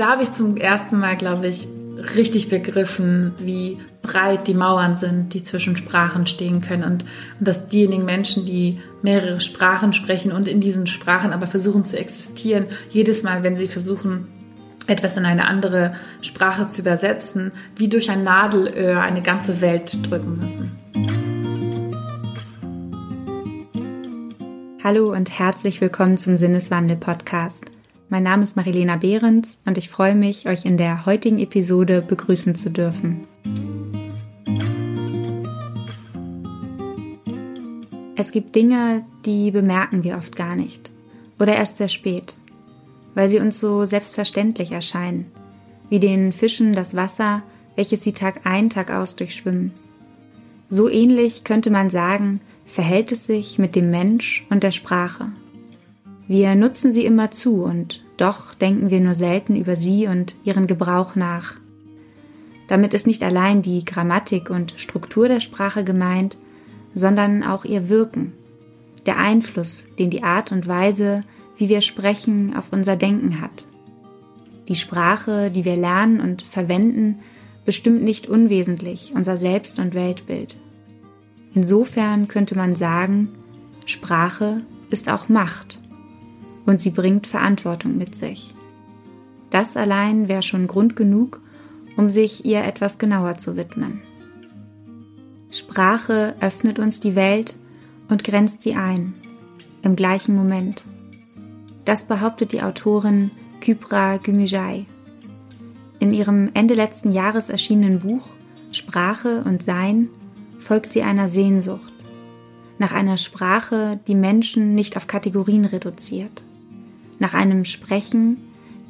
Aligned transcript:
da 0.00 0.12
habe 0.12 0.22
ich 0.22 0.32
zum 0.32 0.56
ersten 0.56 0.98
Mal, 0.98 1.14
glaube 1.14 1.46
ich, 1.46 1.68
richtig 2.16 2.48
begriffen, 2.48 3.34
wie 3.38 3.76
breit 4.00 4.48
die 4.48 4.54
Mauern 4.54 4.96
sind, 4.96 5.34
die 5.34 5.42
zwischen 5.42 5.76
Sprachen 5.76 6.26
stehen 6.26 6.62
können 6.62 6.84
und, 6.84 7.04
und 7.38 7.46
dass 7.46 7.68
diejenigen 7.68 8.06
Menschen, 8.06 8.46
die 8.46 8.80
mehrere 9.02 9.42
Sprachen 9.42 9.92
sprechen 9.92 10.32
und 10.32 10.48
in 10.48 10.62
diesen 10.62 10.86
Sprachen 10.86 11.34
aber 11.34 11.46
versuchen 11.46 11.84
zu 11.84 11.98
existieren, 11.98 12.64
jedes 12.88 13.24
Mal, 13.24 13.44
wenn 13.44 13.56
sie 13.56 13.68
versuchen, 13.68 14.26
etwas 14.86 15.18
in 15.18 15.26
eine 15.26 15.46
andere 15.46 15.94
Sprache 16.22 16.66
zu 16.66 16.80
übersetzen, 16.80 17.52
wie 17.76 17.88
durch 17.88 18.10
ein 18.10 18.24
Nadelöhr 18.24 19.02
eine 19.02 19.20
ganze 19.20 19.60
Welt 19.60 19.98
drücken 20.08 20.38
müssen. 20.38 20.78
Hallo 24.82 25.12
und 25.12 25.38
herzlich 25.38 25.82
willkommen 25.82 26.16
zum 26.16 26.38
Sinneswandel 26.38 26.96
Podcast. 26.96 27.66
Mein 28.12 28.24
Name 28.24 28.42
ist 28.42 28.56
Marilena 28.56 28.96
Behrens 28.96 29.60
und 29.64 29.78
ich 29.78 29.88
freue 29.88 30.16
mich, 30.16 30.48
euch 30.48 30.64
in 30.64 30.76
der 30.76 31.06
heutigen 31.06 31.38
Episode 31.38 32.02
begrüßen 32.02 32.56
zu 32.56 32.68
dürfen. 32.68 33.20
Es 38.16 38.32
gibt 38.32 38.56
Dinge, 38.56 39.04
die 39.24 39.52
bemerken 39.52 40.02
wir 40.02 40.16
oft 40.16 40.34
gar 40.34 40.56
nicht 40.56 40.90
oder 41.38 41.54
erst 41.54 41.76
sehr 41.76 41.86
spät, 41.86 42.34
weil 43.14 43.28
sie 43.28 43.38
uns 43.38 43.60
so 43.60 43.84
selbstverständlich 43.84 44.72
erscheinen, 44.72 45.26
wie 45.88 46.00
den 46.00 46.32
Fischen 46.32 46.72
das 46.72 46.96
Wasser, 46.96 47.44
welches 47.76 48.02
sie 48.02 48.12
Tag 48.12 48.40
ein, 48.42 48.70
Tag 48.70 48.90
aus 48.90 49.14
durchschwimmen. 49.14 49.70
So 50.68 50.88
ähnlich 50.88 51.44
könnte 51.44 51.70
man 51.70 51.90
sagen, 51.90 52.40
verhält 52.66 53.12
es 53.12 53.26
sich 53.26 53.60
mit 53.60 53.76
dem 53.76 53.88
Mensch 53.90 54.44
und 54.50 54.64
der 54.64 54.72
Sprache. 54.72 55.28
Wir 56.30 56.54
nutzen 56.54 56.92
sie 56.92 57.04
immer 57.04 57.32
zu 57.32 57.64
und 57.64 58.04
doch 58.16 58.54
denken 58.54 58.92
wir 58.92 59.00
nur 59.00 59.16
selten 59.16 59.56
über 59.56 59.74
sie 59.74 60.06
und 60.06 60.36
ihren 60.44 60.68
Gebrauch 60.68 61.16
nach. 61.16 61.56
Damit 62.68 62.94
ist 62.94 63.08
nicht 63.08 63.24
allein 63.24 63.62
die 63.62 63.84
Grammatik 63.84 64.48
und 64.48 64.74
Struktur 64.76 65.26
der 65.26 65.40
Sprache 65.40 65.82
gemeint, 65.82 66.36
sondern 66.94 67.42
auch 67.42 67.64
ihr 67.64 67.88
Wirken, 67.88 68.32
der 69.06 69.16
Einfluss, 69.16 69.88
den 69.98 70.10
die 70.10 70.22
Art 70.22 70.52
und 70.52 70.68
Weise, 70.68 71.24
wie 71.56 71.68
wir 71.68 71.80
sprechen, 71.80 72.54
auf 72.54 72.68
unser 72.70 72.94
Denken 72.94 73.40
hat. 73.40 73.66
Die 74.68 74.76
Sprache, 74.76 75.50
die 75.50 75.64
wir 75.64 75.74
lernen 75.74 76.20
und 76.20 76.42
verwenden, 76.42 77.16
bestimmt 77.64 78.04
nicht 78.04 78.28
unwesentlich 78.28 79.10
unser 79.16 79.36
Selbst- 79.36 79.80
und 79.80 79.94
Weltbild. 79.94 80.56
Insofern 81.54 82.28
könnte 82.28 82.56
man 82.56 82.76
sagen, 82.76 83.30
Sprache 83.84 84.60
ist 84.90 85.08
auch 85.08 85.28
Macht 85.28 85.80
und 86.70 86.80
sie 86.80 86.90
bringt 86.90 87.26
Verantwortung 87.26 87.98
mit 87.98 88.14
sich. 88.14 88.54
Das 89.50 89.76
allein 89.76 90.28
wäre 90.28 90.42
schon 90.42 90.68
Grund 90.68 90.94
genug, 90.94 91.40
um 91.96 92.08
sich 92.08 92.44
ihr 92.44 92.62
etwas 92.62 92.98
genauer 92.98 93.38
zu 93.38 93.56
widmen. 93.56 94.00
Sprache 95.50 96.36
öffnet 96.40 96.78
uns 96.78 97.00
die 97.00 97.16
Welt 97.16 97.56
und 98.08 98.22
grenzt 98.22 98.62
sie 98.62 98.74
ein, 98.74 99.14
im 99.82 99.96
gleichen 99.96 100.36
Moment. 100.36 100.84
Das 101.84 102.04
behauptet 102.04 102.52
die 102.52 102.62
Autorin 102.62 103.32
Kypra 103.60 104.18
Gümüşay. 104.18 104.86
In 105.98 106.14
ihrem 106.14 106.50
Ende 106.54 106.74
letzten 106.74 107.10
Jahres 107.10 107.48
erschienenen 107.48 107.98
Buch 107.98 108.28
Sprache 108.70 109.42
und 109.44 109.64
Sein 109.64 110.08
folgt 110.60 110.92
sie 110.92 111.02
einer 111.02 111.26
Sehnsucht, 111.26 111.92
nach 112.78 112.92
einer 112.92 113.16
Sprache, 113.16 113.98
die 114.06 114.14
Menschen 114.14 114.76
nicht 114.76 114.96
auf 114.96 115.08
Kategorien 115.08 115.64
reduziert 115.64 116.44
nach 117.20 117.34
einem 117.34 117.64
Sprechen, 117.64 118.38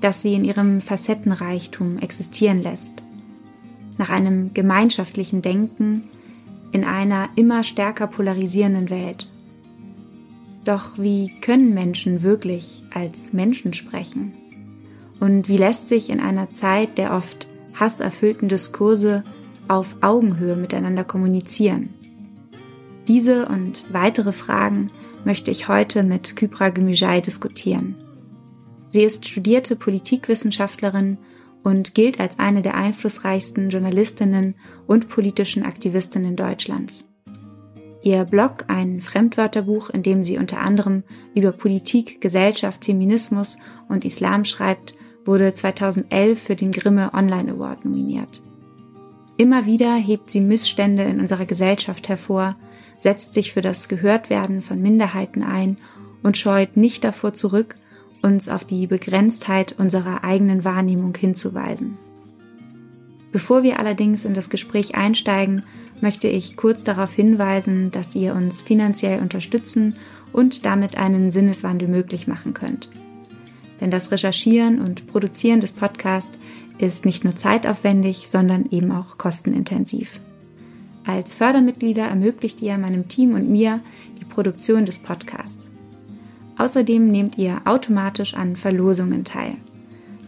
das 0.00 0.22
sie 0.22 0.32
in 0.34 0.44
ihrem 0.44 0.80
Facettenreichtum 0.80 1.98
existieren 1.98 2.62
lässt, 2.62 3.02
nach 3.98 4.08
einem 4.08 4.54
gemeinschaftlichen 4.54 5.42
Denken 5.42 6.04
in 6.72 6.84
einer 6.84 7.28
immer 7.36 7.62
stärker 7.64 8.06
polarisierenden 8.06 8.88
Welt. 8.88 9.28
Doch 10.64 10.98
wie 10.98 11.32
können 11.40 11.74
Menschen 11.74 12.22
wirklich 12.22 12.82
als 12.94 13.32
Menschen 13.32 13.74
sprechen? 13.74 14.32
Und 15.18 15.48
wie 15.48 15.56
lässt 15.56 15.88
sich 15.88 16.08
in 16.08 16.20
einer 16.20 16.50
Zeit 16.50 16.96
der 16.96 17.12
oft 17.12 17.46
hasserfüllten 17.78 18.48
Diskurse 18.48 19.22
auf 19.68 19.96
Augenhöhe 20.00 20.56
miteinander 20.56 21.04
kommunizieren? 21.04 21.90
Diese 23.08 23.48
und 23.48 23.84
weitere 23.92 24.32
Fragen 24.32 24.90
möchte 25.24 25.50
ich 25.50 25.68
heute 25.68 26.02
mit 26.02 26.36
Kypra 26.36 26.68
Gümüşay 26.68 27.20
diskutieren. 27.20 27.96
Sie 28.90 29.02
ist 29.02 29.26
studierte 29.26 29.76
Politikwissenschaftlerin 29.76 31.18
und 31.62 31.94
gilt 31.94 32.20
als 32.20 32.38
eine 32.38 32.62
der 32.62 32.74
einflussreichsten 32.74 33.70
Journalistinnen 33.70 34.54
und 34.86 35.08
politischen 35.08 35.64
Aktivistinnen 35.64 36.36
Deutschlands. 36.36 37.06
Ihr 38.02 38.24
Blog, 38.24 38.64
ein 38.68 39.00
Fremdwörterbuch, 39.00 39.90
in 39.90 40.02
dem 40.02 40.24
sie 40.24 40.38
unter 40.38 40.60
anderem 40.60 41.04
über 41.34 41.52
Politik, 41.52 42.20
Gesellschaft, 42.20 42.84
Feminismus 42.84 43.58
und 43.88 44.04
Islam 44.04 44.44
schreibt, 44.44 44.94
wurde 45.24 45.52
2011 45.52 46.42
für 46.42 46.56
den 46.56 46.72
Grimme 46.72 47.12
Online 47.12 47.52
Award 47.52 47.84
nominiert. 47.84 48.42
Immer 49.36 49.66
wieder 49.66 49.94
hebt 49.94 50.30
sie 50.30 50.40
Missstände 50.40 51.02
in 51.04 51.20
unserer 51.20 51.46
Gesellschaft 51.46 52.08
hervor, 52.08 52.56
setzt 52.96 53.34
sich 53.34 53.52
für 53.52 53.60
das 53.60 53.88
Gehörtwerden 53.88 54.62
von 54.62 54.80
Minderheiten 54.80 55.42
ein 55.42 55.76
und 56.22 56.36
scheut 56.38 56.76
nicht 56.76 57.04
davor 57.04 57.34
zurück, 57.34 57.76
uns 58.22 58.48
auf 58.48 58.64
die 58.64 58.86
Begrenztheit 58.86 59.74
unserer 59.78 60.24
eigenen 60.24 60.64
Wahrnehmung 60.64 61.14
hinzuweisen. 61.16 61.98
Bevor 63.32 63.62
wir 63.62 63.78
allerdings 63.78 64.24
in 64.24 64.34
das 64.34 64.50
Gespräch 64.50 64.94
einsteigen, 64.94 65.62
möchte 66.00 66.28
ich 66.28 66.56
kurz 66.56 66.82
darauf 66.82 67.14
hinweisen, 67.14 67.90
dass 67.90 68.14
ihr 68.14 68.34
uns 68.34 68.60
finanziell 68.60 69.20
unterstützen 69.20 69.96
und 70.32 70.66
damit 70.66 70.96
einen 70.96 71.30
Sinneswandel 71.30 71.88
möglich 71.88 72.26
machen 72.26 72.54
könnt. 72.54 72.88
Denn 73.80 73.90
das 73.90 74.10
Recherchieren 74.10 74.80
und 74.80 75.06
Produzieren 75.06 75.60
des 75.60 75.72
Podcasts 75.72 76.36
ist 76.78 77.04
nicht 77.04 77.24
nur 77.24 77.36
zeitaufwendig, 77.36 78.28
sondern 78.28 78.66
eben 78.70 78.90
auch 78.90 79.16
kostenintensiv. 79.16 80.20
Als 81.06 81.34
Fördermitglieder 81.34 82.04
ermöglicht 82.04 82.60
ihr 82.60 82.76
meinem 82.78 83.08
Team 83.08 83.34
und 83.34 83.48
mir 83.48 83.80
die 84.20 84.24
Produktion 84.24 84.86
des 84.86 84.98
Podcasts. 84.98 85.69
Außerdem 86.60 87.10
nehmt 87.10 87.38
ihr 87.38 87.62
automatisch 87.64 88.34
an 88.34 88.54
Verlosungen 88.54 89.24
teil. 89.24 89.54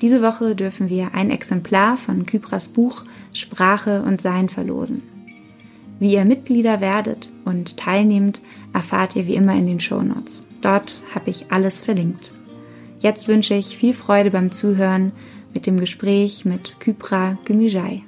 Diese 0.01 0.23
Woche 0.23 0.57
dürfen 0.57 0.89
wir 0.89 1.13
ein 1.13 1.31
Exemplar 1.31 1.99
von 1.99 2.25
Kypras 2.25 2.69
Buch 2.69 3.05
Sprache 3.35 4.03
und 4.03 4.23
Sein 4.23 4.49
verlosen. 4.49 5.03
Wie 6.01 6.15
ihr 6.15 6.25
Mitglieder 6.25 6.81
werdet 6.81 7.29
und 7.45 7.77
teilnehmt, 7.77 8.41
erfahrt 8.73 9.15
ihr 9.15 9.27
wie 9.27 9.35
immer 9.35 9.55
in 9.55 9.67
den 9.67 9.79
Shownotes. 9.79 10.47
Dort 10.63 11.03
habe 11.15 11.29
ich 11.29 11.53
alles 11.53 11.83
verlinkt. 11.83 12.33
Jetzt 13.01 13.29
wünsche 13.29 13.53
ich 13.53 13.77
viel 13.77 13.93
Freude 13.93 14.31
beim 14.31 14.53
Zuhören 14.53 15.13
mit 15.53 15.67
dem 15.67 15.79
Gespräch 15.79 16.47
mit 16.47 16.81
Kypra 16.81 17.37
Gümüşay. 17.45 18.05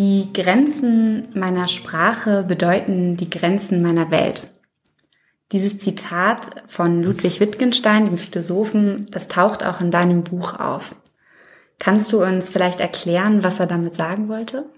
Die 0.00 0.32
Grenzen 0.32 1.28
meiner 1.38 1.68
Sprache 1.68 2.42
bedeuten 2.42 3.18
die 3.18 3.28
Grenzen 3.28 3.82
meiner 3.82 4.10
Welt. 4.10 4.48
Dieses 5.52 5.78
Zitat 5.78 6.48
von 6.68 7.02
Ludwig 7.02 7.38
Wittgenstein, 7.38 8.06
dem 8.06 8.16
Philosophen, 8.16 9.10
das 9.10 9.28
taucht 9.28 9.62
auch 9.62 9.82
in 9.82 9.90
deinem 9.90 10.24
Buch 10.24 10.58
auf. 10.58 10.96
Kannst 11.78 12.14
du 12.14 12.24
uns 12.24 12.48
vielleicht 12.48 12.80
erklären, 12.80 13.44
was 13.44 13.60
er 13.60 13.66
damit 13.66 13.94
sagen 13.94 14.30
wollte? 14.30 14.70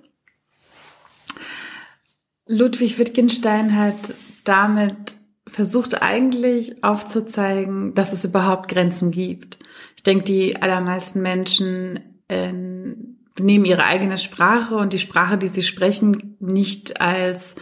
Ludwig 2.48 2.98
Wittgenstein 2.98 3.76
hat 3.76 4.14
damit 4.42 5.14
versucht 5.46 6.02
eigentlich 6.02 6.82
aufzuzeigen, 6.82 7.94
dass 7.94 8.12
es 8.12 8.24
überhaupt 8.24 8.68
Grenzen 8.68 9.12
gibt. 9.12 9.60
Ich 9.94 10.02
denke, 10.02 10.24
die 10.24 10.60
allermeisten 10.60 11.22
Menschen 11.22 12.24
in 12.26 13.21
nehmen 13.38 13.64
ihre 13.64 13.84
eigene 13.84 14.18
Sprache 14.18 14.74
und 14.74 14.92
die 14.92 14.98
Sprache, 14.98 15.38
die 15.38 15.48
sie 15.48 15.62
sprechen, 15.62 16.36
nicht 16.40 17.00
als 17.00 17.56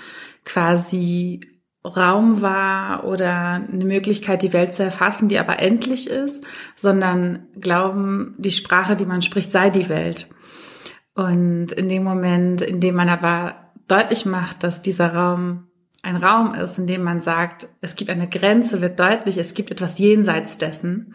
quasi 0.45 1.41
Raum 1.85 2.43
wahr 2.43 3.05
oder 3.05 3.67
eine 3.73 3.85
Möglichkeit, 3.85 4.43
die 4.43 4.53
Welt 4.53 4.75
zu 4.75 4.83
erfassen, 4.83 5.29
die 5.29 5.39
aber 5.39 5.61
endlich 5.61 6.11
ist, 6.11 6.45
sondern 6.77 7.47
glauben, 7.59 8.35
die 8.39 8.51
Sprache, 8.51 8.97
die 8.97 9.07
man 9.07 9.23
spricht, 9.23 9.51
sei 9.51 9.71
die 9.71 9.89
Welt. 9.89 10.29
Und 11.15 11.73
in 11.73 11.89
dem 11.89 12.05
Moment, 12.05 12.61
in 12.61 12.81
dem 12.81 12.95
man 12.95 13.09
aber 13.09 13.73
deutlich 13.89 14.27
macht, 14.27 14.63
dass 14.63 14.83
dieser 14.83 15.15
Raum 15.15 15.69
ein 16.03 16.17
Raum 16.17 16.55
ist, 16.55 16.79
in 16.79 16.87
dem 16.87 17.03
man 17.03 17.21
sagt, 17.21 17.69
es 17.81 17.97
gibt 17.97 18.11
eine 18.11 18.29
Grenze, 18.29 18.81
wird 18.81 18.99
deutlich, 19.01 19.37
es 19.37 19.55
gibt 19.55 19.71
etwas 19.71 19.99
jenseits 19.99 20.59
dessen. 20.59 21.13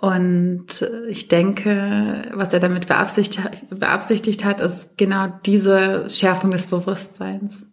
Und 0.00 0.66
ich 1.08 1.28
denke, 1.28 2.22
was 2.32 2.54
er 2.54 2.60
damit 2.60 2.86
beabsichtigt, 2.86 3.42
beabsichtigt 3.68 4.46
hat, 4.46 4.62
ist 4.62 4.96
genau 4.96 5.28
diese 5.44 6.08
Schärfung 6.08 6.52
des 6.52 6.66
Bewusstseins. 6.66 7.66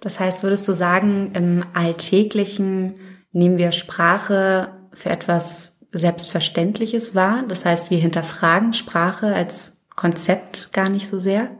Das 0.00 0.20
heißt, 0.20 0.44
würdest 0.44 0.68
du 0.68 0.72
sagen, 0.72 1.32
im 1.34 1.64
Alltäglichen 1.74 2.94
nehmen 3.32 3.58
wir 3.58 3.72
Sprache 3.72 4.68
für 4.92 5.10
etwas 5.10 5.86
Selbstverständliches 5.90 7.16
wahr. 7.16 7.42
Das 7.48 7.64
heißt, 7.64 7.90
wir 7.90 7.98
hinterfragen 7.98 8.72
Sprache 8.72 9.34
als 9.34 9.84
Konzept 9.96 10.72
gar 10.72 10.88
nicht 10.88 11.08
so 11.08 11.18
sehr. 11.18 11.50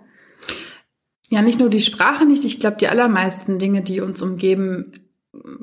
Ja, 1.29 1.43
nicht 1.43 1.59
nur 1.59 1.69
die 1.69 1.81
Sprache 1.81 2.27
nicht. 2.27 2.45
Ich 2.45 2.61
glaube, 2.61 2.77
die 2.77 2.89
allermeisten 2.89 3.59
Dinge, 3.59 3.83
die 3.83 4.01
uns 4.01 4.23
umgeben, 4.23 5.10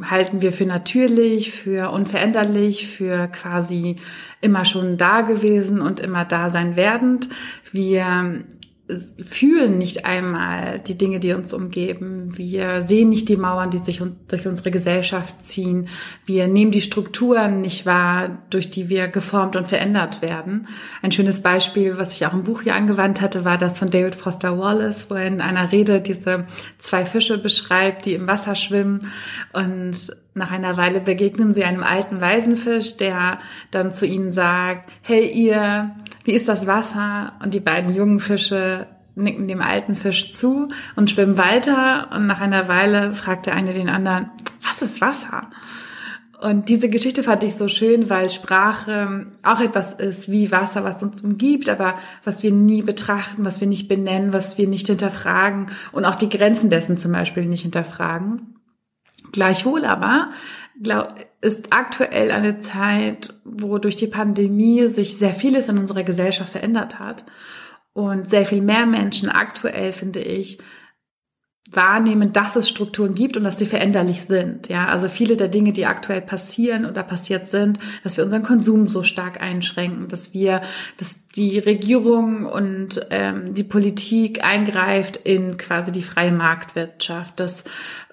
halten 0.04 0.42
wir 0.42 0.52
für 0.52 0.66
natürlich, 0.66 1.52
für 1.52 1.92
unveränderlich, 1.92 2.88
für 2.88 3.28
quasi 3.28 3.98
immer 4.42 4.66
schon 4.66 4.98
da 4.98 5.22
gewesen 5.22 5.82
und 5.82 6.00
immer 6.00 6.26
da 6.26 6.50
sein 6.50 6.76
werdend. 6.76 7.28
Wir 7.72 8.44
fühlen 9.26 9.78
nicht 9.78 10.06
einmal 10.06 10.80
die 10.80 10.98
Dinge, 10.98 11.20
die 11.20 11.34
uns 11.34 11.54
umgeben. 11.54 12.38
Wir 12.38 12.82
sehen 12.82 13.10
nicht 13.10 13.28
die 13.28 13.36
Mauern, 13.36 13.70
die 13.70 13.80
sich 13.80 14.02
durch 14.30 14.48
unsere 14.48 14.72
Gesellschaft 14.72 15.44
ziehen. 15.44 15.90
Wir 16.26 16.48
nehmen 16.48 16.72
die 16.72 16.82
Strukturen 16.82 17.60
nicht 17.60 17.86
wahr, 17.86 18.40
durch 18.50 18.70
die 18.70 18.88
wir 18.88 19.10
geformt 19.10 19.58
und 19.58 19.68
verändert 19.68 20.22
werden. 20.22 20.68
Ein 21.02 21.12
schönes 21.12 21.42
Beispiel, 21.42 21.98
was 21.98 22.14
ich 22.14 22.26
auch 22.26 22.34
im 22.34 22.44
Buch 22.44 22.62
hier 22.62 22.76
angewandt 22.76 23.20
hatte, 23.20 23.44
war 23.44 23.58
das 23.58 23.78
von 23.78 23.90
David 23.90 24.16
Foster 24.16 24.58
Wallace, 24.58 25.10
wo 25.10 25.16
er 25.16 25.28
in 25.28 25.42
einer 25.42 25.72
Rede 25.72 26.00
diese 26.00 26.46
zwei 26.80 27.06
Fische 27.06 27.38
beschreibt, 27.38 28.06
die 28.06 28.14
im 28.14 28.28
Wasser 28.28 28.56
schwimmen 28.56 29.12
und 29.52 30.16
nach 30.38 30.52
einer 30.52 30.78
Weile 30.78 31.02
begegnen 31.02 31.54
sie 31.54 31.64
einem 31.64 31.84
alten 31.84 32.22
Waisenfisch, 32.22 32.98
der 32.98 33.40
dann 33.72 33.92
zu 33.92 34.06
ihnen 34.06 34.32
sagt, 34.32 34.90
hey 35.02 35.30
ihr, 35.30 35.96
wie 36.24 36.34
ist 36.34 36.48
das 36.48 36.68
Wasser? 36.68 37.34
Und 37.44 37.54
die 37.54 37.60
beiden 37.60 37.94
jungen 37.94 38.20
Fische 38.20 38.88
nicken 39.16 39.48
dem 39.48 39.62
alten 39.62 39.96
Fisch 39.96 40.32
zu 40.32 40.70
und 40.96 41.10
schwimmen 41.10 41.38
weiter. 41.38 42.10
Und 42.16 42.28
nach 42.28 42.40
einer 42.40 42.68
Weile 42.68 43.14
fragt 43.14 43.48
der 43.48 43.56
eine 43.56 43.74
den 43.74 43.90
anderen, 43.90 44.30
was 44.64 44.82
ist 44.82 45.02
Wasser? 45.02 45.50
Und 46.40 46.70
diese 46.70 46.88
Geschichte 46.88 47.24
fand 47.24 47.44
ich 47.44 47.56
so 47.56 47.68
schön, 47.68 48.12
weil 48.12 48.30
Sprache 48.30 49.26
auch 49.42 49.60
etwas 49.60 49.94
ist 49.94 50.30
wie 50.30 50.52
Wasser, 50.52 50.84
was 50.84 51.02
uns 51.02 51.22
umgibt, 51.22 51.68
aber 51.68 51.96
was 52.24 52.44
wir 52.44 52.52
nie 52.52 52.84
betrachten, 52.84 53.44
was 53.44 53.60
wir 53.60 53.68
nicht 53.68 53.88
benennen, 53.88 54.34
was 54.34 54.60
wir 54.60 54.68
nicht 54.68 54.86
hinterfragen 54.86 55.68
und 55.92 56.06
auch 56.06 56.16
die 56.16 56.30
Grenzen 56.30 56.70
dessen 56.70 56.98
zum 56.98 57.12
Beispiel 57.12 57.46
nicht 57.46 57.64
hinterfragen. 57.64 58.57
Gleichwohl 59.32 59.86
aber 59.86 60.30
ist 61.42 61.68
aktuell 61.72 62.32
eine 62.32 62.60
Zeit, 62.60 63.34
wo 63.44 63.78
durch 63.78 63.96
die 63.96 64.08
Pandemie 64.08 64.88
sich 64.88 65.18
sehr 65.18 65.34
vieles 65.34 65.70
in 65.70 65.78
unserer 65.78 66.04
Gesellschaft 66.04 66.52
verändert 66.52 67.00
hat 67.00 67.26
und 67.94 68.30
sehr 68.30 68.46
viel 68.46 68.62
mehr 68.62 68.86
Menschen 68.86 69.30
aktuell, 69.30 69.92
finde 69.92 70.20
ich, 70.20 70.60
wahrnehmen, 71.72 72.32
dass 72.32 72.56
es 72.56 72.70
Strukturen 72.70 73.14
gibt 73.14 73.36
und 73.36 73.44
dass 73.44 73.58
sie 73.58 73.66
veränderlich 73.66 74.22
sind. 74.22 74.70
Ja, 74.70 74.88
also 74.88 75.10
viele 75.10 75.36
der 75.36 75.50
Dinge, 75.50 75.74
die 75.74 75.86
aktuell 75.86 76.22
passieren 76.22 76.86
oder 76.86 77.04
passiert 77.04 77.50
sind, 77.50 77.80
dass 78.04 78.16
wir 78.16 78.24
unseren 78.24 78.44
Konsum 78.44 78.88
so 78.88 79.04
stark 79.04 79.42
einschränken, 79.42 80.08
dass 80.08 80.34
wir, 80.34 80.62
dass 80.98 81.28
die 81.28 81.60
Regierung 81.60 82.46
und 82.46 83.06
ähm, 83.10 83.54
die 83.54 83.66
Politik 83.66 84.46
eingreift 84.46 85.18
in 85.18 85.58
quasi 85.58 85.92
die 85.92 86.04
freie 86.04 86.32
Marktwirtschaft, 86.32 87.40
dass 87.40 87.66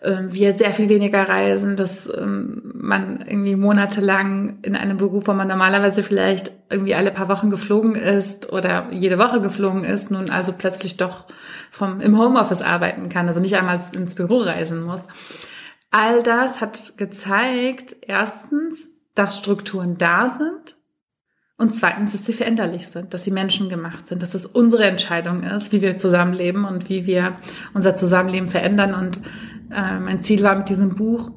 wir 0.05 0.55
sehr 0.55 0.73
viel 0.73 0.89
weniger 0.89 1.29
reisen, 1.29 1.77
dass 1.77 2.13
ähm, 2.15 2.73
man 2.75 3.25
irgendwie 3.27 3.57
monatelang 3.57 4.59
in 4.63 4.77
einem 4.77 4.99
Beruf, 4.99 5.27
wo 5.27 5.33
man 5.33 5.49
normalerweise 5.49 6.03
vielleicht 6.03 6.53
irgendwie 6.69 6.95
alle 6.95 7.11
paar 7.11 7.29
Wochen 7.29 7.51
geflogen 7.51 7.95
ist 7.95 8.53
oder 8.53 8.89
jede 8.91 9.19
Woche 9.19 9.41
geflogen 9.41 9.85
ist, 9.85 10.11
nun 10.11 10.31
also 10.31 10.53
plötzlich 10.53 10.97
doch 10.97 11.25
vom, 11.71 12.01
im 12.01 12.19
Homeoffice 12.19 12.63
arbeiten 12.63 13.09
kann, 13.09 13.29
also 13.29 13.41
nicht 13.41 13.57
einmal 13.57 13.81
ins 13.93 14.15
Büro 14.15 14.39
reisen 14.39 14.83
muss. 14.83 15.09
All 15.91 16.23
das 16.23 16.61
hat 16.61 16.99
gezeigt, 16.99 17.97
erstens, 18.03 18.89
dass 19.15 19.39
Strukturen 19.39 19.97
da 19.97 20.29
sind 20.29 20.77
und 21.57 21.73
zweitens, 21.73 22.13
dass 22.13 22.27
sie 22.27 22.33
veränderlich 22.33 22.89
sind, 22.89 23.15
dass 23.15 23.23
sie 23.23 23.31
menschengemacht 23.31 24.09
sind, 24.09 24.23
dass 24.23 24.35
es 24.35 24.45
unsere 24.45 24.85
Entscheidung 24.87 25.45
ist, 25.45 25.73
wie 25.73 25.83
wir 25.83 25.97
zusammenleben 25.97 26.65
und 26.65 26.89
wie 26.89 27.07
wir 27.07 27.37
unser 27.75 27.95
Zusammenleben 27.95 28.49
verändern. 28.49 28.93
Und 28.93 29.21
mein 29.69 30.21
Ziel 30.21 30.43
war 30.43 30.57
mit 30.57 30.69
diesem 30.69 30.95
Buch, 30.95 31.31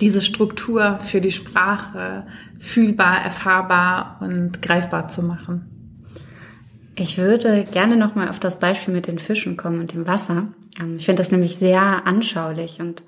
diese 0.00 0.22
Struktur 0.22 0.98
für 0.98 1.20
die 1.20 1.32
Sprache 1.32 2.26
fühlbar, 2.58 3.22
erfahrbar 3.22 4.18
und 4.20 4.62
greifbar 4.62 5.08
zu 5.08 5.22
machen. 5.22 5.66
Ich 6.94 7.18
würde 7.18 7.64
gerne 7.64 7.96
nochmal 7.96 8.28
auf 8.28 8.40
das 8.40 8.58
Beispiel 8.58 8.92
mit 8.92 9.06
den 9.06 9.18
Fischen 9.18 9.56
kommen 9.56 9.80
und 9.80 9.94
dem 9.94 10.06
Wasser. 10.06 10.48
Ähm, 10.78 10.96
ich 10.96 11.06
finde 11.06 11.22
das 11.22 11.30
nämlich 11.30 11.56
sehr 11.56 12.06
anschaulich 12.06 12.80
und 12.80 13.04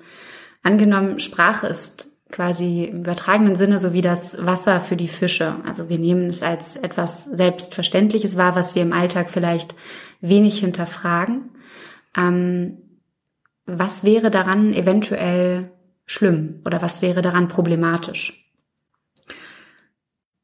angenommen, 0.63 1.19
Sprache 1.19 1.67
ist 1.67 2.09
quasi 2.31 2.85
im 2.85 3.01
übertragenen 3.01 3.55
Sinne 3.55 3.77
so 3.77 3.93
wie 3.93 4.01
das 4.01 4.43
Wasser 4.43 4.79
für 4.79 4.95
die 4.95 5.07
Fische. 5.07 5.57
Also 5.67 5.89
wir 5.89 5.99
nehmen 5.99 6.29
es 6.29 6.41
als 6.41 6.75
etwas 6.75 7.25
Selbstverständliches 7.25 8.37
wahr, 8.37 8.55
was 8.55 8.73
wir 8.73 8.81
im 8.81 8.93
Alltag 8.93 9.29
vielleicht 9.29 9.75
wenig 10.21 10.59
hinterfragen. 10.59 11.51
Ähm, 12.17 12.77
was 13.65 14.03
wäre 14.03 14.31
daran 14.31 14.73
eventuell 14.73 15.71
schlimm 16.05 16.61
oder 16.65 16.81
was 16.81 17.01
wäre 17.01 17.21
daran 17.21 17.47
problematisch? 17.47 18.39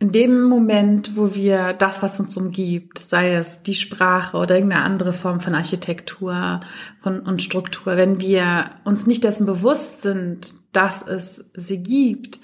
In 0.01 0.13
dem 0.13 0.43
Moment, 0.43 1.17
wo 1.17 1.35
wir 1.35 1.73
das, 1.73 2.01
was 2.01 2.21
uns 2.21 2.37
umgibt, 2.37 2.99
sei 2.99 3.33
es 3.33 3.63
die 3.63 3.73
Sprache 3.73 4.37
oder 4.37 4.55
irgendeine 4.55 4.85
andere 4.85 5.11
Form 5.11 5.41
von 5.41 5.53
Architektur 5.53 6.61
von, 7.01 7.19
und 7.19 7.41
Struktur, 7.41 7.97
wenn 7.97 8.21
wir 8.21 8.71
uns 8.85 9.07
nicht 9.07 9.25
dessen 9.25 9.45
bewusst 9.45 10.01
sind, 10.01 10.53
dass 10.71 11.05
es 11.05 11.51
sie 11.53 11.83
gibt, 11.83 12.39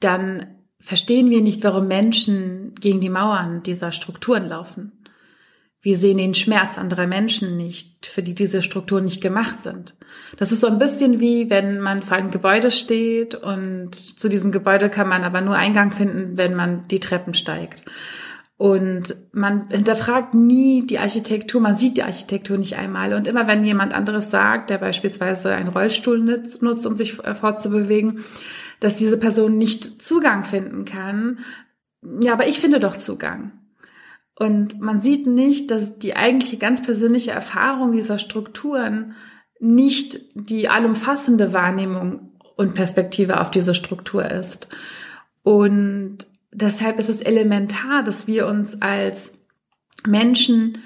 dann 0.00 0.46
verstehen 0.80 1.30
wir 1.30 1.42
nicht, 1.42 1.62
warum 1.62 1.86
Menschen 1.86 2.74
gegen 2.80 3.00
die 3.00 3.08
Mauern 3.08 3.62
dieser 3.62 3.92
Strukturen 3.92 4.48
laufen. 4.48 4.95
Wir 5.86 5.96
sehen 5.96 6.18
den 6.18 6.34
Schmerz 6.34 6.78
anderer 6.78 7.06
Menschen 7.06 7.56
nicht, 7.56 8.06
für 8.06 8.20
die 8.20 8.34
diese 8.34 8.60
Strukturen 8.60 9.04
nicht 9.04 9.20
gemacht 9.20 9.60
sind. 9.60 9.94
Das 10.36 10.50
ist 10.50 10.60
so 10.60 10.66
ein 10.66 10.80
bisschen 10.80 11.20
wie, 11.20 11.48
wenn 11.48 11.78
man 11.78 12.02
vor 12.02 12.16
einem 12.16 12.32
Gebäude 12.32 12.72
steht 12.72 13.36
und 13.36 13.94
zu 13.94 14.28
diesem 14.28 14.50
Gebäude 14.50 14.90
kann 14.90 15.08
man 15.08 15.22
aber 15.22 15.42
nur 15.42 15.54
Eingang 15.54 15.92
finden, 15.92 16.36
wenn 16.36 16.56
man 16.56 16.88
die 16.88 16.98
Treppen 16.98 17.34
steigt. 17.34 17.84
Und 18.56 19.14
man 19.30 19.68
hinterfragt 19.70 20.34
nie 20.34 20.84
die 20.84 20.98
Architektur, 20.98 21.60
man 21.60 21.76
sieht 21.76 21.96
die 21.96 22.02
Architektur 22.02 22.58
nicht 22.58 22.76
einmal. 22.76 23.12
Und 23.12 23.28
immer 23.28 23.46
wenn 23.46 23.64
jemand 23.64 23.94
anderes 23.94 24.28
sagt, 24.28 24.70
der 24.70 24.78
beispielsweise 24.78 25.54
einen 25.54 25.68
Rollstuhl 25.68 26.18
nutzt, 26.18 26.64
um 26.64 26.96
sich 26.96 27.12
fortzubewegen, 27.12 28.24
dass 28.80 28.96
diese 28.96 29.18
Person 29.18 29.56
nicht 29.56 30.02
Zugang 30.02 30.42
finden 30.42 30.84
kann, 30.84 31.38
ja, 32.20 32.32
aber 32.32 32.48
ich 32.48 32.58
finde 32.58 32.80
doch 32.80 32.96
Zugang. 32.96 33.52
Und 34.38 34.80
man 34.80 35.00
sieht 35.00 35.26
nicht, 35.26 35.70
dass 35.70 35.98
die 35.98 36.14
eigentliche 36.14 36.58
ganz 36.58 36.82
persönliche 36.82 37.30
Erfahrung 37.30 37.92
dieser 37.92 38.18
Strukturen 38.18 39.14
nicht 39.58 40.20
die 40.34 40.68
allumfassende 40.68 41.54
Wahrnehmung 41.54 42.32
und 42.56 42.74
Perspektive 42.74 43.40
auf 43.40 43.50
diese 43.50 43.74
Struktur 43.74 44.30
ist. 44.30 44.68
Und 45.42 46.18
deshalb 46.52 46.98
ist 46.98 47.08
es 47.08 47.22
elementar, 47.22 48.02
dass 48.02 48.26
wir 48.26 48.46
uns 48.46 48.82
als 48.82 49.46
Menschen 50.06 50.78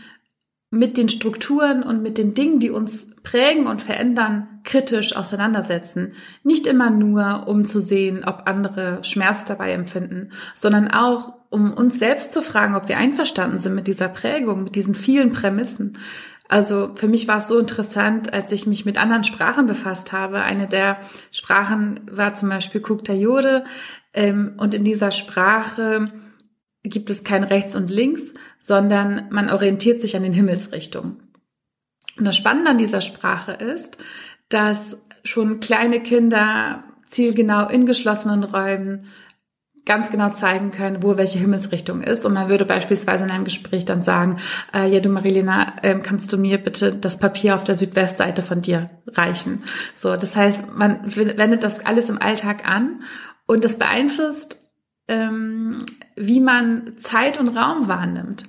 mit 0.71 0.97
den 0.97 1.09
Strukturen 1.09 1.83
und 1.83 2.00
mit 2.02 2.16
den 2.16 2.35
Dingen, 2.35 2.61
die 2.61 2.71
uns 2.71 3.16
prägen 3.25 3.66
und 3.66 3.83
verändern, 3.83 4.61
kritisch 4.62 5.16
auseinandersetzen. 5.16 6.12
Nicht 6.45 6.66
immer 6.69 6.90
nur, 6.90 7.49
um 7.49 7.64
zu 7.64 7.80
sehen, 7.80 8.23
ob 8.25 8.42
andere 8.47 9.02
Schmerz 9.02 9.45
dabei 9.45 9.73
empfinden, 9.73 10.30
sondern 10.54 10.88
auch, 10.88 11.39
um 11.50 11.73
uns 11.73 11.99
selbst 11.99 12.33
zu 12.33 12.42
fragen, 12.42 12.76
ob 12.76 12.88
wir 12.88 12.97
einverstanden 12.97 13.59
sind 13.59 13.75
mit 13.75 13.87
dieser 13.87 14.09
Prägung, 14.09 14.64
mit 14.64 14.76
diesen 14.76 14.95
vielen 14.95 15.33
Prämissen. 15.33 15.99
Also 16.49 16.92
für 16.95 17.09
mich 17.09 17.28
war 17.28 17.37
es 17.37 17.49
so 17.49 17.59
interessant, 17.59 18.33
als 18.33 18.50
ich 18.50 18.66
mich 18.66 18.85
mit 18.85 18.99
anderen 18.99 19.25
Sprachen 19.25 19.66
befasst 19.66 20.12
habe. 20.12 20.42
Eine 20.42 20.66
der 20.66 20.99
Sprachen 21.30 22.00
war 22.11 22.35
zum 22.35 22.49
Beispiel 22.49 22.80
Kuktayode. 22.80 23.64
Ähm, 24.14 24.54
und 24.57 24.75
in 24.75 24.85
dieser 24.85 25.11
Sprache 25.11 26.11
gibt 26.83 27.11
es 27.11 27.25
kein 27.25 27.45
Rechts 27.45 27.76
und 27.76 27.90
Links, 27.90 28.35
sondern 28.59 29.28
man 29.30 29.50
orientiert 29.50 30.00
sich 30.00 30.16
an 30.16 30.23
den 30.23 30.33
Himmelsrichtungen. 30.33 31.30
Und 32.16 32.25
das 32.25 32.37
Spannende 32.37 32.71
an 32.71 32.78
dieser 32.78 33.00
Sprache 33.00 33.52
ist, 33.52 33.99
dass 34.49 35.07
schon 35.23 35.61
kleine 35.61 36.00
Kinder 36.00 36.85
zielgenau 37.07 37.69
in 37.69 37.87
geschlossenen 37.87 38.45
Räumen 38.45 39.07
ganz 39.87 40.10
genau 40.10 40.30
zeigen 40.30 40.72
können, 40.72 41.02
wo 41.02 41.16
welche 41.16 41.38
Himmelsrichtung 41.38 42.02
ist. 42.02 42.25
Und 42.25 42.34
man 42.34 42.49
würde 42.49 42.64
beispielsweise 42.64 43.25
in 43.25 43.30
einem 43.30 43.44
Gespräch 43.44 43.84
dann 43.84 44.02
sagen, 44.02 44.38
äh, 44.75 44.88
ja 44.88 45.00
du 45.00 45.08
Marilena, 45.08 45.75
äh, 45.82 45.99
kannst 45.99 46.32
du 46.32 46.38
mir 46.38 46.58
bitte 46.58 46.92
das 46.92 47.18
Papier 47.18 47.54
auf 47.54 47.64
der 47.64 47.75
Südwestseite 47.75 48.42
von 48.42 48.60
dir 48.60 48.90
reichen? 49.08 49.64
So, 49.94 50.16
das 50.16 50.37
heißt, 50.37 50.75
man 50.75 51.00
wendet 51.14 51.64
das 51.64 51.84
alles 51.84 52.08
im 52.08 52.20
Alltag 52.20 52.68
an 52.68 53.00
und 53.46 53.64
das 53.64 53.78
beeinflusst, 53.78 54.60
ähm, 55.08 55.84
wie 56.14 56.40
man 56.40 56.94
Zeit 56.99 57.38
und 57.38 57.49
Raum 57.49 57.88
wahrnimmt. 57.88 58.46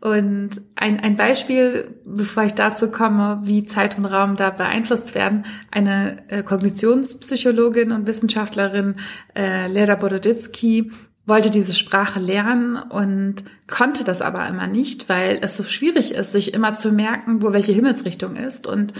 Und 0.00 0.50
ein, 0.76 1.00
ein 1.00 1.16
Beispiel, 1.16 1.96
bevor 2.04 2.44
ich 2.44 2.54
dazu 2.54 2.90
komme, 2.90 3.40
wie 3.42 3.64
Zeit 3.64 3.98
und 3.98 4.04
Raum 4.04 4.36
da 4.36 4.50
beeinflusst 4.50 5.16
werden. 5.16 5.44
Eine 5.72 6.22
äh, 6.28 6.44
Kognitionspsychologin 6.44 7.90
und 7.90 8.06
Wissenschaftlerin, 8.06 8.94
äh, 9.36 9.66
Lera 9.66 9.96
Boroditsky, 9.96 10.92
wollte 11.26 11.50
diese 11.50 11.74
Sprache 11.74 12.20
lernen 12.20 12.76
und 12.76 13.44
konnte 13.66 14.02
das 14.02 14.22
aber 14.22 14.46
immer 14.48 14.66
nicht, 14.66 15.08
weil 15.08 15.38
es 15.42 15.56
so 15.56 15.64
schwierig 15.64 16.14
ist, 16.14 16.32
sich 16.32 16.54
immer 16.54 16.74
zu 16.74 16.90
merken, 16.90 17.42
wo 17.42 17.52
welche 17.52 17.72
Himmelsrichtung 17.72 18.36
ist. 18.36 18.66
Und 18.66 18.94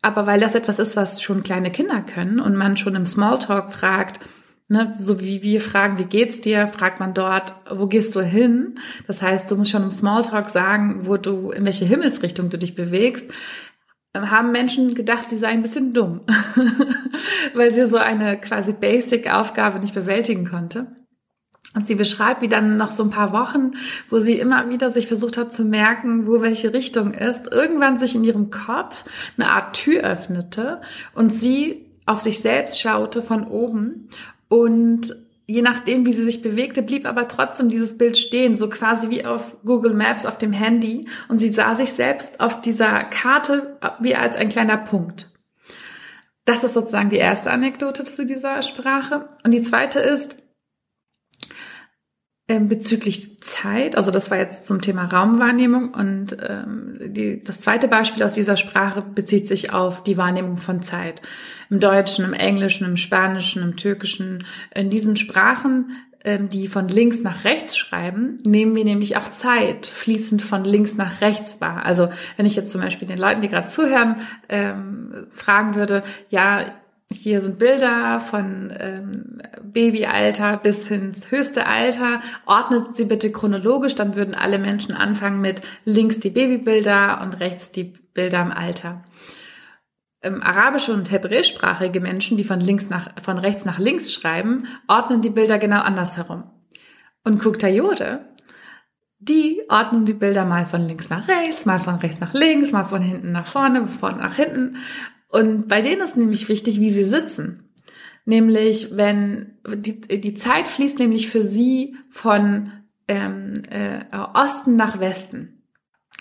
aber 0.00 0.26
weil 0.26 0.40
das 0.40 0.54
etwas 0.54 0.78
ist, 0.78 0.96
was 0.96 1.20
schon 1.20 1.42
kleine 1.42 1.70
Kinder 1.70 2.00
können 2.00 2.40
und 2.40 2.56
man 2.56 2.76
schon 2.76 2.94
im 2.94 3.06
Smalltalk 3.06 3.72
fragt, 3.72 4.20
Ne, 4.68 4.94
so 4.98 5.20
wie 5.20 5.44
wir 5.44 5.60
fragen, 5.60 6.00
wie 6.00 6.06
geht's 6.06 6.40
dir, 6.40 6.66
fragt 6.66 6.98
man 6.98 7.14
dort, 7.14 7.54
wo 7.70 7.86
gehst 7.86 8.16
du 8.16 8.20
hin? 8.20 8.80
Das 9.06 9.22
heißt, 9.22 9.48
du 9.48 9.56
musst 9.56 9.70
schon 9.70 9.84
im 9.84 9.92
Smalltalk 9.92 10.48
sagen, 10.48 11.06
wo 11.06 11.16
du, 11.18 11.52
in 11.52 11.64
welche 11.64 11.84
Himmelsrichtung 11.84 12.50
du 12.50 12.58
dich 12.58 12.74
bewegst. 12.74 13.30
Haben 14.12 14.50
Menschen 14.50 14.94
gedacht, 14.94 15.28
sie 15.28 15.36
seien 15.36 15.58
ein 15.58 15.62
bisschen 15.62 15.92
dumm, 15.92 16.22
weil 17.54 17.72
sie 17.72 17.84
so 17.84 17.98
eine 17.98 18.40
quasi 18.40 18.72
Basic-Aufgabe 18.72 19.78
nicht 19.78 19.94
bewältigen 19.94 20.48
konnte. 20.48 20.96
Und 21.74 21.86
sie 21.86 21.94
beschreibt, 21.94 22.42
wie 22.42 22.48
dann 22.48 22.76
nach 22.76 22.90
so 22.90 23.04
ein 23.04 23.10
paar 23.10 23.32
Wochen, 23.32 23.72
wo 24.10 24.18
sie 24.18 24.38
immer 24.38 24.68
wieder 24.68 24.90
sich 24.90 25.06
versucht 25.06 25.36
hat 25.36 25.52
zu 25.52 25.64
merken, 25.64 26.26
wo 26.26 26.40
welche 26.40 26.72
Richtung 26.72 27.12
ist, 27.12 27.52
irgendwann 27.52 27.98
sich 27.98 28.16
in 28.16 28.24
ihrem 28.24 28.50
Kopf 28.50 29.04
eine 29.36 29.50
Art 29.50 29.76
Tür 29.76 30.02
öffnete 30.02 30.80
und 31.14 31.30
sie 31.30 31.86
auf 32.06 32.20
sich 32.20 32.40
selbst 32.40 32.80
schaute 32.80 33.20
von 33.20 33.46
oben 33.46 34.08
und 34.48 35.14
je 35.46 35.62
nachdem, 35.62 36.06
wie 36.06 36.12
sie 36.12 36.24
sich 36.24 36.42
bewegte, 36.42 36.82
blieb 36.82 37.06
aber 37.06 37.28
trotzdem 37.28 37.68
dieses 37.68 37.98
Bild 37.98 38.18
stehen, 38.18 38.56
so 38.56 38.68
quasi 38.68 39.10
wie 39.10 39.24
auf 39.24 39.56
Google 39.64 39.94
Maps 39.94 40.26
auf 40.26 40.38
dem 40.38 40.52
Handy. 40.52 41.08
Und 41.28 41.38
sie 41.38 41.50
sah 41.50 41.74
sich 41.74 41.92
selbst 41.92 42.40
auf 42.40 42.60
dieser 42.60 43.04
Karte 43.04 43.78
wie 44.00 44.16
als 44.16 44.36
ein 44.36 44.48
kleiner 44.48 44.76
Punkt. 44.76 45.30
Das 46.44 46.62
ist 46.62 46.74
sozusagen 46.74 47.10
die 47.10 47.16
erste 47.16 47.50
Anekdote 47.50 48.04
zu 48.04 48.24
dieser 48.24 48.62
Sprache. 48.62 49.28
Und 49.44 49.52
die 49.52 49.62
zweite 49.62 50.00
ist, 50.00 50.36
ähm, 52.48 52.68
bezüglich 52.68 53.40
Zeit, 53.40 53.96
also 53.96 54.12
das 54.12 54.30
war 54.30 54.38
jetzt 54.38 54.66
zum 54.66 54.80
Thema 54.80 55.06
Raumwahrnehmung 55.06 55.92
und 55.92 56.36
ähm, 56.48 56.96
die, 57.00 57.42
das 57.42 57.60
zweite 57.60 57.88
Beispiel 57.88 58.22
aus 58.22 58.34
dieser 58.34 58.56
Sprache 58.56 59.02
bezieht 59.02 59.48
sich 59.48 59.72
auf 59.72 60.04
die 60.04 60.16
Wahrnehmung 60.16 60.56
von 60.56 60.80
Zeit. 60.80 61.22
Im 61.70 61.80
Deutschen, 61.80 62.24
im 62.24 62.34
Englischen, 62.34 62.86
im 62.86 62.96
Spanischen, 62.96 63.62
im 63.62 63.76
Türkischen, 63.76 64.44
in 64.72 64.90
diesen 64.90 65.16
Sprachen, 65.16 65.90
ähm, 66.22 66.48
die 66.48 66.68
von 66.68 66.86
links 66.86 67.22
nach 67.22 67.42
rechts 67.42 67.76
schreiben, 67.76 68.38
nehmen 68.44 68.76
wir 68.76 68.84
nämlich 68.84 69.16
auch 69.16 69.28
Zeit 69.30 69.86
fließend 69.86 70.40
von 70.40 70.64
links 70.64 70.96
nach 70.96 71.20
rechts 71.20 71.60
wahr. 71.60 71.84
Also 71.84 72.10
wenn 72.36 72.46
ich 72.46 72.54
jetzt 72.54 72.70
zum 72.70 72.80
Beispiel 72.80 73.08
den 73.08 73.18
Leuten, 73.18 73.40
die 73.40 73.48
gerade 73.48 73.66
zuhören, 73.66 74.20
ähm, 74.48 75.26
fragen 75.30 75.74
würde, 75.74 76.04
ja, 76.30 76.64
hier 77.12 77.40
sind 77.40 77.58
Bilder 77.58 78.18
von 78.18 78.72
ähm, 78.78 79.40
Babyalter 79.62 80.56
bis 80.56 80.90
ins 80.90 81.30
höchste 81.30 81.66
Alter. 81.66 82.20
Ordnet 82.46 82.96
sie 82.96 83.04
bitte 83.04 83.30
chronologisch, 83.30 83.94
dann 83.94 84.16
würden 84.16 84.34
alle 84.34 84.58
Menschen 84.58 84.92
anfangen 84.92 85.40
mit 85.40 85.62
links 85.84 86.18
die 86.18 86.30
Babybilder 86.30 87.20
und 87.22 87.38
rechts 87.38 87.70
die 87.70 87.84
Bilder 87.84 88.42
im 88.42 88.50
Alter. 88.50 89.04
Ähm, 90.20 90.42
arabische 90.42 90.92
und 90.92 91.12
hebräischsprachige 91.12 92.00
Menschen, 92.00 92.36
die 92.36 92.44
von 92.44 92.60
links 92.60 92.90
nach, 92.90 93.10
von 93.22 93.38
rechts 93.38 93.64
nach 93.64 93.78
links 93.78 94.12
schreiben, 94.12 94.66
ordnen 94.88 95.22
die 95.22 95.30
Bilder 95.30 95.58
genau 95.58 95.82
andersherum. 95.82 96.50
Und 97.22 97.38
Kuktayode, 97.38 98.24
die 99.20 99.62
ordnen 99.68 100.06
die 100.06 100.12
Bilder 100.12 100.44
mal 100.44 100.66
von 100.66 100.86
links 100.86 101.08
nach 101.08 101.28
rechts, 101.28 101.66
mal 101.66 101.78
von 101.78 101.96
rechts 101.96 102.20
nach 102.20 102.34
links, 102.34 102.72
mal 102.72 102.84
von 102.84 103.02
hinten 103.02 103.30
nach 103.30 103.46
vorne, 103.46 103.86
von 103.86 104.18
nach 104.18 104.34
hinten. 104.34 104.76
Und 105.36 105.68
bei 105.68 105.82
denen 105.82 106.00
ist 106.00 106.16
nämlich 106.16 106.48
wichtig, 106.48 106.80
wie 106.80 106.88
sie 106.88 107.04
sitzen. 107.04 107.68
Nämlich, 108.24 108.96
wenn 108.96 109.58
die, 109.68 110.00
die 110.00 110.32
Zeit 110.32 110.66
fließt 110.66 110.98
nämlich 110.98 111.28
für 111.28 111.42
sie 111.42 111.94
von 112.08 112.72
ähm, 113.06 113.52
äh, 113.68 114.00
Osten 114.32 114.76
nach 114.76 114.98
Westen. 114.98 115.62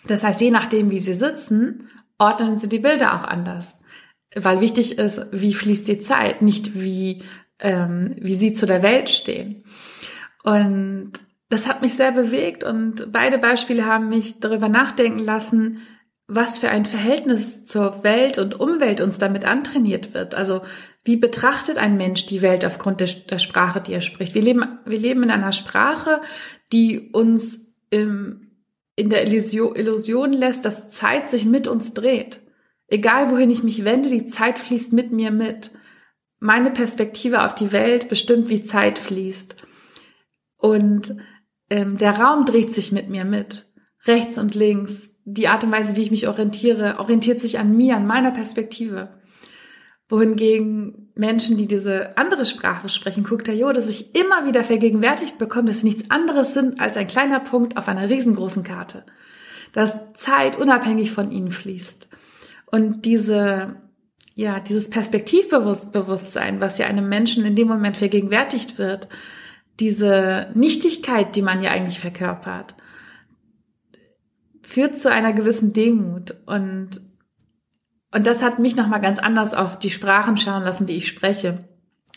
Das 0.05 0.25
heißt, 0.25 0.41
je 0.41 0.51
nachdem, 0.51 0.91
wie 0.91 0.99
sie 0.99 1.13
sitzen, 1.13 1.87
ordnen 2.19 2.57
sie 2.57 2.67
die 2.67 2.79
Bilder 2.79 3.15
auch 3.15 3.23
anders. 3.23 3.79
Weil 4.35 4.59
wichtig 4.59 4.97
ist, 4.97 5.27
wie 5.31 5.53
fließt 5.53 5.87
die 5.87 5.99
Zeit, 5.99 6.41
nicht 6.41 6.77
wie, 6.77 7.23
ähm, 7.59 8.17
wie 8.19 8.35
sie 8.35 8.51
zu 8.51 8.65
der 8.65 8.83
Welt 8.83 9.09
stehen. 9.09 9.63
Und 10.43 11.13
das 11.47 11.69
hat 11.69 11.81
mich 11.81 11.93
sehr 11.93 12.11
bewegt 12.11 12.65
und 12.65 13.13
beide 13.13 13.37
Beispiele 13.37 13.85
haben 13.85 14.09
mich 14.09 14.41
darüber 14.41 14.67
nachdenken 14.67 15.19
lassen, 15.19 15.79
was 16.27 16.57
für 16.57 16.69
ein 16.69 16.85
Verhältnis 16.85 17.65
zur 17.65 18.03
Welt 18.03 18.37
und 18.39 18.59
Umwelt 18.59 18.99
uns 18.99 19.19
damit 19.19 19.45
antrainiert 19.45 20.13
wird. 20.13 20.33
Also 20.33 20.61
wie 21.03 21.17
betrachtet 21.17 21.77
ein 21.77 21.97
Mensch 21.97 22.25
die 22.25 22.41
Welt 22.41 22.65
aufgrund 22.65 22.99
der, 22.99 23.07
der 23.07 23.37
Sprache, 23.37 23.79
die 23.79 23.93
er 23.93 24.01
spricht? 24.01 24.33
Wir 24.33 24.41
leben, 24.41 24.79
wir 24.85 24.99
leben 24.99 25.21
in 25.21 25.29
einer 25.29 25.51
Sprache, 25.51 26.21
die 26.73 27.11
uns 27.11 27.77
im, 27.91 28.51
in 28.95 29.11
der 29.11 29.27
Illusion, 29.27 29.75
Illusion 29.75 30.33
lässt, 30.33 30.65
dass 30.65 30.87
Zeit 30.87 31.29
sich 31.29 31.45
mit 31.45 31.67
uns 31.67 31.93
dreht. 31.93 32.41
Egal 32.87 33.31
wohin 33.31 33.51
ich 33.51 33.63
mich 33.63 33.85
wende, 33.85 34.09
die 34.09 34.25
Zeit 34.25 34.57
fließt 34.57 34.93
mit 34.93 35.11
mir 35.11 35.29
mit. 35.29 35.71
Meine 36.39 36.71
Perspektive 36.71 37.43
auf 37.43 37.53
die 37.53 37.71
Welt 37.71 38.09
bestimmt, 38.09 38.49
wie 38.49 38.63
Zeit 38.63 38.97
fließt. 38.97 39.63
Und 40.57 41.15
ähm, 41.69 41.97
der 41.97 42.19
Raum 42.19 42.45
dreht 42.45 42.73
sich 42.73 42.91
mit 42.91 43.09
mir 43.09 43.25
mit. 43.25 43.67
Rechts 44.05 44.37
und 44.37 44.55
links, 44.55 45.14
die 45.25 45.47
Art 45.47 45.63
und 45.63 45.71
Weise, 45.71 45.95
wie 45.95 46.03
ich 46.03 46.11
mich 46.11 46.27
orientiere, 46.27 46.99
orientiert 46.99 47.41
sich 47.41 47.57
an 47.57 47.75
mir, 47.75 47.97
an 47.97 48.05
meiner 48.05 48.31
Perspektive. 48.31 49.09
Wohingegen 50.07 51.09
Menschen, 51.15 51.57
die 51.57 51.65
diese 51.65 52.15
andere 52.15 52.45
Sprache 52.45 52.89
sprechen, 52.89 53.23
Kuktayo, 53.23 53.73
sich 53.81 54.13
immer 54.13 54.45
wieder 54.45 54.63
vergegenwärtigt 54.63 55.39
bekommen, 55.39 55.65
dass 55.65 55.81
sie 55.81 55.87
nichts 55.87 56.11
anderes 56.11 56.53
sind 56.53 56.79
als 56.79 56.95
ein 56.95 57.07
kleiner 57.07 57.39
Punkt 57.39 57.75
auf 57.75 57.87
einer 57.87 58.07
riesengroßen 58.07 58.63
Karte. 58.63 59.03
Dass 59.73 60.13
Zeit 60.13 60.57
unabhängig 60.57 61.11
von 61.11 61.31
ihnen 61.31 61.49
fließt. 61.49 62.07
Und 62.67 63.05
diese, 63.05 63.77
ja, 64.35 64.59
dieses 64.59 64.91
Perspektivbewusstsein, 64.91 66.61
was 66.61 66.77
ja 66.77 66.85
einem 66.85 67.09
Menschen 67.09 67.45
in 67.45 67.55
dem 67.55 67.67
Moment 67.67 67.97
vergegenwärtigt 67.97 68.77
wird, 68.77 69.09
diese 69.79 70.51
Nichtigkeit, 70.53 71.35
die 71.35 71.41
man 71.41 71.63
ja 71.63 71.71
eigentlich 71.71 71.99
verkörpert, 71.99 72.75
führt 74.75 74.99
zu 74.99 75.09
einer 75.09 75.31
gewissen 75.31 75.71
Demut 75.71 76.35
und 76.45 76.99
und 78.11 78.27
das 78.27 78.43
hat 78.43 78.59
mich 78.59 78.75
noch 78.75 78.87
mal 78.87 78.99
ganz 78.99 79.19
anders 79.19 79.53
auf 79.53 79.79
die 79.79 79.89
Sprachen 79.89 80.37
schauen 80.37 80.63
lassen, 80.63 80.85
die 80.85 80.97
ich 80.97 81.07
spreche 81.07 81.63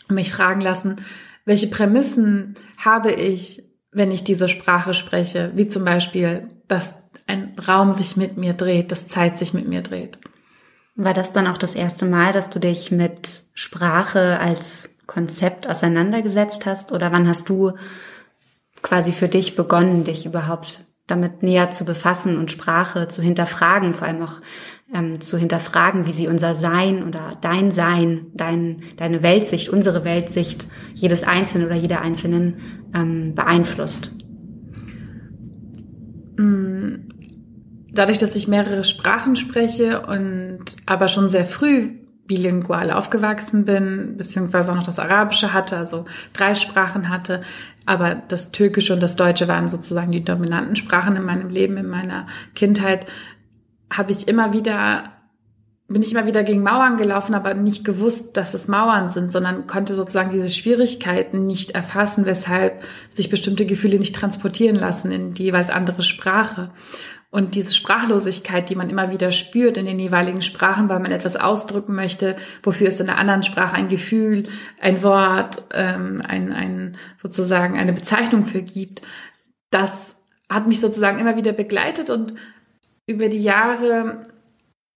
und 0.09 0.15
mich 0.15 0.33
fragen 0.33 0.59
lassen, 0.59 0.97
welche 1.45 1.67
Prämissen 1.67 2.55
habe 2.77 3.13
ich, 3.13 3.63
wenn 3.91 4.11
ich 4.11 4.25
diese 4.25 4.49
Sprache 4.49 4.93
spreche, 4.93 5.51
wie 5.55 5.67
zum 5.67 5.85
Beispiel, 5.85 6.49
dass 6.67 7.09
ein 7.27 7.55
Raum 7.65 7.93
sich 7.93 8.17
mit 8.17 8.35
mir 8.35 8.53
dreht, 8.53 8.91
dass 8.91 9.07
Zeit 9.07 9.37
sich 9.37 9.53
mit 9.53 9.67
mir 9.67 9.81
dreht. 9.81 10.19
War 10.95 11.13
das 11.13 11.31
dann 11.31 11.47
auch 11.47 11.57
das 11.57 11.75
erste 11.75 12.05
Mal, 12.05 12.33
dass 12.33 12.49
du 12.49 12.59
dich 12.59 12.91
mit 12.91 13.43
Sprache 13.53 14.37
als 14.37 14.97
Konzept 15.07 15.65
auseinandergesetzt 15.65 16.65
hast? 16.65 16.91
Oder 16.91 17.13
wann 17.13 17.27
hast 17.27 17.47
du 17.47 17.71
quasi 18.81 19.13
für 19.13 19.29
dich 19.29 19.55
begonnen, 19.55 20.03
dich 20.03 20.25
überhaupt 20.25 20.79
damit 21.09 21.43
näher 21.43 21.71
zu 21.71 21.85
befassen 21.85 22.37
und 22.37 22.51
Sprache 22.51 23.07
zu 23.07 23.21
hinterfragen, 23.21 23.93
vor 23.93 24.07
allem 24.07 24.21
auch 24.21 24.41
ähm, 24.93 25.21
zu 25.21 25.37
hinterfragen, 25.37 26.07
wie 26.07 26.11
sie 26.11 26.27
unser 26.27 26.55
Sein 26.55 27.03
oder 27.07 27.37
dein 27.41 27.71
Sein, 27.71 28.27
dein, 28.33 28.83
deine 28.97 29.23
Weltsicht, 29.23 29.69
unsere 29.69 30.03
Weltsicht 30.03 30.67
jedes 30.93 31.23
Einzelnen 31.23 31.67
oder 31.67 31.75
jeder 31.75 32.01
Einzelnen 32.01 32.57
ähm, 32.93 33.35
beeinflusst. 33.35 34.11
Mm, 36.37 37.09
dadurch, 37.91 38.17
dass 38.17 38.35
ich 38.35 38.47
mehrere 38.47 38.83
Sprachen 38.83 39.35
spreche 39.35 40.01
und 40.01 40.59
aber 40.85 41.07
schon 41.07 41.29
sehr 41.29 41.45
früh 41.45 41.99
bilingual 42.29 42.91
aufgewachsen 42.91 43.65
bin, 43.65 44.15
beziehungsweise 44.15 44.71
auch 44.71 44.75
noch 44.75 44.85
das 44.85 44.99
Arabische 44.99 45.51
hatte, 45.51 45.75
also 45.77 46.05
drei 46.31 46.53
Sprachen 46.53 47.09
hatte, 47.09 47.41
aber 47.89 48.21
das 48.27 48.51
Türkische 48.51 48.93
und 48.93 49.01
das 49.01 49.15
Deutsche 49.15 49.47
waren 49.47 49.67
sozusagen 49.67 50.11
die 50.11 50.23
dominanten 50.23 50.75
Sprachen 50.75 51.15
in 51.15 51.25
meinem 51.25 51.49
Leben, 51.49 51.75
in 51.75 51.87
meiner 51.87 52.27
Kindheit, 52.53 53.07
habe 53.91 54.11
ich 54.11 54.27
immer 54.27 54.53
wieder, 54.53 55.05
bin 55.87 56.03
ich 56.03 56.11
immer 56.11 56.27
wieder 56.27 56.43
gegen 56.43 56.61
Mauern 56.61 56.97
gelaufen, 56.97 57.33
aber 57.33 57.55
nicht 57.55 57.83
gewusst, 57.83 58.37
dass 58.37 58.53
es 58.53 58.67
Mauern 58.67 59.09
sind, 59.09 59.31
sondern 59.31 59.65
konnte 59.65 59.95
sozusagen 59.95 60.29
diese 60.29 60.51
Schwierigkeiten 60.51 61.47
nicht 61.47 61.71
erfassen, 61.71 62.27
weshalb 62.27 62.83
sich 63.09 63.31
bestimmte 63.31 63.65
Gefühle 63.65 63.97
nicht 63.97 64.15
transportieren 64.15 64.75
lassen 64.75 65.11
in 65.11 65.33
die 65.33 65.45
jeweils 65.45 65.71
andere 65.71 66.03
Sprache. 66.03 66.69
Und 67.31 67.53
diese 67.53 67.73
Sprachlosigkeit, 67.75 68.69
die 68.69 68.75
man 68.75 68.89
immer 68.89 69.11
wieder 69.11 69.31
spürt 69.31 69.77
in 69.77 69.85
den 69.85 69.99
jeweiligen 69.99 70.41
Sprachen, 70.41 70.89
weil 70.89 70.99
man 70.99 71.11
etwas 71.11 71.35
ausdrücken 71.35 71.93
möchte, 71.93 72.35
wofür 72.63 72.87
es 72.87 72.99
in 72.99 73.05
der 73.05 73.19
anderen 73.19 73.43
Sprache 73.43 73.75
ein 73.75 73.87
Gefühl, 73.87 74.49
ein 74.81 75.03
Wort, 75.03 75.63
ähm, 75.73 76.23
ein, 76.27 76.51
ein 76.51 76.97
sozusagen 77.21 77.77
eine 77.77 77.93
Bezeichnung 77.93 78.45
für 78.45 78.63
gibt, 78.63 79.03
das 79.69 80.23
hat 80.49 80.67
mich 80.67 80.81
sozusagen 80.81 81.19
immer 81.19 81.35
wieder 81.35 81.53
begleitet 81.53 82.09
und 82.09 82.33
über 83.05 83.29
die 83.29 83.43
Jahre 83.43 84.23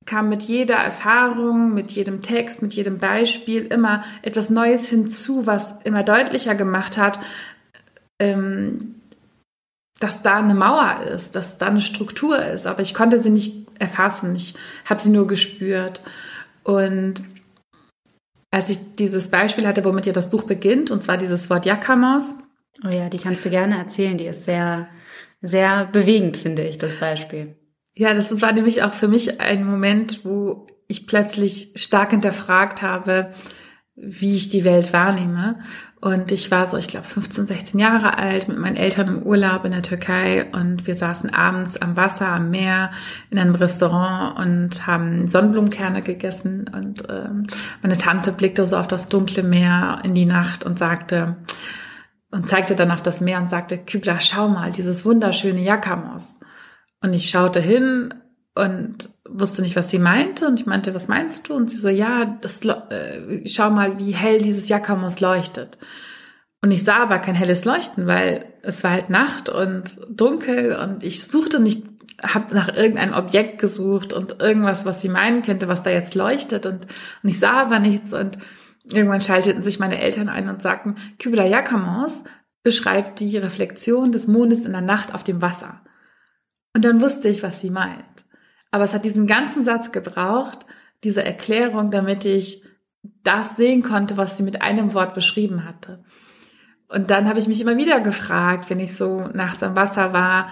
kam 0.05 0.29
mit 0.29 0.43
jeder 0.43 0.75
Erfahrung, 0.75 1.73
mit 1.73 1.91
jedem 1.91 2.21
Text, 2.23 2.61
mit 2.61 2.73
jedem 2.73 2.97
Beispiel 2.97 3.65
immer 3.65 4.03
etwas 4.21 4.49
Neues 4.49 4.89
hinzu, 4.89 5.45
was 5.45 5.81
immer 5.83 6.03
deutlicher 6.03 6.55
gemacht 6.55 6.97
hat, 6.97 7.19
ähm, 8.19 9.01
dass 9.99 10.21
da 10.21 10.37
eine 10.37 10.55
Mauer 10.55 11.01
ist, 11.13 11.35
dass 11.35 11.57
da 11.57 11.67
eine 11.67 11.81
Struktur 11.81 12.43
ist. 12.43 12.67
Aber 12.67 12.81
ich 12.81 12.93
konnte 12.93 13.21
sie 13.21 13.29
nicht 13.29 13.67
erfassen. 13.79 14.35
Ich 14.35 14.55
habe 14.85 15.01
sie 15.01 15.11
nur 15.11 15.27
gespürt. 15.27 16.01
Und 16.63 17.23
als 18.51 18.69
ich 18.69 18.95
dieses 18.95 19.31
Beispiel 19.31 19.65
hatte, 19.65 19.83
womit 19.85 20.05
ja 20.05 20.13
das 20.13 20.29
Buch 20.29 20.43
beginnt, 20.43 20.91
und 20.91 21.01
zwar 21.01 21.17
dieses 21.17 21.49
Wort 21.49 21.65
Jakamos. 21.65 22.35
Oh 22.85 22.89
ja, 22.89 23.09
die 23.09 23.17
kannst 23.17 23.45
du 23.45 23.49
gerne 23.49 23.77
erzählen. 23.77 24.17
Die 24.17 24.27
ist 24.27 24.45
sehr, 24.45 24.87
sehr 25.41 25.85
bewegend, 25.85 26.37
finde 26.37 26.63
ich, 26.63 26.77
das 26.77 26.95
Beispiel. 26.95 27.55
Ja, 27.95 28.13
das 28.13 28.41
war 28.41 28.51
nämlich 28.51 28.83
auch 28.83 28.93
für 28.93 29.07
mich 29.07 29.39
ein 29.39 29.65
Moment, 29.65 30.25
wo 30.25 30.67
ich 30.87 31.07
plötzlich 31.07 31.73
stark 31.75 32.11
hinterfragt 32.11 32.81
habe, 32.81 33.31
wie 33.95 34.35
ich 34.35 34.49
die 34.49 34.63
Welt 34.63 34.93
wahrnehme. 34.93 35.59
Und 36.03 36.33
ich 36.33 36.51
war 36.51 36.67
so, 36.67 36.75
ich 36.75 36.89
glaube, 36.89 37.07
15, 37.07 37.47
16 37.47 37.79
Jahre 37.79 38.17
alt 38.17 38.49
mit 38.49 38.57
meinen 38.57 38.75
Eltern 38.75 39.07
im 39.07 39.23
Urlaub 39.23 39.63
in 39.63 39.71
der 39.71 39.83
Türkei 39.83 40.45
und 40.51 40.85
wir 40.85 40.95
saßen 40.95 41.33
abends 41.33 41.81
am 41.81 41.95
Wasser, 41.95 42.27
am 42.27 42.51
Meer, 42.51 42.91
in 43.29 43.39
einem 43.39 43.55
Restaurant 43.55 44.37
und 44.37 44.85
haben 44.85 45.29
Sonnenblumenkerne 45.29 46.01
gegessen. 46.01 46.69
Und 46.73 47.03
ähm, 47.09 47.47
meine 47.81 47.95
Tante 47.95 48.33
blickte 48.33 48.65
so 48.65 48.75
auf 48.75 48.89
das 48.89 49.07
dunkle 49.07 49.43
Meer 49.43 50.01
in 50.03 50.13
die 50.13 50.25
Nacht 50.25 50.65
und 50.65 50.77
sagte, 50.77 51.37
und 52.31 52.49
zeigte 52.49 52.75
dann 52.75 52.91
auf 52.91 53.01
das 53.01 53.21
Meer 53.21 53.39
und 53.39 53.49
sagte, 53.49 53.77
Kübra, 53.77 54.19
schau 54.19 54.49
mal, 54.49 54.73
dieses 54.73 55.05
wunderschöne 55.05 55.61
Jakamos. 55.61 56.41
Und 57.01 57.13
ich 57.13 57.29
schaute 57.29 57.61
hin 57.61 58.13
und 58.55 59.07
wusste 59.27 59.61
nicht, 59.61 59.75
was 59.75 59.89
sie 59.89 59.99
meinte. 59.99 60.47
Und 60.47 60.59
ich 60.59 60.65
meinte, 60.65 60.93
was 60.93 61.07
meinst 61.07 61.49
du? 61.49 61.53
Und 61.53 61.69
sie 61.69 61.77
so, 61.77 61.89
ja, 61.89 62.37
das, 62.41 62.63
äh, 62.65 63.47
schau 63.47 63.69
mal, 63.69 63.97
wie 63.97 64.11
hell 64.11 64.41
dieses 64.41 64.69
Jakamos 64.69 65.19
leuchtet. 65.19 65.77
Und 66.61 66.71
ich 66.71 66.83
sah 66.83 67.03
aber 67.03 67.19
kein 67.19 67.35
helles 67.35 67.65
Leuchten, 67.65 68.07
weil 68.07 68.45
es 68.61 68.83
war 68.83 68.91
halt 68.91 69.09
Nacht 69.09 69.49
und 69.49 69.99
dunkel 70.09 70.73
und 70.77 71.03
ich 71.03 71.21
suchte 71.23 71.59
nicht, 71.59 71.83
habe 72.21 72.55
nach 72.55 72.69
irgendeinem 72.69 73.13
Objekt 73.13 73.59
gesucht 73.59 74.13
und 74.13 74.41
irgendwas, 74.41 74.85
was 74.85 75.01
sie 75.01 75.09
meinen 75.09 75.41
könnte, 75.41 75.67
was 75.67 75.83
da 75.83 75.89
jetzt 75.89 76.15
leuchtet 76.15 76.65
und, 76.65 76.87
und 77.21 77.29
ich 77.29 77.37
sah 77.37 77.61
aber 77.63 77.79
nichts 77.79 78.13
und 78.13 78.37
irgendwann 78.85 79.19
schalteten 79.19 79.61
sich 79.61 79.79
meine 79.79 79.99
Eltern 79.99 80.29
ein 80.29 80.47
und 80.47 80.61
sagten, 80.61 80.95
Kubla 81.21 81.45
Jakamos 81.45 82.23
beschreibt 82.63 83.19
die 83.19 83.37
Reflexion 83.37 84.13
des 84.13 84.27
Mondes 84.27 84.65
in 84.65 84.71
der 84.71 84.79
Nacht 84.79 85.13
auf 85.13 85.25
dem 85.25 85.41
Wasser. 85.41 85.81
Und 86.73 86.85
dann 86.85 87.01
wusste 87.01 87.27
ich, 87.27 87.43
was 87.43 87.59
sie 87.59 87.71
meint. 87.71 88.05
Aber 88.73 88.85
es 88.85 88.95
hat 88.95 89.05
diesen 89.05 89.27
ganzen 89.27 89.63
Satz 89.63 89.91
gebraucht, 89.91 90.65
diese 91.03 91.23
Erklärung, 91.23 91.91
damit 91.91 92.25
ich 92.25 92.63
das 93.21 93.55
sehen 93.55 93.83
konnte, 93.83 94.17
was 94.17 94.35
sie 94.35 94.41
mit 94.41 94.63
einem 94.63 94.95
Wort 94.95 95.13
beschrieben 95.13 95.63
hatte. 95.63 96.03
Und 96.87 97.11
dann 97.11 97.29
habe 97.29 97.37
ich 97.37 97.47
mich 97.47 97.61
immer 97.61 97.77
wieder 97.77 97.99
gefragt, 97.99 98.71
wenn 98.71 98.79
ich 98.79 98.95
so 98.95 99.27
nachts 99.27 99.61
am 99.61 99.75
Wasser 99.75 100.11
war, 100.11 100.49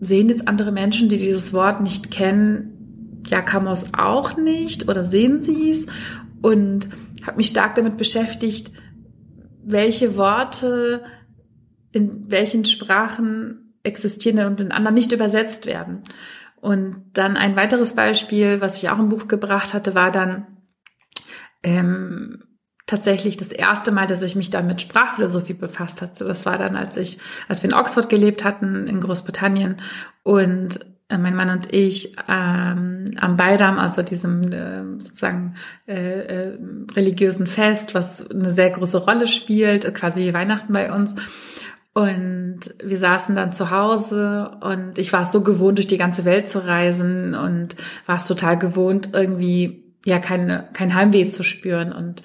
sehen 0.00 0.30
jetzt 0.30 0.48
andere 0.48 0.72
Menschen, 0.72 1.10
die 1.10 1.18
dieses 1.18 1.52
Wort 1.52 1.82
nicht 1.82 2.10
kennen, 2.10 3.24
ja, 3.26 3.42
Kamos 3.42 3.92
auch 3.92 4.38
nicht 4.38 4.88
oder 4.88 5.04
sehen 5.04 5.42
sie 5.42 5.68
es? 5.68 5.86
Und 6.40 6.88
habe 7.26 7.36
mich 7.36 7.48
stark 7.48 7.74
damit 7.74 7.98
beschäftigt, 7.98 8.70
welche 9.62 10.16
Worte 10.16 11.04
in 11.92 12.30
welchen 12.30 12.64
Sprachen 12.64 13.74
existieren 13.82 14.46
und 14.46 14.62
in 14.62 14.72
anderen 14.72 14.94
nicht 14.94 15.12
übersetzt 15.12 15.66
werden. 15.66 16.02
Und 16.60 17.04
dann 17.14 17.36
ein 17.36 17.56
weiteres 17.56 17.94
Beispiel, 17.94 18.60
was 18.60 18.76
ich 18.76 18.90
auch 18.90 18.98
im 18.98 19.08
Buch 19.08 19.28
gebracht 19.28 19.72
hatte, 19.72 19.94
war 19.94 20.10
dann 20.10 20.46
ähm, 21.62 22.44
tatsächlich 22.86 23.36
das 23.36 23.52
erste 23.52 23.92
Mal, 23.92 24.06
dass 24.06 24.22
ich 24.22 24.36
mich 24.36 24.50
dann 24.50 24.66
mit 24.66 24.80
Sprachphilosophie 24.80 25.54
befasst 25.54 26.02
hatte. 26.02 26.24
Das 26.24 26.44
war 26.44 26.58
dann, 26.58 26.76
als 26.76 26.96
ich, 26.96 27.18
als 27.48 27.62
wir 27.62 27.70
in 27.70 27.76
Oxford 27.76 28.08
gelebt 28.08 28.44
hatten, 28.44 28.86
in 28.86 29.00
Großbritannien 29.00 29.76
und 30.22 30.80
äh, 31.08 31.18
mein 31.18 31.36
Mann 31.36 31.50
und 31.50 31.72
ich 31.72 32.16
ähm, 32.28 33.12
am 33.16 33.36
Bayram, 33.36 33.78
also 33.78 34.02
diesem 34.02 34.40
äh, 34.52 34.82
sozusagen 34.98 35.54
äh, 35.86 36.20
äh, 36.20 36.58
religiösen 36.94 37.46
Fest, 37.46 37.94
was 37.94 38.30
eine 38.30 38.50
sehr 38.50 38.70
große 38.70 38.98
Rolle 38.98 39.28
spielt, 39.28 39.92
quasi 39.94 40.22
wie 40.22 40.34
Weihnachten 40.34 40.72
bei 40.72 40.92
uns, 40.92 41.16
und 42.02 42.60
wir 42.82 42.98
saßen 42.98 43.34
dann 43.34 43.52
zu 43.52 43.70
Hause 43.70 44.52
und 44.60 44.98
ich 44.98 45.12
war 45.12 45.22
es 45.22 45.32
so 45.32 45.42
gewohnt, 45.42 45.78
durch 45.78 45.86
die 45.86 45.98
ganze 45.98 46.24
Welt 46.24 46.48
zu 46.48 46.66
reisen 46.66 47.34
und 47.34 47.76
war 48.06 48.16
es 48.16 48.26
total 48.26 48.58
gewohnt, 48.58 49.10
irgendwie 49.12 49.84
ja 50.04 50.18
keine, 50.18 50.68
kein 50.72 50.94
Heimweh 50.94 51.28
zu 51.28 51.42
spüren 51.42 51.92
und 51.92 52.22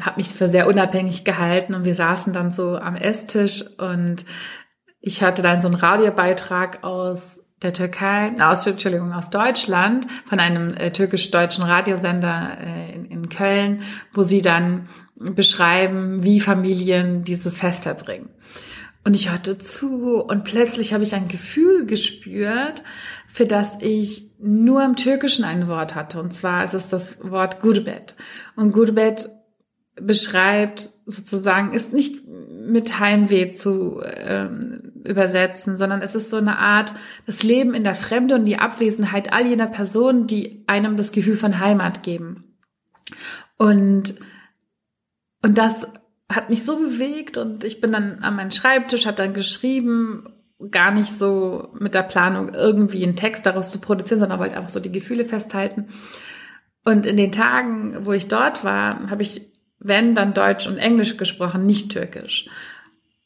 habe 0.00 0.16
mich 0.16 0.28
für 0.28 0.48
sehr 0.48 0.66
unabhängig 0.66 1.24
gehalten 1.24 1.74
und 1.74 1.84
wir 1.84 1.94
saßen 1.94 2.32
dann 2.32 2.52
so 2.52 2.76
am 2.76 2.96
Esstisch 2.96 3.64
und 3.78 4.24
ich 5.00 5.22
hörte 5.22 5.42
dann 5.42 5.60
so 5.60 5.68
einen 5.68 5.76
Radiobeitrag 5.76 6.82
aus 6.82 7.40
der 7.62 7.72
Türkei, 7.72 8.32
aus, 8.40 8.66
Entschuldigung, 8.66 9.12
aus 9.12 9.30
Deutschland 9.30 10.06
von 10.26 10.38
einem 10.38 10.74
äh, 10.74 10.92
türkisch-deutschen 10.92 11.64
Radiosender 11.64 12.58
äh, 12.60 12.94
in, 12.94 13.04
in 13.06 13.28
Köln, 13.28 13.82
wo 14.12 14.22
sie 14.22 14.42
dann 14.42 14.88
beschreiben, 15.16 16.24
wie 16.24 16.40
Familien 16.40 17.24
dieses 17.24 17.58
Fest 17.58 17.84
verbringen. 17.84 18.28
Und 19.04 19.14
ich 19.14 19.30
hörte 19.30 19.58
zu 19.58 20.22
und 20.22 20.44
plötzlich 20.44 20.94
habe 20.94 21.04
ich 21.04 21.14
ein 21.14 21.28
Gefühl 21.28 21.84
gespürt, 21.84 22.82
für 23.28 23.46
das 23.46 23.78
ich 23.80 24.30
nur 24.38 24.82
im 24.84 24.96
Türkischen 24.96 25.44
ein 25.44 25.68
Wort 25.68 25.94
hatte. 25.94 26.20
Und 26.20 26.32
zwar 26.32 26.64
ist 26.64 26.74
es 26.74 26.88
das 26.88 27.18
Wort 27.30 27.60
Gurbet. 27.60 28.14
Und 28.56 28.72
Gurbet 28.72 29.28
beschreibt 29.96 30.90
sozusagen, 31.06 31.72
ist 31.72 31.92
nicht 31.92 32.26
mit 32.26 32.98
Heimweh 32.98 33.52
zu 33.52 34.00
ähm, 34.02 34.92
übersetzen, 35.04 35.76
sondern 35.76 36.00
es 36.00 36.14
ist 36.14 36.30
so 36.30 36.38
eine 36.38 36.58
Art, 36.58 36.92
das 37.26 37.42
Leben 37.42 37.74
in 37.74 37.84
der 37.84 37.94
Fremde 37.94 38.34
und 38.34 38.44
die 38.44 38.58
Abwesenheit 38.58 39.32
all 39.32 39.46
jener 39.46 39.66
Personen, 39.66 40.26
die 40.26 40.64
einem 40.66 40.96
das 40.96 41.12
Gefühl 41.12 41.36
von 41.36 41.60
Heimat 41.60 42.02
geben. 42.02 42.56
Und, 43.58 44.14
und 45.42 45.58
das 45.58 45.88
hat 46.32 46.50
mich 46.50 46.64
so 46.64 46.78
bewegt 46.78 47.36
und 47.36 47.64
ich 47.64 47.80
bin 47.80 47.92
dann 47.92 48.20
an 48.20 48.36
meinen 48.36 48.50
Schreibtisch, 48.50 49.06
habe 49.06 49.16
dann 49.16 49.34
geschrieben, 49.34 50.28
gar 50.70 50.90
nicht 50.90 51.12
so 51.12 51.68
mit 51.78 51.94
der 51.94 52.02
Planung 52.02 52.54
irgendwie 52.54 53.02
einen 53.02 53.16
Text 53.16 53.44
daraus 53.46 53.70
zu 53.70 53.80
produzieren, 53.80 54.20
sondern 54.20 54.38
wollte 54.38 54.56
einfach 54.56 54.70
so 54.70 54.80
die 54.80 54.92
Gefühle 54.92 55.24
festhalten. 55.24 55.88
Und 56.84 57.06
in 57.06 57.16
den 57.16 57.32
Tagen, 57.32 58.04
wo 58.04 58.12
ich 58.12 58.28
dort 58.28 58.64
war, 58.64 59.10
habe 59.10 59.22
ich, 59.22 59.50
wenn, 59.78 60.14
dann 60.14 60.34
Deutsch 60.34 60.66
und 60.66 60.78
Englisch 60.78 61.16
gesprochen, 61.16 61.66
nicht 61.66 61.90
Türkisch. 61.90 62.48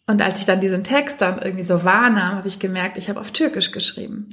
Und 0.07 0.23
als 0.23 0.41
ich 0.41 0.47
dann 0.47 0.61
diesen 0.61 0.85
Text 0.85 1.21
dann 1.21 1.43
irgendwie 1.43 1.65
so 1.65 1.85
wahrnahm, 1.85 2.37
habe 2.37 2.49
ich 2.49 2.59
gemerkt, 2.59 2.99
ich 2.99 3.09
habe 3.09 3.21
auf 3.21 3.31
Türkisch 3.31 3.73
geschrieben. 3.73 4.31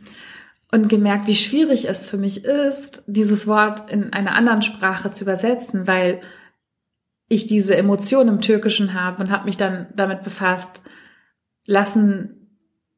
Und 0.71 0.89
gemerkt, 0.89 1.27
wie 1.27 1.35
schwierig 1.35 1.87
es 1.87 2.05
für 2.05 2.17
mich 2.17 2.45
ist, 2.45 3.03
dieses 3.07 3.45
Wort 3.45 3.91
in 3.91 4.13
einer 4.13 4.35
anderen 4.35 4.61
Sprache 4.61 5.11
zu 5.11 5.23
übersetzen, 5.23 5.87
weil 5.87 6.21
ich 7.27 7.47
diese 7.47 7.75
Emotion 7.75 8.27
im 8.27 8.41
Türkischen 8.41 8.93
habe 8.93 9.23
und 9.23 9.31
habe 9.31 9.45
mich 9.45 9.57
dann 9.57 9.87
damit 9.95 10.23
befasst, 10.23 10.81
lassen, 11.65 12.49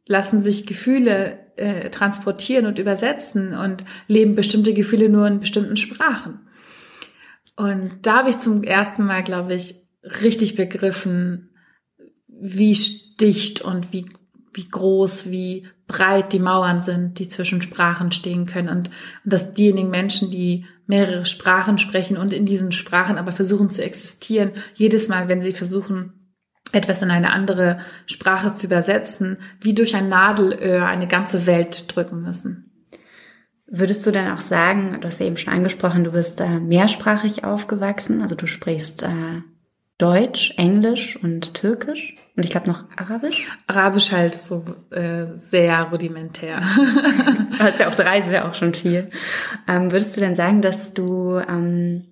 lassen 0.06 0.42
sich 0.42 0.66
Gefühle 0.66 1.40
äh, 1.56 1.90
transportieren 1.90 2.66
und 2.66 2.80
übersetzen 2.80 3.54
und 3.54 3.84
leben 4.08 4.36
bestimmte 4.36 4.74
Gefühle 4.74 5.10
nur 5.10 5.28
in 5.28 5.40
bestimmten 5.40 5.78
Sprachen. 5.78 6.40
Und 7.56 8.00
da 8.04 8.18
habe 8.18 8.30
ich 8.30 8.38
zum 8.38 8.64
ersten 8.64 9.06
Mal, 9.06 9.24
glaube 9.24 9.56
ich, 9.56 9.76
richtig 10.22 10.56
begriffen, 10.56 11.50
wie 12.28 12.78
dicht 13.20 13.62
und 13.62 13.92
wie, 13.94 14.06
wie 14.54 14.68
groß, 14.70 15.32
wie 15.32 15.68
breit 15.88 16.34
die 16.34 16.40
Mauern 16.40 16.82
sind, 16.82 17.18
die 17.18 17.28
zwischen 17.30 17.62
Sprachen 17.62 18.12
stehen 18.12 18.46
können 18.46 18.70
und, 18.70 18.90
und 19.24 19.34
dass 19.34 19.54
diejenigen 19.54 19.90
Menschen, 19.90 20.30
die 20.30 20.66
mehrere 20.88 21.26
Sprachen 21.26 21.78
sprechen 21.78 22.18
und 22.18 22.34
in 22.34 22.46
diesen 22.46 22.72
Sprachen 22.72 23.18
aber 23.18 23.32
versuchen 23.32 23.70
zu 23.70 23.84
existieren, 23.84 24.52
jedes 24.74 25.10
Mal, 25.10 25.30
wenn 25.30 25.42
sie 25.42 25.54
versuchen, 25.54 26.14
etwas 26.72 27.02
in 27.02 27.12
eine 27.12 27.32
andere 27.32 27.80
Sprache 28.06 28.54
zu 28.54 28.68
übersetzen, 28.68 29.38
wie 29.62 29.74
durch 29.74 29.96
ein 29.96 30.10
Nadelöhr 30.10 30.86
eine 30.86 31.08
ganze 31.08 31.46
Welt 31.46 31.94
drücken 31.96 32.22
müssen. 32.22 32.68
Würdest 33.70 34.06
du 34.06 34.12
denn 34.12 34.32
auch 34.32 34.40
sagen, 34.40 34.98
du 35.02 35.08
hast 35.08 35.20
ja 35.20 35.26
eben 35.26 35.38
schon 35.38 35.54
angesprochen, 35.54 36.06
du 36.06 36.12
bist 36.12 36.40
äh, 36.40 36.60
mehrsprachig 36.60 37.44
aufgewachsen, 37.44 38.22
also 38.22 38.36
du 38.36 38.48
sprichst 38.48 39.04
äh, 39.04 39.42
Deutsch, 39.98 40.54
Englisch 40.58 41.16
und 41.22 41.54
Türkisch? 41.54 42.16
Und 42.36 42.44
ich 42.44 42.52
glaube 42.52 42.70
noch 42.70 42.86
Arabisch? 42.96 43.48
Arabisch 43.66 44.12
halt 44.12 44.36
so 44.36 44.64
äh, 44.92 45.26
sehr 45.36 45.84
rudimentär. 45.86 46.62
das 47.58 47.70
ist 47.70 47.80
ja 47.80 47.90
auch 47.90 47.96
drei, 47.96 48.26
wäre 48.30 48.48
auch 48.48 48.54
schon 48.54 48.76
viel. 48.76 49.10
Ähm, 49.68 49.92
würdest 49.92 50.16
du 50.16 50.22
denn 50.22 50.36
sagen, 50.36 50.62
dass 50.62 50.94
du, 50.94 51.40
ähm, 51.40 52.06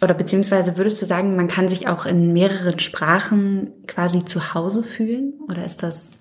oder 0.00 0.14
beziehungsweise 0.14 0.76
würdest 0.76 1.00
du 1.00 1.06
sagen, 1.06 1.36
man 1.36 1.46
kann 1.46 1.68
sich 1.68 1.86
auch 1.86 2.04
in 2.04 2.32
mehreren 2.32 2.80
Sprachen 2.80 3.86
quasi 3.86 4.24
zu 4.24 4.54
Hause 4.54 4.82
fühlen? 4.82 5.34
Oder 5.48 5.64
ist 5.64 5.84
das 5.84 6.18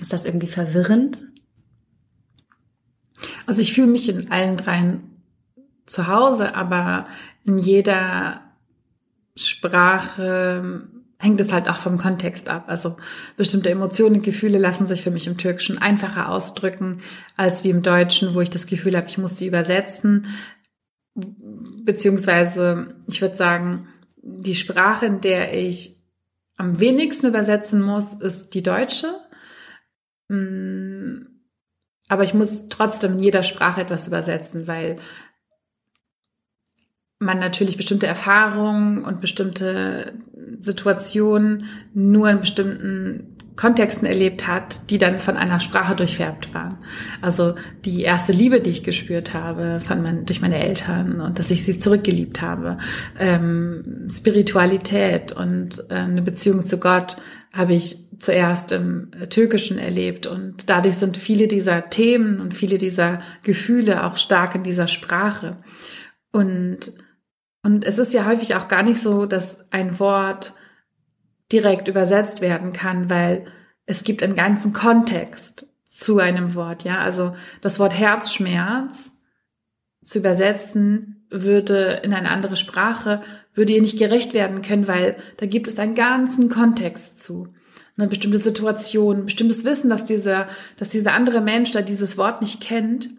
Ist 0.00 0.12
das 0.12 0.24
irgendwie 0.24 0.46
verwirrend? 0.46 1.22
Also 3.46 3.60
ich 3.62 3.74
fühle 3.74 3.88
mich 3.88 4.08
in 4.08 4.30
allen 4.30 4.56
dreien 4.56 5.22
zu 5.86 6.06
Hause, 6.06 6.54
aber 6.54 7.06
in 7.44 7.58
jeder 7.58 8.47
Sprache 9.38 10.88
hängt 11.18 11.40
es 11.40 11.52
halt 11.52 11.68
auch 11.68 11.78
vom 11.78 11.98
Kontext 11.98 12.48
ab. 12.48 12.64
Also 12.68 12.96
bestimmte 13.36 13.70
Emotionen, 13.70 14.22
Gefühle 14.22 14.58
lassen 14.58 14.86
sich 14.86 15.02
für 15.02 15.10
mich 15.10 15.26
im 15.26 15.36
Türkischen 15.36 15.78
einfacher 15.78 16.28
ausdrücken 16.28 17.02
als 17.36 17.64
wie 17.64 17.70
im 17.70 17.82
Deutschen, 17.82 18.34
wo 18.34 18.40
ich 18.40 18.50
das 18.50 18.66
Gefühl 18.66 18.96
habe, 18.96 19.08
ich 19.08 19.18
muss 19.18 19.36
sie 19.36 19.48
übersetzen. 19.48 20.26
Beziehungsweise, 21.14 22.94
ich 23.08 23.20
würde 23.20 23.36
sagen, 23.36 23.88
die 24.22 24.54
Sprache, 24.54 25.06
in 25.06 25.20
der 25.20 25.54
ich 25.58 25.96
am 26.56 26.78
wenigsten 26.78 27.26
übersetzen 27.26 27.82
muss, 27.82 28.14
ist 28.14 28.54
die 28.54 28.62
deutsche. 28.62 29.08
Mm, 30.28 31.26
aber 32.08 32.24
ich 32.24 32.34
muss 32.34 32.68
trotzdem 32.68 33.14
in 33.14 33.20
jeder 33.20 33.42
Sprache 33.42 33.80
etwas 33.80 34.06
übersetzen, 34.06 34.66
weil 34.66 34.96
man 37.18 37.38
natürlich 37.38 37.76
bestimmte 37.76 38.06
Erfahrungen 38.06 39.04
und 39.04 39.20
bestimmte 39.20 40.12
Situationen 40.60 41.64
nur 41.92 42.30
in 42.30 42.40
bestimmten 42.40 43.38
Kontexten 43.58 44.06
erlebt 44.06 44.46
hat, 44.46 44.88
die 44.88 44.98
dann 44.98 45.18
von 45.18 45.36
einer 45.36 45.58
Sprache 45.58 45.96
durchfärbt 45.96 46.54
waren. 46.54 46.78
Also 47.20 47.56
die 47.84 48.02
erste 48.02 48.32
Liebe, 48.32 48.60
die 48.60 48.70
ich 48.70 48.84
gespürt 48.84 49.34
habe 49.34 49.80
von 49.80 50.00
mein, 50.00 50.26
durch 50.26 50.40
meine 50.40 50.62
Eltern 50.64 51.20
und 51.20 51.40
dass 51.40 51.50
ich 51.50 51.64
sie 51.64 51.76
zurückgeliebt 51.76 52.40
habe, 52.40 52.78
ähm, 53.18 54.06
Spiritualität 54.08 55.32
und 55.32 55.84
äh, 55.90 55.94
eine 55.94 56.22
Beziehung 56.22 56.64
zu 56.64 56.78
Gott 56.78 57.16
habe 57.52 57.74
ich 57.74 57.96
zuerst 58.20 58.70
im 58.70 59.10
Türkischen 59.28 59.78
erlebt 59.78 60.26
und 60.26 60.70
dadurch 60.70 60.96
sind 60.96 61.16
viele 61.16 61.48
dieser 61.48 61.90
Themen 61.90 62.40
und 62.40 62.54
viele 62.54 62.78
dieser 62.78 63.20
Gefühle 63.42 64.04
auch 64.04 64.18
stark 64.18 64.54
in 64.54 64.62
dieser 64.62 64.86
Sprache. 64.86 65.56
Und 66.30 66.92
und 67.68 67.84
es 67.84 67.98
ist 67.98 68.14
ja 68.14 68.24
häufig 68.24 68.54
auch 68.54 68.66
gar 68.68 68.82
nicht 68.82 68.98
so, 68.98 69.26
dass 69.26 69.70
ein 69.72 69.98
Wort 70.00 70.54
direkt 71.52 71.86
übersetzt 71.86 72.40
werden 72.40 72.72
kann, 72.72 73.10
weil 73.10 73.44
es 73.84 74.04
gibt 74.04 74.22
einen 74.22 74.34
ganzen 74.34 74.72
Kontext 74.72 75.66
zu 75.90 76.18
einem 76.18 76.54
Wort, 76.54 76.84
ja. 76.84 77.00
Also 77.00 77.36
das 77.60 77.78
Wort 77.78 77.92
Herzschmerz 77.92 79.18
zu 80.02 80.20
übersetzen 80.20 81.26
würde 81.28 82.00
in 82.02 82.14
eine 82.14 82.30
andere 82.30 82.56
Sprache, 82.56 83.20
würde 83.52 83.74
ihr 83.74 83.82
nicht 83.82 83.98
gerecht 83.98 84.32
werden 84.32 84.62
können, 84.62 84.88
weil 84.88 85.18
da 85.36 85.44
gibt 85.44 85.68
es 85.68 85.78
einen 85.78 85.94
ganzen 85.94 86.48
Kontext 86.48 87.22
zu. 87.22 87.52
Eine 87.98 88.08
bestimmte 88.08 88.38
Situation, 88.38 89.26
bestimmtes 89.26 89.66
Wissen, 89.66 89.90
dass 89.90 90.06
dieser, 90.06 90.48
dass 90.78 90.88
dieser 90.88 91.12
andere 91.12 91.42
Mensch, 91.42 91.72
da 91.72 91.82
dieses 91.82 92.16
Wort 92.16 92.40
nicht 92.40 92.62
kennt, 92.62 93.10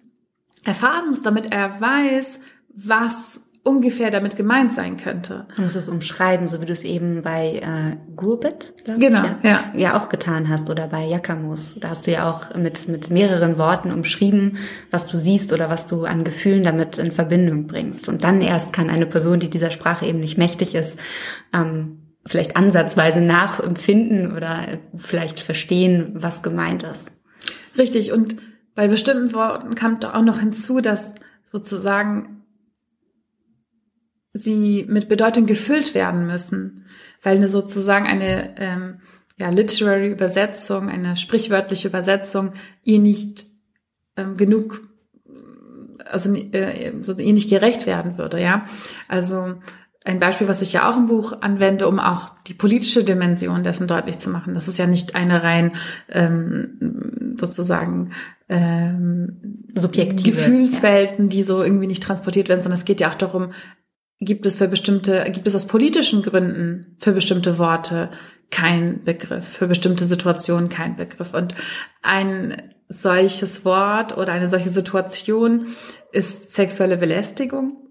erfahren 0.64 1.12
muss, 1.12 1.22
damit 1.22 1.54
er 1.54 1.80
weiß, 1.80 2.40
was 2.70 3.49
ungefähr 3.64 4.10
damit 4.10 4.38
gemeint 4.38 4.74
sein 4.74 4.98
könnte. 4.98 5.46
Man 5.56 5.66
muss 5.66 5.76
es 5.76 5.90
umschreiben, 5.90 6.48
so 6.48 6.62
wie 6.62 6.66
du 6.66 6.72
es 6.72 6.84
eben 6.84 7.22
bei 7.22 7.60
äh, 7.62 7.98
Gurbet, 8.16 8.74
genau, 8.86 9.00
ich, 9.00 9.10
ja, 9.10 9.38
ja. 9.44 9.74
ja 9.76 10.00
auch 10.00 10.10
getan 10.10 10.50
hast 10.50 10.70
oder 10.70 10.88
bei 10.88 11.06
Jakamus. 11.06 11.80
Da 11.80 11.90
hast 11.90 12.08
du 12.08 12.12
ja 12.12 12.30
auch 12.30 12.56
mit, 12.56 12.88
mit 12.88 13.10
mehreren 13.10 13.58
Worten 13.58 13.92
umschrieben, 13.92 14.58
was 14.92 15.08
du 15.08 15.18
siehst 15.18 15.52
oder 15.52 15.70
was 15.70 15.88
du 15.88 16.06
an 16.06 16.24
Gefühlen 16.24 16.64
damit 16.64 16.98
in 16.98 17.12
Verbindung 17.12 17.68
bringst. 17.68 18.08
Und 18.08 18.24
dann 18.24 18.42
erst 18.42 18.72
kann 18.74 18.90
eine 18.90 19.06
Person, 19.06 19.40
die 19.40 19.50
dieser 19.50 19.72
Sprache 19.72 20.06
eben 20.06 20.20
nicht 20.20 20.38
mächtig 20.38 20.74
ist, 20.74 21.00
ähm, 21.54 22.00
vielleicht 22.26 22.56
ansatzweise 22.56 23.22
nachempfinden 23.22 24.36
oder 24.36 24.80
vielleicht 24.96 25.40
verstehen, 25.40 26.12
was 26.14 26.44
gemeint 26.44 26.84
ist. 26.84 27.12
Richtig. 27.78 28.12
Und 28.12 28.36
bei 28.76 28.88
bestimmten 28.88 29.34
Worten 29.34 29.76
kam 29.76 30.00
auch 30.02 30.22
noch 30.22 30.40
hinzu, 30.40 30.80
dass 30.80 31.16
sozusagen 31.44 32.39
sie 34.34 34.86
mit 34.88 35.10
Bedeutung 35.10 35.46
gefüllt 35.46 35.96
werden 35.96 36.26
müssen, 36.26 36.86
weil 37.24 37.38
eine 37.38 37.48
sozusagen 37.48 38.06
eine 38.06 38.58
ähm, 38.58 39.02
ja, 39.40 39.50
literary 39.50 40.12
Übersetzung, 40.12 40.90
eine 40.90 41.18
sprichwörtliche 41.18 41.88
Übersetzung 41.88 42.54
ihr 42.84 43.00
nicht 43.00 43.46
ähm, 44.18 44.38
genug, 44.38 44.82
also 46.06 46.34
äh, 46.34 46.94
so 47.02 47.14
ihr 47.14 47.34
nicht 47.34 47.50
gerecht 47.50 47.88
werden 47.88 48.18
würde, 48.18 48.42
ja. 48.42 48.66
Also 49.08 49.56
ein 50.06 50.20
Beispiel, 50.20 50.48
was 50.48 50.62
ich 50.62 50.74
ja 50.74 50.90
auch 50.90 50.98
im 50.98 51.08
Buch 51.08 51.42
anwende, 51.42 51.88
um 51.88 52.00
auch 52.00 52.32
die 52.48 52.54
politische 52.54 53.04
Dimension 53.04 53.64
dessen 53.64 53.88
deutlich 53.88 54.18
zu 54.18 54.30
machen. 54.30 54.54
Das 54.54 54.68
ist 54.68 54.80
ja 54.80 54.88
nicht 54.88 55.16
eine 55.16 55.44
rein 55.44 55.74
ähm, 56.10 57.36
sozusagen 57.38 58.12
ähm, 58.48 59.66
subjektive 59.76 60.32
Gefühlswelten, 60.32 61.26
ja. 61.26 61.30
die 61.30 61.44
so 61.44 61.62
irgendwie 61.62 61.88
nicht 61.88 62.02
transportiert 62.02 62.50
werden, 62.50 62.62
sondern 62.62 62.80
es 62.80 62.86
geht 62.86 63.02
ja 63.02 63.10
auch 63.10 63.16
darum, 63.16 63.52
gibt 64.20 64.46
es 64.46 64.56
für 64.56 64.68
bestimmte, 64.68 65.26
gibt 65.32 65.48
es 65.48 65.56
aus 65.56 65.68
politischen 65.68 66.22
Gründen 66.22 66.96
für 67.00 67.14
bestimmte 67.14 67.58
Worte 67.58 68.10
kein 68.52 69.04
Begriff, 69.04 69.48
für 69.48 69.68
bestimmte 69.68 70.04
Situationen 70.04 70.70
kein 70.70 70.96
Begriff. 70.96 71.34
Und 71.34 71.56
ein 72.02 72.74
solches 72.88 73.64
Wort 73.66 74.18
oder 74.18 74.34
eine 74.34 74.50
solche 74.50 74.70
Situation 74.70 75.68
ist 76.12 76.54
sexuelle 76.54 76.98
Belästigung 76.98 77.89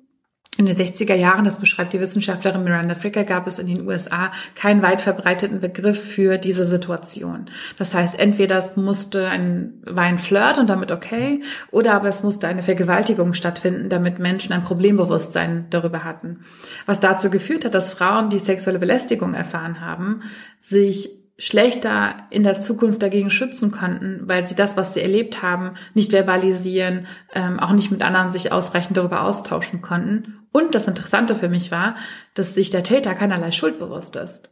in 0.58 0.66
den 0.66 0.74
60er 0.74 1.14
Jahren, 1.14 1.44
das 1.44 1.60
beschreibt 1.60 1.92
die 1.92 2.00
Wissenschaftlerin 2.00 2.64
Miranda 2.64 2.96
Fricker, 2.96 3.22
gab 3.22 3.46
es 3.46 3.60
in 3.60 3.68
den 3.68 3.86
USA 3.86 4.32
keinen 4.56 4.82
weit 4.82 5.00
verbreiteten 5.00 5.60
Begriff 5.60 6.02
für 6.02 6.36
diese 6.36 6.64
Situation. 6.64 7.46
Das 7.76 7.94
heißt, 7.94 8.18
entweder 8.18 8.58
es 8.58 8.76
musste 8.76 9.28
ein, 9.28 9.74
war 9.86 10.02
ein 10.02 10.18
Flirt 10.18 10.58
und 10.58 10.68
damit 10.68 10.90
okay, 10.90 11.44
oder 11.70 11.94
aber 11.94 12.08
es 12.08 12.24
musste 12.24 12.48
eine 12.48 12.64
Vergewaltigung 12.64 13.34
stattfinden, 13.34 13.88
damit 13.88 14.18
Menschen 14.18 14.52
ein 14.52 14.64
Problembewusstsein 14.64 15.66
darüber 15.70 16.02
hatten. 16.02 16.40
Was 16.86 16.98
dazu 16.98 17.30
geführt 17.30 17.64
hat, 17.64 17.74
dass 17.74 17.92
Frauen, 17.92 18.28
die 18.28 18.40
sexuelle 18.40 18.80
Belästigung 18.80 19.34
erfahren 19.34 19.80
haben, 19.80 20.22
sich 20.58 21.17
schlechter 21.38 22.16
in 22.30 22.42
der 22.42 22.58
Zukunft 22.58 23.00
dagegen 23.00 23.30
schützen 23.30 23.70
konnten, 23.70 24.22
weil 24.24 24.44
sie 24.46 24.56
das, 24.56 24.76
was 24.76 24.94
sie 24.94 25.00
erlebt 25.00 25.40
haben, 25.40 25.74
nicht 25.94 26.10
verbalisieren, 26.10 27.06
ähm, 27.32 27.60
auch 27.60 27.70
nicht 27.70 27.92
mit 27.92 28.02
anderen 28.02 28.32
sich 28.32 28.50
ausreichend 28.50 28.96
darüber 28.96 29.22
austauschen 29.22 29.80
konnten 29.80 30.40
und 30.50 30.74
das 30.74 30.88
Interessante 30.88 31.36
für 31.36 31.48
mich 31.48 31.70
war, 31.70 31.94
dass 32.34 32.54
sich 32.54 32.70
der 32.70 32.82
Täter 32.82 33.14
keinerlei 33.14 33.52
Schuld 33.52 33.78
bewusst 33.78 34.16
ist. 34.16 34.50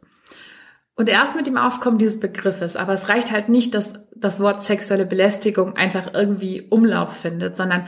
Und 0.95 1.09
erst 1.09 1.35
mit 1.35 1.45
dem 1.45 1.57
Aufkommen 1.57 1.97
dieses 1.97 2.19
Begriffes, 2.19 2.75
aber 2.75 2.93
es 2.93 3.09
reicht 3.09 3.31
halt 3.31 3.49
nicht, 3.49 3.73
dass 3.75 4.07
das 4.15 4.39
Wort 4.39 4.63
sexuelle 4.63 5.05
Belästigung 5.05 5.75
einfach 5.75 6.13
irgendwie 6.13 6.67
Umlauf 6.69 7.15
findet, 7.17 7.55
sondern 7.55 7.85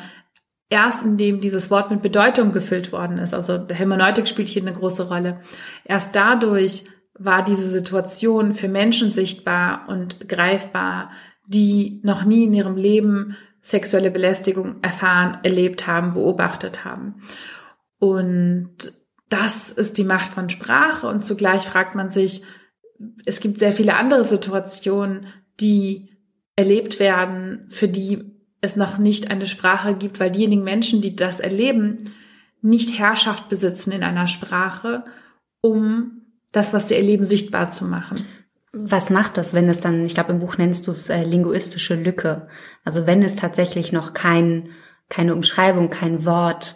erst 0.70 1.04
indem 1.04 1.40
dieses 1.40 1.72
Wort 1.72 1.90
mit 1.90 2.02
Bedeutung 2.02 2.52
gefüllt 2.52 2.92
worden 2.92 3.18
ist, 3.18 3.34
also 3.34 3.58
der 3.58 3.78
Hermeneutik 3.78 4.28
spielt 4.28 4.50
hier 4.50 4.62
eine 4.62 4.74
große 4.74 5.08
Rolle, 5.08 5.40
erst 5.86 6.16
dadurch 6.16 6.86
war 7.20 7.44
diese 7.44 7.70
Situation 7.70 8.54
für 8.54 8.70
Menschen 8.70 9.12
sichtbar 9.12 9.86
und 9.88 10.28
greifbar, 10.30 11.12
die 11.46 12.00
noch 12.04 12.24
nie 12.24 12.46
in 12.46 12.54
ihrem 12.54 12.78
Leben 12.78 13.36
sexuelle 13.62 14.10
Belästigung 14.10 14.78
erfahren, 14.82 15.38
erlebt 15.44 15.86
haben, 15.86 16.14
beobachtet 16.14 16.86
haben. 16.86 17.22
Und 18.00 18.94
das 19.28 19.70
ist 19.70 19.98
die 19.98 20.06
Macht 20.06 20.32
von 20.32 20.50
Sprache 20.50 21.08
und 21.08 21.26
zugleich 21.26 21.64
fragt 21.64 21.94
man 21.94 22.10
sich, 22.10 22.44
es 23.26 23.40
gibt 23.40 23.60
sehr 23.60 23.74
viele 23.74 23.96
andere 23.96 24.24
Situationen, 24.24 25.28
die 25.60 26.10
erlebt 26.56 27.00
werden, 27.00 27.66
für 27.70 27.88
die 27.88 28.40
es 28.62 28.76
noch 28.76 28.98
nicht 28.98 29.30
eine 29.30 29.46
Sprache 29.46 29.94
gibt, 29.94 30.20
weil 30.20 30.32
diejenigen 30.32 30.64
Menschen, 30.64 31.02
die 31.02 31.16
das 31.16 31.40
erleben, 31.40 32.12
nicht 32.62 32.98
Herrschaft 33.00 33.50
besitzen 33.50 33.92
in 33.92 34.04
einer 34.04 34.28
Sprache, 34.28 35.06
um 35.62 36.19
das, 36.52 36.74
was 36.74 36.88
sie 36.88 36.96
erleben, 36.96 37.26
sichtbar 37.26 37.72
zu 37.72 37.86
machen. 37.86 38.26
Was 38.72 39.10
macht 39.10 39.38
das, 39.38 39.54
wenn 39.54 39.68
es 39.68 39.80
dann, 39.80 40.06
ich 40.06 40.14
glaube 40.14 40.32
im 40.32 40.40
Buch 40.40 40.58
nennst 40.58 40.88
du 40.88 40.92
es 40.92 41.10
äh, 41.10 41.24
linguistische 41.24 41.96
Lücke, 41.96 42.48
also 42.86 43.08
wenn 43.08 43.24
es 43.24 43.36
tatsächlich 43.36 43.92
noch 43.92 44.14
kein, 44.14 44.70
keine 45.10 45.34
Umschreibung, 45.34 45.90
kein 45.90 46.26
Wort, 46.26 46.76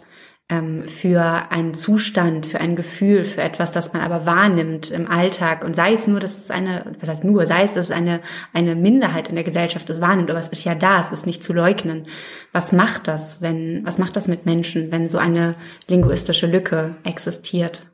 ähm, 0.50 0.86
für 0.88 1.50
einen 1.50 1.72
Zustand, 1.72 2.44
für 2.44 2.60
ein 2.60 2.76
Gefühl, 2.76 3.24
für 3.24 3.40
etwas, 3.40 3.72
das 3.72 3.92
man 3.94 4.02
aber 4.02 4.26
wahrnimmt 4.26 4.90
im 4.90 5.08
Alltag. 5.08 5.64
Und 5.64 5.74
sei 5.74 5.94
es 5.94 6.06
nur, 6.06 6.20
dass 6.20 6.36
es 6.36 6.50
eine, 6.50 6.96
was 7.00 7.08
heißt 7.08 7.24
nur, 7.24 7.46
sei 7.46 7.62
es, 7.62 7.72
dass 7.72 7.86
es 7.86 7.90
eine, 7.90 8.20
eine 8.52 8.74
Minderheit 8.74 9.28
in 9.30 9.36
der 9.36 9.44
Gesellschaft 9.44 9.88
es 9.88 10.00
wahrnimmt, 10.00 10.30
aber 10.30 10.38
es 10.38 10.48
ist 10.48 10.64
ja 10.64 10.74
da, 10.74 11.00
es 11.00 11.12
ist 11.12 11.26
nicht 11.26 11.42
zu 11.42 11.54
leugnen. 11.54 12.06
Was 12.52 12.72
macht 12.72 13.08
das, 13.08 13.40
wenn, 13.40 13.86
was 13.86 13.98
macht 13.98 14.16
das 14.16 14.28
mit 14.28 14.44
Menschen, 14.44 14.92
wenn 14.92 15.08
so 15.08 15.18
eine 15.18 15.54
linguistische 15.88 16.46
Lücke 16.46 16.96
existiert? 17.04 17.86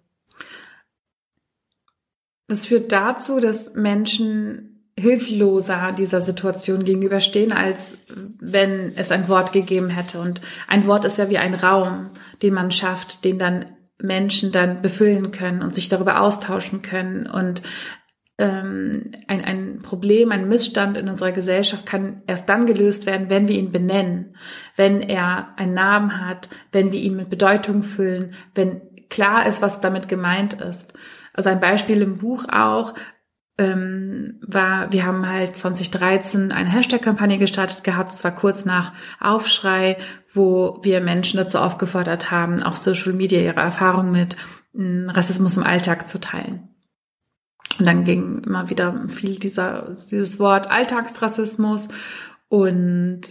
Das 2.51 2.67
führt 2.67 2.91
dazu, 2.91 3.39
dass 3.39 3.77
Menschen 3.77 4.91
hilfloser 4.99 5.93
dieser 5.93 6.21
Situation 6.21 6.85
gegenüberstehen, 6.85 7.53
als 7.53 7.99
wenn 8.41 8.93
es 8.97 9.13
ein 9.13 9.29
Wort 9.29 9.53
gegeben 9.53 9.89
hätte. 9.89 10.19
Und 10.19 10.41
ein 10.67 10.85
Wort 10.89 11.05
ist 11.05 11.17
ja 11.17 11.31
wie 11.31 11.39
ein 11.39 11.55
Raum, 11.55 12.11
den 12.43 12.53
man 12.53 12.73
schafft, 12.73 13.25
den 13.25 13.39
dann 13.39 13.67
Menschen 13.99 14.51
dann 14.51 14.83
befüllen 14.83 15.31
können 15.31 15.63
und 15.63 15.77
sich 15.77 15.89
darüber 15.89 16.21
austauschen 16.21 16.83
können 16.83 17.29
und 17.29 17.63
ähm, 18.39 19.13
ein, 19.29 19.45
ein 19.45 19.83
Problem, 19.83 20.33
ein 20.33 20.49
Missstand 20.49 20.97
in 20.97 21.09
unserer 21.09 21.31
Gesellschaft 21.31 21.87
kann 21.87 22.23
erst 22.27 22.49
dann 22.49 22.67
gelöst 22.67 23.07
werden, 23.07 23.31
wenn 23.31 23.47
wir 23.47 23.55
ihn 23.55 23.71
benennen, 23.71 24.35
wenn 24.75 25.03
er 25.03 25.55
einen 25.57 25.75
Namen 25.75 26.27
hat, 26.27 26.49
wenn 26.73 26.91
wir 26.91 26.99
ihn 26.99 27.15
mit 27.15 27.31
Bedeutung 27.31 27.85
füllen, 27.85 28.35
wenn 28.57 28.81
klar 29.09 29.47
ist, 29.47 29.63
was 29.63 29.81
damit 29.81 30.09
gemeint 30.09 30.55
ist. 30.55 30.95
Also 31.35 31.51
ein 31.51 31.61
Beispiel 31.61 32.03
im 32.03 32.19
Buch 32.19 32.45
auch 32.51 32.95
ähm, 33.59 34.41
war, 34.41 34.91
wir 34.91 35.05
haben 35.05 35.29
halt 35.29 35.55
2013 35.55 36.51
eine 36.51 36.71
Hashtag-Kampagne 36.71 37.37
gestartet 37.37 37.85
gehabt, 37.85 38.13
das 38.13 38.25
war 38.25 38.35
kurz 38.35 38.65
nach 38.65 38.93
Aufschrei, 39.21 39.99
wo 40.33 40.79
wir 40.83 41.01
Menschen 41.03 41.37
dazu 41.37 41.59
aufgefordert 41.59 42.31
haben, 42.31 42.63
auch 42.63 42.77
Social 42.77 43.13
Media 43.13 43.41
ihre 43.41 43.61
Erfahrung 43.61 44.11
mit 44.11 44.37
ähm, 44.75 45.11
Rassismus 45.11 45.57
im 45.59 45.63
Alltag 45.63 46.09
zu 46.09 46.19
teilen. 46.21 46.69
Und 47.79 47.87
dann 47.87 48.05
ging 48.05 48.39
immer 48.45 48.71
wieder 48.71 49.09
viel 49.09 49.39
dieser, 49.39 49.89
dieses 50.11 50.39
Wort 50.39 50.71
Alltagsrassismus. 50.71 51.89
Und 52.49 53.23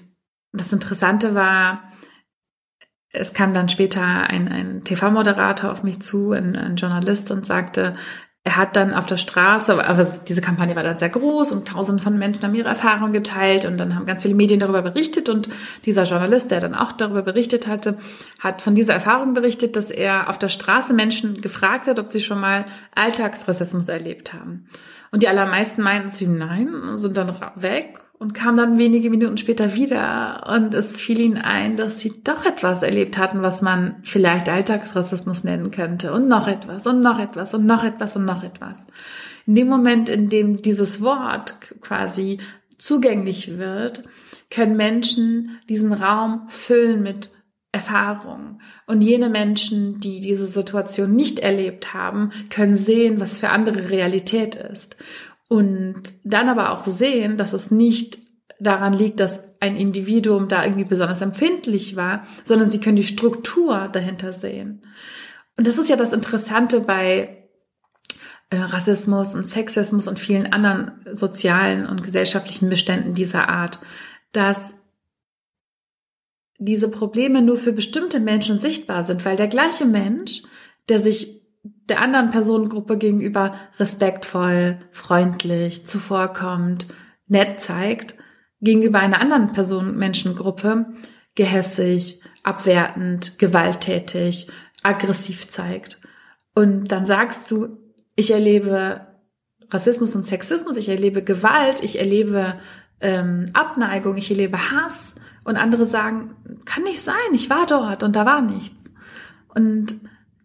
das 0.52 0.74
Interessante 0.74 1.36
war, 1.36 1.92
es 3.12 3.34
kam 3.34 3.54
dann 3.54 3.70
später 3.70 4.02
ein, 4.02 4.48
ein 4.48 4.84
TV-Moderator 4.84 5.72
auf 5.72 5.84
mich 5.84 6.02
zu, 6.02 6.32
ein, 6.32 6.56
ein 6.56 6.76
Journalist 6.76 7.32
und 7.32 7.46
sagte, 7.46 7.96
er 8.46 8.56
hat 8.56 8.76
dann 8.78 8.94
auf 8.94 9.06
der 9.06 9.18
Straße, 9.18 9.86
aber 9.86 10.08
diese 10.28 10.42
Kampagne 10.42 10.76
war 10.76 10.84
dann 10.84 10.98
sehr 10.98 11.10
groß 11.10 11.52
und 11.52 11.68
tausende 11.68 12.02
von 12.02 12.18
Menschen 12.18 12.42
haben 12.42 12.56
ihre 12.56 12.70
Erfahrungen 12.70 13.12
geteilt 13.12 13.66
und 13.66 13.78
dann 13.78 13.96
haben 13.96 14.06
ganz 14.06 14.22
viele 14.22 14.34
Medien 14.34 14.62
darüber 14.62 14.82
berichtet 14.82 15.28
und 15.28 15.50
dieser 15.86 16.04
Journalist, 16.04 16.50
der 16.50 16.62
dann 16.62 16.74
auch 16.74 16.94
darüber 16.94 17.22
berichtet 17.22 17.68
hatte, 17.68 17.98
hat 18.40 18.62
von 18.62 18.76
dieser 18.76 18.94
Erfahrung 18.94 19.34
berichtet, 19.34 19.76
dass 19.76 19.92
er 19.92 20.30
auf 20.30 20.40
der 20.40 20.50
Straße 20.50 20.94
Menschen 20.94 21.42
gefragt 21.42 21.88
hat, 21.88 22.00
ob 22.00 22.12
sie 22.12 22.22
schon 22.22 22.40
mal 22.40 22.66
Alltagsrassismus 22.96 23.90
erlebt 23.90 24.34
haben. 24.34 24.70
Und 25.12 25.22
die 25.22 25.28
allermeisten 25.28 25.82
meinten 25.82 26.10
zu 26.10 26.24
ihm 26.24 26.38
nein, 26.38 26.70
sind 26.96 27.18
dann 27.18 27.36
weg 27.56 28.00
und 28.20 28.34
kam 28.34 28.58
dann 28.58 28.78
wenige 28.78 29.10
Minuten 29.10 29.38
später 29.38 29.76
wieder 29.76 30.46
und 30.54 30.74
es 30.74 31.02
fiel 31.02 31.20
ihnen 31.22 31.38
ein, 31.38 31.78
dass 31.78 32.02
sie 32.02 32.22
doch 32.24 32.46
etwas 32.46 32.84
erlebt 32.84 33.18
hatten, 33.18 33.42
was 33.42 33.62
man 33.62 33.96
vielleicht 34.04 34.50
Alltagsrassismus 34.50 35.46
nennen 35.46 35.72
könnte 35.72 36.14
und 36.14 36.28
noch 36.28 36.48
etwas 36.48 36.86
und 36.86 37.02
noch 37.02 37.20
etwas 37.20 37.54
und 37.54 37.66
noch 37.66 37.86
etwas 37.86 38.18
und 38.18 38.26
noch 38.26 38.44
etwas. 38.44 38.86
In 39.48 39.56
dem 39.56 39.68
Moment, 39.68 40.10
in 40.10 40.30
dem 40.30 40.62
dieses 40.62 41.02
Wort 41.02 41.56
quasi 41.82 42.40
zugänglich 42.78 43.58
wird, 43.58 44.04
können 44.52 44.76
Menschen 44.76 45.58
diesen 45.70 45.94
Raum 45.94 46.44
füllen 46.50 47.02
mit 47.02 47.32
Erfahrung. 47.72 48.60
Und 48.88 49.02
jene 49.02 49.30
Menschen, 49.30 50.00
die 50.00 50.20
diese 50.20 50.48
Situation 50.48 51.16
nicht 51.16 51.40
erlebt 51.40 51.94
haben, 51.94 52.32
können 52.50 52.76
sehen, 52.76 53.20
was 53.20 53.38
für 53.38 53.50
andere 53.50 53.90
Realität 53.90 54.56
ist. 54.56 54.98
Und 55.50 56.14
dann 56.24 56.48
aber 56.48 56.72
auch 56.72 56.86
sehen, 56.86 57.36
dass 57.36 57.54
es 57.54 57.72
nicht 57.72 58.20
daran 58.60 58.94
liegt, 58.94 59.20
dass 59.20 59.60
ein 59.60 59.76
Individuum 59.76 60.48
da 60.48 60.64
irgendwie 60.64 60.86
besonders 60.86 61.22
empfindlich 61.22 61.96
war, 61.96 62.26
sondern 62.46 62.70
sie 62.70 62.80
können 62.80 62.96
die 62.96 63.04
Struktur 63.04 63.90
dahinter 63.92 64.32
sehen. 64.32 64.86
Und 65.58 65.68
das 65.68 65.78
ist 65.78 65.90
ja 65.90 65.96
das 65.96 66.14
Interessante 66.14 66.82
bei 66.82 67.48
äh, 68.52 68.58
Rassismus 68.58 69.34
und 69.36 69.46
Sexismus 69.46 70.08
und 70.08 70.20
vielen 70.20 70.54
anderen 70.54 70.92
sozialen 71.12 71.86
und 71.86 72.04
gesellschaftlichen 72.04 72.70
Beständen 72.70 73.14
dieser 73.14 73.50
Art, 73.50 73.80
dass 74.32 74.76
diese 76.60 76.92
Probleme 76.92 77.42
nur 77.42 77.58
für 77.58 77.74
bestimmte 77.74 78.20
Menschen 78.20 78.60
sichtbar 78.60 79.04
sind, 79.04 79.26
weil 79.26 79.38
der 79.38 79.48
gleiche 79.48 79.86
Mensch, 79.86 80.44
der 80.90 81.00
sich 81.00 81.39
der 81.90 82.02
anderen 82.02 82.32
Personengruppe 82.32 82.98
gegenüber 82.98 83.56
respektvoll, 83.80 84.80
freundlich, 84.92 85.86
zuvorkommend, 85.86 86.88
nett 87.28 87.60
zeigt, 87.60 88.16
gegenüber 88.62 89.00
einer 89.00 89.22
anderen 89.22 89.54
Person, 89.54 89.98
gehässig, 91.36 92.22
abwertend, 92.44 93.40
gewalttätig, 93.40 94.50
aggressiv 94.84 95.48
zeigt. 95.48 96.02
Und 96.54 96.92
dann 96.92 97.06
sagst 97.06 97.50
du, 97.52 97.78
ich 98.16 98.32
erlebe 98.32 99.08
Rassismus 99.72 100.16
und 100.16 100.26
Sexismus, 100.26 100.78
ich 100.78 100.90
erlebe 100.90 101.24
Gewalt, 101.24 101.84
ich 101.84 102.00
erlebe 102.00 102.60
ähm, 103.02 103.46
Abneigung, 103.54 104.18
ich 104.18 104.32
erlebe 104.32 104.72
Hass 104.72 105.16
und 105.44 105.56
andere 105.56 105.86
sagen, 105.86 106.36
kann 106.66 106.84
nicht 106.84 107.02
sein, 107.02 107.16
ich 107.34 107.50
war 107.50 107.66
dort 107.66 108.04
und 108.04 108.16
da 108.16 108.26
war 108.26 108.42
nichts. 108.42 108.94
Und 109.54 109.96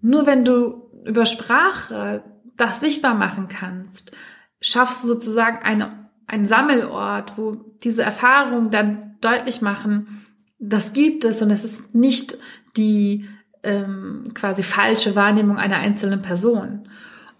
nur 0.00 0.26
wenn 0.26 0.44
du 0.44 0.83
über 1.04 1.26
Sprache 1.26 2.22
das 2.56 2.80
sichtbar 2.80 3.14
machen 3.14 3.48
kannst, 3.48 4.12
schaffst 4.60 5.04
du 5.04 5.08
sozusagen 5.08 5.58
eine, 5.58 6.08
einen 6.26 6.46
Sammelort, 6.46 7.36
wo 7.36 7.56
diese 7.82 8.02
Erfahrungen 8.02 8.70
dann 8.70 9.16
deutlich 9.20 9.60
machen, 9.60 10.24
das 10.58 10.92
gibt 10.92 11.24
es 11.24 11.42
und 11.42 11.50
es 11.50 11.64
ist 11.64 11.94
nicht 11.94 12.38
die 12.76 13.28
ähm, 13.62 14.24
quasi 14.34 14.62
falsche 14.62 15.16
Wahrnehmung 15.16 15.58
einer 15.58 15.76
einzelnen 15.76 16.22
Person. 16.22 16.88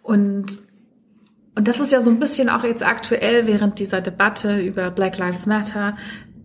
Und, 0.03 0.47
und 1.55 1.69
das 1.69 1.81
ist 1.81 1.93
ja 1.93 2.01
so 2.01 2.11
ein 2.11 2.21
bisschen 2.21 2.49
auch 2.49 2.65
jetzt 2.65 2.85
aktuell 2.85 3.47
während 3.47 3.79
dieser 3.79 4.01
Debatte 4.01 4.61
über 4.61 4.91
Black 4.91 5.19
Lives 5.19 5.47
Matter. 5.47 5.97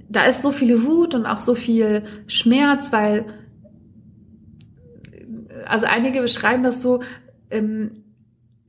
Da 0.10 0.23
ist 0.25 0.41
so 0.41 0.51
viel 0.51 0.84
Wut 0.84 1.15
und 1.15 1.25
auch 1.25 1.41
so 1.41 1.55
viel 1.55 2.03
Schmerz, 2.27 2.91
weil 2.91 3.25
also 5.65 5.86
einige 5.88 6.22
beschreiben 6.22 6.63
das 6.63 6.82
so, 6.82 7.02
ähm, 7.50 8.04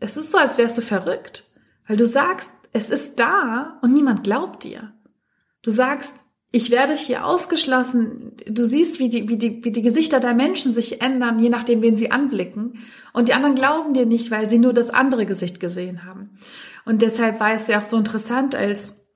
es 0.01 0.17
ist 0.17 0.31
so, 0.31 0.39
als 0.39 0.59
wärst 0.59 0.79
du 0.79 0.83
verrückt, 0.83 1.45
weil 1.87 1.97
du 1.97 2.07
sagst, 2.07 2.51
es 2.73 2.91
ist 2.91 3.19
da 3.19 3.79
und 3.83 3.93
niemand 3.93 4.25
glaubt 4.25 4.65
dir. 4.65 4.93
Du 5.63 5.71
sagst, 5.71 6.17
ich 6.53 6.71
werde 6.71 6.95
hier 6.95 7.25
ausgeschlossen. 7.25 8.33
Du 8.47 8.65
siehst, 8.65 8.99
wie 8.99 9.09
die, 9.09 9.29
wie 9.29 9.37
die, 9.37 9.65
wie 9.65 9.71
die 9.71 9.83
Gesichter 9.83 10.19
der 10.19 10.35
Menschen 10.35 10.73
sich 10.73 11.01
ändern, 11.01 11.39
je 11.39 11.49
nachdem, 11.49 11.81
wen 11.83 11.97
sie 11.97 12.11
anblicken. 12.11 12.79
Und 13.13 13.29
die 13.29 13.35
anderen 13.35 13.55
glauben 13.55 13.95
dir 13.95 14.07
nicht, 14.07 14.31
weil 14.31 14.49
sie 14.49 14.59
nur 14.59 14.73
das 14.73 14.91
andere 14.91 15.27
Gesicht 15.27 15.61
gesehen 15.61 16.05
haben. 16.05 16.39
Und 16.85 17.03
deshalb 17.03 17.39
war 17.39 17.53
es 17.53 17.69
ja 17.69 17.81
auch 17.81 17.85
so 17.85 17.97
interessant, 17.97 18.57
als, 18.57 19.07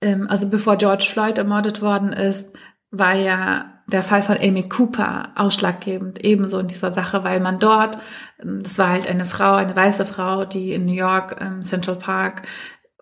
ähm, 0.00 0.26
also 0.28 0.48
bevor 0.48 0.76
George 0.76 1.06
Floyd 1.10 1.36
ermordet 1.36 1.82
worden 1.82 2.12
ist, 2.12 2.54
war 2.90 3.14
ja 3.14 3.71
der 3.92 4.02
Fall 4.02 4.22
von 4.22 4.36
Amy 4.38 4.68
Cooper 4.68 5.30
ausschlaggebend, 5.36 6.24
ebenso 6.24 6.58
in 6.58 6.66
dieser 6.66 6.90
Sache, 6.90 7.24
weil 7.24 7.40
man 7.40 7.58
dort, 7.58 7.98
ähm, 8.42 8.62
das 8.62 8.78
war 8.78 8.88
halt 8.88 9.08
eine 9.08 9.26
Frau, 9.26 9.54
eine 9.54 9.76
weiße 9.76 10.06
Frau, 10.06 10.44
die 10.44 10.72
in 10.72 10.86
New 10.86 10.92
York, 10.92 11.36
ähm, 11.40 11.62
Central 11.62 11.96
Park, 11.96 12.42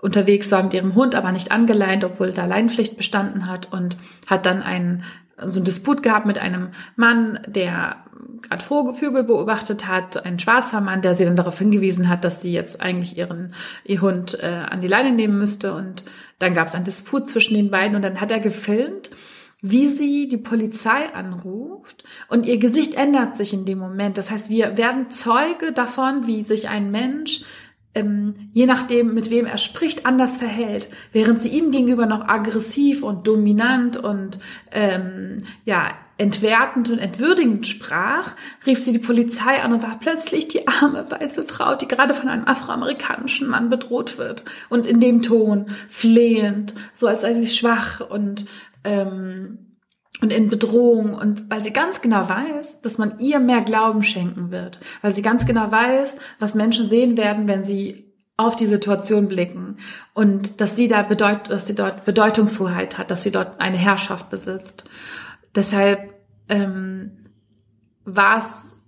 unterwegs 0.00 0.50
war 0.50 0.62
mit 0.62 0.74
ihrem 0.74 0.94
Hund, 0.94 1.14
aber 1.14 1.30
nicht 1.30 1.52
angeleint, 1.52 2.04
obwohl 2.04 2.32
da 2.32 2.46
Leinpflicht 2.46 2.96
bestanden 2.96 3.46
hat 3.46 3.70
und 3.72 3.98
hat 4.26 4.46
dann 4.46 4.62
einen 4.62 5.04
so 5.42 5.58
einen 5.58 5.64
Disput 5.64 6.02
gehabt 6.02 6.26
mit 6.26 6.38
einem 6.38 6.68
Mann, 6.96 7.40
der 7.46 7.96
gerade 8.42 8.62
Vögel 8.62 9.24
beobachtet 9.24 9.86
hat, 9.86 10.24
ein 10.24 10.38
schwarzer 10.38 10.80
Mann, 10.80 11.02
der 11.02 11.14
sie 11.14 11.24
dann 11.24 11.36
darauf 11.36 11.58
hingewiesen 11.58 12.08
hat, 12.08 12.24
dass 12.24 12.40
sie 12.40 12.52
jetzt 12.52 12.80
eigentlich 12.80 13.16
ihren 13.16 13.54
ihr 13.84 14.00
Hund 14.00 14.38
äh, 14.42 14.46
an 14.46 14.80
die 14.80 14.88
Leine 14.88 15.12
nehmen 15.12 15.38
müsste 15.38 15.74
und 15.74 16.04
dann 16.38 16.54
gab 16.54 16.68
es 16.68 16.74
einen 16.74 16.84
Disput 16.84 17.28
zwischen 17.28 17.54
den 17.54 17.70
beiden 17.70 17.96
und 17.96 18.02
dann 18.02 18.20
hat 18.20 18.30
er 18.30 18.40
gefilmt 18.40 19.10
wie 19.62 19.88
sie 19.88 20.28
die 20.28 20.38
Polizei 20.38 21.12
anruft 21.14 22.04
und 22.28 22.46
ihr 22.46 22.58
Gesicht 22.58 22.94
ändert 22.94 23.36
sich 23.36 23.52
in 23.52 23.64
dem 23.66 23.78
Moment. 23.78 24.18
Das 24.18 24.30
heißt, 24.30 24.50
wir 24.50 24.76
werden 24.76 25.10
Zeuge 25.10 25.72
davon, 25.72 26.26
wie 26.26 26.44
sich 26.44 26.68
ein 26.68 26.90
Mensch 26.90 27.42
ähm, 27.94 28.50
je 28.52 28.66
nachdem, 28.66 29.14
mit 29.14 29.30
wem 29.30 29.46
er 29.46 29.58
spricht, 29.58 30.06
anders 30.06 30.36
verhält. 30.36 30.88
Während 31.12 31.42
sie 31.42 31.48
ihm 31.48 31.72
gegenüber 31.72 32.06
noch 32.06 32.28
aggressiv 32.28 33.02
und 33.02 33.26
dominant 33.26 33.96
und 33.96 34.38
ähm, 34.70 35.38
ja 35.64 35.90
entwertend 36.16 36.90
und 36.90 36.98
entwürdigend 36.98 37.66
sprach, 37.66 38.36
rief 38.66 38.84
sie 38.84 38.92
die 38.92 38.98
Polizei 38.98 39.62
an 39.62 39.72
und 39.72 39.82
war 39.82 39.98
plötzlich 39.98 40.48
die 40.48 40.68
arme 40.68 41.10
weiße 41.10 41.44
Frau, 41.44 41.74
die 41.76 41.88
gerade 41.88 42.12
von 42.12 42.28
einem 42.28 42.46
afroamerikanischen 42.46 43.48
Mann 43.48 43.70
bedroht 43.70 44.18
wird. 44.18 44.44
Und 44.68 44.84
in 44.84 45.00
dem 45.00 45.22
Ton 45.22 45.70
flehend, 45.88 46.74
so 46.92 47.06
als 47.06 47.22
sei 47.22 47.32
sie 47.32 47.46
schwach 47.46 48.00
und 48.00 48.44
ähm, 48.84 49.76
und 50.20 50.32
in 50.32 50.50
Bedrohung. 50.50 51.14
Und 51.14 51.50
weil 51.50 51.62
sie 51.62 51.72
ganz 51.72 52.02
genau 52.02 52.28
weiß, 52.28 52.82
dass 52.82 52.98
man 52.98 53.18
ihr 53.18 53.38
mehr 53.38 53.62
Glauben 53.62 54.02
schenken 54.02 54.50
wird, 54.50 54.80
weil 55.02 55.14
sie 55.14 55.22
ganz 55.22 55.46
genau 55.46 55.70
weiß, 55.70 56.16
was 56.38 56.54
Menschen 56.54 56.86
sehen 56.86 57.16
werden, 57.16 57.48
wenn 57.48 57.64
sie 57.64 58.10
auf 58.36 58.56
die 58.56 58.66
Situation 58.66 59.28
blicken. 59.28 59.76
Und 60.14 60.60
dass 60.60 60.76
sie 60.76 60.88
da 60.88 61.02
bedeut, 61.02 61.50
dass 61.50 61.66
sie 61.66 61.74
dort 61.74 62.04
Bedeutungshoheit 62.04 62.98
hat, 62.98 63.10
dass 63.10 63.22
sie 63.22 63.30
dort 63.30 63.60
eine 63.60 63.76
Herrschaft 63.76 64.30
besitzt. 64.30 64.84
Deshalb 65.54 66.14
ähm, 66.48 67.26
war 68.04 68.38
es, 68.38 68.86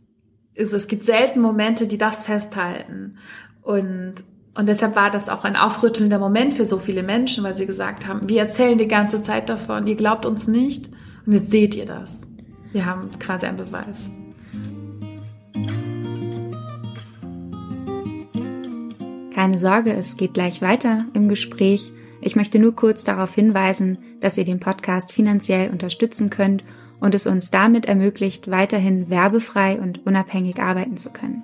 es 0.54 0.88
gibt 0.88 1.04
selten 1.04 1.40
Momente, 1.40 1.86
die 1.86 1.98
das 1.98 2.22
festhalten. 2.22 3.18
Und 3.62 4.14
und 4.54 4.68
deshalb 4.68 4.96
war 4.96 5.10
das 5.10 5.28
auch 5.28 5.44
ein 5.44 5.56
aufrüttelnder 5.56 6.18
Moment 6.18 6.54
für 6.54 6.66
so 6.66 6.76
viele 6.78 7.02
Menschen, 7.02 7.42
weil 7.42 7.56
sie 7.56 7.66
gesagt 7.66 8.06
haben, 8.06 8.28
wir 8.28 8.40
erzählen 8.40 8.76
die 8.76 8.88
ganze 8.88 9.22
Zeit 9.22 9.48
davon, 9.48 9.86
ihr 9.86 9.96
glaubt 9.96 10.26
uns 10.26 10.46
nicht 10.46 10.90
und 11.24 11.32
jetzt 11.32 11.50
seht 11.50 11.74
ihr 11.74 11.86
das. 11.86 12.22
Wir 12.72 12.84
haben 12.84 13.10
quasi 13.18 13.46
einen 13.46 13.58
Keine 19.34 19.58
Sorge, 19.58 19.92
es 19.94 20.18
geht 20.18 20.34
gleich 20.34 20.60
weiter 20.60 21.06
im 21.14 21.28
Gespräch. 21.28 21.92
Ich 22.20 22.36
möchte 22.36 22.58
nur 22.58 22.76
kurz 22.76 23.04
darauf 23.04 23.34
hinweisen, 23.34 23.98
dass 24.20 24.36
ihr 24.36 24.44
den 24.44 24.60
Podcast 24.60 25.12
finanziell 25.12 25.70
unterstützen 25.70 26.28
könnt 26.28 26.62
und 27.00 27.14
es 27.14 27.26
uns 27.26 27.50
damit 27.50 27.86
ermöglicht, 27.86 28.50
weiterhin 28.50 29.08
werbefrei 29.08 29.80
und 29.80 30.06
unabhängig 30.06 30.60
arbeiten 30.60 30.98
zu 30.98 31.10
können. 31.10 31.42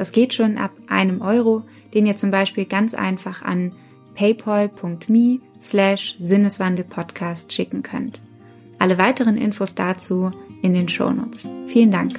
Das 0.00 0.12
geht 0.12 0.32
schon 0.32 0.56
ab 0.56 0.70
einem 0.88 1.20
Euro, 1.20 1.64
den 1.92 2.06
ihr 2.06 2.16
zum 2.16 2.30
Beispiel 2.30 2.64
ganz 2.64 2.94
einfach 2.94 3.42
an 3.42 3.72
paypal.me 4.14 5.40
slash 5.60 6.16
Sinneswandelpodcast 6.18 7.52
schicken 7.52 7.82
könnt. 7.82 8.18
Alle 8.78 8.96
weiteren 8.96 9.36
Infos 9.36 9.74
dazu 9.74 10.30
in 10.62 10.72
den 10.72 10.88
Shownotes. 10.88 11.46
Vielen 11.66 11.90
Dank. 11.90 12.18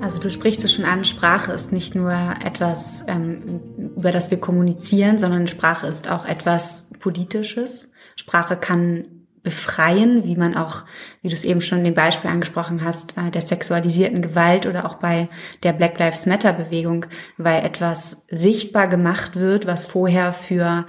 Also 0.00 0.18
du 0.18 0.28
sprichst 0.28 0.64
es 0.64 0.72
schon 0.74 0.86
an, 0.86 1.04
Sprache 1.04 1.52
ist 1.52 1.70
nicht 1.70 1.94
nur 1.94 2.10
etwas, 2.44 3.04
ähm, 3.06 3.60
über 3.96 4.10
das 4.10 4.32
wir 4.32 4.40
kommunizieren, 4.40 5.18
sondern 5.18 5.46
Sprache 5.46 5.86
ist 5.86 6.10
auch 6.10 6.26
etwas 6.26 6.88
Politisches. 6.98 7.93
Sprache 8.16 8.56
kann 8.56 9.04
befreien, 9.44 10.24
wie 10.24 10.36
man 10.36 10.56
auch, 10.56 10.84
wie 11.20 11.28
du 11.28 11.34
es 11.34 11.44
eben 11.44 11.60
schon 11.60 11.78
in 11.78 11.84
dem 11.84 11.94
Beispiel 11.94 12.30
angesprochen 12.30 12.82
hast, 12.82 13.16
äh, 13.18 13.30
der 13.30 13.42
sexualisierten 13.42 14.22
Gewalt 14.22 14.66
oder 14.66 14.86
auch 14.86 14.94
bei 14.94 15.28
der 15.62 15.74
Black 15.74 15.98
Lives 15.98 16.26
Matter 16.26 16.52
Bewegung, 16.54 17.06
weil 17.36 17.62
etwas 17.62 18.24
sichtbar 18.30 18.88
gemacht 18.88 19.36
wird, 19.36 19.66
was 19.66 19.84
vorher 19.84 20.32
für 20.32 20.86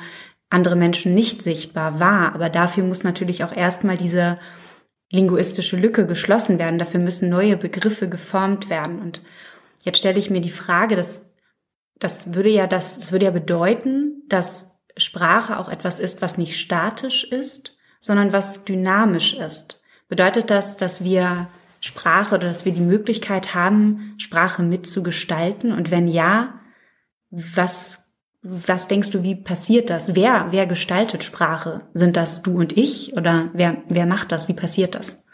andere 0.50 0.78
Menschen 0.78 1.14
nicht 1.14 1.42
sichtbar 1.42 2.00
war. 2.00 2.34
Aber 2.34 2.50
dafür 2.50 2.86
muss 2.86 3.04
natürlich 3.04 3.44
auch 3.44 3.52
erstmal 3.52 3.98
diese 3.98 4.40
linguistische 5.12 5.76
Lücke 5.76 6.08
geschlossen 6.08 6.58
werden. 6.58 6.80
Dafür 6.80 7.02
müssen 7.02 7.30
neue 7.30 7.58
Begriffe 7.58 8.08
geformt 8.08 8.70
werden. 8.70 9.00
Und 9.00 9.22
jetzt 9.84 9.98
stelle 9.98 10.20
ich 10.20 10.30
mir 10.30 10.42
die 10.42 10.50
Frage, 10.50 10.96
dass 10.96 11.36
das 12.00 12.34
würde 12.34 12.50
ja 12.50 12.68
das, 12.68 13.00
das 13.00 13.12
würde 13.12 13.26
ja 13.26 13.32
bedeuten, 13.32 14.24
dass 14.28 14.75
Sprache 14.98 15.60
auch 15.60 15.70
etwas 15.70 16.00
ist, 16.00 16.22
was 16.22 16.38
nicht 16.38 16.60
statisch 16.60 17.24
ist, 17.24 17.76
sondern 18.00 18.34
was 18.34 18.66
dynamisch 18.66 19.34
ist. 19.34 19.82
Bedeutet 20.08 20.50
das, 20.50 20.78
dass 20.78 21.04
wir 21.04 21.50
Sprache 21.82 22.36
oder 22.36 22.48
dass 22.48 22.66
wir 22.66 22.72
die 22.72 22.82
Möglichkeit 22.82 23.54
haben, 23.54 24.16
Sprache 24.18 24.64
mitzugestalten? 24.64 25.72
Und 25.72 25.92
wenn 25.92 26.08
ja, 26.08 26.60
was, 27.30 28.14
was 28.42 28.88
denkst 28.88 29.12
du, 29.12 29.24
wie 29.24 29.36
passiert 29.36 29.90
das? 29.90 30.16
Wer, 30.16 30.48
wer 30.52 30.68
gestaltet 30.68 31.24
Sprache? 31.24 31.82
Sind 31.94 32.16
das 32.16 32.42
du 32.42 32.58
und 32.58 32.78
ich 32.78 33.16
oder 33.18 33.50
wer, 33.54 33.78
wer 33.88 34.06
macht 34.06 34.32
das? 34.32 34.48
Wie 34.48 34.54
passiert 34.54 34.96
das? 34.96 35.25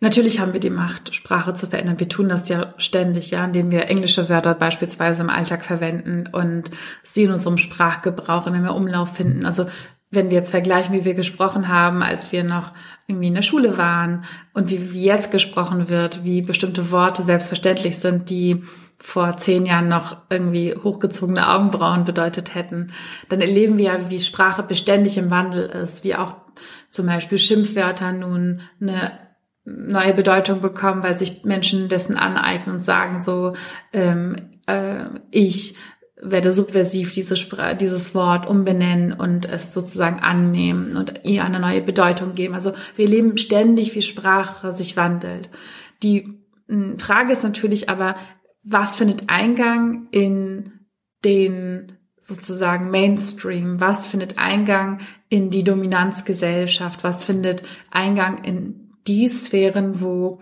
Natürlich 0.00 0.40
haben 0.40 0.52
wir 0.52 0.60
die 0.60 0.68
Macht, 0.68 1.14
Sprache 1.14 1.54
zu 1.54 1.66
verändern. 1.66 1.98
Wir 1.98 2.08
tun 2.08 2.28
das 2.28 2.50
ja 2.50 2.74
ständig, 2.76 3.30
ja, 3.30 3.44
indem 3.44 3.70
wir 3.70 3.88
englische 3.88 4.28
Wörter 4.28 4.54
beispielsweise 4.54 5.22
im 5.22 5.30
Alltag 5.30 5.64
verwenden 5.64 6.26
und 6.30 6.70
sie 7.02 7.24
in 7.24 7.30
unserem 7.30 7.56
Sprachgebrauch 7.56 8.46
immer 8.46 8.60
mehr 8.60 8.74
Umlauf 8.74 9.16
finden. 9.16 9.46
Also 9.46 9.66
wenn 10.10 10.30
wir 10.30 10.36
jetzt 10.36 10.50
vergleichen, 10.50 10.94
wie 10.94 11.04
wir 11.04 11.14
gesprochen 11.14 11.68
haben, 11.68 12.02
als 12.02 12.30
wir 12.30 12.44
noch 12.44 12.72
irgendwie 13.06 13.28
in 13.28 13.34
der 13.34 13.42
Schule 13.42 13.78
waren 13.78 14.24
und 14.52 14.70
wie, 14.70 15.02
jetzt 15.02 15.30
gesprochen 15.30 15.88
wird, 15.88 16.24
wie 16.24 16.42
bestimmte 16.42 16.90
Worte 16.90 17.22
selbstverständlich 17.22 17.98
sind, 17.98 18.28
die 18.28 18.62
vor 18.98 19.36
zehn 19.36 19.66
Jahren 19.66 19.88
noch 19.88 20.18
irgendwie 20.30 20.74
hochgezogene 20.74 21.48
Augenbrauen 21.50 22.04
bedeutet 22.04 22.54
hätten, 22.54 22.92
dann 23.28 23.40
erleben 23.40 23.78
wir 23.78 23.84
ja, 23.84 24.10
wie 24.10 24.18
Sprache 24.18 24.62
beständig 24.62 25.16
im 25.18 25.30
Wandel 25.30 25.66
ist, 25.66 26.04
wie 26.04 26.14
auch 26.14 26.34
zum 26.90 27.06
Beispiel 27.06 27.38
Schimpfwörter 27.38 28.12
nun 28.12 28.60
eine 28.80 29.25
neue 29.66 30.14
Bedeutung 30.14 30.60
bekommen, 30.60 31.02
weil 31.02 31.18
sich 31.18 31.44
Menschen 31.44 31.88
dessen 31.88 32.16
aneignen 32.16 32.76
und 32.76 32.82
sagen 32.82 33.20
so, 33.20 33.54
ähm, 33.92 34.36
äh, 34.66 35.06
ich 35.30 35.76
werde 36.22 36.52
subversiv 36.52 37.12
diese 37.12 37.34
dieses 37.74 38.14
Wort 38.14 38.48
umbenennen 38.48 39.12
und 39.12 39.46
es 39.46 39.74
sozusagen 39.74 40.20
annehmen 40.20 40.96
und 40.96 41.20
ihr 41.24 41.44
eine 41.44 41.60
neue 41.60 41.82
Bedeutung 41.82 42.34
geben. 42.34 42.54
Also 42.54 42.72
wir 42.96 43.06
leben 43.06 43.36
ständig, 43.36 43.94
wie 43.94 44.02
Sprache 44.02 44.72
sich 44.72 44.96
wandelt. 44.96 45.50
Die 46.02 46.40
Frage 46.98 47.32
ist 47.32 47.42
natürlich 47.42 47.90
aber, 47.90 48.16
was 48.64 48.96
findet 48.96 49.24
Eingang 49.28 50.08
in 50.10 50.72
den 51.24 51.92
sozusagen 52.18 52.90
Mainstream? 52.90 53.80
Was 53.80 54.06
findet 54.06 54.38
Eingang 54.38 54.98
in 55.28 55.50
die 55.50 55.64
Dominanzgesellschaft? 55.64 57.04
Was 57.04 57.22
findet 57.22 57.62
Eingang 57.90 58.42
in 58.42 58.85
die 59.08 59.28
Sphären, 59.28 60.00
wo 60.00 60.40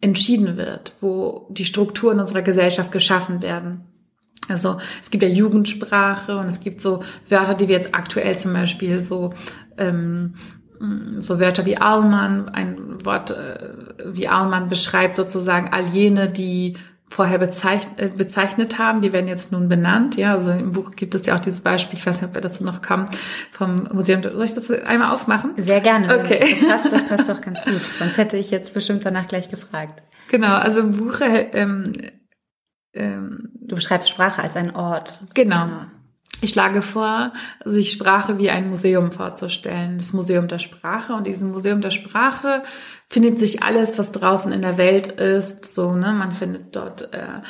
entschieden 0.00 0.56
wird, 0.56 0.94
wo 1.00 1.48
die 1.50 1.64
Strukturen 1.64 2.20
unserer 2.20 2.42
Gesellschaft 2.42 2.92
geschaffen 2.92 3.42
werden? 3.42 3.82
Also 4.48 4.78
es 5.02 5.10
gibt 5.10 5.22
ja 5.22 5.28
Jugendsprache 5.28 6.36
und 6.36 6.46
es 6.46 6.60
gibt 6.60 6.80
so 6.80 7.02
Wörter, 7.28 7.54
die 7.54 7.68
wir 7.68 7.76
jetzt 7.76 7.94
aktuell 7.94 8.38
zum 8.38 8.52
Beispiel 8.52 9.04
so 9.04 9.32
ähm, 9.78 10.34
so 11.18 11.38
Wörter 11.38 11.64
wie 11.64 11.76
Allmann, 11.76 12.48
ein 12.48 13.04
Wort 13.04 13.30
äh, 13.30 13.72
wie 14.04 14.26
Allmann 14.26 14.68
beschreibt 14.68 15.14
sozusagen 15.14 15.72
all 15.72 15.86
jene, 15.88 16.28
die 16.28 16.76
vorher 17.12 17.38
bezeichnet, 17.38 18.00
äh, 18.00 18.08
bezeichnet 18.08 18.78
haben, 18.78 19.02
die 19.02 19.12
werden 19.12 19.28
jetzt 19.28 19.52
nun 19.52 19.68
benannt. 19.68 20.16
Ja, 20.16 20.32
also 20.34 20.50
im 20.50 20.72
Buch 20.72 20.92
gibt 20.96 21.14
es 21.14 21.26
ja 21.26 21.36
auch 21.36 21.40
dieses 21.40 21.60
Beispiel, 21.60 21.98
ich 21.98 22.06
weiß 22.06 22.20
nicht, 22.20 22.30
ob 22.30 22.34
wir 22.34 22.40
dazu 22.40 22.64
noch 22.64 22.80
kommen, 22.80 23.06
vom 23.52 23.88
Museum. 23.92 24.22
Soll 24.22 24.42
ich 24.42 24.54
das 24.54 24.70
einmal 24.70 25.14
aufmachen? 25.14 25.52
Sehr 25.58 25.80
gerne. 25.80 26.18
Okay. 26.20 26.40
Das 26.40 26.66
passt, 26.66 26.92
das 26.92 27.06
passt 27.06 27.28
doch 27.28 27.40
ganz 27.40 27.64
gut. 27.64 27.80
Sonst 27.98 28.16
hätte 28.16 28.36
ich 28.38 28.50
jetzt 28.50 28.72
bestimmt 28.72 29.04
danach 29.04 29.26
gleich 29.26 29.50
gefragt. 29.50 30.02
Genau, 30.30 30.54
also 30.54 30.80
im 30.80 30.92
Buch 30.92 31.20
ähm, 31.20 31.92
ähm, 32.94 33.50
du 33.54 33.74
beschreibst 33.74 34.08
Sprache 34.08 34.42
als 34.42 34.56
ein 34.56 34.74
Ort. 34.74 35.20
Genau. 35.34 35.66
genau. 35.66 35.86
Ich 36.40 36.50
schlage 36.50 36.82
vor, 36.82 37.32
sich 37.64 37.92
Sprache 37.92 38.38
wie 38.38 38.50
ein 38.50 38.68
Museum 38.68 39.12
vorzustellen, 39.12 39.98
das 39.98 40.12
Museum 40.12 40.48
der 40.48 40.58
Sprache. 40.58 41.12
Und 41.12 41.26
diesem 41.26 41.52
Museum 41.52 41.80
der 41.80 41.90
Sprache 41.90 42.64
findet 43.12 43.38
sich 43.38 43.62
alles, 43.62 43.98
was 43.98 44.10
draußen 44.10 44.52
in 44.52 44.62
der 44.62 44.78
Welt 44.78 45.06
ist. 45.06 45.74
So, 45.74 45.92
ne, 45.92 46.12
man 46.12 46.32
findet 46.32 46.74
dort 46.74 47.12
äh, 47.12 47.42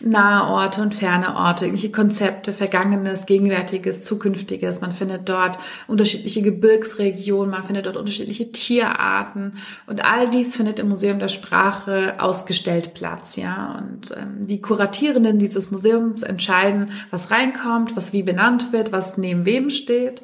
nahe 0.00 0.46
Orte 0.46 0.80
und 0.80 0.94
ferne 0.94 1.36
Orte, 1.36 1.66
irgendwelche 1.66 1.92
Konzepte, 1.92 2.54
Vergangenes, 2.54 3.26
Gegenwärtiges, 3.26 4.02
Zukünftiges. 4.02 4.80
Man 4.80 4.92
findet 4.92 5.28
dort 5.28 5.58
unterschiedliche 5.88 6.40
Gebirgsregionen, 6.40 7.50
man 7.50 7.64
findet 7.64 7.84
dort 7.84 7.98
unterschiedliche 7.98 8.50
Tierarten 8.50 9.58
und 9.86 10.06
all 10.06 10.30
dies 10.30 10.56
findet 10.56 10.78
im 10.78 10.88
Museum 10.88 11.18
der 11.18 11.28
Sprache 11.28 12.14
ausgestellt 12.16 12.94
Platz, 12.94 13.36
ja. 13.36 13.78
Und 13.78 14.12
ähm, 14.16 14.46
die 14.46 14.62
Kuratierenden 14.62 15.38
dieses 15.38 15.70
Museums 15.70 16.22
entscheiden, 16.22 16.92
was 17.10 17.30
reinkommt, 17.30 17.94
was 17.94 18.14
wie 18.14 18.22
benannt 18.22 18.72
wird, 18.72 18.90
was 18.90 19.18
neben 19.18 19.44
wem 19.44 19.68
steht. 19.68 20.22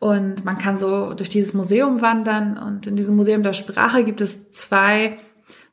Und 0.00 0.46
man 0.46 0.58
kann 0.58 0.78
so 0.78 1.12
durch 1.12 1.28
dieses 1.28 1.54
Museum 1.54 2.00
wandern 2.00 2.56
und 2.56 2.86
in 2.86 2.96
diesem 2.96 3.16
Museum 3.16 3.42
der 3.42 3.52
Sprache 3.52 4.02
gibt 4.02 4.22
es 4.22 4.50
zwei 4.50 5.18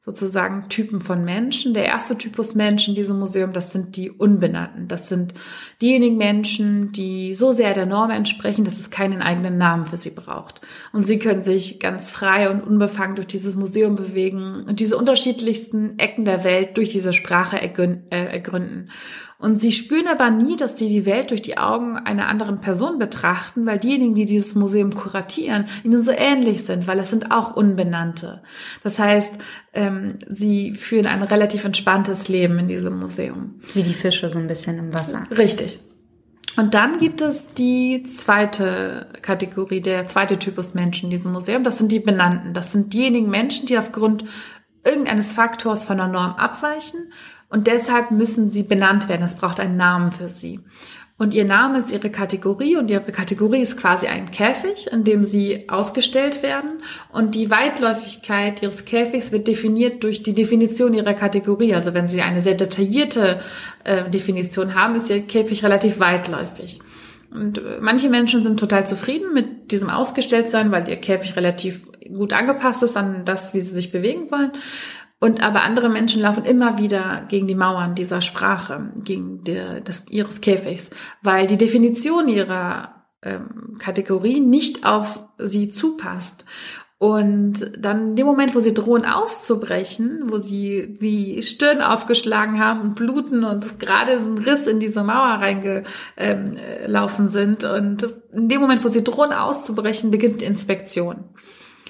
sozusagen 0.07 0.69
Typen 0.69 1.01
von 1.01 1.25
Menschen. 1.25 1.73
Der 1.73 1.85
erste 1.85 2.17
Typus 2.17 2.55
Menschen 2.55 2.91
in 2.91 2.95
diesem 2.95 3.19
Museum, 3.19 3.51
das 3.51 3.73
sind 3.73 3.97
die 3.97 4.09
Unbenannten. 4.09 4.87
Das 4.87 5.09
sind 5.09 5.33
diejenigen 5.81 6.15
Menschen, 6.15 6.93
die 6.93 7.35
so 7.35 7.51
sehr 7.51 7.73
der 7.73 7.85
Norm 7.85 8.09
entsprechen, 8.09 8.63
dass 8.63 8.79
es 8.79 8.89
keinen 8.89 9.21
eigenen 9.21 9.57
Namen 9.57 9.85
für 9.85 9.97
sie 9.97 10.11
braucht. 10.11 10.61
Und 10.93 11.03
sie 11.03 11.19
können 11.19 11.41
sich 11.41 11.81
ganz 11.81 12.09
frei 12.09 12.49
und 12.49 12.61
unbefangen 12.61 13.17
durch 13.17 13.27
dieses 13.27 13.57
Museum 13.57 13.97
bewegen 13.97 14.63
und 14.65 14.79
diese 14.79 14.97
unterschiedlichsten 14.97 15.99
Ecken 15.99 16.23
der 16.23 16.45
Welt 16.45 16.77
durch 16.77 16.89
diese 16.89 17.11
Sprache 17.11 17.57
äh, 17.57 18.07
ergründen. 18.09 18.89
Und 19.39 19.62
sie 19.62 19.71
spüren 19.71 20.08
aber 20.08 20.32
nie, 20.32 20.56
dass 20.56 20.80
sie 20.80 20.88
die 20.88 21.06
Welt 21.06 21.30
durch 21.30 21.43
die 21.43 21.60
Augen 21.60 21.95
einer 21.95 22.28
anderen 22.28 22.60
Person 22.60 22.97
betrachten, 22.97 23.67
weil 23.67 23.78
diejenigen, 23.78 24.15
die 24.15 24.26
dieses 24.26 24.56
Museum 24.56 24.95
kuratieren, 24.95 25.65
ihnen 25.84 26.02
so 26.02 26.12
ähnlich 26.12 26.65
sind, 26.65 26.88
weil 26.88 27.00
es 27.00 27.12
sind 27.12 27.32
auch 27.32 27.56
Unbenannte. 27.56 28.41
Das 28.84 28.97
heißt, 28.97 29.36
ähm, 29.73 30.17
sie 30.28 30.73
führen 30.73 31.06
ein 31.06 31.21
relativ 31.21 31.65
entspanntes 31.65 32.29
Leben 32.29 32.58
in 32.58 32.67
diesem 32.67 32.98
Museum. 32.98 33.62
Wie 33.73 33.83
die 33.83 33.94
Fische 33.94 34.29
so 34.31 34.40
ein 34.40 34.48
bisschen 34.48 34.79
im 34.79 34.94
Wasser. 34.94 35.27
Richtig. 35.29 35.79
Und 36.58 36.73
dann 36.73 36.98
gibt 36.98 37.21
es 37.21 37.54
die 37.54 38.02
zweite 38.02 39.06
Kategorie, 39.21 39.81
der 39.81 40.08
zweite 40.08 40.40
Typus 40.40 40.73
Menschen 40.73 41.06
in 41.06 41.12
diesem 41.12 41.31
Museum. 41.31 41.63
Das 41.63 41.77
sind 41.77 41.92
die 41.92 42.00
Benannten. 42.00 42.56
Das 42.56 42.71
sind 42.71 42.94
diejenigen 42.94 43.29
Menschen, 43.29 43.67
die 43.67 43.77
aufgrund 43.77 44.25
irgendeines 44.83 45.33
Faktors 45.33 45.83
von 45.83 45.98
der 45.98 46.08
Norm 46.08 46.31
abweichen 46.31 47.12
und 47.50 47.67
deshalb 47.67 48.12
müssen 48.12 48.52
sie 48.52 48.63
benannt 48.63 49.10
werden. 49.10 49.23
Es 49.23 49.35
braucht 49.35 49.60
einen 49.60 49.77
Namen 49.77 50.12
für 50.12 50.27
sie. 50.27 50.60
Und 51.19 51.33
ihr 51.33 51.45
Name 51.45 51.79
ist 51.79 51.91
ihre 51.91 52.12
Kategorie 52.12 52.75
und 52.75 52.91
ihre 52.91 53.12
Kategorie 53.12 53.62
ist 53.62 53.77
quasi 53.77 54.06
ein 54.06 54.29
Käfig, 54.29 54.91
in 54.91 55.04
dem 55.04 55.23
sie 55.23 55.67
ausgestellt 55.67 56.43
werden. 56.43 56.83
Und 57.12 57.33
die 57.33 57.50
Weitläufigkeit 57.50 58.62
ihres 58.62 58.85
Käfigs 58.85 59.31
wird 59.31 59.48
definiert 59.48 60.04
durch 60.04 60.21
die 60.21 60.35
Definition 60.35 60.93
ihrer 60.93 61.15
Kategorie. 61.15 61.73
Also 61.73 61.95
wenn 61.95 62.08
sie 62.08 62.21
eine 62.21 62.41
sehr 62.41 62.54
detaillierte 62.54 63.39
äh, 63.83 64.08
Definition 64.12 64.75
haben, 64.75 64.95
ist 64.95 65.10
ihr 65.10 65.21
Käfig 65.21 65.63
relativ 65.63 66.00
weitläufig. 66.00 66.81
Und 67.31 67.58
äh, 67.58 67.79
manche 67.81 68.10
Menschen 68.10 68.43
sind 68.43 68.60
total 68.60 68.85
zufrieden 68.85 69.33
mit 69.33 69.71
diesem 69.71 69.89
Ausgestelltsein, 69.89 70.71
weil 70.71 70.87
ihr 70.87 70.98
Käfig 70.98 71.35
relativ 71.35 71.81
gut 72.10 72.31
angepasst 72.31 72.83
ist 72.83 72.95
an 72.95 73.25
das, 73.25 73.56
wie 73.56 73.62
sie 73.62 73.73
sich 73.73 73.91
bewegen 73.91 74.29
wollen. 74.29 74.52
Und 75.19 75.41
aber 75.41 75.63
andere 75.63 75.89
Menschen 75.89 76.21
laufen 76.21 76.45
immer 76.45 76.77
wieder 76.77 77.25
gegen 77.27 77.47
die 77.47 77.55
Mauern 77.55 77.95
dieser 77.95 78.21
Sprache, 78.21 78.91
gegen 79.03 79.43
die, 79.43 79.81
des, 79.81 80.07
ihres 80.09 80.41
Käfigs, 80.41 80.91
weil 81.23 81.47
die 81.47 81.57
Definition 81.57 82.27
ihrer 82.27 83.03
ähm, 83.23 83.77
Kategorie 83.79 84.39
nicht 84.39 84.85
auf 84.85 85.19
sie 85.39 85.69
zupasst. 85.69 86.45
Und 86.99 87.71
dann 87.77 88.09
in 88.09 88.15
dem 88.15 88.25
Moment, 88.25 88.55
wo 88.55 88.59
sie 88.59 88.73
drohen 88.73 89.05
auszubrechen, 89.05 90.23
wo 90.29 90.39
sie 90.39 90.97
die 90.99 91.43
Stirn 91.43 91.81
aufgeschlagen 91.81 92.59
haben 92.59 92.81
und 92.81 92.95
bluten 92.95 93.43
und 93.43 93.79
gerade 93.79 94.19
so 94.19 94.31
ein 94.31 94.39
Riss 94.39 94.65
in 94.65 94.79
diese 94.79 95.03
Mauer 95.03 95.39
reingelaufen 95.39 97.27
sind 97.27 97.63
und 97.65 98.07
in 98.33 98.49
dem 98.49 98.61
Moment, 98.61 98.83
wo 98.83 98.87
sie 98.87 99.03
drohen 99.03 99.31
auszubrechen, 99.31 100.09
beginnt 100.09 100.41
Inspektion. 100.41 101.25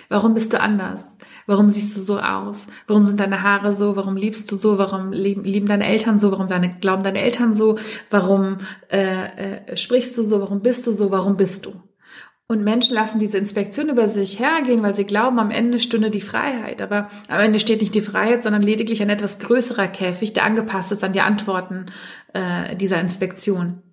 Warum 0.09 0.33
bist 0.33 0.53
du 0.53 0.59
anders? 0.59 1.17
Warum 1.47 1.69
siehst 1.69 1.95
du 1.95 2.01
so 2.01 2.19
aus? 2.19 2.67
Warum 2.87 3.05
sind 3.05 3.19
deine 3.19 3.43
Haare 3.43 3.73
so? 3.73 3.95
Warum 3.95 4.17
liebst 4.17 4.51
du 4.51 4.57
so? 4.57 4.77
Warum 4.77 5.11
lieben, 5.11 5.67
deine 5.67 5.87
Eltern 5.87 6.19
so? 6.19 6.31
Warum 6.31 6.47
deine, 6.47 6.77
glauben 6.79 7.03
deine 7.03 7.21
Eltern 7.21 7.53
so? 7.53 7.77
Warum 8.09 8.57
äh, 8.89 9.65
äh, 9.65 9.77
sprichst 9.77 10.17
du 10.17 10.23
so? 10.23 10.41
Warum 10.41 10.61
bist 10.61 10.87
du 10.87 10.91
so? 10.91 11.11
Warum 11.11 11.37
bist 11.37 11.65
du? 11.65 11.73
Und 12.49 12.63
Menschen 12.63 12.95
lassen 12.95 13.19
diese 13.19 13.37
Inspektion 13.37 13.89
über 13.89 14.07
sich 14.07 14.39
hergehen, 14.39 14.81
weil 14.81 14.95
sie 14.95 15.03
glauben, 15.03 15.37
am 15.37 15.51
Ende 15.51 15.79
stünde 15.79 16.09
die 16.09 16.21
Freiheit. 16.21 16.81
Aber 16.81 17.09
am 17.27 17.41
Ende 17.41 17.59
steht 17.59 17.81
nicht 17.81 17.93
die 17.93 18.01
Freiheit, 18.01 18.41
sondern 18.41 18.61
lediglich 18.61 19.01
ein 19.01 19.09
etwas 19.09 19.39
größerer 19.39 19.89
Käfig, 19.89 20.31
der 20.31 20.45
angepasst 20.45 20.93
ist 20.93 21.03
an 21.03 21.11
die 21.11 21.19
Antworten 21.19 21.87
äh, 22.33 22.77
dieser 22.77 23.01
Inspektion. 23.01 23.83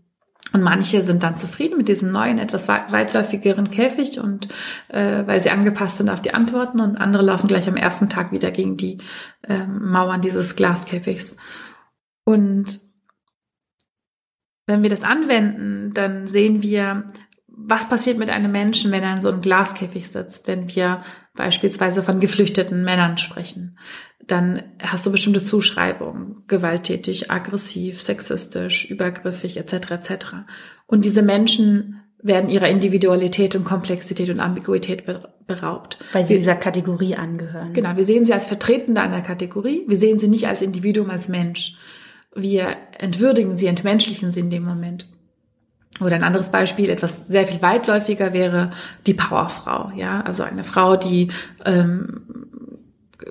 Und 0.53 0.63
manche 0.63 1.03
sind 1.03 1.23
dann 1.23 1.37
zufrieden 1.37 1.79
mit 1.79 1.89
diesem 1.89 2.13
neuen, 2.13 2.39
etwas 2.39 2.69
weitläufigeren 2.69 3.71
Käfig 3.71 4.21
und 4.21 4.49
äh, 4.89 5.27
weil 5.27 5.43
sie 5.43 5.51
angepasst 5.51 5.99
sind 5.99 6.09
auf 6.09 6.23
die 6.23 6.33
Antworten 6.33 6.81
und 6.81 6.97
andere 6.97 7.25
laufen 7.25 7.49
gleich 7.49 7.67
am 7.67 7.77
ersten 7.77 8.09
Tag 8.09 8.31
wieder 8.31 8.53
gegen 8.53 8.77
die 8.77 8.99
äh, 9.43 9.67
Mauern 9.67 10.21
dieses 10.21 10.55
Glaskäfigs. 10.55 11.37
Und 12.25 12.79
wenn 14.67 14.83
wir 14.83 14.91
das 14.91 15.03
anwenden, 15.03 15.93
dann 15.93 16.27
sehen 16.27 16.63
wir, 16.63 17.05
was 17.57 17.89
passiert 17.89 18.19
mit 18.19 18.31
einem 18.31 18.53
Menschen, 18.53 18.91
wenn 18.91 19.03
er 19.03 19.15
in 19.15 19.21
so 19.21 19.29
einem 19.29 19.41
Glaskäfig 19.41 20.09
sitzt, 20.09 20.47
wenn 20.49 20.75
wir 20.75 21.03
beispielsweise 21.35 22.03
von 22.03 22.21
geflüchteten 22.21 22.85
Männern 22.85 23.19
sprechen. 23.19 23.79
Dann 24.27 24.63
hast 24.83 25.07
du 25.07 25.13
bestimmte 25.13 25.43
Zuschreibungen, 25.43 26.43
gewalttätig, 26.47 27.31
aggressiv, 27.31 28.03
sexistisch, 28.03 28.91
übergriffig 28.91 29.57
etc. 29.57 29.91
etc. 29.91 30.15
Und 30.87 31.05
diese 31.05 31.23
Menschen 31.23 32.01
werden 32.23 32.49
ihrer 32.49 32.69
Individualität 32.69 33.55
und 33.55 33.65
Komplexität 33.65 34.31
und 34.31 34.41
Ambiguität 34.41 35.05
beraubt. 35.47 35.99
Weil 36.13 36.25
sie 36.25 36.31
wir, 36.31 36.39
dieser 36.39 36.57
Kategorie 36.57 37.17
angehören. 37.17 37.75
Genau, 37.75 37.97
wir 37.97 38.05
sehen 38.05 38.25
sie 38.25 38.33
als 38.33 38.47
Vertretende 38.47 39.03
einer 39.03 39.21
Kategorie, 39.21 39.85
wir 39.87 39.99
sehen 39.99 40.19
sie 40.19 40.29
nicht 40.29 40.49
als 40.49 40.63
Individuum, 40.63 41.11
als 41.11 41.29
Mensch. 41.29 41.77
Wir 42.35 42.77
entwürdigen 42.99 43.57
sie, 43.57 43.67
entmenschlichen 43.67 44.33
sie 44.33 44.41
in 44.41 44.51
dem 44.51 44.65
Moment. 44.65 45.07
Oder 46.01 46.17
ein 46.17 46.25
anderes 46.25 46.51
Beispiel, 46.51 46.91
etwas 46.91 47.29
sehr 47.29 47.47
viel 47.47 47.63
weitläufiger 47.63 48.33
wäre 48.33 48.71
die 49.07 49.15
Powerfrau, 49.15 49.93
ja, 49.95 50.23
also 50.23 50.43
eine 50.43 50.65
Frau, 50.65 50.97
die 50.97 51.31
ähm, 51.65 52.23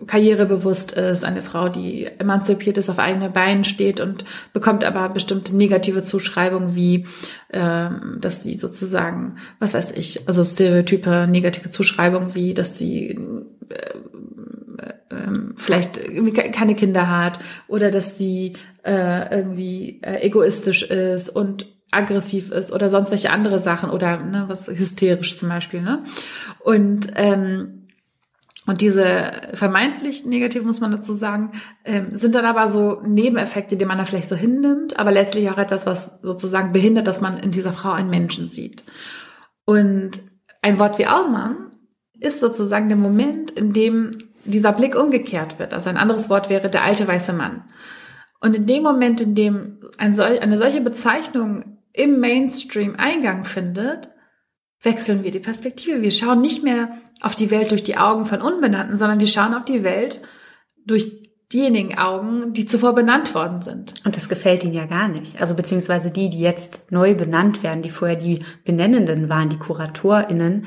karrierebewusst 0.07 0.93
ist, 0.93 1.25
eine 1.25 1.43
Frau, 1.43 1.69
die 1.69 2.05
emanzipiert 2.05 2.77
ist, 2.77 2.89
auf 2.89 2.99
eigenen 2.99 3.33
Beinen 3.33 3.63
steht 3.63 3.99
und 3.99 4.25
bekommt 4.53 4.83
aber 4.83 5.09
bestimmte 5.09 5.55
negative 5.55 6.03
Zuschreibungen 6.03 6.75
wie, 6.75 7.05
ähm, 7.51 8.17
dass 8.19 8.43
sie 8.43 8.55
sozusagen, 8.55 9.35
was 9.59 9.73
weiß 9.73 9.91
ich, 9.91 10.27
also 10.27 10.43
Stereotype, 10.43 11.27
negative 11.27 11.69
Zuschreibungen 11.69 12.33
wie, 12.35 12.53
dass 12.53 12.77
sie 12.77 13.09
äh, 13.09 13.75
äh, 15.09 15.31
vielleicht 15.57 15.99
keine 16.53 16.75
Kinder 16.75 17.09
hat 17.09 17.39
oder 17.67 17.91
dass 17.91 18.17
sie 18.17 18.53
äh, 18.83 19.37
irgendwie 19.37 19.99
äh, 20.01 20.21
egoistisch 20.21 20.83
ist 20.83 21.29
und 21.29 21.72
aggressiv 21.93 22.51
ist 22.51 22.71
oder 22.71 22.89
sonst 22.89 23.11
welche 23.11 23.31
andere 23.31 23.59
Sachen 23.59 23.89
oder 23.89 24.17
ne, 24.17 24.45
was 24.47 24.67
hysterisch 24.67 25.37
zum 25.37 25.49
Beispiel. 25.49 25.81
Ne? 25.81 26.03
Und 26.59 27.07
ähm, 27.15 27.79
und 28.65 28.79
diese 28.79 29.31
vermeintlich 29.55 30.25
negativ, 30.25 30.63
muss 30.63 30.79
man 30.79 30.91
dazu 30.91 31.13
sagen, 31.13 31.51
ähm, 31.83 32.15
sind 32.15 32.33
dann 32.33 32.45
aber 32.45 32.69
so 32.69 33.01
Nebeneffekte, 33.05 33.75
die 33.75 33.83
man 33.83 33.97
da 33.97 34.05
vielleicht 34.05 34.29
so 34.29 34.37
hinnimmt, 34.37 34.97
aber 34.97 35.11
letztlich 35.11 35.49
auch 35.49 35.57
etwas, 35.57 35.85
was 35.85 36.21
sozusagen 36.21 36.71
behindert, 36.71 37.07
dass 37.07 37.19
man 37.19 37.37
in 37.37 37.51
dieser 37.51 37.73
Frau 37.73 37.91
einen 37.91 38.09
Menschen 38.09 38.49
sieht. 38.49 38.85
Und 39.65 40.11
ein 40.61 40.79
Wort 40.79 40.97
wie 40.97 41.07
Allmann 41.07 41.71
ist 42.19 42.39
sozusagen 42.39 42.87
der 42.87 42.97
Moment, 42.97 43.51
in 43.51 43.73
dem 43.73 44.11
dieser 44.45 44.71
Blick 44.71 44.95
umgekehrt 44.95 45.59
wird. 45.59 45.73
Also 45.73 45.89
ein 45.89 45.97
anderes 45.97 46.29
Wort 46.29 46.49
wäre 46.49 46.69
der 46.69 46.83
alte 46.83 47.05
weiße 47.05 47.33
Mann. 47.33 47.63
Und 48.39 48.55
in 48.55 48.65
dem 48.65 48.83
Moment, 48.83 49.19
in 49.21 49.35
dem 49.35 49.79
eine 49.97 50.57
solche 50.57 50.81
Bezeichnung 50.81 51.72
im 51.93 52.19
Mainstream 52.19 52.95
Eingang 52.97 53.45
findet, 53.45 54.09
wechseln 54.81 55.23
wir 55.23 55.31
die 55.31 55.39
Perspektive. 55.39 56.01
Wir 56.01 56.11
schauen 56.11 56.41
nicht 56.41 56.63
mehr 56.63 56.97
auf 57.21 57.35
die 57.35 57.51
Welt 57.51 57.71
durch 57.71 57.83
die 57.83 57.97
Augen 57.97 58.25
von 58.25 58.41
Unbenannten, 58.41 58.97
sondern 58.97 59.19
wir 59.19 59.27
schauen 59.27 59.53
auf 59.53 59.63
die 59.63 59.83
Welt 59.83 60.21
durch 60.85 61.23
diejenigen 61.53 61.97
Augen, 61.97 62.53
die 62.53 62.65
zuvor 62.65 62.93
benannt 62.95 63.35
worden 63.35 63.61
sind. 63.61 63.93
Und 64.05 64.17
das 64.17 64.27
gefällt 64.27 64.63
ihnen 64.63 64.73
ja 64.73 64.87
gar 64.87 65.07
nicht. 65.07 65.39
Also 65.39 65.55
beziehungsweise 65.55 66.09
die, 66.09 66.29
die 66.29 66.39
jetzt 66.39 66.91
neu 66.91 67.13
benannt 67.13 67.63
werden, 67.63 67.83
die 67.83 67.91
vorher 67.91 68.17
die 68.17 68.39
Benennenden 68.65 69.29
waren, 69.29 69.49
die 69.49 69.59
KuratorInnen, 69.59 70.65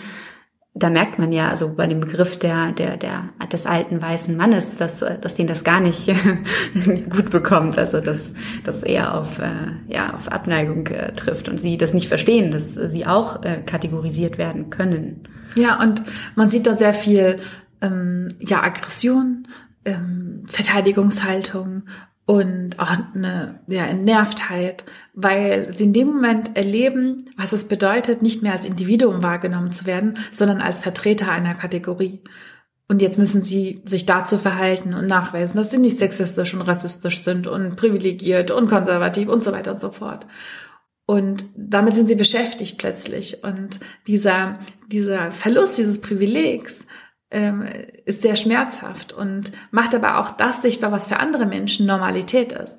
da 0.79 0.91
merkt 0.91 1.19
man 1.19 1.33
ja, 1.33 1.49
also 1.49 1.75
bei 1.75 1.87
dem 1.87 2.01
Begriff 2.01 2.39
der, 2.39 2.73
der, 2.73 2.99
der, 2.99 3.31
des 3.51 3.65
alten 3.65 4.01
weißen 4.01 4.37
Mannes, 4.37 4.77
dass, 4.77 5.01
dass 5.01 5.35
den 5.35 5.47
das 5.47 5.65
gar 5.65 5.81
nicht 5.81 6.07
gut 7.11 7.31
bekommt, 7.31 7.79
also 7.79 8.01
dass 8.01 8.33
das 8.63 8.83
eher 8.83 9.15
auf, 9.15 9.39
äh, 9.39 9.49
ja, 9.89 10.13
auf 10.13 10.29
Abneigung 10.29 10.87
äh, 10.89 11.15
trifft 11.15 11.49
und 11.49 11.61
sie 11.61 11.79
das 11.79 11.95
nicht 11.95 12.09
verstehen, 12.09 12.51
dass 12.51 12.75
sie 12.75 13.07
auch 13.07 13.43
äh, 13.43 13.63
kategorisiert 13.65 14.37
werden 14.37 14.69
können. 14.69 15.23
Ja, 15.55 15.81
und 15.81 16.03
man 16.35 16.51
sieht 16.51 16.67
da 16.67 16.75
sehr 16.75 16.93
viel, 16.93 17.39
ähm, 17.81 18.29
ja, 18.41 18.63
Aggression, 18.63 19.49
ähm, 19.87 20.43
Verteidigungshaltung 20.47 21.85
und 22.27 22.81
auch 22.81 22.91
eine 23.15 23.61
ja, 23.69 23.87
Entnervtheit, 23.87 24.85
weil 25.15 25.77
sie 25.77 25.85
in 25.85 25.93
dem 25.93 26.09
Moment 26.09 26.57
erleben, 26.57 27.31
was 27.37 27.53
es 27.53 27.69
bedeutet, 27.69 28.21
nicht 28.21 28.43
mehr 28.43 28.53
als 28.53 28.67
Individuum 28.67 29.23
wahrgenommen 29.23 29.71
zu 29.71 29.87
werden, 29.87 30.19
sondern 30.33 30.61
als 30.61 30.81
Vertreter 30.81 31.31
einer 31.31 31.55
Kategorie. 31.55 32.21
Und 32.89 33.01
jetzt 33.01 33.19
müssen 33.19 33.43
sie 33.43 33.83
sich 33.85 34.07
dazu 34.07 34.39
verhalten 34.39 34.93
und 34.93 35.07
nachweisen, 35.07 35.57
dass 35.57 35.71
sie 35.71 35.79
nicht 35.79 35.99
sexistisch 35.99 36.53
und 36.53 36.63
rassistisch 36.63 37.23
sind 37.23 37.47
und 37.47 37.77
privilegiert 37.77 38.51
und 38.51 38.69
konservativ 38.69 39.29
und 39.29 39.45
so 39.45 39.53
weiter 39.53 39.73
und 39.73 39.81
so 39.81 39.93
fort. 39.93 40.27
Und 41.07 41.45
damit 41.57 41.95
sind 41.95 42.09
sie 42.09 42.17
beschäftigt 42.17 42.79
plötzlich. 42.79 43.45
Und 43.45 43.79
dieser, 44.09 44.59
dieser 44.89 45.31
Verlust 45.31 45.79
dieses 45.79 46.01
Privilegs 46.01 46.87
ähm, 47.31 47.67
ist 48.05 48.23
sehr 48.23 48.37
schmerzhaft 48.37 49.13
und 49.13 49.53
macht 49.71 49.95
aber 49.95 50.19
auch 50.19 50.31
das 50.31 50.63
sichtbar, 50.63 50.93
was 50.93 51.07
für 51.07 51.19
andere 51.19 51.47
Menschen 51.47 51.87
Normalität 51.87 52.53
ist. 52.53 52.79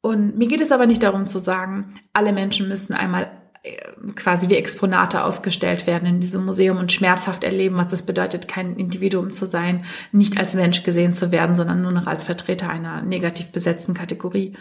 Und 0.00 0.38
mir 0.38 0.48
geht 0.48 0.62
es 0.62 0.72
aber 0.72 0.86
nicht 0.86 1.02
darum 1.02 1.26
zu 1.26 1.38
sagen, 1.38 1.94
alle 2.12 2.32
Menschen 2.32 2.68
müssen 2.68 2.94
einmal 2.94 3.30
äh, 3.62 3.76
quasi 4.14 4.48
wie 4.48 4.56
Exponate 4.56 5.22
ausgestellt 5.22 5.86
werden 5.86 6.08
in 6.08 6.20
diesem 6.20 6.46
Museum 6.46 6.78
und 6.78 6.90
schmerzhaft 6.90 7.44
erleben, 7.44 7.76
was 7.76 7.88
das 7.88 8.06
bedeutet, 8.06 8.48
kein 8.48 8.76
Individuum 8.76 9.32
zu 9.32 9.44
sein, 9.44 9.84
nicht 10.10 10.38
als 10.38 10.54
Mensch 10.54 10.82
gesehen 10.82 11.12
zu 11.12 11.30
werden, 11.30 11.54
sondern 11.54 11.82
nur 11.82 11.92
noch 11.92 12.06
als 12.06 12.24
Vertreter 12.24 12.70
einer 12.70 13.02
negativ 13.02 13.48
besetzten 13.52 13.92
Kategorie, 13.92 14.56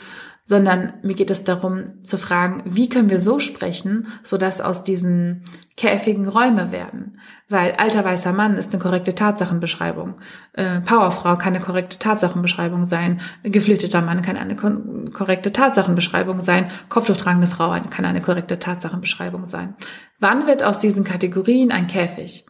sondern 0.50 0.94
mir 1.04 1.14
geht 1.14 1.30
es 1.30 1.44
darum 1.44 2.04
zu 2.04 2.18
fragen, 2.18 2.64
wie 2.66 2.90
können 2.90 3.12
wir 3.12 3.20
so 3.20 3.40
sprechen, 3.40 4.08
sodass 4.24 4.62
aus 4.62 4.84
diesen 4.84 5.44
Käfigen 5.78 6.28
Räume 6.28 6.72
werden. 6.72 7.20
Weil 7.50 7.74
alter 7.74 8.04
weißer 8.04 8.34
Mann 8.34 8.58
ist 8.58 8.74
eine 8.74 8.82
korrekte 8.82 9.14
Tatsachenbeschreibung. 9.14 10.16
Äh, 10.54 10.82
Powerfrau 10.82 11.36
kann 11.36 11.54
eine 11.54 11.64
korrekte 11.64 12.00
Tatsachenbeschreibung 12.00 12.90
sein. 12.90 13.22
Geflüchteter 13.44 14.02
Mann 14.02 14.24
kann 14.24 14.38
eine 14.38 14.56
korrekte 14.56 15.54
Tatsachenbeschreibung 15.54 16.40
sein. 16.40 16.72
Kopftuchtragende 16.90 17.48
Frau 17.48 17.80
kann 17.92 18.06
eine 18.06 18.22
korrekte 18.22 18.58
Tatsachenbeschreibung 18.58 19.46
sein. 19.46 19.76
Wann 20.18 20.48
wird 20.48 20.64
aus 20.64 20.80
diesen 20.80 21.04
Kategorien 21.04 21.72
ein 21.72 21.86
Käfig? 21.86 22.48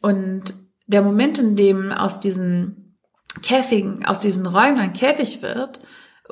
Und 0.00 0.54
der 0.86 1.02
Moment, 1.02 1.40
in 1.40 1.56
dem 1.56 1.90
aus 1.90 2.20
diesen 2.20 2.96
Käfigen, 3.42 4.06
aus 4.06 4.20
diesen 4.20 4.46
Räumen 4.46 4.78
ein 4.78 4.92
Käfig 4.92 5.42
wird, 5.42 5.80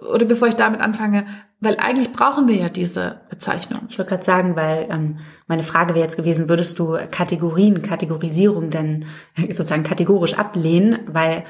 oder 0.00 0.26
bevor 0.26 0.48
ich 0.48 0.54
damit 0.54 0.80
anfange, 0.80 1.26
weil 1.60 1.76
eigentlich 1.78 2.12
brauchen 2.12 2.48
wir 2.48 2.56
ja 2.56 2.68
diese 2.68 3.22
Bezeichnung. 3.30 3.82
Ich 3.88 3.98
wollte 3.98 4.10
gerade 4.10 4.24
sagen, 4.24 4.56
weil 4.56 4.88
ähm, 4.90 5.18
meine 5.46 5.62
Frage 5.62 5.94
wäre 5.94 6.04
jetzt 6.04 6.16
gewesen, 6.16 6.48
würdest 6.48 6.78
du 6.78 6.98
Kategorien, 7.10 7.82
Kategorisierung 7.82 8.70
denn 8.70 9.06
sozusagen 9.36 9.82
kategorisch 9.82 10.34
ablehnen, 10.34 11.00
weil 11.06 11.44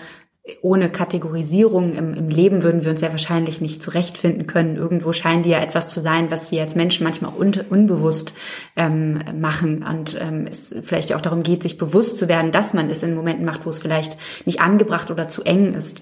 ohne 0.62 0.90
Kategorisierung 0.90 1.94
im, 1.94 2.14
im 2.14 2.28
Leben 2.28 2.62
würden 2.62 2.84
wir 2.84 2.92
uns 2.92 3.00
ja 3.00 3.10
wahrscheinlich 3.10 3.60
nicht 3.60 3.82
zurechtfinden 3.82 4.46
können. 4.46 4.76
Irgendwo 4.76 5.12
scheinen 5.12 5.42
die 5.42 5.50
ja 5.50 5.60
etwas 5.60 5.88
zu 5.88 6.00
sein, 6.00 6.30
was 6.30 6.52
wir 6.52 6.62
als 6.62 6.76
Menschen 6.76 7.04
manchmal 7.04 7.32
auch 7.32 7.38
un 7.38 7.52
unbewusst 7.68 8.34
ähm, 8.76 9.18
machen 9.40 9.82
und 9.82 10.16
ähm, 10.20 10.46
es 10.48 10.74
vielleicht 10.84 11.12
auch 11.14 11.20
darum 11.20 11.42
geht, 11.42 11.64
sich 11.64 11.78
bewusst 11.78 12.16
zu 12.16 12.28
werden, 12.28 12.52
dass 12.52 12.74
man 12.74 12.90
es 12.90 13.02
in 13.02 13.16
Momenten 13.16 13.44
macht, 13.44 13.66
wo 13.66 13.70
es 13.70 13.80
vielleicht 13.80 14.18
nicht 14.44 14.60
angebracht 14.60 15.10
oder 15.10 15.26
zu 15.26 15.42
eng 15.42 15.74
ist. 15.74 16.00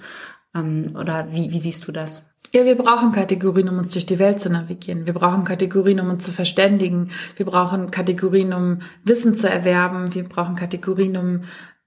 Ähm, 0.55 0.87
oder 0.99 1.29
wie, 1.33 1.51
wie 1.51 1.59
siehst 1.59 1.87
du 1.87 1.93
das? 1.93 2.25
Ja, 2.53 2.65
wir 2.65 2.77
brauchen 2.77 3.11
Kategorien, 3.11 3.69
um 3.69 3.79
uns 3.79 3.93
durch 3.93 4.07
die 4.07 4.21
Welt 4.21 4.41
zu 4.41 4.49
navigieren. 4.49 5.07
Wir 5.07 5.15
brauchen 5.15 5.45
Kategorien, 5.45 5.99
um 5.99 6.11
uns 6.11 6.25
zu 6.25 6.31
verständigen. 6.31 7.11
Wir 7.37 7.47
brauchen 7.47 7.91
Kategorien, 7.91 8.53
um 8.53 8.79
Wissen 9.03 9.37
zu 9.37 9.51
erwerben. 9.51 10.15
Wir 10.15 10.23
brauchen 10.23 10.55
Kategorien, 10.55 11.17
um 11.17 11.41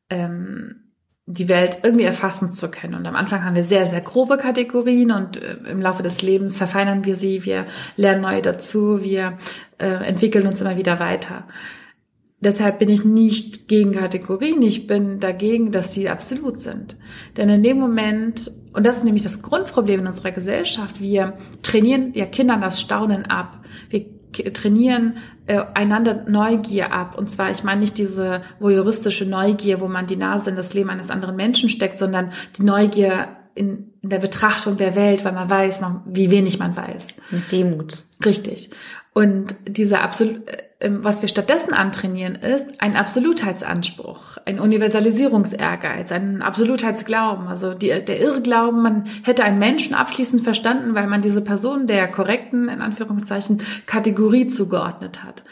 ähm, 0.09 0.88
die 1.26 1.49
Welt 1.49 1.80
irgendwie 1.84 2.05
erfassen 2.05 2.53
zu 2.53 2.72
können. 2.72 2.95
Und 2.95 3.05
am 3.05 3.15
Anfang 3.15 3.43
haben 3.43 3.55
wir 3.55 3.65
sehr, 3.65 3.86
sehr 3.86 4.01
grobe 4.01 4.38
Kategorien 4.38 5.11
und 5.11 5.38
äh, 5.38 5.55
im 5.70 5.82
Laufe 5.82 6.01
des 6.01 6.22
Lebens 6.22 6.57
verfeinern 6.57 7.05
wir 7.05 7.15
sie, 7.15 7.45
wir 7.45 7.65
lernen 7.97 8.22
neue 8.22 8.41
dazu, 8.41 9.03
wir 9.03 9.38
äh, 9.78 9.88
entwickeln 9.88 10.47
uns 10.47 10.61
immer 10.61 10.78
wieder 10.78 10.99
weiter. 10.99 11.45
Deshalb 12.39 12.77
bin 12.77 12.89
ich 12.89 13.03
nicht 13.03 13.67
gegen 13.67 13.93
Kategorien, 13.93 14.61
ich 14.61 14.85
bin 14.85 15.19
dagegen, 15.19 15.71
dass 15.71 15.93
sie 15.93 16.07
absolut 16.07 16.61
sind. 16.61 16.95
Denn 17.35 17.49
in 17.49 17.63
dem 17.63 17.79
Moment, 17.79 18.51
und 18.73 18.85
das 18.85 18.97
ist 18.97 19.05
nämlich 19.05 19.23
das 19.23 19.41
Grundproblem 19.41 20.01
in 20.01 20.07
unserer 20.07 20.31
Gesellschaft, 20.31 21.01
wir 21.01 21.33
trainieren 21.63 22.13
ja 22.13 22.27
Kindern 22.27 22.61
das 22.61 22.79
Staunen 22.79 23.25
ab. 23.25 23.65
Wir 23.89 24.05
trainieren 24.53 25.17
äh, 25.47 25.63
einander 25.73 26.25
Neugier 26.27 26.93
ab. 26.93 27.17
Und 27.17 27.27
zwar, 27.27 27.49
ich 27.49 27.63
meine 27.63 27.81
nicht 27.81 27.97
diese 27.97 28.41
voyeuristische 28.59 29.25
Neugier, 29.25 29.81
wo 29.81 29.88
man 29.88 30.05
die 30.05 30.15
Nase 30.15 30.51
in 30.51 30.55
das 30.55 30.75
Leben 30.75 30.91
eines 30.91 31.09
anderen 31.09 31.35
Menschen 31.35 31.69
steckt, 31.69 31.97
sondern 31.97 32.31
die 32.57 32.63
Neugier 32.63 33.29
in, 33.55 33.93
in 34.03 34.09
der 34.09 34.19
Betrachtung 34.19 34.77
der 34.77 34.95
Welt, 34.95 35.25
weil 35.25 35.33
man 35.33 35.49
weiß, 35.49 35.81
man, 35.81 36.01
wie 36.05 36.29
wenig 36.29 36.59
man 36.59 36.77
weiß. 36.77 37.17
Mit 37.31 37.51
Demut. 37.51 38.03
Richtig. 38.23 38.69
Und 39.18 39.55
dieser 39.68 40.03
absolut, 40.03 40.47
äh, 40.47 40.57
ähm, 40.80 40.99
was 41.03 41.24
wir 41.24 41.28
stattdessen 41.28 41.74
antrainieren, 41.74 42.36
ist 42.36 42.68
ein 42.82 42.95
Absolutheitsanspruch, 42.95 44.38
ein 44.45 44.59
Universalisierungsehrgeiz, 44.59 46.11
ein 46.11 46.43
Absolutheitsglauben. 46.43 47.47
Also 47.47 47.74
die, 47.74 47.88
der 47.88 48.20
Irrglauben, 48.20 48.84
man 48.84 49.05
hätte 49.24 49.43
einen 49.43 49.57
Menschen 49.57 49.95
abschließend 49.95 50.43
verstanden, 50.43 50.93
weil 50.93 51.07
man 51.07 51.24
diese 51.24 51.43
Person 51.43 51.88
der 51.88 52.07
korrekten, 52.07 52.70
in 52.70 52.80
Anführungszeichen, 52.80 53.63
Kategorie 53.88 54.49
zugeordnet 54.49 55.24
hat. 55.24 55.43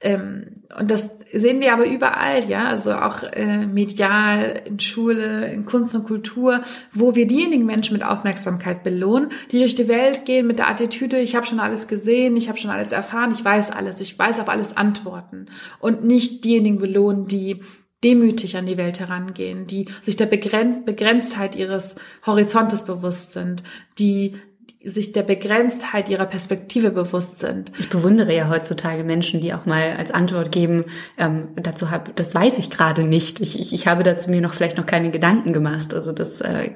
Ähm, 0.00 0.62
und 0.78 0.90
das 0.90 1.18
sehen 1.32 1.60
wir 1.60 1.72
aber 1.72 1.86
überall, 1.86 2.48
ja, 2.48 2.66
also 2.66 2.92
auch 2.92 3.24
äh, 3.24 3.66
medial, 3.66 4.62
in 4.64 4.78
Schule, 4.78 5.50
in 5.52 5.66
Kunst 5.66 5.94
und 5.94 6.06
Kultur, 6.06 6.62
wo 6.92 7.16
wir 7.16 7.26
diejenigen 7.26 7.66
Menschen 7.66 7.94
mit 7.94 8.04
Aufmerksamkeit 8.04 8.84
belohnen, 8.84 9.30
die 9.50 9.58
durch 9.58 9.74
die 9.74 9.88
Welt 9.88 10.24
gehen 10.24 10.46
mit 10.46 10.60
der 10.60 10.68
Attitüde, 10.68 11.18
ich 11.18 11.34
habe 11.34 11.46
schon 11.46 11.58
alles 11.58 11.88
gesehen, 11.88 12.36
ich 12.36 12.48
habe 12.48 12.58
schon 12.58 12.70
alles 12.70 12.92
erfahren, 12.92 13.32
ich 13.32 13.44
weiß 13.44 13.72
alles, 13.72 14.00
ich 14.00 14.16
weiß 14.16 14.38
auf 14.38 14.48
alles 14.48 14.76
Antworten. 14.76 15.46
Und 15.80 16.04
nicht 16.04 16.44
diejenigen 16.44 16.78
belohnen, 16.78 17.26
die 17.26 17.60
demütig 18.04 18.56
an 18.56 18.66
die 18.66 18.78
Welt 18.78 19.00
herangehen, 19.00 19.66
die 19.66 19.86
sich 20.02 20.16
der 20.16 20.26
Begrenztheit 20.26 21.56
ihres 21.56 21.96
Horizontes 22.24 22.84
bewusst 22.84 23.32
sind, 23.32 23.64
die 23.98 24.36
sich 24.84 25.12
der 25.12 25.22
Begrenztheit 25.22 26.08
ihrer 26.08 26.26
Perspektive 26.26 26.90
bewusst 26.90 27.40
sind. 27.40 27.72
Ich 27.78 27.88
bewundere 27.88 28.34
ja 28.34 28.48
heutzutage 28.48 29.02
Menschen, 29.02 29.40
die 29.40 29.52
auch 29.52 29.66
mal 29.66 29.96
als 29.96 30.10
Antwort 30.10 30.52
geben, 30.52 30.84
ähm, 31.18 31.48
dazu 31.56 31.90
habe, 31.90 32.12
das 32.14 32.34
weiß 32.34 32.58
ich 32.58 32.70
gerade 32.70 33.02
nicht. 33.02 33.40
Ich, 33.40 33.58
ich, 33.58 33.72
ich 33.72 33.86
habe 33.88 34.04
dazu 34.04 34.30
mir 34.30 34.40
noch 34.40 34.54
vielleicht 34.54 34.76
noch 34.76 34.86
keine 34.86 35.10
Gedanken 35.10 35.52
gemacht. 35.52 35.94
Also 35.94 36.12
das 36.12 36.40
äh, 36.40 36.70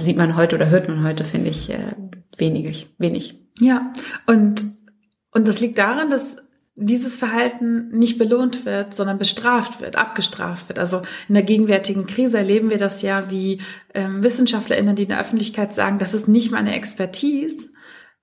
sieht 0.00 0.16
man 0.16 0.36
heute 0.36 0.56
oder 0.56 0.68
hört 0.68 0.88
man 0.88 1.02
heute, 1.02 1.24
finde 1.24 1.50
ich, 1.50 1.70
äh, 1.70 1.94
wenig, 2.36 2.94
wenig. 2.98 3.40
Ja, 3.58 3.92
und, 4.26 4.64
und 5.32 5.48
das 5.48 5.60
liegt 5.60 5.78
daran, 5.78 6.10
dass 6.10 6.47
dieses 6.80 7.18
Verhalten 7.18 7.88
nicht 7.90 8.18
belohnt 8.18 8.64
wird, 8.64 8.94
sondern 8.94 9.18
bestraft 9.18 9.80
wird, 9.80 9.96
abgestraft 9.96 10.68
wird. 10.68 10.78
Also 10.78 11.02
in 11.28 11.34
der 11.34 11.42
gegenwärtigen 11.42 12.06
Krise 12.06 12.38
erleben 12.38 12.70
wir 12.70 12.78
das 12.78 13.02
ja, 13.02 13.30
wie 13.30 13.60
ähm, 13.94 14.22
WissenschaftlerInnen, 14.22 14.94
die 14.94 15.02
in 15.02 15.08
der 15.08 15.20
Öffentlichkeit 15.20 15.74
sagen, 15.74 15.98
das 15.98 16.14
ist 16.14 16.28
nicht 16.28 16.52
meine 16.52 16.74
Expertise. 16.76 17.70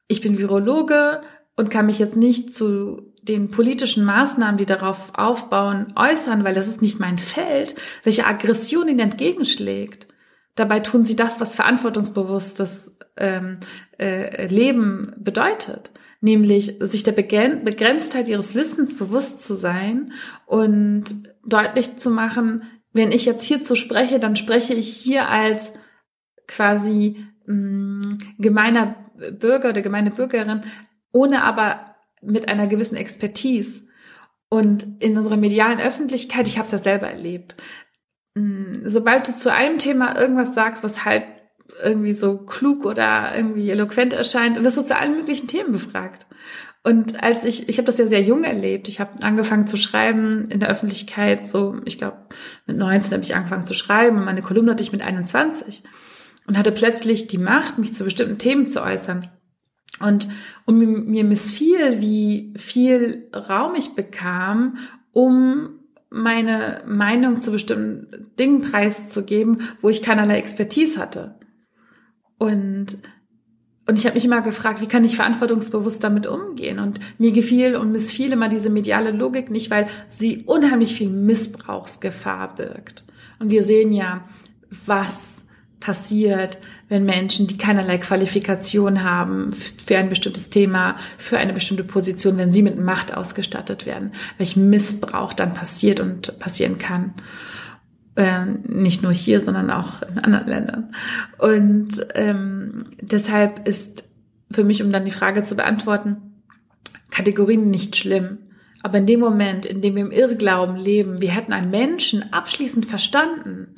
Ich 0.08 0.22
bin 0.22 0.38
Virologe 0.38 1.22
und 1.58 1.70
kann 1.70 1.86
mich 1.86 2.00
jetzt 2.00 2.16
nicht 2.16 2.54
zu 2.54 3.14
den 3.24 3.52
politischen 3.52 4.06
Maßnahmen, 4.06 4.58
die 4.58 4.66
darauf 4.66 5.12
aufbauen, 5.16 5.94
äußern, 5.96 6.44
weil 6.46 6.54
das 6.54 6.68
ist 6.68 6.82
nicht 6.82 7.00
mein 7.00 7.18
Feld, 7.18 7.76
welche 8.04 8.26
Aggression 8.26 8.88
ihnen 8.88 9.00
entgegenschlägt. 9.00 10.08
Dabei 10.56 10.80
tun 10.80 11.04
sie 11.04 11.18
das, 11.18 11.42
was 11.42 11.56
verantwortungsbewusstes 11.56 12.98
ähm, 13.18 13.58
äh, 14.00 14.48
Leben 14.48 15.14
bedeutet 15.18 15.92
nämlich 16.26 16.78
sich 16.80 17.04
der 17.04 17.12
Begrenztheit 17.12 18.28
ihres 18.28 18.56
Wissens 18.56 18.98
bewusst 18.98 19.46
zu 19.46 19.54
sein 19.54 20.12
und 20.48 21.06
deutlich 21.46 21.98
zu 21.98 22.10
machen, 22.10 22.64
wenn 22.94 23.12
ich 23.12 23.26
jetzt 23.26 23.44
hierzu 23.44 23.76
spreche, 23.76 24.20
dann 24.20 24.36
spreche 24.36 24.74
ich 24.74 24.90
hier 24.96 25.30
als 25.30 25.74
quasi 26.48 27.24
mh, 27.46 27.54
mm, 27.56 28.18
gemeiner 28.40 28.96
Bürger 29.40 29.70
oder 29.70 29.82
gemeine 29.82 30.10
Bürgerin, 30.10 30.64
ohne 31.12 31.44
aber 31.44 31.96
mit 32.22 32.48
einer 32.48 32.68
gewissen 32.68 32.96
Expertise. 32.96 33.88
Und 34.50 35.02
in 35.04 35.18
unserer 35.18 35.38
medialen 35.38 35.80
Öffentlichkeit, 35.80 36.48
ich 36.48 36.58
habe 36.58 36.66
es 36.66 36.72
ja 36.72 36.80
selber 36.80 37.08
erlebt, 37.08 37.56
mh, 38.34 38.42
mm, 38.42 38.74
sobald 38.86 39.28
du 39.28 39.32
zu 39.32 39.54
einem 39.54 39.78
Thema 39.78 40.20
irgendwas 40.20 40.56
sagst, 40.56 40.84
was 40.84 41.06
halt 41.06 41.24
irgendwie 41.84 42.14
so 42.14 42.38
klug 42.38 42.86
oder 42.86 43.36
irgendwie 43.36 43.70
eloquent 43.70 44.14
erscheint, 44.14 44.62
wirst 44.64 44.78
du 44.78 44.82
zu 44.82 44.98
allen 44.98 45.18
möglichen 45.18 45.48
Themen 45.48 45.72
befragt. 45.72 46.26
Und 46.84 47.24
als 47.24 47.44
ich, 47.44 47.68
ich 47.68 47.78
habe 47.80 47.88
das 47.88 47.98
ja 47.98 48.06
sehr 48.06 48.22
jung 48.22 48.44
erlebt, 48.44 48.88
ich 48.88 49.00
habe 49.00 49.24
angefangen 49.24 49.66
zu 49.66 49.76
schreiben 49.76 50.48
in 50.50 50.60
der 50.60 50.70
Öffentlichkeit, 50.70 51.48
so, 51.48 51.78
ich 51.84 51.98
glaube, 51.98 52.18
mit 52.68 52.78
19 52.78 53.14
habe 53.14 53.24
ich 53.24 53.36
angefangen 53.36 53.66
zu 53.66 53.74
schreiben 53.74 54.18
und 54.18 54.26
meine 54.26 54.44
Kolumne 54.44 54.72
hatte 54.72 54.84
ich 54.84 54.92
mit 54.92 55.02
21 55.02 55.82
und 56.46 56.58
hatte 56.58 56.72
plötzlich 56.72 57.28
die 57.28 57.40
Macht, 57.40 57.80
mich 57.80 57.94
zu 57.94 58.04
bestimmten 58.04 58.38
Themen 58.38 58.68
zu 58.70 58.84
äußern. 58.84 59.28
Und, 60.00 60.28
und 60.66 60.78
mir, 60.78 60.88
mir 60.88 61.24
missfiel, 61.24 62.02
wie 62.02 62.54
viel 62.58 63.30
Raum 63.34 63.74
ich 63.76 63.96
bekam, 63.96 64.78
um 65.12 65.80
meine 66.12 66.84
Meinung 66.86 67.42
zu 67.42 67.52
bestimmten 67.52 68.32
Dingen 68.38 68.62
preiszugeben, 68.62 69.62
wo 69.82 69.90
ich 69.90 70.04
keinerlei 70.04 70.38
Expertise 70.38 71.00
hatte. 71.00 71.36
Und 72.38 72.98
und 73.88 74.00
ich 74.00 74.06
habe 74.06 74.16
mich 74.16 74.26
immer 74.26 74.42
gefragt, 74.42 74.82
wie 74.82 74.88
kann 74.88 75.06
ich 75.06 75.16
verantwortungsbewusst 75.16 76.04
damit 76.04 76.26
umgehen? 76.26 76.80
Und 76.80 77.00
mir 77.20 77.32
gefiel 77.32 77.76
und 77.76 77.92
missfiel 77.92 78.32
immer 78.32 78.50
diese 78.50 78.72
mediale 78.72 79.12
Logik 79.12 79.52
nicht, 79.52 79.70
weil 79.70 79.88
sie 80.10 80.44
unheimlich 80.48 80.96
viel 80.96 81.10
Missbrauchsgefahr 81.10 82.56
birgt. 82.56 83.06
Und 83.38 83.52
wir 83.52 83.62
sehen 83.62 83.94
ja, 83.94 84.24
was 84.88 85.44
passiert, 85.80 86.58
wenn 86.90 87.06
Menschen, 87.06 87.46
die 87.46 87.60
keinerlei 87.60 88.00
Qualifikation 88.00 89.04
haben 89.04 89.54
für 89.54 89.98
ein 89.98 90.10
bestimmtes 90.10 90.50
Thema, 90.50 90.96
für 91.20 91.38
eine 91.38 91.54
bestimmte 91.54 91.84
Position, 91.84 92.38
wenn 92.38 92.52
sie 92.52 92.64
mit 92.64 92.80
Macht 92.80 93.16
ausgestattet 93.16 93.86
werden, 93.86 94.12
welch 94.40 94.56
Missbrauch 94.56 95.34
dann 95.34 95.54
passiert 95.54 96.00
und 96.00 96.40
passieren 96.40 96.80
kann. 96.80 97.14
Äh, 98.16 98.46
nicht 98.64 99.04
nur 99.04 99.12
hier, 99.12 99.42
sondern 99.42 99.70
auch 99.70 100.02
in 100.02 100.20
anderen 100.20 100.48
Ländern. 100.48 100.96
Und 101.38 102.08
ähm, 102.14 102.86
deshalb 103.02 103.68
ist 103.68 104.06
für 104.52 104.64
mich, 104.64 104.82
um 104.82 104.92
dann 104.94 105.04
die 105.04 105.12
Frage 105.12 105.44
zu 105.44 105.56
beantworten, 105.56 106.18
Kategorien 107.12 107.70
nicht 107.70 107.98
schlimm. 107.98 108.38
Aber 108.84 109.00
in 109.00 109.08
dem 109.08 109.20
Moment, 109.20 109.66
in 109.66 109.82
dem 109.82 109.96
wir 109.96 110.04
im 110.04 110.12
Irrglauben 110.12 110.78
leben, 110.78 111.22
wir 111.22 111.32
hätten 111.32 111.52
einen 111.52 111.72
Menschen 111.72 112.32
abschließend 112.32 112.86
verstanden, 112.86 113.76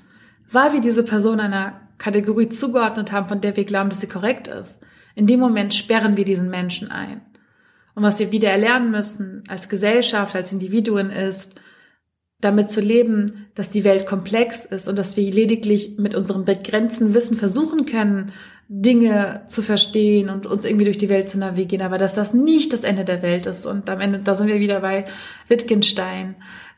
weil 0.51 0.73
wir 0.73 0.81
diese 0.81 1.03
Person 1.03 1.39
einer 1.39 1.79
Kategorie 1.97 2.49
zugeordnet 2.49 3.11
haben, 3.11 3.27
von 3.27 3.41
der 3.41 3.55
wir 3.57 3.65
glauben, 3.65 3.89
dass 3.89 4.01
sie 4.01 4.07
korrekt 4.07 4.47
ist. 4.47 4.79
In 5.15 5.25
dem 5.25 5.39
Moment 5.39 5.73
sperren 5.73 6.15
wir 6.15 6.25
diesen 6.25 6.51
Menschen 6.51 6.91
ein. 6.91 7.21
Und 7.95 8.03
was 8.03 8.19
wir 8.19 8.31
wieder 8.31 8.51
erlernen 8.51 8.91
müssen 8.91 9.43
als 9.47 9.67
Gesellschaft, 9.67 10.35
als 10.35 10.51
Individuen 10.51 11.09
ist, 11.09 11.55
damit 12.39 12.69
zu 12.69 12.81
leben, 12.81 13.47
dass 13.55 13.69
die 13.69 13.83
Welt 13.83 14.05
komplex 14.05 14.65
ist 14.65 14.88
und 14.88 14.97
dass 14.97 15.17
wir 15.17 15.31
lediglich 15.31 15.97
mit 15.97 16.13
unserem 16.13 16.45
begrenzten 16.45 17.13
Wissen 17.13 17.38
versuchen 17.38 17.85
können, 17.85 18.31
Dinge 18.69 19.43
zu 19.47 19.61
verstehen 19.61 20.29
und 20.29 20.45
uns 20.45 20.65
irgendwie 20.65 20.85
durch 20.85 20.97
die 20.97 21.09
Welt 21.09 21.29
zu 21.29 21.39
navigieren, 21.39 21.85
aber 21.85 21.97
dass 21.97 22.13
das 22.13 22.33
nicht 22.33 22.73
das 22.73 22.83
Ende 22.83 23.05
der 23.05 23.21
Welt 23.21 23.45
ist. 23.45 23.65
Und 23.65 23.89
am 23.89 24.01
Ende, 24.01 24.19
da 24.19 24.35
sind 24.35 24.47
wir 24.47 24.59
wieder 24.59 24.81
bei 24.81 25.05
Wittgenstein. 25.47 26.35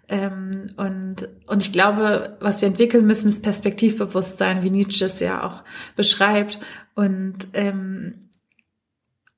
Ähm, 0.08 0.68
und, 0.78 1.28
und 1.48 1.64
ich 1.64 1.74
glaube, 1.74 2.38
was 2.40 2.62
wir 2.62 2.68
entwickeln 2.68 3.06
müssen, 3.06 3.30
ist 3.30 3.44
Perspektivbewusstsein, 3.44 4.64
wie 4.64 4.70
Nietzsche 4.70 5.06
es 5.06 5.20
ja 5.20 5.44
auch 5.44 5.64
beschreibt. 5.96 6.60
Und, 6.94 7.48
ähm, 7.54 8.30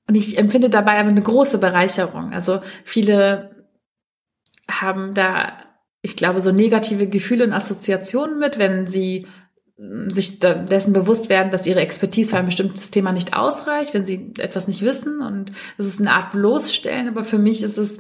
und 0.08 0.16
ich 0.16 0.38
empfinde 0.38 0.70
dabei 0.70 1.00
aber 1.00 1.10
eine 1.10 1.22
große 1.22 1.58
Bereicherung. 1.58 2.34
Also 2.34 2.62
viele 2.84 3.66
haben 4.70 5.14
da 5.14 5.71
ich 6.02 6.16
glaube, 6.16 6.42
so 6.42 6.52
negative 6.52 7.08
Gefühle 7.08 7.44
und 7.44 7.54
Assoziationen 7.54 8.40
mit, 8.40 8.58
wenn 8.58 8.88
sie 8.88 9.28
sich 10.08 10.40
dessen 10.40 10.94
bewusst 10.94 11.30
werden, 11.30 11.52
dass 11.52 11.66
ihre 11.66 11.80
Expertise 11.80 12.32
für 12.32 12.38
ein 12.38 12.46
bestimmtes 12.46 12.92
Thema 12.92 13.12
nicht 13.12 13.36
ausreicht, 13.36 13.94
wenn 13.94 14.06
sie 14.06 14.32
etwas 14.38 14.68
nicht 14.68 14.84
wissen. 14.84 15.22
Und 15.22 15.52
das 15.78 15.88
ist 15.88 16.00
eine 16.00 16.14
Art 16.14 16.32
bloßstellen. 16.32 17.08
Aber 17.08 17.24
für 17.24 17.40
mich 17.40 17.64
ist 17.64 17.78
es 17.78 18.00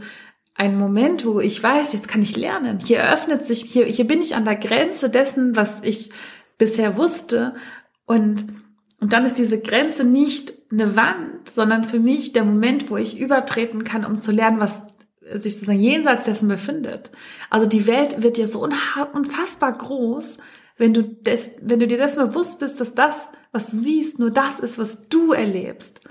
ein 0.53 0.77
Moment, 0.77 1.25
wo 1.25 1.39
ich 1.39 1.61
weiß, 1.61 1.93
jetzt 1.93 2.07
kann 2.07 2.21
ich 2.21 2.37
lernen. 2.37 2.79
Hier 2.85 2.99
eröffnet 2.99 3.45
sich, 3.47 3.61
hier, 3.61 3.85
hier 3.85 4.05
bin 4.05 4.21
ich 4.21 4.35
an 4.35 4.45
der 4.45 4.57
Grenze 4.57 5.09
dessen, 5.09 5.55
was 5.55 5.81
ich 5.81 6.11
bisher 6.59 6.97
wusste. 6.97 7.55
Und, 8.05 8.45
und 8.99 9.11
dann 9.13 9.25
ist 9.25 9.39
diese 9.39 9.59
Grenze 9.59 10.03
nicht 10.03 10.53
eine 10.71 10.95
Wand, 10.95 11.49
sondern 11.49 11.83
für 11.85 11.99
mich 11.99 12.31
der 12.33 12.45
Moment, 12.45 12.91
wo 12.91 12.97
ich 12.97 13.19
übertreten 13.19 13.83
kann, 13.83 14.05
um 14.05 14.19
zu 14.19 14.31
lernen, 14.31 14.59
was 14.59 14.90
sich 15.33 15.55
sozusagen 15.55 15.79
jenseits 15.79 16.25
dessen 16.25 16.47
befindet. 16.47 17.11
Also 17.49 17.67
die 17.67 17.87
Welt 17.87 18.23
wird 18.23 18.37
ja 18.37 18.47
so 18.47 18.67
unfassbar 19.13 19.77
groß, 19.77 20.39
wenn 20.77 20.93
du, 20.93 21.03
des, 21.03 21.57
wenn 21.61 21.79
du 21.79 21.87
dir 21.87 21.97
dessen 21.97 22.27
bewusst 22.27 22.59
bist, 22.59 22.81
dass 22.81 22.95
das, 22.95 23.29
was 23.51 23.71
du 23.71 23.77
siehst, 23.77 24.19
nur 24.19 24.31
das 24.31 24.59
ist, 24.59 24.77
was 24.77 25.09
du 25.09 25.31
erlebst. 25.31 26.01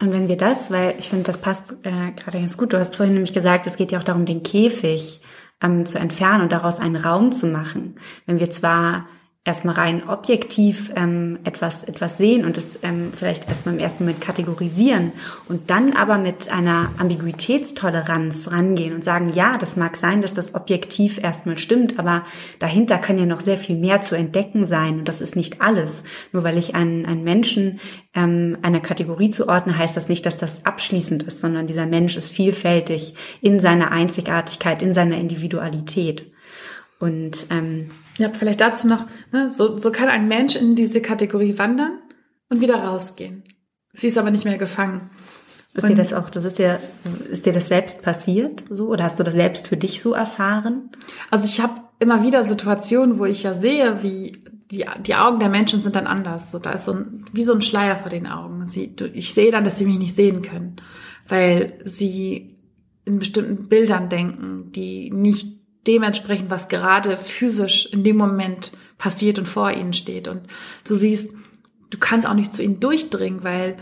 Und 0.00 0.12
wenn 0.12 0.28
wir 0.28 0.36
das, 0.36 0.70
weil 0.70 0.94
ich 0.98 1.08
finde, 1.08 1.24
das 1.24 1.38
passt 1.38 1.72
äh, 1.82 2.12
gerade 2.12 2.38
ganz 2.38 2.56
gut, 2.56 2.72
du 2.72 2.78
hast 2.78 2.96
vorhin 2.96 3.14
nämlich 3.14 3.32
gesagt, 3.32 3.66
es 3.66 3.76
geht 3.76 3.90
ja 3.90 3.98
auch 3.98 4.04
darum, 4.04 4.26
den 4.26 4.42
Käfig 4.42 5.20
ähm, 5.60 5.86
zu 5.86 5.98
entfernen 5.98 6.42
und 6.42 6.52
daraus 6.52 6.78
einen 6.78 6.96
Raum 6.96 7.32
zu 7.32 7.46
machen. 7.46 7.96
Wenn 8.26 8.38
wir 8.38 8.50
zwar 8.50 9.08
erstmal 9.48 9.76
rein 9.76 10.06
objektiv 10.06 10.92
ähm, 10.94 11.38
etwas, 11.42 11.82
etwas 11.82 12.18
sehen 12.18 12.44
und 12.44 12.58
es 12.58 12.78
ähm, 12.82 13.12
vielleicht 13.14 13.48
erstmal 13.48 13.74
im 13.74 13.80
ersten 13.80 14.04
Moment 14.04 14.20
kategorisieren 14.20 15.12
und 15.48 15.70
dann 15.70 15.94
aber 15.94 16.18
mit 16.18 16.50
einer 16.50 16.90
Ambiguitätstoleranz 16.98 18.50
rangehen 18.50 18.94
und 18.94 19.02
sagen, 19.02 19.30
ja, 19.32 19.56
das 19.56 19.76
mag 19.76 19.96
sein, 19.96 20.20
dass 20.20 20.34
das 20.34 20.54
objektiv 20.54 21.18
erstmal 21.22 21.56
stimmt, 21.56 21.98
aber 21.98 22.26
dahinter 22.58 22.98
kann 22.98 23.18
ja 23.18 23.24
noch 23.24 23.40
sehr 23.40 23.56
viel 23.56 23.76
mehr 23.76 24.02
zu 24.02 24.14
entdecken 24.14 24.66
sein 24.66 24.98
und 24.98 25.08
das 25.08 25.22
ist 25.22 25.34
nicht 25.34 25.62
alles. 25.62 26.04
Nur 26.32 26.44
weil 26.44 26.58
ich 26.58 26.74
einen, 26.74 27.06
einen 27.06 27.24
Menschen 27.24 27.80
ähm, 28.14 28.58
einer 28.60 28.80
Kategorie 28.80 29.30
zuordne, 29.30 29.78
heißt 29.78 29.96
das 29.96 30.10
nicht, 30.10 30.26
dass 30.26 30.36
das 30.36 30.66
abschließend 30.66 31.22
ist, 31.22 31.40
sondern 31.40 31.66
dieser 31.66 31.86
Mensch 31.86 32.18
ist 32.18 32.28
vielfältig 32.28 33.14
in 33.40 33.60
seiner 33.60 33.92
Einzigartigkeit, 33.92 34.82
in 34.82 34.92
seiner 34.92 35.16
Individualität. 35.16 36.30
Und 36.98 37.46
ähm, 37.50 37.90
ja, 38.18 38.28
vielleicht 38.32 38.60
dazu 38.60 38.86
noch, 38.86 39.06
ne, 39.32 39.50
so, 39.50 39.78
so 39.78 39.90
kann 39.90 40.08
ein 40.08 40.28
Mensch 40.28 40.56
in 40.56 40.74
diese 40.74 41.00
Kategorie 41.00 41.56
wandern 41.56 41.98
und 42.48 42.60
wieder 42.60 42.76
rausgehen. 42.76 43.44
Sie 43.92 44.08
ist 44.08 44.18
aber 44.18 44.30
nicht 44.30 44.44
mehr 44.44 44.58
gefangen. 44.58 45.10
Ist 45.74 45.84
und 45.84 45.90
dir 45.90 45.96
das 45.96 46.12
auch, 46.12 46.30
das 46.30 46.44
ist 46.44 46.58
dir, 46.58 46.80
ist 47.30 47.46
dir 47.46 47.52
das 47.52 47.68
selbst 47.68 48.02
passiert 48.02 48.64
so 48.70 48.88
oder 48.88 49.04
hast 49.04 49.18
du 49.18 49.22
das 49.22 49.34
selbst 49.34 49.68
für 49.68 49.76
dich 49.76 50.02
so 50.02 50.12
erfahren? 50.12 50.90
Also 51.30 51.46
ich 51.46 51.60
habe 51.60 51.74
immer 52.00 52.22
wieder 52.22 52.42
Situationen, 52.42 53.18
wo 53.18 53.24
ich 53.24 53.44
ja 53.44 53.54
sehe, 53.54 54.02
wie 54.02 54.32
die, 54.70 54.84
die 55.04 55.14
Augen 55.14 55.38
der 55.38 55.48
Menschen 55.48 55.80
sind 55.80 55.96
dann 55.96 56.06
anders. 56.06 56.50
So, 56.50 56.58
da 56.58 56.72
ist 56.72 56.84
so 56.84 56.92
ein, 56.92 57.24
wie 57.32 57.44
so 57.44 57.54
ein 57.54 57.62
Schleier 57.62 57.96
vor 57.96 58.10
den 58.10 58.26
Augen. 58.26 58.68
Sie, 58.68 58.94
ich 59.14 59.32
sehe 59.32 59.50
dann, 59.50 59.64
dass 59.64 59.78
sie 59.78 59.86
mich 59.86 59.98
nicht 59.98 60.14
sehen 60.14 60.42
können, 60.42 60.76
weil 61.28 61.78
sie 61.84 62.56
in 63.04 63.18
bestimmten 63.18 63.68
Bildern 63.68 64.08
denken, 64.08 64.70
die 64.72 65.10
nicht 65.10 65.57
dementsprechend, 65.86 66.50
was 66.50 66.68
gerade 66.68 67.16
physisch 67.16 67.86
in 67.92 68.04
dem 68.04 68.16
Moment 68.16 68.72
passiert 68.98 69.38
und 69.38 69.46
vor 69.46 69.70
ihnen 69.70 69.92
steht. 69.92 70.28
Und 70.28 70.42
du 70.84 70.94
siehst, 70.94 71.34
du 71.90 71.98
kannst 71.98 72.26
auch 72.26 72.34
nicht 72.34 72.52
zu 72.52 72.62
ihnen 72.62 72.80
durchdringen, 72.80 73.44
weil 73.44 73.76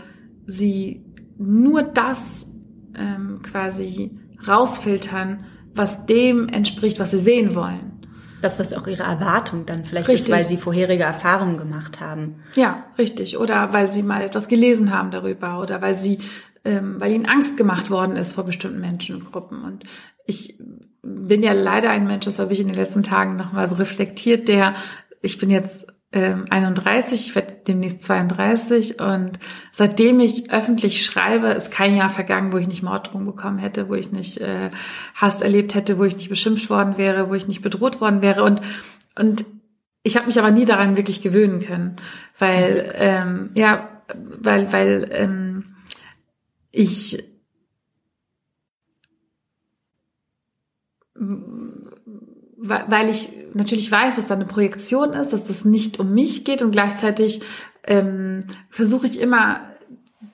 sie 0.45 1.05
nur 1.37 1.83
das 1.83 2.47
ähm, 2.95 3.41
quasi 3.43 4.17
rausfiltern, 4.47 5.45
was 5.73 6.05
dem 6.05 6.47
entspricht, 6.47 6.99
was 6.99 7.11
sie 7.11 7.19
sehen 7.19 7.55
wollen. 7.55 7.93
Das, 8.41 8.59
was 8.59 8.73
auch 8.73 8.85
ihre 8.85 9.03
Erwartung 9.03 9.65
dann 9.65 9.83
vielleicht 9.83 10.09
richtig. 10.09 10.27
ist, 10.27 10.31
weil 10.31 10.43
sie 10.43 10.57
vorherige 10.57 11.03
Erfahrungen 11.03 11.57
gemacht 11.57 11.99
haben. 11.99 12.35
Ja, 12.55 12.85
richtig. 12.97 13.39
Oder 13.39 13.73
weil 13.73 13.91
sie 13.91 14.03
mal 14.03 14.21
etwas 14.21 14.47
gelesen 14.47 14.93
haben 14.93 15.09
darüber 15.09 15.59
oder 15.59 15.81
weil 15.81 15.97
sie, 15.97 16.19
ähm, 16.63 16.97
weil 16.99 17.13
ihnen 17.13 17.27
Angst 17.27 17.57
gemacht 17.57 17.89
worden 17.89 18.15
ist 18.15 18.33
vor 18.33 18.45
bestimmten 18.45 18.79
Menschengruppen. 18.79 19.63
Und 19.63 19.85
ich 20.27 20.59
bin 21.01 21.43
ja 21.43 21.53
leider 21.53 21.89
ein 21.89 22.07
Mensch, 22.07 22.25
das 22.25 22.39
habe 22.39 22.53
ich 22.53 22.59
in 22.59 22.67
den 22.67 22.75
letzten 22.75 23.03
Tagen 23.03 23.35
nochmal 23.35 23.69
so 23.69 23.75
reflektiert, 23.75 24.47
der, 24.47 24.73
ich 25.21 25.37
bin 25.37 25.49
jetzt 25.49 25.87
ähm, 26.13 26.45
31, 26.49 27.27
ich 27.27 27.35
werde 27.35 27.57
demnächst 27.67 28.03
32 28.03 28.99
und 29.01 29.39
seitdem 29.71 30.19
ich 30.19 30.51
öffentlich 30.51 31.05
schreibe, 31.05 31.47
ist 31.47 31.71
kein 31.71 31.95
Jahr 31.95 32.09
vergangen, 32.09 32.53
wo 32.53 32.57
ich 32.57 32.67
nicht 32.67 32.83
Morddrohungen 32.83 33.27
bekommen 33.27 33.57
hätte, 33.57 33.89
wo 33.89 33.93
ich 33.93 34.11
nicht 34.11 34.39
äh, 34.39 34.69
Hass 35.15 35.41
erlebt 35.41 35.75
hätte, 35.75 35.97
wo 35.97 36.05
ich 36.05 36.15
nicht 36.15 36.29
beschimpft 36.29 36.69
worden 36.69 36.97
wäre, 36.97 37.29
wo 37.29 37.33
ich 37.33 37.47
nicht 37.47 37.61
bedroht 37.61 37.99
worden 37.99 38.21
wäre 38.21 38.43
und 38.43 38.61
und 39.19 39.45
ich 40.03 40.15
habe 40.15 40.27
mich 40.27 40.39
aber 40.39 40.51
nie 40.51 40.63
daran 40.63 40.95
wirklich 40.95 41.21
gewöhnen 41.21 41.59
können, 41.59 41.97
weil 42.39 42.93
ähm, 42.95 43.49
ja, 43.53 43.89
weil 44.15 44.71
weil 44.71 45.09
ähm, 45.11 45.75
ich 46.71 47.21
weil 52.59 53.09
ich 53.09 53.29
natürlich 53.53 53.91
weiß, 53.91 54.15
dass 54.15 54.27
da 54.27 54.35
eine 54.35 54.45
Projektion 54.45 55.13
ist, 55.13 55.31
dass 55.31 55.45
das 55.45 55.63
nicht 55.63 55.99
um 55.99 56.13
mich 56.13 56.43
geht 56.43 56.61
und 56.61 56.71
gleichzeitig 56.71 57.41
ähm, 57.83 58.45
versuche 58.69 59.05
ich 59.07 59.19
immer 59.19 59.61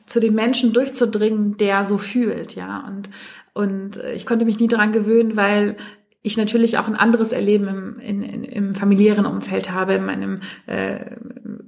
zu 0.05 0.19
dem 0.19 0.35
Menschen 0.35 0.73
durchzudringen, 0.73 1.57
der 1.57 1.85
so 1.85 1.97
fühlt, 1.97 2.55
ja. 2.55 2.85
Und 2.87 3.09
und 3.53 3.97
ich 4.15 4.25
konnte 4.25 4.45
mich 4.45 4.59
nie 4.59 4.67
daran 4.67 4.91
gewöhnen, 4.91 5.35
weil 5.35 5.77
ich 6.23 6.37
natürlich 6.37 6.77
auch 6.77 6.87
ein 6.87 6.95
anderes 6.95 7.33
Erleben 7.33 7.67
im, 7.67 7.99
in, 7.99 8.23
in, 8.23 8.43
im 8.43 8.75
familiären 8.75 9.25
Umfeld 9.25 9.71
habe, 9.71 9.93
in 9.93 10.05
meinem 10.05 10.39
äh, 10.65 11.17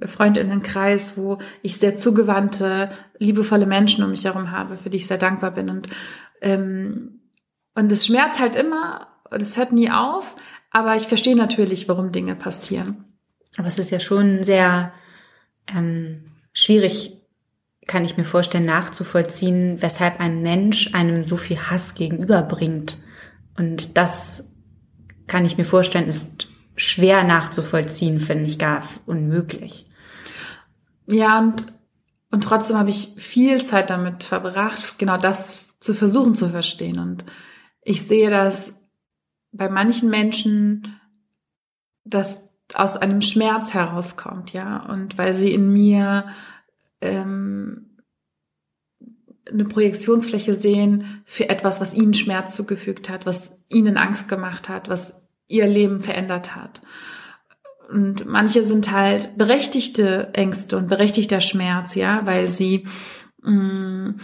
Freundinnenkreis, 0.04 1.16
wo 1.18 1.38
ich 1.62 1.76
sehr 1.76 1.96
zugewandte, 1.96 2.90
liebevolle 3.18 3.66
Menschen 3.66 4.02
um 4.02 4.10
mich 4.10 4.24
herum 4.24 4.50
habe, 4.50 4.76
für 4.76 4.88
die 4.88 4.96
ich 4.96 5.06
sehr 5.06 5.18
dankbar 5.18 5.50
bin. 5.50 5.68
Und 5.68 5.88
ähm, 6.40 7.15
und 7.76 7.92
es 7.92 8.06
schmerzt 8.06 8.40
halt 8.40 8.56
immer, 8.56 9.06
und 9.30 9.42
es 9.42 9.56
hört 9.56 9.70
nie 9.70 9.90
auf, 9.90 10.34
aber 10.70 10.96
ich 10.96 11.06
verstehe 11.06 11.36
natürlich, 11.36 11.88
warum 11.88 12.10
Dinge 12.10 12.34
passieren. 12.34 13.04
Aber 13.56 13.68
es 13.68 13.78
ist 13.78 13.90
ja 13.90 14.00
schon 14.00 14.44
sehr 14.44 14.92
ähm, 15.68 16.24
schwierig, 16.52 17.12
kann 17.86 18.04
ich 18.04 18.16
mir 18.16 18.24
vorstellen, 18.24 18.64
nachzuvollziehen, 18.64 19.80
weshalb 19.80 20.20
ein 20.20 20.42
Mensch 20.42 20.94
einem 20.94 21.22
so 21.22 21.36
viel 21.36 21.58
Hass 21.58 21.94
gegenüberbringt. 21.94 22.98
Und 23.56 23.96
das 23.96 24.52
kann 25.26 25.44
ich 25.44 25.56
mir 25.56 25.64
vorstellen, 25.64 26.08
ist 26.08 26.48
schwer 26.76 27.24
nachzuvollziehen, 27.24 28.20
finde 28.20 28.46
ich 28.46 28.58
gar 28.58 28.82
unmöglich. 29.06 29.88
Ja, 31.06 31.38
und, 31.38 31.66
und 32.30 32.42
trotzdem 32.42 32.76
habe 32.76 32.90
ich 32.90 33.12
viel 33.16 33.64
Zeit 33.64 33.90
damit 33.90 34.24
verbracht, 34.24 34.98
genau 34.98 35.16
das 35.16 35.66
zu 35.78 35.94
versuchen 35.94 36.34
zu 36.34 36.48
verstehen. 36.48 36.98
Und 36.98 37.24
ich 37.86 38.02
sehe 38.02 38.30
das 38.30 38.74
bei 39.52 39.68
manchen 39.68 40.10
Menschen, 40.10 41.00
dass 42.04 42.48
aus 42.74 42.96
einem 42.96 43.20
Schmerz 43.20 43.74
herauskommt, 43.74 44.52
ja, 44.52 44.78
und 44.78 45.18
weil 45.18 45.34
sie 45.34 45.52
in 45.52 45.72
mir 45.72 46.26
ähm, 47.00 48.00
eine 49.48 49.64
Projektionsfläche 49.64 50.56
sehen 50.56 51.22
für 51.24 51.48
etwas, 51.48 51.80
was 51.80 51.94
ihnen 51.94 52.14
Schmerz 52.14 52.56
zugefügt 52.56 53.08
hat, 53.08 53.24
was 53.24 53.64
ihnen 53.68 53.96
Angst 53.96 54.28
gemacht 54.28 54.68
hat, 54.68 54.88
was 54.88 55.24
ihr 55.46 55.68
Leben 55.68 56.02
verändert 56.02 56.56
hat. 56.56 56.82
Und 57.88 58.26
manche 58.26 58.64
sind 58.64 58.90
halt 58.90 59.38
berechtigte 59.38 60.30
Ängste 60.34 60.76
und 60.76 60.88
berechtigter 60.88 61.40
Schmerz, 61.40 61.94
ja, 61.94 62.26
weil 62.26 62.48
sie 62.48 62.88
mh, 63.42 63.52
mm, 63.52 64.16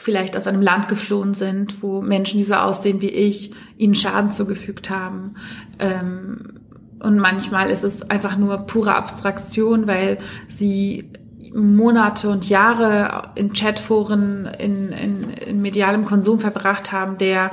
vielleicht 0.00 0.36
aus 0.36 0.46
einem 0.46 0.62
Land 0.62 0.88
geflohen 0.88 1.34
sind, 1.34 1.82
wo 1.82 2.00
Menschen, 2.00 2.38
die 2.38 2.44
so 2.44 2.54
aussehen 2.54 3.00
wie 3.00 3.10
ich, 3.10 3.52
ihnen 3.76 3.94
Schaden 3.94 4.30
zugefügt 4.30 4.90
haben. 4.90 5.34
Ähm, 5.78 6.60
und 7.00 7.18
manchmal 7.18 7.70
ist 7.70 7.84
es 7.84 8.02
einfach 8.10 8.36
nur 8.36 8.58
pure 8.66 8.94
Abstraktion, 8.94 9.86
weil 9.86 10.18
sie 10.48 11.10
Monate 11.54 12.28
und 12.30 12.48
Jahre 12.48 13.30
in 13.34 13.52
Chatforen, 13.52 14.46
in, 14.46 14.92
in, 14.92 15.30
in 15.30 15.62
medialem 15.62 16.04
Konsum 16.04 16.40
verbracht 16.40 16.92
haben, 16.92 17.18
der 17.18 17.50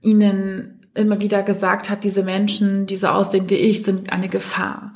ihnen 0.00 0.80
immer 0.94 1.20
wieder 1.20 1.42
gesagt 1.42 1.90
hat, 1.90 2.04
diese 2.04 2.22
Menschen, 2.22 2.86
die 2.86 2.96
so 2.96 3.08
aussehen 3.08 3.50
wie 3.50 3.54
ich, 3.54 3.82
sind 3.82 4.12
eine 4.12 4.28
Gefahr. 4.28 4.92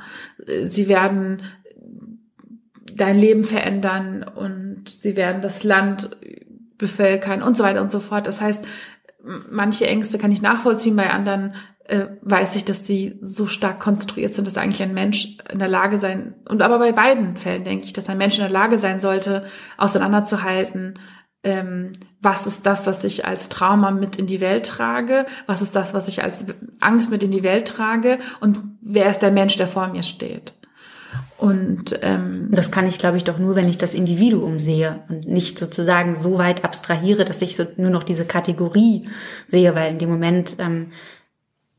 Sie 0.67 0.89
werden 0.89 1.43
dein 2.95 3.19
Leben 3.19 3.45
verändern 3.45 4.23
und 4.23 4.89
sie 4.89 5.17
werden 5.17 5.43
das 5.43 5.65
Land 5.65 6.11
bevölkern 6.85 7.43
und 7.43 7.57
so 7.57 7.65
weiter 7.65 7.81
und 7.81 7.91
so 7.91 8.01
fort. 8.01 8.27
Das 8.27 8.43
heißt, 8.43 8.65
manche 9.51 9.87
Ängste 9.87 10.19
kann 10.19 10.33
ich 10.33 10.43
nachvollziehen, 10.43 10.97
bei 10.97 11.11
anderen 11.11 11.55
äh, 11.87 12.07
weiß 12.21 12.57
ich, 12.57 12.65
dass 12.65 12.87
sie 12.87 13.19
so 13.23 13.47
stark 13.47 13.81
konstruiert 13.81 14.35
sind, 14.35 14.47
dass 14.47 14.59
eigentlich 14.59 14.83
ein 14.83 14.95
Mensch 14.95 15.39
in 15.51 15.59
der 15.59 15.69
Lage 15.69 15.99
sein, 15.99 16.35
und 16.49 16.61
aber 16.63 16.79
bei 16.79 16.93
beiden 16.93 17.37
Fällen 17.37 17.65
denke 17.65 17.87
ich, 17.87 17.93
dass 17.95 18.09
ein 18.09 18.19
Mensch 18.19 18.37
in 18.37 18.45
der 18.45 18.51
Lage 18.51 18.79
sein 18.79 19.01
sollte, 19.01 19.45
auseinanderzuhalten, 19.79 20.95
ähm, 21.43 21.93
was 22.21 22.47
ist 22.47 22.65
das, 22.67 22.87
was 22.87 23.05
ich 23.05 23.27
als 23.27 23.49
Trauma 23.49 23.91
mit 23.91 24.19
in 24.19 24.27
die 24.27 24.41
Welt 24.41 24.67
trage, 24.67 25.27
was 25.47 25.63
ist 25.63 25.77
das, 25.77 25.95
was 25.95 26.09
ich 26.09 26.23
als 26.23 26.47
Angst 26.81 27.11
mit 27.11 27.23
in 27.23 27.31
die 27.31 27.43
Welt 27.43 27.69
trage 27.69 28.19
und 28.41 28.59
wer 28.81 29.11
ist 29.11 29.21
der 29.21 29.33
Mensch, 29.33 29.57
der 29.57 29.69
vor 29.69 29.89
mir 29.89 30.03
steht. 30.03 30.55
Und 31.37 31.99
ähm, 32.03 32.49
das 32.53 32.71
kann 32.71 32.87
ich, 32.87 32.99
glaube 32.99 33.17
ich, 33.17 33.25
doch 33.25 33.39
nur, 33.39 33.57
wenn 33.57 33.69
ich 33.69 33.77
das 33.77 33.93
Individuum 33.93 34.61
sehe 34.61 35.03
und 35.09 35.27
nicht 35.27 35.59
sozusagen 35.59 36.15
so 36.15 36.39
weit 36.39 36.65
abstrahiere, 36.65 37.25
dass 37.25 37.43
ich 37.43 37.57
so 37.57 37.67
nur 37.77 37.91
noch 37.91 38.05
diese 38.05 38.25
Kategorie 38.25 39.09
sehe, 39.47 39.75
weil 39.75 39.93
in 39.93 39.99
dem 39.99 40.11
Moment, 40.11 40.57
ähm, 40.59 40.93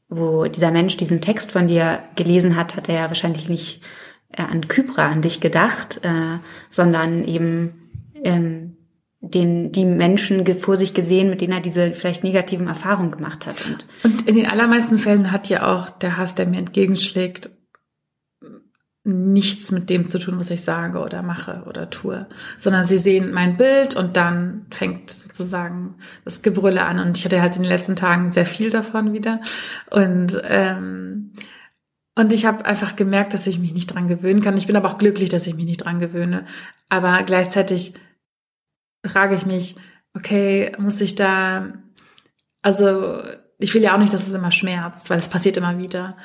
wo 0.10 0.46
dieser 0.46 0.72
Mensch 0.72 0.98
diesen 0.98 1.22
Text 1.22 1.52
von 1.52 1.68
dir 1.68 2.00
gelesen 2.16 2.56
hat, 2.56 2.76
hat 2.76 2.90
er 2.90 2.96
ja 2.96 3.08
wahrscheinlich 3.08 3.50
nicht 3.50 3.82
äh, 4.34 4.42
an 4.42 4.68
Kypra, 4.68 5.08
an 5.08 5.22
dich 5.22 5.40
gedacht, 5.40 6.02
äh, 6.04 6.40
sondern 6.70 7.24
eben 7.24 8.14
ähm, 8.24 8.78
den 9.22 9.72
die 9.72 9.86
Menschen 9.86 10.46
vor 10.60 10.78
sich 10.78 10.94
gesehen, 10.94 11.30
mit 11.30 11.42
denen 11.42 11.54
er 11.54 11.62
diese 11.62 11.94
vielleicht 11.94 12.24
negativen 12.24 12.68
Erfahrungen 12.68 13.12
gemacht 13.12 13.48
hat. 13.48 13.64
Und, 13.66 13.86
und 14.04 14.28
in 14.28 14.36
den 14.36 14.48
allermeisten 14.48 15.00
Fällen 15.00 15.32
hat 15.32 15.50
ja 15.50 15.74
auch 15.74 15.90
der 15.90 16.18
Hass, 16.18 16.36
der 16.36 16.46
mir 16.46 16.60
entgegenschlägt, 16.60 17.50
nichts 19.06 19.72
mit 19.72 19.90
dem 19.92 20.08
zu 20.08 20.18
tun, 20.18 20.40
was 20.40 20.50
ich 20.50 20.64
sage 20.64 21.00
oder 21.00 21.22
mache 21.22 21.64
oder 21.68 21.92
tue, 21.92 22.26
sondern 22.58 22.86
sie 22.86 22.98
sehen 22.98 23.32
mein 23.32 23.56
Bild 23.56 23.96
und 23.96 24.18
dann 24.18 24.66
fängt 24.72 25.12
sozusagen 25.12 25.96
das 26.24 26.42
Gebrülle 26.42 26.84
an. 26.84 27.00
Und 27.00 27.18
ich 27.18 27.24
hatte 27.24 27.40
halt 27.40 27.56
in 27.56 27.62
den 27.62 27.72
letzten 27.72 27.96
Tagen 27.96 28.32
sehr 28.32 28.48
viel 28.48 28.72
davon 28.72 29.14
wieder. 29.14 29.42
Und 29.92 30.42
ähm, 30.44 31.32
und 32.18 32.32
ich 32.32 32.46
habe 32.46 32.64
einfach 32.66 32.96
gemerkt, 32.96 33.34
dass 33.34 33.46
ich 33.46 33.60
mich 33.60 33.74
nicht 33.74 33.88
dran 33.88 34.08
gewöhnen 34.08 34.42
kann. 34.42 34.58
Ich 34.58 34.68
bin 34.68 34.78
aber 34.78 34.90
auch 34.90 34.98
glücklich, 34.98 35.30
dass 35.30 35.48
ich 35.48 35.54
mich 35.54 35.66
nicht 35.66 35.84
dran 35.84 36.00
gewöhne. 36.00 36.46
Aber 36.88 37.22
gleichzeitig 37.24 37.94
frage 39.06 39.36
ich 39.36 39.46
mich, 39.46 39.76
okay, 40.16 40.72
muss 40.80 41.02
ich 41.02 41.16
da, 41.16 41.74
also 42.62 43.22
ich 43.58 43.74
will 43.74 43.82
ja 43.82 43.94
auch 43.94 44.00
nicht, 44.00 44.14
dass 44.14 44.28
es 44.28 44.34
immer 44.34 44.52
schmerzt, 44.52 45.10
weil 45.10 45.20
es 45.20 45.30
passiert 45.30 45.58
immer 45.58 45.78
wieder 45.78 46.16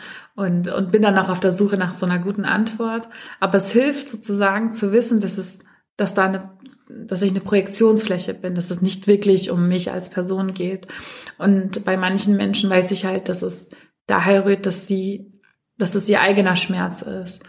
und, 0.41 0.69
und 0.69 0.91
bin 0.91 1.03
dann 1.03 1.19
auch 1.19 1.29
auf 1.29 1.41
der 1.41 1.53
Suche 1.53 1.77
nach 1.77 1.93
so 1.93 2.07
einer 2.07 2.19
guten 2.19 2.47
Antwort. 2.47 3.09
Aber 3.41 3.59
es 3.59 3.73
hilft 3.73 4.09
sozusagen 4.09 4.73
zu 4.73 4.91
wissen, 4.91 5.21
dass 5.21 5.37
es, 5.37 5.67
dass 5.99 6.15
da 6.15 6.25
eine, 6.25 6.51
dass 6.89 7.21
ich 7.21 7.33
eine 7.33 7.41
Projektionsfläche 7.41 8.33
bin, 8.33 8.55
dass 8.55 8.71
es 8.71 8.81
nicht 8.81 9.07
wirklich 9.07 9.51
um 9.51 9.69
mich 9.69 9.93
als 9.93 10.09
Person 10.09 10.55
geht. 10.55 10.89
Und 11.37 11.85
bei 11.85 11.99
manchen 11.99 12.39
Menschen 12.39 12.71
weiß 12.71 12.91
ich 12.93 13.05
halt, 13.05 13.29
dass 13.29 13.43
es 13.43 13.69
daher 14.07 14.47
rührt, 14.47 14.65
dass 14.65 14.87
sie, 14.87 15.31
dass 15.77 15.95
es 15.95 16.09
ihr 16.09 16.23
eigener 16.23 16.57
Schmerz 16.57 17.03
ist. 17.03 17.43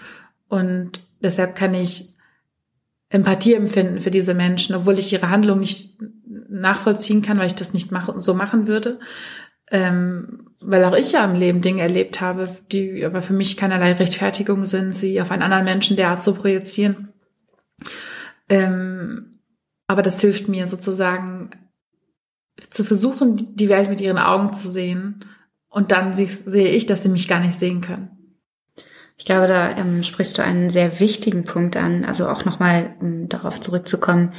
Und 0.50 1.00
deshalb 1.22 1.56
kann 1.56 1.74
ich 1.74 2.18
Empathie 3.08 3.54
empfinden 3.54 4.02
für 4.02 4.12
diese 4.12 4.34
Menschen, 4.34 4.76
obwohl 4.76 5.00
ich 5.00 5.14
ihre 5.14 5.30
Handlung 5.30 5.62
nicht 5.62 5.98
nachvollziehen 6.50 7.22
kann, 7.22 7.40
weil 7.40 7.48
ich 7.48 7.56
das 7.56 7.74
nicht 7.74 7.94
machen, 7.94 8.20
so 8.20 8.34
machen 8.34 8.68
würde. 8.68 9.00
Ähm, 9.70 10.51
weil 10.62 10.86
auch 10.86 10.96
ich 10.96 11.12
ja 11.12 11.26
im 11.26 11.36
Leben 11.36 11.62
Dinge 11.62 11.82
erlebt 11.82 12.22
habe, 12.22 12.56
die 12.72 13.04
aber 13.04 13.22
für 13.22 13.34
mich 13.34 13.58
keinerlei 13.58 13.94
Rechtfertigung 13.94 14.66
sind, 14.66 14.94
sie 14.94 15.22
auf 15.22 15.32
einen 15.32 15.42
anderen 15.42 15.66
Menschen 15.66 15.98
derart 15.98 16.22
zu 16.22 16.34
projizieren. 16.34 17.10
Ähm, 18.48 19.40
aber 19.88 20.02
das 20.04 20.22
hilft 20.22 20.48
mir 20.48 20.68
sozusagen 20.68 21.50
zu 22.70 22.84
versuchen, 22.84 23.56
die 23.56 23.70
Welt 23.70 23.90
mit 23.90 24.02
ihren 24.02 24.20
Augen 24.20 24.54
zu 24.54 24.70
sehen. 24.70 25.26
Und 25.70 25.92
dann 25.92 26.14
sehe 26.14 26.70
ich, 26.70 26.86
dass 26.86 27.04
sie 27.04 27.10
mich 27.10 27.28
gar 27.28 27.40
nicht 27.40 27.56
sehen 27.56 27.82
können. 27.82 28.22
Ich 29.18 29.26
glaube, 29.26 29.48
da 29.48 29.78
ähm, 29.78 30.04
sprichst 30.04 30.38
du 30.38 30.44
einen 30.44 30.70
sehr 30.70 31.00
wichtigen 31.00 31.44
Punkt 31.44 31.78
an, 31.78 32.06
also 32.06 32.28
auch 32.28 32.46
nochmal, 32.46 32.96
um 33.00 33.30
darauf 33.30 33.60
zurückzukommen, 33.62 34.34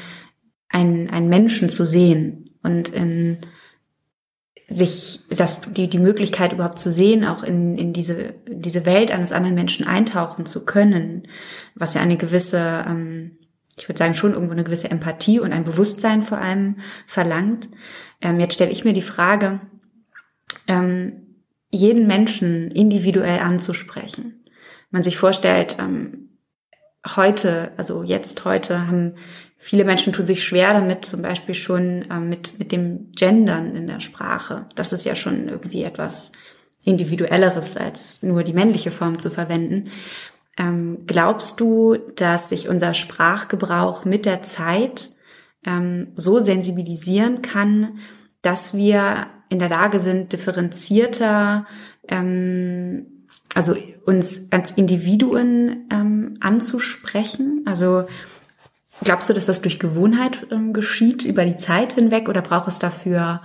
einen, 0.68 1.08
einen 1.10 1.28
Menschen 1.28 1.68
zu 1.68 1.86
sehen 1.86 2.50
und 2.62 2.88
in 2.88 3.38
sich 4.68 5.20
das, 5.28 5.60
die, 5.72 5.88
die 5.88 5.98
Möglichkeit 5.98 6.52
überhaupt 6.52 6.78
zu 6.78 6.90
sehen, 6.90 7.24
auch 7.24 7.42
in, 7.42 7.76
in 7.76 7.92
diese, 7.92 8.34
diese 8.48 8.86
Welt 8.86 9.10
eines 9.10 9.32
anderen 9.32 9.54
Menschen 9.54 9.86
eintauchen 9.86 10.46
zu 10.46 10.64
können, 10.64 11.28
was 11.74 11.94
ja 11.94 12.00
eine 12.00 12.16
gewisse, 12.16 12.84
ähm, 12.86 13.38
ich 13.76 13.88
würde 13.88 13.98
sagen, 13.98 14.14
schon 14.14 14.32
irgendwo 14.32 14.52
eine 14.52 14.64
gewisse 14.64 14.90
Empathie 14.90 15.40
und 15.40 15.52
ein 15.52 15.64
Bewusstsein 15.64 16.22
vor 16.22 16.38
allem 16.38 16.76
verlangt. 17.06 17.68
Ähm, 18.20 18.40
jetzt 18.40 18.54
stelle 18.54 18.70
ich 18.70 18.84
mir 18.84 18.92
die 18.92 19.02
Frage, 19.02 19.60
ähm, 20.68 21.36
jeden 21.70 22.06
Menschen 22.06 22.70
individuell 22.70 23.40
anzusprechen 23.40 24.42
man 24.92 25.02
sich 25.02 25.16
vorstellt, 25.16 25.76
ähm, 25.80 26.28
heute, 27.16 27.72
also 27.76 28.04
jetzt 28.04 28.44
heute, 28.44 28.86
haben 28.86 29.16
viele 29.62 29.84
Menschen 29.84 30.12
tun 30.12 30.26
sich 30.26 30.44
schwer 30.44 30.74
damit, 30.74 31.04
zum 31.04 31.22
Beispiel 31.22 31.54
schon 31.54 32.04
ähm, 32.10 32.28
mit, 32.28 32.58
mit 32.58 32.72
dem 32.72 33.12
Gendern 33.12 33.76
in 33.76 33.86
der 33.86 34.00
Sprache. 34.00 34.66
Das 34.74 34.92
ist 34.92 35.04
ja 35.04 35.14
schon 35.14 35.48
irgendwie 35.48 35.84
etwas 35.84 36.32
individuelleres, 36.84 37.76
als 37.76 38.24
nur 38.24 38.42
die 38.42 38.54
männliche 38.54 38.90
Form 38.90 39.20
zu 39.20 39.30
verwenden. 39.30 39.92
Ähm, 40.58 41.04
glaubst 41.06 41.60
du, 41.60 41.96
dass 42.16 42.48
sich 42.48 42.68
unser 42.68 42.92
Sprachgebrauch 42.92 44.04
mit 44.04 44.26
der 44.26 44.42
Zeit 44.42 45.10
ähm, 45.64 46.08
so 46.16 46.42
sensibilisieren 46.42 47.40
kann, 47.40 48.00
dass 48.42 48.76
wir 48.76 49.28
in 49.48 49.60
der 49.60 49.68
Lage 49.68 50.00
sind, 50.00 50.32
differenzierter 50.32 51.66
ähm, 52.08 53.06
also 53.54 53.76
uns 54.06 54.48
als 54.50 54.72
Individuen 54.72 55.86
ähm, 55.92 56.34
anzusprechen? 56.40 57.62
Also 57.64 58.06
glaubst 59.04 59.28
du, 59.28 59.34
dass 59.34 59.46
das 59.46 59.62
durch 59.62 59.78
Gewohnheit 59.78 60.46
ähm, 60.50 60.72
geschieht 60.72 61.24
über 61.24 61.44
die 61.44 61.56
Zeit 61.56 61.94
hinweg 61.94 62.28
oder 62.28 62.42
braucht 62.42 62.68
es 62.68 62.78
dafür 62.78 63.42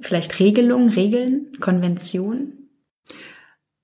vielleicht 0.00 0.38
Regelungen, 0.38 0.90
Regeln, 0.90 1.52
Konventionen? 1.60 2.60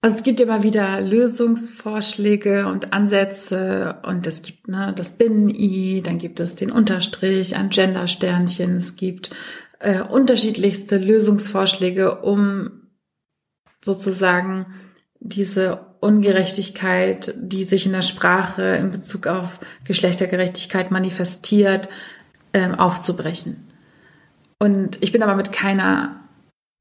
Also 0.01 0.19
es 0.19 0.23
gibt 0.23 0.41
immer 0.41 0.63
wieder 0.63 1.01
Lösungsvorschläge 1.01 2.69
und 2.69 2.93
Ansätze 2.93 3.97
und 4.05 4.27
es 4.27 4.43
gibt 4.43 4.69
ne, 4.69 4.93
das 4.95 5.19
Binnen-I, 5.19 6.03
dann 6.03 6.19
gibt 6.19 6.39
es 6.39 6.55
den 6.55 6.71
Unterstrich, 6.71 7.57
ein 7.57 7.71
Gender-Sternchen, 7.71 8.77
es 8.77 8.95
gibt 8.97 9.31
äh, 9.81 10.03
unterschiedlichste 10.03 10.99
Lösungsvorschläge, 10.99 12.21
um 12.21 12.89
sozusagen 13.85 14.67
diese 15.19 15.86
Ungerechtigkeit, 16.01 17.35
die 17.37 17.65
sich 17.65 17.87
in 17.87 17.93
der 17.93 18.03
Sprache 18.03 18.63
in 18.77 18.91
Bezug 18.91 19.27
auf 19.27 19.61
Geschlechtergerechtigkeit 19.85 20.91
manifestiert, 20.91 21.89
ähm, 22.53 22.75
aufzubrechen. 22.75 23.67
Und 24.59 25.03
ich 25.03 25.13
bin 25.13 25.23
aber 25.23 25.37
mit 25.37 25.53
keiner, 25.53 26.21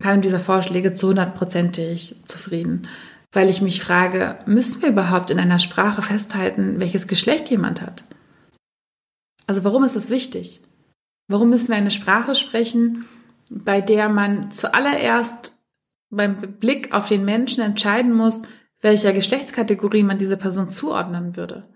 keinem 0.02 0.22
dieser 0.22 0.40
Vorschläge 0.40 0.94
zu 0.94 1.10
hundertprozentig 1.10 2.24
zufrieden, 2.26 2.88
weil 3.32 3.50
ich 3.50 3.62
mich 3.62 3.82
frage, 3.82 4.40
müssen 4.46 4.82
wir 4.82 4.90
überhaupt 4.90 5.30
in 5.30 5.40
einer 5.40 5.60
Sprache 5.60 6.02
festhalten, 6.02 6.80
welches 6.80 7.08
Geschlecht 7.08 7.50
jemand 7.50 7.82
hat? 7.82 8.04
Also 9.48 9.64
warum 9.64 9.84
ist 9.84 9.96
das 9.96 10.10
wichtig? 10.10 10.62
Warum 11.28 11.50
müssen 11.50 11.70
wir 11.70 11.76
eine 11.76 11.92
Sprache 11.92 12.36
sprechen, 12.36 13.06
bei 13.50 13.82
der 13.82 14.10
man 14.10 14.52
zuallererst 14.52 15.56
beim 16.10 16.38
Blick 16.38 16.94
auf 16.94 17.08
den 17.10 17.26
Menschen 17.26 17.62
entscheiden 17.62 18.14
muss, 18.14 18.44
welcher 18.86 19.14
Geschlechtskategorie 19.14 20.04
man 20.04 20.20
diese 20.20 20.38
Person 20.38 20.70
zuordnen 20.70 21.36
würde. 21.36 21.68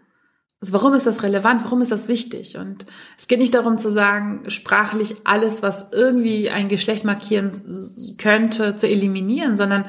Also 0.61 0.73
warum 0.73 0.93
ist 0.93 1.07
das 1.07 1.23
relevant? 1.23 1.63
Warum 1.63 1.81
ist 1.81 1.91
das 1.91 2.07
wichtig? 2.07 2.55
Und 2.55 2.85
es 3.17 3.27
geht 3.27 3.39
nicht 3.39 3.55
darum 3.55 3.79
zu 3.79 3.89
sagen, 3.89 4.43
sprachlich 4.47 5.15
alles, 5.23 5.63
was 5.63 5.91
irgendwie 5.91 6.51
ein 6.51 6.69
Geschlecht 6.69 7.05
markieren 7.05 7.51
könnte, 8.19 8.75
zu 8.75 8.87
eliminieren, 8.87 9.55
sondern 9.55 9.85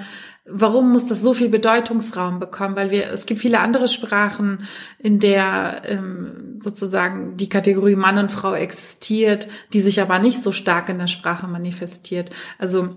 warum 0.46 0.92
muss 0.92 1.08
das 1.08 1.20
so 1.20 1.34
viel 1.34 1.50
Bedeutungsraum 1.50 2.38
bekommen? 2.38 2.74
Weil 2.74 2.90
wir, 2.90 3.10
es 3.10 3.26
gibt 3.26 3.42
viele 3.42 3.60
andere 3.60 3.86
Sprachen, 3.86 4.66
in 4.98 5.18
der 5.18 5.82
ähm, 5.84 6.58
sozusagen 6.62 7.36
die 7.36 7.50
Kategorie 7.50 7.96
Mann 7.96 8.16
und 8.16 8.32
Frau 8.32 8.54
existiert, 8.54 9.46
die 9.74 9.82
sich 9.82 10.00
aber 10.00 10.20
nicht 10.20 10.42
so 10.42 10.52
stark 10.52 10.88
in 10.88 10.98
der 10.98 11.06
Sprache 11.06 11.46
manifestiert. 11.48 12.30
Also 12.56 12.96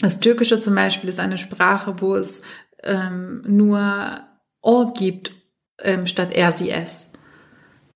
das 0.00 0.20
Türkische 0.20 0.58
zum 0.58 0.74
Beispiel 0.74 1.08
ist 1.08 1.20
eine 1.20 1.38
Sprache, 1.38 1.94
wo 1.98 2.16
es 2.16 2.42
ähm, 2.84 3.42
nur 3.46 4.20
O 4.62 4.92
gibt 4.92 5.32
ähm, 5.82 6.06
statt 6.06 6.32
er, 6.32 6.52
sie, 6.52 6.70
es. 6.70 7.12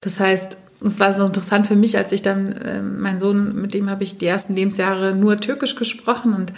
Das 0.00 0.20
heißt, 0.20 0.58
es 0.84 1.00
war 1.00 1.12
so 1.12 1.24
interessant 1.24 1.66
für 1.66 1.76
mich, 1.76 1.96
als 1.96 2.12
ich 2.12 2.22
dann, 2.22 2.52
äh, 2.52 2.82
mein 2.82 3.18
Sohn, 3.18 3.60
mit 3.60 3.74
dem 3.74 3.90
habe 3.90 4.04
ich 4.04 4.18
die 4.18 4.26
ersten 4.26 4.54
Lebensjahre 4.54 5.14
nur 5.14 5.40
Türkisch 5.40 5.74
gesprochen 5.74 6.34
und, 6.34 6.52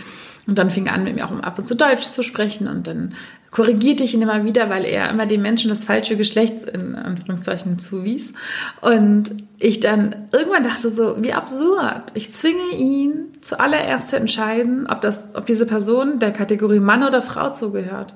und 0.47 0.59
dann 0.59 0.71
fing 0.71 0.89
an, 0.89 1.05
mit 1.05 1.15
mir 1.15 1.25
auch 1.25 1.33
ab 1.43 1.59
und 1.59 1.67
zu 1.67 1.75
Deutsch 1.75 2.05
zu 2.05 2.23
sprechen 2.23 2.69
und 2.69 2.87
dann 2.87 3.15
korrigierte 3.51 4.05
ich 4.05 4.15
ihn 4.15 4.23
immer 4.23 4.45
wieder, 4.45 4.71
weil 4.71 4.85
er 4.85 5.11
immer 5.11 5.27
den 5.27 5.43
Menschen 5.43 5.71
das 5.71 5.85
falsche 5.85 6.17
Geschlecht 6.17 6.65
in 6.65 6.95
Anführungszeichen 6.95 7.79
zuwies. 7.79 8.35
Und 8.81 9.45
ich 9.59 9.81
dann 9.81 10.29
irgendwann 10.33 10.63
dachte 10.63 10.89
so, 10.89 11.23
wie 11.23 11.33
absurd. 11.33 12.13
Ich 12.15 12.33
zwinge 12.33 12.77
ihn 12.77 13.33
zuallererst 13.41 14.09
zu 14.11 14.17
entscheiden, 14.17 14.87
ob 14.87 15.01
das, 15.01 15.35
ob 15.35 15.47
diese 15.47 15.67
Person 15.67 16.19
der 16.19 16.33
Kategorie 16.33 16.81
Mann 16.81 17.03
oder 17.03 17.23
Frau 17.23 17.51
zugehört. 17.51 18.15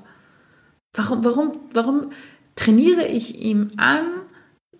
Warum, 0.93 1.25
warum, 1.25 1.53
warum 1.73 2.11
trainiere 2.55 3.07
ich 3.07 3.41
ihm 3.41 3.73
an, 3.77 4.07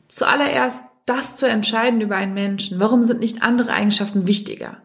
zuallererst 0.07 0.85
das 1.07 1.37
zu 1.37 1.49
entscheiden 1.49 2.01
über 2.01 2.17
einen 2.17 2.35
Menschen? 2.35 2.79
Warum 2.79 3.03
sind 3.03 3.21
nicht 3.21 3.43
andere 3.43 3.73
Eigenschaften 3.73 4.29
wichtiger? 4.29 4.79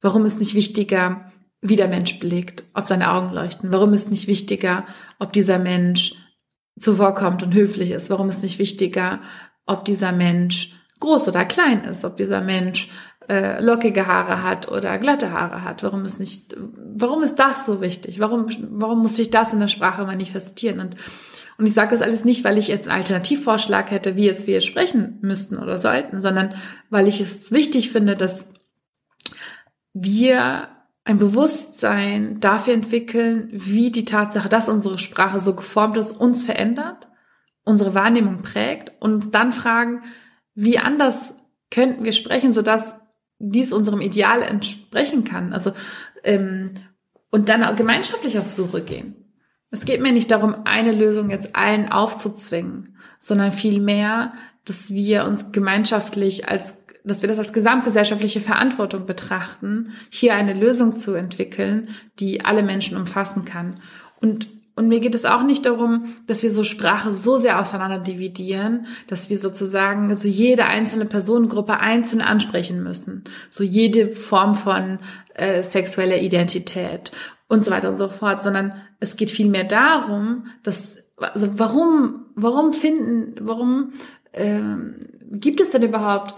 Warum 0.00 0.26
ist 0.26 0.38
nicht 0.38 0.54
wichtiger, 0.54 1.32
wie 1.60 1.76
der 1.76 1.88
Mensch 1.88 2.18
blickt, 2.18 2.64
ob 2.74 2.86
seine 2.86 3.10
Augen 3.10 3.32
leuchten. 3.32 3.72
Warum 3.72 3.92
ist 3.92 4.10
nicht 4.10 4.28
wichtiger, 4.28 4.84
ob 5.18 5.32
dieser 5.32 5.58
Mensch 5.58 6.14
zuvorkommt 6.78 7.42
und 7.42 7.54
höflich 7.54 7.90
ist? 7.90 8.10
Warum 8.10 8.28
ist 8.28 8.42
nicht 8.42 8.58
wichtiger, 8.58 9.20
ob 9.66 9.84
dieser 9.84 10.12
Mensch 10.12 10.74
groß 11.00 11.28
oder 11.28 11.44
klein 11.44 11.84
ist, 11.84 12.04
ob 12.04 12.16
dieser 12.16 12.40
Mensch 12.40 12.90
äh, 13.28 13.62
lockige 13.62 14.06
Haare 14.06 14.42
hat 14.42 14.68
oder 14.68 14.98
glatte 14.98 15.32
Haare 15.32 15.62
hat. 15.62 15.82
Warum 15.82 16.04
ist 16.04 16.18
nicht, 16.18 16.56
warum 16.58 17.22
ist 17.22 17.36
das 17.36 17.66
so 17.66 17.80
wichtig? 17.80 18.20
Warum, 18.20 18.46
warum 18.70 19.00
muss 19.00 19.16
sich 19.16 19.30
das 19.30 19.52
in 19.52 19.60
der 19.60 19.68
Sprache 19.68 20.04
manifestieren? 20.04 20.80
Und, 20.80 20.96
und 21.58 21.66
ich 21.66 21.74
sage 21.74 21.90
das 21.90 22.02
alles 22.02 22.24
nicht, 22.24 22.44
weil 22.44 22.58
ich 22.58 22.68
jetzt 22.68 22.88
einen 22.88 22.98
Alternativvorschlag 22.98 23.90
hätte, 23.90 24.16
wie 24.16 24.24
jetzt 24.24 24.46
wir 24.46 24.60
sprechen 24.60 25.18
müssten 25.20 25.58
oder 25.58 25.78
sollten, 25.78 26.18
sondern 26.18 26.54
weil 26.88 27.06
ich 27.06 27.20
es 27.20 27.52
wichtig 27.52 27.90
finde, 27.90 28.16
dass 28.16 28.54
wir 29.92 30.68
ein 31.08 31.16
Bewusstsein 31.16 32.38
dafür 32.38 32.74
entwickeln, 32.74 33.48
wie 33.50 33.90
die 33.90 34.04
Tatsache, 34.04 34.50
dass 34.50 34.68
unsere 34.68 34.98
Sprache 34.98 35.40
so 35.40 35.56
geformt 35.56 35.96
ist, 35.96 36.12
uns 36.12 36.42
verändert, 36.42 37.08
unsere 37.64 37.94
Wahrnehmung 37.94 38.42
prägt 38.42 38.92
und 39.00 39.34
dann 39.34 39.52
fragen, 39.52 40.02
wie 40.54 40.78
anders 40.78 41.34
könnten 41.70 42.04
wir 42.04 42.12
sprechen, 42.12 42.52
sodass 42.52 43.00
dies 43.38 43.72
unserem 43.72 44.02
Ideal 44.02 44.42
entsprechen 44.42 45.24
kann. 45.24 45.54
Also 45.54 45.72
ähm, 46.24 46.74
und 47.30 47.48
dann 47.48 47.64
auch 47.64 47.74
gemeinschaftlich 47.74 48.38
auf 48.38 48.50
Suche 48.50 48.82
gehen. 48.82 49.16
Es 49.70 49.86
geht 49.86 50.02
mir 50.02 50.12
nicht 50.12 50.30
darum, 50.30 50.66
eine 50.66 50.92
Lösung 50.92 51.30
jetzt 51.30 51.56
allen 51.56 51.90
aufzuzwingen, 51.90 52.98
sondern 53.18 53.52
vielmehr, 53.52 54.34
dass 54.66 54.90
wir 54.90 55.24
uns 55.24 55.52
gemeinschaftlich 55.52 56.50
als, 56.50 56.84
dass 57.08 57.22
wir 57.22 57.28
das 57.28 57.38
als 57.38 57.52
gesamtgesellschaftliche 57.52 58.40
Verantwortung 58.40 59.06
betrachten, 59.06 59.92
hier 60.10 60.34
eine 60.34 60.54
Lösung 60.54 60.94
zu 60.94 61.14
entwickeln, 61.14 61.88
die 62.20 62.44
alle 62.44 62.62
Menschen 62.62 62.96
umfassen 62.96 63.44
kann. 63.44 63.80
Und 64.20 64.48
und 64.78 64.86
mir 64.86 65.00
geht 65.00 65.16
es 65.16 65.24
auch 65.24 65.42
nicht 65.42 65.66
darum, 65.66 66.14
dass 66.28 66.44
wir 66.44 66.52
so 66.52 66.62
Sprache 66.62 67.12
so 67.12 67.36
sehr 67.36 67.58
auseinander 67.58 67.98
dividieren, 67.98 68.86
dass 69.08 69.28
wir 69.28 69.36
sozusagen 69.36 70.14
so 70.14 70.28
jede 70.28 70.66
einzelne 70.66 71.04
Personengruppe 71.04 71.80
einzeln 71.80 72.22
ansprechen 72.22 72.84
müssen. 72.84 73.24
So 73.50 73.64
jede 73.64 74.14
Form 74.14 74.54
von 74.54 75.00
äh, 75.34 75.64
sexueller 75.64 76.18
Identität 76.18 77.10
und 77.48 77.64
so 77.64 77.72
weiter 77.72 77.88
und 77.88 77.96
so 77.96 78.08
fort, 78.08 78.40
sondern 78.40 78.72
es 79.00 79.16
geht 79.16 79.32
vielmehr 79.32 79.64
darum, 79.64 80.46
dass, 80.62 81.10
also 81.16 81.58
warum, 81.58 82.26
warum 82.36 82.72
finden, 82.72 83.34
warum 83.40 83.94
ähm, 84.32 84.94
gibt 85.32 85.60
es 85.60 85.72
denn 85.72 85.82
überhaupt 85.82 86.36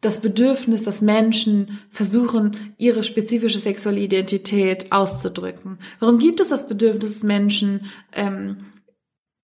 das 0.00 0.20
Bedürfnis, 0.20 0.84
dass 0.84 1.02
Menschen 1.02 1.80
versuchen, 1.90 2.74
ihre 2.76 3.02
spezifische 3.02 3.58
sexuelle 3.58 4.00
Identität 4.00 4.92
auszudrücken? 4.92 5.78
Warum 6.00 6.18
gibt 6.18 6.40
es 6.40 6.50
das 6.50 6.68
Bedürfnis, 6.68 7.14
dass 7.14 7.22
Menschen 7.22 7.86
ähm, 8.12 8.58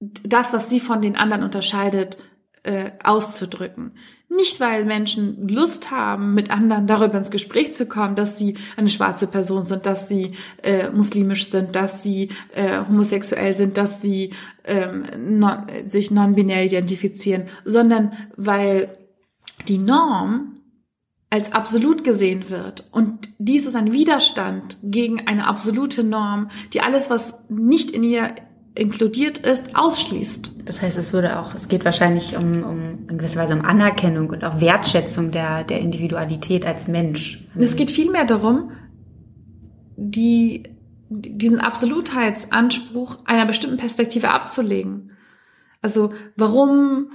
das, 0.00 0.52
was 0.52 0.68
sie 0.68 0.80
von 0.80 1.00
den 1.00 1.16
anderen 1.16 1.42
unterscheidet, 1.42 2.18
äh, 2.64 2.90
auszudrücken? 3.02 3.92
Nicht, 4.34 4.60
weil 4.60 4.86
Menschen 4.86 5.46
Lust 5.48 5.90
haben, 5.90 6.32
mit 6.32 6.50
anderen 6.50 6.86
darüber 6.86 7.18
ins 7.18 7.30
Gespräch 7.30 7.74
zu 7.74 7.84
kommen, 7.84 8.14
dass 8.14 8.38
sie 8.38 8.56
eine 8.76 8.88
schwarze 8.88 9.26
Person 9.26 9.62
sind, 9.62 9.84
dass 9.84 10.08
sie 10.08 10.32
äh, 10.62 10.88
muslimisch 10.88 11.50
sind, 11.50 11.76
dass 11.76 12.02
sie 12.02 12.30
äh, 12.54 12.78
homosexuell 12.78 13.52
sind, 13.52 13.76
dass 13.76 14.00
sie 14.00 14.32
ähm, 14.64 15.04
non, 15.18 15.66
sich 15.86 16.10
non-binär 16.10 16.64
identifizieren, 16.64 17.44
sondern 17.66 18.12
weil 18.36 18.96
die 19.68 19.78
Norm 19.78 20.56
als 21.30 21.52
absolut 21.52 22.04
gesehen 22.04 22.50
wird. 22.50 22.86
Und 22.92 23.30
dies 23.38 23.64
ist 23.64 23.74
ein 23.74 23.92
Widerstand 23.92 24.76
gegen 24.82 25.26
eine 25.26 25.46
absolute 25.46 26.04
Norm, 26.04 26.50
die 26.74 26.82
alles, 26.82 27.08
was 27.08 27.48
nicht 27.48 27.90
in 27.90 28.02
ihr 28.02 28.34
inkludiert 28.74 29.38
ist, 29.38 29.74
ausschließt. 29.74 30.66
Das 30.66 30.82
heißt, 30.82 30.98
es 30.98 31.12
würde 31.12 31.38
auch, 31.38 31.54
es 31.54 31.68
geht 31.68 31.84
wahrscheinlich 31.84 32.36
um, 32.36 32.62
um 32.62 33.08
in 33.08 33.18
gewisser 33.18 33.40
Weise 33.40 33.54
um 33.54 33.64
Anerkennung 33.64 34.30
und 34.30 34.44
auch 34.44 34.60
Wertschätzung 34.60 35.30
der, 35.30 35.64
der 35.64 35.80
Individualität 35.80 36.64
als 36.66 36.88
Mensch. 36.88 37.46
Es 37.58 37.76
geht 37.76 37.90
vielmehr 37.90 38.24
darum, 38.24 38.72
die, 39.96 40.64
diesen 41.08 41.60
Absolutheitsanspruch 41.60 43.18
einer 43.24 43.46
bestimmten 43.46 43.76
Perspektive 43.76 44.30
abzulegen. 44.30 45.12
Also 45.82 46.12
warum 46.36 47.10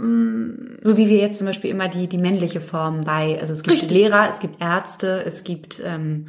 so 0.00 0.96
wie 0.96 1.08
wir 1.08 1.18
jetzt 1.18 1.38
zum 1.38 1.46
Beispiel 1.46 1.70
immer 1.70 1.88
die, 1.88 2.06
die 2.06 2.18
männliche 2.18 2.60
Form 2.60 3.04
bei, 3.04 3.38
also 3.40 3.52
es 3.52 3.62
gibt 3.62 3.74
Richtig. 3.74 3.90
Lehrer, 3.90 4.28
es 4.28 4.38
gibt 4.38 4.60
Ärzte, 4.60 5.24
es 5.24 5.42
gibt 5.42 5.82
ähm, 5.84 6.26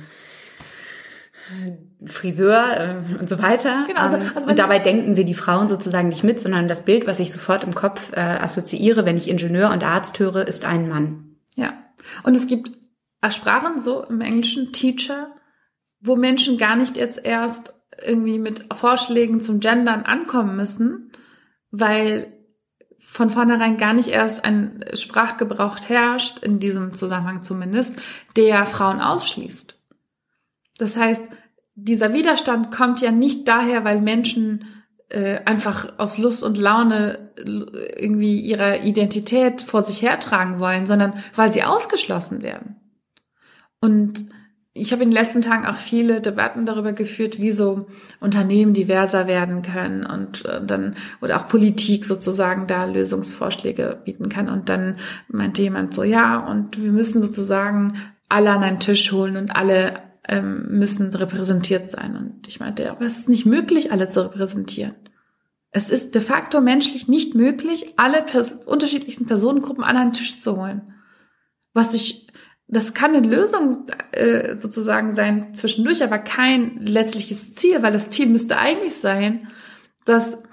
Friseur 2.05 3.03
äh, 3.11 3.19
und 3.19 3.29
so 3.29 3.41
weiter. 3.41 3.85
Genau, 3.87 4.01
also, 4.01 4.17
ähm, 4.17 4.31
also 4.33 4.49
und 4.49 4.57
dabei 4.57 4.79
denken 4.79 5.17
wir 5.17 5.25
die 5.25 5.35
Frauen 5.35 5.67
sozusagen 5.67 6.09
nicht 6.09 6.23
mit, 6.23 6.39
sondern 6.39 6.67
das 6.67 6.85
Bild, 6.85 7.05
was 7.05 7.19
ich 7.19 7.31
sofort 7.31 7.63
im 7.63 7.75
Kopf 7.75 8.11
äh, 8.13 8.19
assoziiere, 8.19 9.05
wenn 9.05 9.17
ich 9.17 9.29
Ingenieur 9.29 9.71
und 9.71 9.83
Arzt 9.83 10.19
höre, 10.19 10.47
ist 10.47 10.65
ein 10.65 10.89
Mann. 10.89 11.35
Ja. 11.55 11.73
Und 12.23 12.35
es 12.35 12.47
gibt 12.47 12.71
Sprachen, 13.29 13.79
so 13.79 14.03
im 14.03 14.21
Englischen, 14.21 14.71
Teacher, 14.71 15.35
wo 15.99 16.15
Menschen 16.15 16.57
gar 16.57 16.75
nicht 16.75 16.97
jetzt 16.97 17.23
erst 17.23 17.73
irgendwie 18.03 18.39
mit 18.39 18.73
Vorschlägen 18.73 19.41
zum 19.41 19.59
Gendern 19.59 20.03
ankommen 20.03 20.55
müssen, 20.55 21.11
weil 21.71 22.38
von 23.11 23.31
vornherein 23.31 23.77
gar 23.77 23.93
nicht 23.93 24.09
erst 24.09 24.45
ein 24.45 24.85
Sprachgebrauch 24.93 25.77
herrscht, 25.87 26.39
in 26.43 26.59
diesem 26.59 26.93
Zusammenhang 26.93 27.43
zumindest, 27.43 27.97
der 28.37 28.65
Frauen 28.65 29.01
ausschließt. 29.01 29.81
Das 30.77 30.95
heißt, 30.95 31.23
dieser 31.75 32.13
Widerstand 32.13 32.71
kommt 32.71 33.01
ja 33.01 33.11
nicht 33.11 33.47
daher, 33.47 33.83
weil 33.83 33.99
Menschen 33.99 34.65
äh, 35.09 35.43
einfach 35.45 35.97
aus 35.97 36.17
Lust 36.17 36.43
und 36.43 36.57
Laune 36.57 37.31
irgendwie 37.35 38.39
ihre 38.39 38.79
Identität 38.79 39.61
vor 39.61 39.81
sich 39.81 40.01
hertragen 40.01 40.59
wollen, 40.59 40.85
sondern 40.85 41.13
weil 41.35 41.51
sie 41.51 41.63
ausgeschlossen 41.63 42.43
werden. 42.43 42.75
Und 43.81 44.25
ich 44.79 44.91
habe 44.91 45.03
in 45.03 45.09
den 45.09 45.15
letzten 45.15 45.41
Tagen 45.41 45.65
auch 45.65 45.75
viele 45.75 46.21
Debatten 46.21 46.65
darüber 46.65 46.93
geführt, 46.93 47.39
wie 47.39 47.51
so 47.51 47.87
Unternehmen 48.19 48.73
diverser 48.73 49.27
werden 49.27 49.61
können 49.61 50.05
und 50.05 50.45
äh, 50.45 50.63
dann 50.65 50.95
oder 51.21 51.37
auch 51.37 51.47
Politik 51.47 52.05
sozusagen 52.05 52.67
da 52.67 52.85
Lösungsvorschläge 52.85 54.01
bieten 54.05 54.29
kann. 54.29 54.49
Und 54.49 54.69
dann 54.69 54.97
meinte 55.27 55.61
jemand 55.61 55.93
so, 55.93 56.03
ja, 56.03 56.37
und 56.37 56.81
wir 56.81 56.91
müssen 56.91 57.21
sozusagen 57.21 57.93
alle 58.29 58.51
an 58.51 58.63
einen 58.63 58.79
Tisch 58.79 59.11
holen 59.11 59.37
und 59.37 59.55
alle 59.55 59.93
ähm, 60.27 60.67
müssen 60.69 61.13
repräsentiert 61.13 61.89
sein. 61.89 62.15
Und 62.15 62.47
ich 62.47 62.59
meinte, 62.59 62.83
ja, 62.83 62.91
aber 62.91 63.05
es 63.05 63.17
ist 63.17 63.29
nicht 63.29 63.45
möglich, 63.45 63.91
alle 63.91 64.09
zu 64.09 64.21
repräsentieren. 64.21 64.95
Es 65.71 65.89
ist 65.89 66.15
de 66.15 66.21
facto 66.21 66.61
menschlich 66.61 67.07
nicht 67.07 67.35
möglich, 67.35 67.93
alle 67.97 68.23
pers 68.23 68.65
unterschiedlichsten 68.65 69.25
Personengruppen 69.25 69.83
an 69.83 69.97
einen 69.97 70.13
Tisch 70.13 70.39
zu 70.39 70.57
holen. 70.57 70.93
Was 71.73 71.93
ich 71.93 72.27
das 72.71 72.93
kann 72.93 73.15
eine 73.15 73.27
Lösung 73.27 73.87
äh, 74.11 74.57
sozusagen 74.57 75.15
sein 75.15 75.55
zwischendurch, 75.55 76.03
aber 76.03 76.19
kein 76.19 76.77
letztliches 76.77 77.55
Ziel, 77.55 77.81
weil 77.81 77.91
das 77.91 78.11
Ziel 78.11 78.27
müsste 78.27 78.59
eigentlich 78.59 78.95
sein, 78.95 79.47
dass 80.05 80.43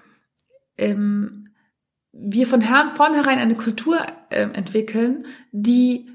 ähm, 0.78 1.50
wir 2.12 2.46
von 2.46 2.62
vornherein 2.62 3.38
eine 3.38 3.54
Kultur 3.54 3.98
äh, 4.30 4.40
entwickeln, 4.40 5.26
die 5.52 6.08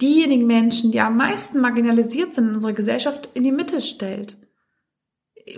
diejenigen 0.00 0.46
Menschen, 0.46 0.92
die 0.92 1.00
am 1.00 1.16
meisten 1.16 1.60
marginalisiert 1.60 2.34
sind 2.34 2.48
in 2.48 2.54
unserer 2.54 2.72
Gesellschaft, 2.72 3.30
in 3.34 3.42
die 3.42 3.52
Mitte 3.52 3.80
stellt. 3.80 4.36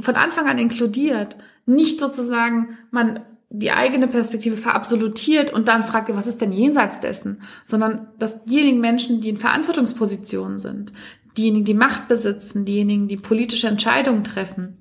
Von 0.01 0.17
Anfang 0.17 0.49
an 0.49 0.59
inkludiert. 0.59 1.37
Nicht 1.67 2.01
sozusagen, 2.01 2.79
man 2.91 3.21
die 3.55 3.71
eigene 3.71 4.09
Perspektive 4.09 4.57
verabsolutiert 4.57 5.53
und 5.53 5.69
dann 5.69 5.83
fragt, 5.83 6.15
was 6.15 6.27
ist 6.27 6.41
denn 6.41 6.53
jenseits 6.53 7.01
dessen, 7.01 7.43
sondern 7.65 8.09
dass 8.19 8.45
diejenigen 8.45 8.81
Menschen, 8.81 9.21
die 9.21 9.29
in 9.29 9.37
Verantwortungspositionen 9.37 10.59
sind, 10.59 10.93
diejenigen, 11.37 11.67
die 11.67 11.75
Macht 11.75 12.09
besitzen, 12.09 12.65
diejenigen, 12.65 13.09
die 13.09 13.19
politische 13.19 13.69
Entscheidungen 13.69 14.25
treffen, 14.25 14.79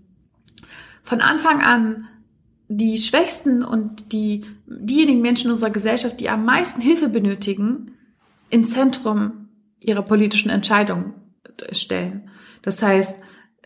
von 1.04 1.20
Anfang 1.20 1.62
an 1.62 2.08
die 2.70 2.98
Schwächsten 2.98 3.64
und 3.64 4.14
die, 4.14 4.46
diejenigen 4.66 5.22
Menschen 5.22 5.48
in 5.48 5.52
unserer 5.52 5.72
Gesellschaft, 5.72 6.22
die 6.22 6.30
am 6.30 6.46
meisten 6.46 6.82
Hilfe 6.82 7.10
benötigen, 7.10 7.92
ins 8.50 8.72
Zentrum 8.72 9.50
ihrer 9.82 10.04
politischen 10.04 10.50
Entscheidungen 10.50 11.14
stellen. 11.72 12.30
Das 12.62 12.82
heißt, 12.82 13.22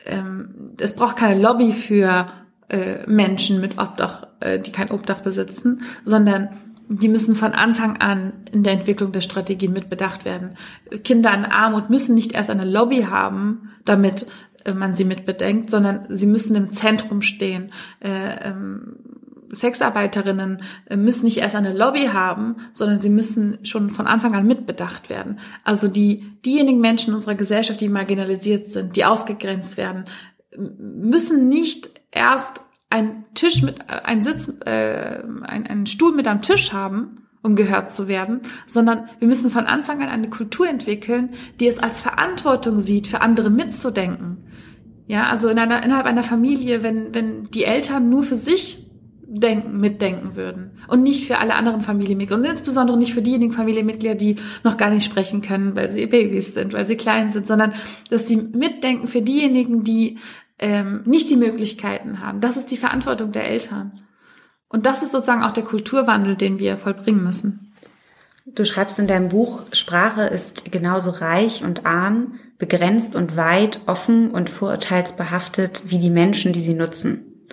ähm, 0.06 0.74
es 0.80 0.96
braucht 0.96 1.18
keine 1.18 1.40
Lobby 1.40 1.74
für 1.74 2.28
äh, 2.70 3.06
Menschen 3.08 3.62
mit 3.62 3.78
Obdach, 3.78 4.28
äh, 4.46 4.60
die 4.60 4.72
kein 4.72 4.92
Obdach 4.92 5.22
besitzen, 5.22 5.82
sondern 6.04 6.50
die 6.88 7.08
müssen 7.08 7.36
von 7.36 7.54
Anfang 7.54 7.98
an 7.98 8.34
in 8.52 8.64
der 8.64 8.74
Entwicklung 8.74 9.12
der 9.12 9.22
Strategien 9.22 9.74
mitbedacht 9.74 10.24
werden. 10.24 10.56
Kinder 11.04 11.34
in 11.34 11.46
Armut 11.46 11.90
müssen 11.90 12.14
nicht 12.14 12.34
erst 12.34 12.52
eine 12.52 12.66
Lobby 12.66 13.04
haben, 13.04 13.72
damit 13.86 14.28
äh, 14.64 14.74
man 14.74 14.96
sie 14.96 15.06
mitbedenkt, 15.06 15.70
sondern 15.70 16.06
sie 16.10 16.28
müssen 16.28 16.56
im 16.56 16.72
Zentrum 16.72 17.22
stehen. 17.22 17.72
Äh, 18.00 18.50
ähm, 18.50 18.98
Sexarbeiterinnen 19.52 20.62
müssen 20.96 21.26
nicht 21.26 21.38
erst 21.38 21.56
eine 21.56 21.72
Lobby 21.72 22.08
haben, 22.12 22.58
sondern 22.74 23.00
sie 23.00 23.10
müssen 23.10 23.60
schon 23.64 23.90
von 23.90 24.06
Anfang 24.06 24.34
an 24.36 24.46
mitbedacht 24.46 25.10
werden. 25.10 25.40
Also 25.64 25.88
die, 25.88 26.26
diejenigen 26.46 26.82
Menschen 26.82 27.10
in 27.10 27.16
unserer 27.16 27.36
Gesellschaft, 27.36 27.80
die 27.80 27.88
marginalisiert 27.88 28.68
sind, 28.68 28.98
die 28.98 29.06
ausgegrenzt 29.06 29.78
werden, 29.78 30.06
müssen 30.58 31.48
nicht 31.48 31.90
erst 32.12 32.65
einen 32.90 33.26
Tisch 33.34 33.62
mit, 33.62 33.90
einen 33.90 34.22
Sitz, 34.22 34.54
äh, 34.66 35.20
einen, 35.44 35.68
einen 35.68 35.86
Stuhl 35.86 36.14
mit 36.14 36.28
einem 36.28 36.42
Tisch 36.42 36.72
haben, 36.74 37.28
um 37.42 37.56
gehört 37.56 37.92
zu 37.92 38.08
werden, 38.08 38.42
sondern 38.66 39.08
wir 39.20 39.28
müssen 39.28 39.52
von 39.52 39.66
Anfang 39.66 40.02
an 40.02 40.10
eine 40.10 40.30
Kultur 40.30 40.68
entwickeln, 40.68 41.30
die 41.60 41.68
es 41.68 41.80
als 41.80 42.00
Verantwortung 42.00 42.80
sieht, 42.80 43.08
für 43.08 43.22
andere 43.22 43.50
mitzudenken. 43.50 44.48
Ja, 45.08 45.28
also 45.28 45.48
in 45.50 45.60
einer, 45.60 45.84
innerhalb 45.84 46.08
einer 46.08 46.24
Familie, 46.24 46.82
wenn, 46.82 47.14
wenn 47.14 47.52
die 47.52 47.66
Eltern 47.66 48.10
nur 48.10 48.24
für 48.24 48.36
sich 48.36 48.86
denken, 49.28 49.80
mitdenken 49.80 50.36
würden 50.36 50.72
und 50.88 51.04
nicht 51.04 51.28
für 51.28 51.38
alle 51.40 51.56
anderen 51.56 51.82
Familienmitglieder 51.82 52.40
und 52.42 52.50
insbesondere 52.50 52.98
nicht 52.98 53.14
für 53.14 53.22
diejenigen 53.22 53.54
Familienmitglieder, 53.54 54.16
die 54.16 54.38
noch 54.64 54.78
gar 54.78 54.90
nicht 54.90 55.04
sprechen 55.04 55.42
können, 55.42 55.76
weil 55.76 55.92
sie 55.92 56.06
Babys 56.08 56.54
sind, 56.54 56.74
weil 56.74 56.86
sie 56.86 56.96
klein 56.96 57.30
sind, 57.32 57.46
sondern 57.46 57.74
dass 58.10 58.28
sie 58.28 58.38
mitdenken 58.38 59.08
für 59.08 59.22
diejenigen, 59.22 59.84
die 59.84 60.18
ähm, 60.60 61.04
nicht 61.06 61.30
die 61.30 61.36
Möglichkeiten 61.36 62.22
haben. 62.22 62.42
Das 62.42 62.58
ist 62.58 62.72
die 62.72 62.78
Verantwortung 62.78 63.32
der 63.32 63.48
Eltern. 63.48 63.92
Und 64.70 64.86
das 64.86 65.04
ist 65.04 65.12
sozusagen 65.12 65.44
auch 65.44 65.52
der 65.52 65.64
Kulturwandel, 65.64 66.36
den 66.36 66.60
wir 66.60 66.78
vollbringen 66.78 67.24
müssen. 67.24 67.74
Du 68.46 68.66
schreibst 68.66 69.00
in 69.00 69.08
deinem 69.08 69.30
Buch, 69.30 69.64
Sprache 69.72 70.24
ist 70.24 70.72
genauso 70.72 71.10
reich 71.10 71.64
und 71.64 71.86
arm, 71.86 72.40
begrenzt 72.58 73.16
und 73.16 73.36
weit, 73.36 73.82
offen 73.88 74.32
und 74.32 74.50
vorurteilsbehaftet 74.50 75.84
wie 75.88 76.00
die 76.00 76.10
Menschen, 76.10 76.54
die 76.54 76.62
sie 76.62 76.74
nutzen. 76.74 77.48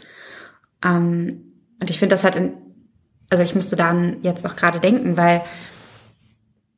Ähm, 0.84 1.52
und 1.80 1.90
ich 1.90 1.98
finde, 1.98 2.14
das 2.14 2.24
hat 2.24 2.36
in, 2.36 2.52
also 3.30 3.42
ich 3.42 3.54
musste 3.54 3.74
dann 3.74 4.22
jetzt 4.22 4.46
auch 4.46 4.54
gerade 4.54 4.80
denken, 4.80 5.16
weil 5.16 5.42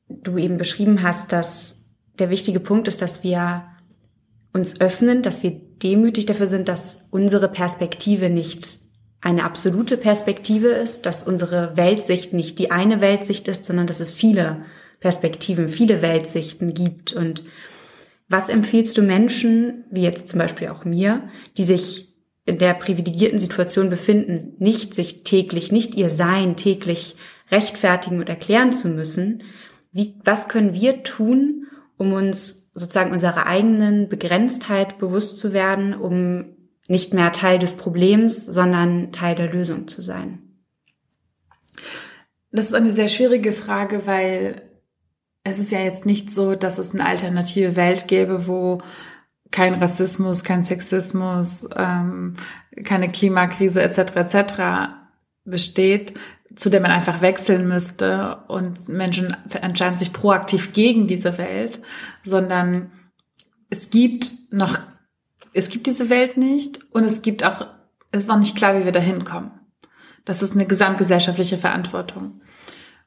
du 0.08 0.38
eben 0.38 0.56
beschrieben 0.56 1.02
hast, 1.02 1.32
dass 1.32 1.84
der 2.18 2.30
wichtige 2.30 2.60
Punkt 2.60 2.88
ist, 2.88 3.02
dass 3.02 3.22
wir 3.24 3.64
uns 4.52 4.80
öffnen, 4.80 5.22
dass 5.22 5.42
wir 5.42 5.60
demütig 5.84 6.26
dafür 6.26 6.46
sind, 6.46 6.68
dass 6.68 7.04
unsere 7.10 7.48
Perspektive 7.48 8.30
nicht 8.30 8.78
eine 9.20 9.44
absolute 9.44 9.96
Perspektive 9.96 10.68
ist, 10.68 11.06
dass 11.06 11.22
unsere 11.22 11.76
Weltsicht 11.76 12.32
nicht 12.32 12.58
die 12.58 12.70
eine 12.70 13.00
Weltsicht 13.00 13.48
ist, 13.48 13.64
sondern 13.64 13.86
dass 13.86 14.00
es 14.00 14.12
viele 14.12 14.64
Perspektiven, 15.00 15.68
viele 15.68 16.02
Weltsichten 16.02 16.74
gibt. 16.74 17.12
Und 17.12 17.44
was 18.28 18.48
empfiehlst 18.48 18.98
du 18.98 19.02
Menschen, 19.02 19.84
wie 19.90 20.02
jetzt 20.02 20.28
zum 20.28 20.38
Beispiel 20.38 20.68
auch 20.68 20.84
mir, 20.84 21.28
die 21.56 21.64
sich 21.64 22.14
in 22.46 22.58
der 22.58 22.74
privilegierten 22.74 23.38
Situation 23.38 23.88
befinden, 23.88 24.54
nicht 24.58 24.94
sich 24.94 25.24
täglich, 25.24 25.72
nicht 25.72 25.94
ihr 25.94 26.10
Sein 26.10 26.56
täglich 26.56 27.16
rechtfertigen 27.50 28.20
und 28.20 28.28
erklären 28.28 28.72
zu 28.72 28.88
müssen, 28.88 29.42
wie, 29.92 30.16
was 30.24 30.48
können 30.48 30.74
wir 30.74 31.02
tun, 31.02 31.66
um 31.96 32.12
uns 32.12 32.63
sozusagen 32.74 33.12
unserer 33.12 33.46
eigenen 33.46 34.08
Begrenztheit 34.08 34.98
bewusst 34.98 35.38
zu 35.38 35.52
werden, 35.52 35.94
um 35.94 36.56
nicht 36.88 37.14
mehr 37.14 37.32
Teil 37.32 37.58
des 37.58 37.74
Problems, 37.74 38.44
sondern 38.44 39.12
Teil 39.12 39.36
der 39.36 39.50
Lösung 39.52 39.88
zu 39.88 40.02
sein? 40.02 40.40
Das 42.50 42.66
ist 42.66 42.74
eine 42.74 42.90
sehr 42.90 43.08
schwierige 43.08 43.52
Frage, 43.52 44.06
weil 44.06 44.62
es 45.44 45.58
ist 45.58 45.72
ja 45.72 45.80
jetzt 45.80 46.06
nicht 46.06 46.32
so, 46.32 46.54
dass 46.54 46.78
es 46.78 46.94
eine 46.94 47.06
alternative 47.06 47.76
Welt 47.76 48.08
gäbe, 48.08 48.46
wo 48.46 48.80
kein 49.50 49.74
Rassismus, 49.74 50.42
kein 50.42 50.64
Sexismus, 50.64 51.68
ähm, 51.76 52.34
keine 52.82 53.10
Klimakrise 53.10 53.82
etc. 53.82 54.16
etc. 54.16 54.52
besteht, 55.44 56.14
zu 56.54 56.70
der 56.70 56.80
man 56.80 56.90
einfach 56.90 57.20
wechseln 57.20 57.66
müsste 57.68 58.38
und 58.48 58.88
Menschen 58.88 59.36
entscheiden 59.50 59.98
sich 59.98 60.12
proaktiv 60.12 60.72
gegen 60.72 61.06
diese 61.06 61.36
Welt, 61.38 61.80
sondern 62.22 62.92
es 63.70 63.90
gibt 63.90 64.32
noch, 64.50 64.78
es 65.52 65.68
gibt 65.68 65.86
diese 65.86 66.10
Welt 66.10 66.36
nicht 66.36 66.78
und 66.92 67.04
es 67.04 67.22
gibt 67.22 67.44
auch, 67.44 67.66
es 68.12 68.22
ist 68.22 68.28
noch 68.28 68.38
nicht 68.38 68.56
klar, 68.56 68.78
wie 68.78 68.84
wir 68.84 68.92
da 68.92 69.00
hinkommen. 69.00 69.50
Das 70.24 70.42
ist 70.42 70.52
eine 70.52 70.66
gesamtgesellschaftliche 70.66 71.58
Verantwortung. 71.58 72.40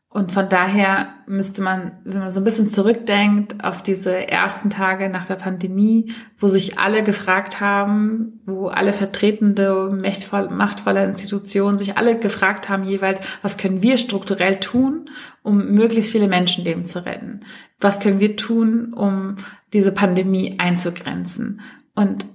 Und 0.09 0.31
von 0.31 0.47
daher 0.47 1.09
müsste 1.27 1.61
man, 1.61 1.91
wenn 2.05 2.19
man 2.19 2.31
so 2.31 2.39
ein 2.39 2.45
bisschen 2.45 2.69
zurückdenkt 2.69 3.63
auf 3.63 3.83
diese 3.83 4.27
ersten 4.29 4.69
Tage 4.69 5.09
nach 5.09 5.25
der 5.25 5.35
Pandemie, 5.35 6.13
wo 6.39 6.47
sich 6.47 6.79
alle 6.79 7.03
gefragt 7.03 7.59
haben, 7.59 8.39
wo 8.45 8.67
alle 8.67 8.93
vertretende 8.93 9.89
mächtvoll, 9.91 10.49
machtvolle 10.49 11.03
Institutionen 11.03 11.77
sich 11.77 11.97
alle 11.97 12.17
gefragt 12.17 12.69
haben 12.69 12.85
jeweils, 12.85 13.19
was 13.41 13.57
können 13.57 13.81
wir 13.81 13.97
strukturell 13.97 14.61
tun, 14.61 15.09
um 15.43 15.71
möglichst 15.71 16.11
viele 16.13 16.29
Menschenleben 16.29 16.85
zu 16.85 17.05
retten? 17.05 17.41
Was 17.81 17.99
können 17.99 18.21
wir 18.21 18.37
tun, 18.37 18.93
um 18.93 19.35
diese 19.73 19.91
Pandemie 19.91 20.55
einzugrenzen? 20.57 21.61
Und 21.95 22.25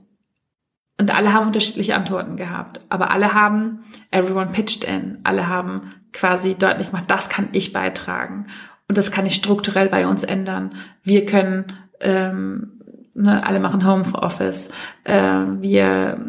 und 1.01 1.13
alle 1.13 1.33
haben 1.33 1.49
unterschiedliche 1.49 1.97
Antworten 1.97 2.37
gehabt. 2.37 2.81
Aber 2.89 3.11
alle 3.11 3.35
haben, 3.35 3.83
everyone 4.13 4.53
pitched 4.53 4.85
in. 4.85 5.19
Alle 5.25 5.49
haben 5.49 5.81
quasi 6.13 6.55
deutlich 6.55 6.89
gemacht, 6.89 7.05
das 7.09 7.29
kann 7.29 7.49
ich 7.53 7.73
beitragen. 7.73 8.47
Und 8.89 8.99
das 8.99 9.11
kann 9.11 9.27
ich 9.27 9.35
strukturell 9.35 9.89
bei 9.89 10.07
uns 10.07 10.23
ändern. 10.23 10.75
Wir 11.03 11.25
können, 11.25 11.73
ähm, 12.01 12.81
ne, 13.15 13.45
alle 13.47 13.61
machen 13.61 13.87
Homeoffice. 13.87 14.71
Äh, 15.05 15.45
wir, 15.61 16.21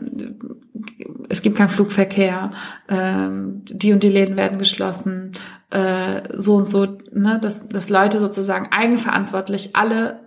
es 1.29 1.41
gibt 1.41 1.57
keinen 1.57 1.69
Flugverkehr. 1.69 2.51
Äh, 2.87 3.29
die 3.65 3.91
und 3.91 4.03
die 4.03 4.09
Läden 4.09 4.37
werden 4.37 4.59
geschlossen. 4.59 5.33
Äh, 5.71 6.21
so 6.37 6.55
und 6.55 6.67
so, 6.67 6.85
ne, 7.11 7.39
dass, 7.41 7.67
dass 7.67 7.89
Leute 7.89 8.19
sozusagen 8.19 8.71
eigenverantwortlich 8.71 9.75
alle 9.75 10.19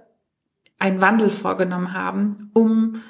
einen 0.78 1.00
Wandel 1.00 1.30
vorgenommen 1.30 1.94
haben, 1.94 2.50
um 2.52 3.00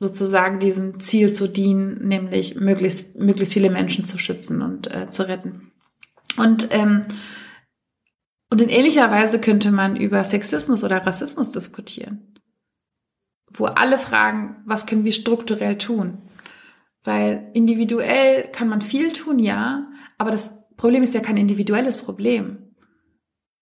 sozusagen 0.00 0.58
diesem 0.58 1.00
Ziel 1.00 1.32
zu 1.32 1.48
dienen, 1.48 2.06
nämlich 2.06 2.56
möglichst, 2.56 3.16
möglichst 3.16 3.54
viele 3.54 3.70
Menschen 3.70 4.06
zu 4.06 4.18
schützen 4.18 4.62
und 4.62 4.92
äh, 4.92 5.10
zu 5.10 5.26
retten. 5.28 5.72
Und, 6.36 6.68
ähm, 6.70 7.02
und 8.50 8.60
in 8.60 8.68
ähnlicher 8.68 9.10
Weise 9.10 9.40
könnte 9.40 9.70
man 9.70 9.96
über 9.96 10.24
Sexismus 10.24 10.82
oder 10.82 11.06
Rassismus 11.06 11.52
diskutieren, 11.52 12.34
wo 13.50 13.66
alle 13.66 13.98
fragen, 13.98 14.56
was 14.66 14.86
können 14.86 15.04
wir 15.04 15.12
strukturell 15.12 15.78
tun? 15.78 16.18
Weil 17.04 17.50
individuell 17.52 18.50
kann 18.50 18.68
man 18.68 18.80
viel 18.80 19.12
tun, 19.12 19.38
ja, 19.38 19.90
aber 20.18 20.30
das 20.30 20.64
Problem 20.76 21.02
ist 21.02 21.14
ja 21.14 21.20
kein 21.20 21.36
individuelles 21.36 21.96
Problem. 21.96 22.63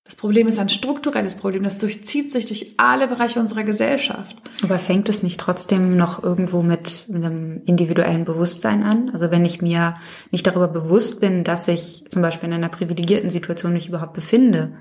Das 0.05 0.17
Problem 0.17 0.49
ist 0.49 0.59
ein 0.59 0.69
strukturelles 0.69 1.37
Problem, 1.37 1.63
das 1.63 1.79
durchzieht 1.79 2.33
sich 2.33 2.47
durch 2.47 2.75
alle 2.77 3.07
Bereiche 3.07 3.39
unserer 3.39 3.63
Gesellschaft. 3.63 4.37
Aber 4.63 4.79
fängt 4.79 5.09
es 5.09 5.23
nicht 5.23 5.39
trotzdem 5.39 5.97
noch 5.97 6.23
irgendwo 6.23 6.63
mit 6.63 7.07
einem 7.15 7.63
individuellen 7.65 8.25
Bewusstsein 8.25 8.83
an? 8.83 9.11
Also 9.11 9.31
wenn 9.31 9.45
ich 9.45 9.63
mir 9.63 9.95
nicht 10.31 10.47
darüber 10.47 10.69
bewusst 10.69 11.21
bin, 11.21 11.45
dass 11.45 11.69
ich 11.69 12.05
zum 12.11 12.21
Beispiel 12.21 12.49
in 12.49 12.55
einer 12.57 12.69
privilegierten 12.69 13.31
Situation 13.31 13.73
mich 13.73 13.89
überhaupt 13.89 14.13
befinde, 14.13 14.75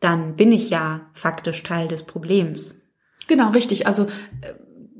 dann 0.00 0.34
bin 0.34 0.50
ich 0.50 0.70
ja 0.70 1.02
faktisch 1.12 1.62
Teil 1.62 1.88
des 1.88 2.04
Problems. 2.04 2.82
Genau, 3.28 3.50
richtig. 3.50 3.86
Also 3.86 4.04
äh, 4.40 4.54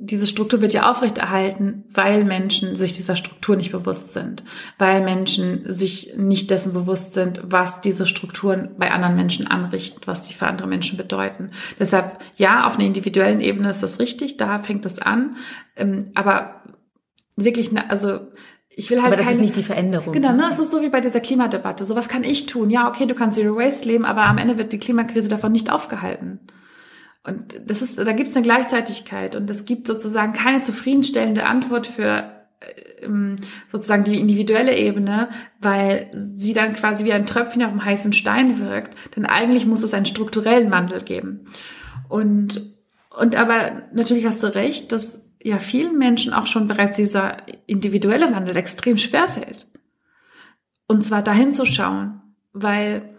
diese 0.05 0.27
Struktur 0.27 0.61
wird 0.61 0.73
ja 0.73 0.91
aufrechterhalten, 0.91 1.85
weil 1.93 2.25
Menschen 2.25 2.75
sich 2.75 2.93
dieser 2.93 3.15
Struktur 3.15 3.55
nicht 3.55 3.71
bewusst 3.71 4.13
sind, 4.13 4.43
weil 4.77 5.01
Menschen 5.01 5.63
sich 5.65 6.15
nicht 6.17 6.51
dessen 6.51 6.73
bewusst 6.73 7.13
sind, 7.13 7.41
was 7.45 7.83
diese 7.83 8.09
Strukturen 8.09 8.71
bei 8.79 8.91
anderen 8.91 9.15
Menschen 9.15 9.47
anrichten, 9.47 10.03
was 10.07 10.27
sie 10.27 10.35
für 10.35 10.49
andere 10.49 10.67
Menschen 10.67 10.97
bedeuten. 10.97 11.53
Deshalb, 11.79 12.19
ja, 12.37 12.67
auf 12.67 12.75
einer 12.75 12.87
individuellen 12.87 13.41
Ebene 13.41 13.71
ist 13.71 13.85
das 13.85 14.01
richtig, 14.01 14.39
da 14.39 14.59
fängt 14.59 14.85
es 14.87 14.99
an, 14.99 15.37
ähm, 15.77 16.11
aber 16.15 16.63
wirklich, 17.37 17.71
also 17.89 18.19
ich 18.75 18.91
will 18.91 19.03
halt 19.03 19.13
aber 19.13 19.19
das 19.19 19.27
keine, 19.27 19.37
ist 19.37 19.43
nicht 19.43 19.57
die 19.57 19.63
Veränderung. 19.63 20.13
Genau, 20.13 20.33
ne? 20.33 20.49
Es 20.51 20.59
ist 20.59 20.73
so 20.73 20.83
wie 20.83 20.89
bei 20.89 21.01
dieser 21.01 21.21
Klimadebatte. 21.21 21.85
So 21.85 21.95
was 21.95 22.09
kann 22.09 22.25
ich 22.25 22.47
tun? 22.47 22.71
Ja, 22.71 22.89
okay, 22.89 23.07
du 23.07 23.15
kannst 23.15 23.39
Zero 23.39 23.55
Waste 23.55 23.87
leben, 23.87 24.05
aber 24.05 24.25
am 24.25 24.39
Ende 24.39 24.59
wird 24.59 24.73
die 24.73 24.79
Klimakrise 24.79 25.29
davon 25.29 25.53
nicht 25.53 25.71
aufgehalten. 25.71 26.41
Und 27.25 27.61
das 27.67 27.83
ist, 27.83 27.99
da 27.99 28.13
gibt 28.13 28.31
es 28.31 28.37
eine 28.37 28.45
Gleichzeitigkeit 28.45 29.37
und 29.37 29.49
es 29.49 29.65
gibt 29.65 29.87
sozusagen 29.87 30.33
keine 30.33 30.61
zufriedenstellende 30.63 31.47
Antwort 31.47 31.87
für 31.87 32.43
ähm, 33.03 33.37
sozusagen 33.71 34.05
die 34.05 34.19
individuelle 34.19 34.77
Ebene, 34.77 35.29
weil 35.61 36.11
sie 36.15 36.55
dann 36.55 36.75
quasi 36.75 37.05
wie 37.05 37.13
ein 37.13 37.27
Tröpfchen 37.27 37.63
auf 37.63 37.71
dem 37.71 37.85
heißen 37.85 38.13
Stein 38.13 38.59
wirkt. 38.59 38.97
Denn 39.17 39.27
eigentlich 39.27 39.67
muss 39.67 39.83
es 39.83 39.95
einen 39.95 40.07
strukturellen 40.07 40.71
Wandel 40.71 41.03
geben. 41.03 41.47
Und, 42.09 42.75
und 43.11 43.37
aber 43.37 43.83
natürlich 43.93 44.27
hast 44.27 44.43
du 44.43 44.55
recht, 44.55 44.93
dass 44.93 45.25
ja 45.43 45.59
vielen 45.59 45.99
Menschen 45.99 46.33
auch 46.33 46.47
schon 46.47 46.69
bereits 46.69 46.97
dieser 46.97 47.39
individuelle 47.67 48.33
Wandel 48.33 48.57
extrem 48.57 48.99
schwer 48.99 49.29
fällt. 49.29 49.67
Und 50.87 51.03
zwar 51.03 51.23
dahin 51.23 51.53
zu 51.53 51.67
schauen, 51.67 52.21
weil 52.53 53.17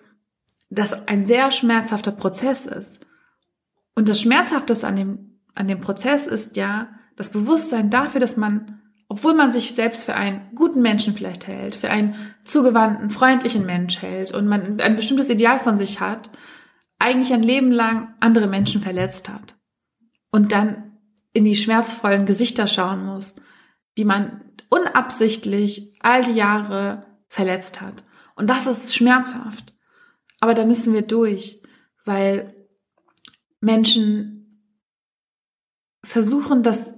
das 0.70 1.08
ein 1.08 1.26
sehr 1.26 1.52
schmerzhafter 1.52 2.12
Prozess 2.12 2.66
ist. 2.66 3.03
Und 3.96 4.10
das 4.10 4.22
Schmerzhafte 4.22 4.76
an 4.88 4.96
dem, 4.96 5.40
an 5.56 5.68
dem 5.68 5.82
Prozess 5.82 6.28
ist 6.28 6.56
ja 6.58 6.90
das 7.16 7.32
Bewusstsein 7.32 7.90
dafür, 7.90 8.20
dass 8.20 8.38
man, 8.38 8.82
obwohl 9.08 9.36
man 9.36 9.52
sich 9.52 9.76
selbst 9.76 10.06
für 10.06 10.16
einen 10.16 10.50
guten 10.56 10.82
Menschen 10.82 11.14
vielleicht 11.14 11.48
hält, 11.48 11.76
für 11.76 11.90
einen 11.90 12.16
zugewandten, 12.44 13.12
freundlichen 13.12 13.66
Mensch 13.66 14.02
hält 14.02 14.34
und 14.34 14.48
man 14.48 14.80
ein 14.80 14.96
bestimmtes 14.96 15.30
Ideal 15.30 15.60
von 15.60 15.78
sich 15.78 16.00
hat, 16.00 16.30
eigentlich 17.00 17.34
ein 17.34 17.44
Leben 17.44 17.72
lang 17.72 18.14
andere 18.20 18.48
Menschen 18.48 18.82
verletzt 18.82 19.30
hat. 19.30 19.56
Und 20.32 20.52
dann 20.52 20.98
in 21.34 21.46
die 21.46 21.56
schmerzvollen 21.56 22.26
Gesichter 22.26 22.68
schauen 22.68 23.06
muss, 23.06 23.36
die 23.98 24.06
man 24.06 24.42
unabsichtlich 24.70 25.96
all 26.02 26.24
die 26.24 26.34
Jahre 26.34 27.06
verletzt 27.28 27.82
hat. 27.82 28.04
Und 28.36 28.50
das 28.50 28.68
ist 28.68 28.96
schmerzhaft. 28.96 29.76
Aber 30.40 30.54
da 30.54 30.66
müssen 30.66 30.94
wir 30.94 31.04
durch, 31.04 31.62
weil 32.06 32.54
Menschen 33.64 34.70
versuchen, 36.04 36.64
das, 36.64 36.96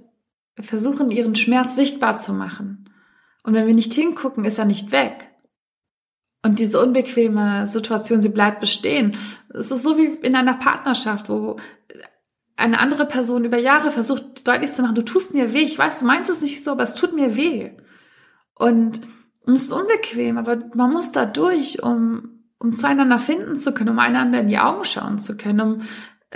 versuchen, 0.60 1.10
ihren 1.10 1.36
Schmerz 1.36 1.76
sichtbar 1.76 2.18
zu 2.18 2.32
machen. 2.32 2.90
Und 3.44 3.54
wenn 3.54 3.68
wir 3.68 3.74
nicht 3.74 3.94
hingucken, 3.94 4.44
ist 4.44 4.58
er 4.58 4.64
nicht 4.64 4.90
weg. 4.90 5.30
Und 6.42 6.58
diese 6.58 6.82
unbequeme 6.82 7.66
Situation, 7.68 8.20
sie 8.20 8.30
bleibt 8.30 8.60
bestehen. 8.60 9.16
Es 9.50 9.70
ist 9.70 9.84
so 9.84 9.96
wie 9.96 10.06
in 10.06 10.34
einer 10.34 10.54
Partnerschaft, 10.54 11.28
wo 11.28 11.56
eine 12.56 12.80
andere 12.80 13.06
Person 13.06 13.44
über 13.44 13.58
Jahre 13.58 13.92
versucht 13.92 14.46
deutlich 14.48 14.72
zu 14.72 14.82
machen, 14.82 14.94
du 14.94 15.02
tust 15.02 15.34
mir 15.34 15.52
weh. 15.52 15.62
Ich 15.62 15.78
weiß, 15.78 16.00
du 16.00 16.04
meinst 16.04 16.30
es 16.30 16.40
nicht 16.40 16.64
so, 16.64 16.72
aber 16.72 16.82
es 16.82 16.94
tut 16.94 17.14
mir 17.14 17.36
weh. 17.36 17.70
Und 18.54 19.00
es 19.46 19.62
ist 19.62 19.72
unbequem, 19.72 20.38
aber 20.38 20.58
man 20.74 20.92
muss 20.92 21.12
da 21.12 21.26
durch, 21.26 21.82
um, 21.82 22.40
um 22.58 22.74
zueinander 22.74 23.20
finden 23.20 23.60
zu 23.60 23.72
können, 23.72 23.90
um 23.90 23.98
einander 24.00 24.40
in 24.40 24.48
die 24.48 24.58
Augen 24.58 24.84
schauen 24.84 25.18
zu 25.18 25.36
können, 25.36 25.60
um, 25.60 25.82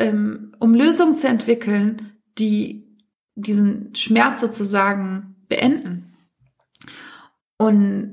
ähm, 0.01 0.53
um 0.59 0.75
Lösungen 0.75 1.15
zu 1.15 1.29
entwickeln, 1.29 2.17
die 2.39 2.97
diesen 3.35 3.95
Schmerz 3.95 4.41
sozusagen 4.41 5.37
beenden. 5.47 6.17
Und, 7.59 8.13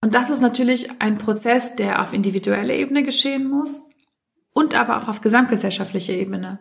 und 0.00 0.14
das 0.14 0.30
ist 0.30 0.40
natürlich 0.40 1.00
ein 1.00 1.18
Prozess, 1.18 1.76
der 1.76 2.02
auf 2.02 2.14
individueller 2.14 2.74
Ebene 2.74 3.02
geschehen 3.02 3.48
muss 3.48 3.90
und 4.54 4.74
aber 4.74 4.96
auch 4.96 5.08
auf 5.08 5.20
gesamtgesellschaftlicher 5.20 6.14
Ebene. 6.14 6.60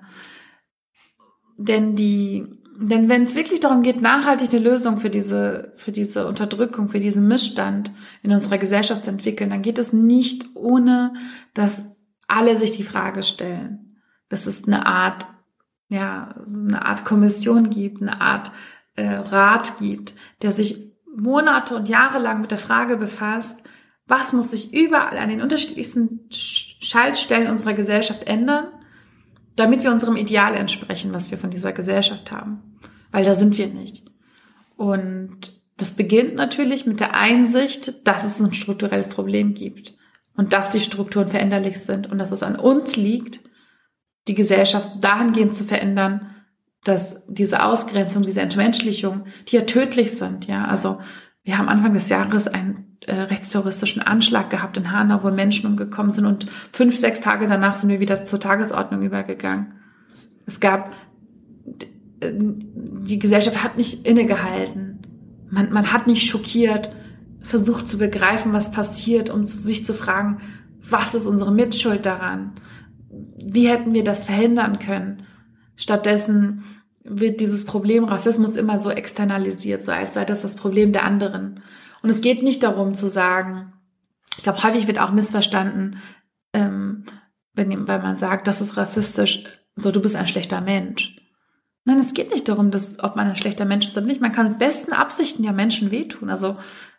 Denn 1.57 1.95
die, 1.95 2.45
denn 2.77 3.07
wenn 3.07 3.23
es 3.23 3.35
wirklich 3.35 3.61
darum 3.61 3.83
geht, 3.83 4.01
nachhaltig 4.01 4.49
eine 4.49 4.59
Lösung 4.59 4.99
für 4.99 5.09
diese, 5.09 5.71
für 5.77 5.93
diese 5.93 6.27
Unterdrückung, 6.27 6.89
für 6.89 6.99
diesen 6.99 7.27
Missstand 7.27 7.91
in 8.21 8.33
unserer 8.33 8.57
Gesellschaft 8.57 9.05
zu 9.05 9.09
entwickeln, 9.09 9.49
dann 9.49 9.61
geht 9.61 9.77
es 9.77 9.93
nicht 9.93 10.45
ohne, 10.55 11.13
dass 11.53 11.97
alle 12.28 12.57
sich 12.57 12.71
die 12.71 12.84
Frage 12.84 13.23
stellen. 13.23 14.01
Dass 14.30 14.45
es 14.45 14.67
eine 14.67 14.86
Art, 14.86 15.25
ja, 15.88 16.36
eine 16.45 16.86
Art 16.86 17.05
Kommission 17.05 17.69
gibt, 17.69 18.01
eine 18.01 18.19
Art 18.19 18.51
äh, 18.95 19.07
Rat 19.07 19.80
gibt, 19.80 20.13
der 20.41 20.51
sich 20.51 20.91
Monate 21.15 21.75
und 21.75 21.89
Jahre 21.89 22.19
lang 22.19 22.41
mit 22.41 22.51
der 22.51 22.57
Frage 22.57 22.97
befasst, 22.97 23.63
was 24.05 24.34
muss 24.34 24.51
sich 24.51 24.73
überall 24.73 25.17
an 25.17 25.30
den 25.30 25.41
unterschiedlichsten 25.41 26.28
Schaltstellen 26.30 27.49
unserer 27.49 27.73
Gesellschaft 27.73 28.25
ändern, 28.28 28.67
damit 29.55 29.84
wir 29.84 29.91
unserem 29.91 30.15
Ideal 30.15 30.55
entsprechen, 30.55 31.13
was 31.13 31.32
wir 31.32 31.38
von 31.38 31.49
dieser 31.49 31.73
Gesellschaft 31.73 32.32
haben. 32.32 32.80
Weil 33.11 33.25
da 33.25 33.34
sind 33.34 33.57
wir 33.57 33.67
nicht. 33.67 34.05
Und 34.75 35.51
das 35.78 35.91
beginnt 35.91 36.36
natürlich 36.36 36.86
mit 36.86 36.99
der 36.99 37.15
Einsicht, 37.15 38.07
dass 38.07 38.23
es 38.23 38.39
ein 38.39 38.53
strukturelles 38.53 39.09
Problem 39.09 39.53
gibt 39.53 39.97
und 40.38 40.53
dass 40.53 40.69
die 40.69 40.79
Strukturen 40.79 41.27
veränderlich 41.27 41.81
sind 41.81 42.09
und 42.09 42.19
dass 42.19 42.31
es 42.31 42.43
an 42.43 42.55
uns 42.55 42.95
liegt, 42.95 43.41
die 44.29 44.35
Gesellschaft 44.35 45.03
dahingehend 45.03 45.53
zu 45.53 45.65
verändern, 45.65 46.29
dass 46.83 47.25
diese 47.27 47.63
Ausgrenzung, 47.63 48.23
diese 48.23 48.41
Entmenschlichung, 48.41 49.25
die 49.49 49.57
ja 49.57 49.63
tödlich 49.63 50.17
sind, 50.17 50.47
ja, 50.47 50.65
also 50.65 50.99
wir 51.43 51.57
haben 51.57 51.69
Anfang 51.69 51.93
des 51.93 52.09
Jahres 52.09 52.47
einen 52.47 52.97
äh, 53.05 53.13
rechtsterroristischen 53.13 54.01
Anschlag 54.01 54.49
gehabt 54.49 54.75
in 54.75 54.91
Hanau, 54.91 55.23
wo 55.23 55.31
Menschen 55.31 55.69
umgekommen 55.69 56.11
sind 56.11 56.25
und 56.25 56.45
fünf, 56.73 56.97
sechs 56.97 57.21
Tage 57.21 57.47
danach 57.47 57.77
sind 57.77 57.89
wir 57.89 58.01
wieder 58.01 58.23
zur 58.23 58.39
Tagesordnung 58.39 59.01
übergegangen. 59.01 59.73
Es 60.45 60.59
gab, 60.59 60.91
äh, 62.19 62.33
die 62.33 63.17
Gesellschaft 63.17 63.63
hat 63.63 63.77
nicht 63.77 64.05
innegehalten. 64.05 64.99
Man, 65.49 65.71
man 65.71 65.93
hat 65.93 66.05
nicht 66.05 66.29
schockiert, 66.29 66.91
versucht 67.48 67.88
zu 67.88 67.98
begreifen, 67.98 68.54
was 68.54 68.72
passiert, 68.72 69.30
um 69.30 69.45
sich 69.45 69.86
zu 69.86 69.93
fragen, 69.93 70.41
was 70.82 71.16
ist 71.16 71.26
unsere 71.26 71.52
Mitschuld 71.52 72.06
daran? 72.06 72.54
Wie 73.10 73.68
hätten 73.68 73.93
wir 73.93 74.04
das 74.04 74.26
verhindern 74.26 74.80
können? 74.80 75.24
Stattdessen 75.76 76.64
wird 77.04 77.39
dieses 77.39 77.66
Problem 77.66 78.04
Rassismus 78.04 78.56
immer 78.58 78.78
so 78.78 78.89
externalisiert, 78.89 79.84
so 79.84 79.91
als 79.91 80.14
sei 80.14 80.26
das 80.26 80.41
das 80.41 80.58
Problem 80.58 80.91
der 80.91 81.06
anderen. 81.06 81.62
Und 82.04 82.10
es 82.10 82.22
geht 82.22 82.43
nicht 82.43 82.64
darum 82.64 82.93
zu 82.93 83.08
sagen, 83.10 83.74
ich 84.38 84.43
glaube, 84.43 84.62
häufig 84.64 84.88
wird 84.88 85.00
auch 85.00 85.12
missverstanden, 85.12 85.98
ähm, 86.54 87.06
wenn, 87.54 87.88
weil 87.88 88.02
man 88.02 88.18
sagt, 88.18 88.48
das 88.48 88.62
ist 88.62 88.76
rassistisch, 88.78 89.45
so 89.76 89.91
du 89.91 90.02
bist 90.02 90.16
ein 90.16 90.28
schlechter 90.28 90.62
Mensch. 90.62 91.18
Nein, 91.86 92.00
es 92.00 92.14
geht 92.14 92.32
nicht 92.32 92.50
darum, 92.50 92.70
dass, 92.70 93.02
ob 93.02 93.16
man 93.16 93.28
ein 93.28 93.38
schlechter 93.38 93.64
Mensch 93.64 93.86
ist 93.86 93.95
oder 93.95 94.06
nicht. 94.06 94.20
Man 94.20 94.34
kann 94.34 94.50
mit 94.50 94.60
besten 94.60 94.91
Absichten 94.91 95.45
ja 95.45 95.54
Menschen 95.54 95.89
wehtun. 95.89 96.30
Also 96.30 96.58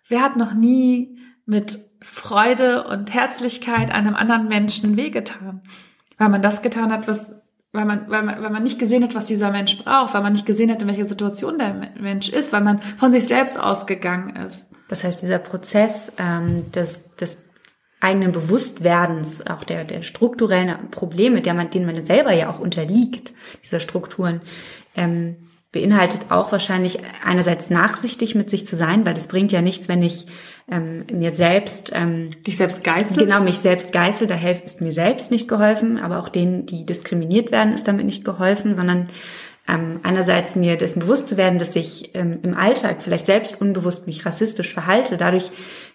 wer 0.08 0.22
hat 0.22 0.36
noch 0.36 0.54
nie 0.54 1.18
mit 1.46 1.78
Freude 2.02 2.86
und 2.86 3.12
Herzlichkeit 3.12 3.90
einem 3.90 4.14
anderen 4.14 4.48
Menschen 4.48 4.96
wehgetan? 4.96 5.62
Weil 6.16 6.28
man 6.28 6.42
das 6.42 6.62
getan 6.62 6.92
hat, 6.92 7.06
was 7.06 7.38
weil 7.72 7.84
man, 7.84 8.08
weil 8.08 8.22
man, 8.22 8.42
weil 8.42 8.50
man 8.50 8.62
nicht 8.62 8.78
gesehen 8.78 9.04
hat, 9.04 9.14
was 9.14 9.26
dieser 9.26 9.50
Mensch 9.50 9.76
braucht, 9.78 10.14
weil 10.14 10.22
man 10.22 10.32
nicht 10.32 10.46
gesehen 10.46 10.70
hat, 10.70 10.80
in 10.80 10.88
welcher 10.88 11.04
Situation 11.04 11.58
der 11.58 11.74
Mensch 12.00 12.30
ist, 12.30 12.52
weil 12.52 12.62
man 12.62 12.80
von 12.98 13.12
sich 13.12 13.26
selbst 13.26 13.60
ausgegangen 13.60 14.34
ist. 14.36 14.70
Das 14.88 15.04
heißt, 15.04 15.20
dieser 15.20 15.38
Prozess 15.38 16.12
ähm, 16.18 16.72
des, 16.72 17.14
des 17.16 17.44
eigenen 18.00 18.32
Bewusstwerdens, 18.32 19.46
auch 19.46 19.64
der, 19.64 19.84
der 19.84 20.02
strukturellen 20.02 20.90
Probleme, 20.90 21.42
der 21.42 21.52
man, 21.52 21.68
denen 21.70 21.86
man 21.86 22.06
selber 22.06 22.32
ja 22.32 22.50
auch 22.50 22.58
unterliegt, 22.58 23.34
dieser 23.62 23.80
Strukturen, 23.80 24.40
ähm, 24.96 25.47
beinhaltet 25.72 26.30
auch 26.30 26.50
wahrscheinlich 26.50 27.00
einerseits 27.24 27.68
nachsichtig 27.68 28.34
mit 28.34 28.48
sich 28.48 28.66
zu 28.66 28.74
sein, 28.74 29.04
weil 29.04 29.14
das 29.14 29.28
bringt 29.28 29.52
ja 29.52 29.60
nichts, 29.60 29.88
wenn 29.88 30.02
ich 30.02 30.26
ähm, 30.70 31.04
mir 31.12 31.30
selbst 31.30 31.92
ähm, 31.94 32.30
dich 32.46 32.56
selbst 32.56 32.84
geißel 32.84 33.26
genau 33.26 33.42
mich 33.42 33.58
selbst 33.58 33.92
geißel, 33.92 34.28
da 34.28 34.34
hilft 34.34 34.64
ist 34.64 34.80
mir 34.80 34.92
selbst 34.92 35.30
nicht 35.30 35.46
geholfen, 35.46 35.98
aber 35.98 36.20
auch 36.20 36.30
denen, 36.30 36.64
die 36.64 36.86
diskriminiert 36.86 37.52
werden, 37.52 37.74
ist 37.74 37.86
damit 37.86 38.06
nicht 38.06 38.24
geholfen, 38.24 38.74
sondern 38.74 39.08
ähm, 39.68 40.00
einerseits 40.02 40.56
mir 40.56 40.76
dessen 40.76 41.00
bewusst 41.00 41.28
zu 41.28 41.36
werden, 41.36 41.58
dass 41.58 41.76
ich 41.76 42.14
ähm, 42.14 42.38
im 42.42 42.54
Alltag 42.54 43.02
vielleicht 43.02 43.26
selbst 43.26 43.60
unbewusst 43.60 44.06
mich 44.06 44.24
rassistisch 44.24 44.72
verhalte, 44.72 45.16
dadurch 45.16 45.50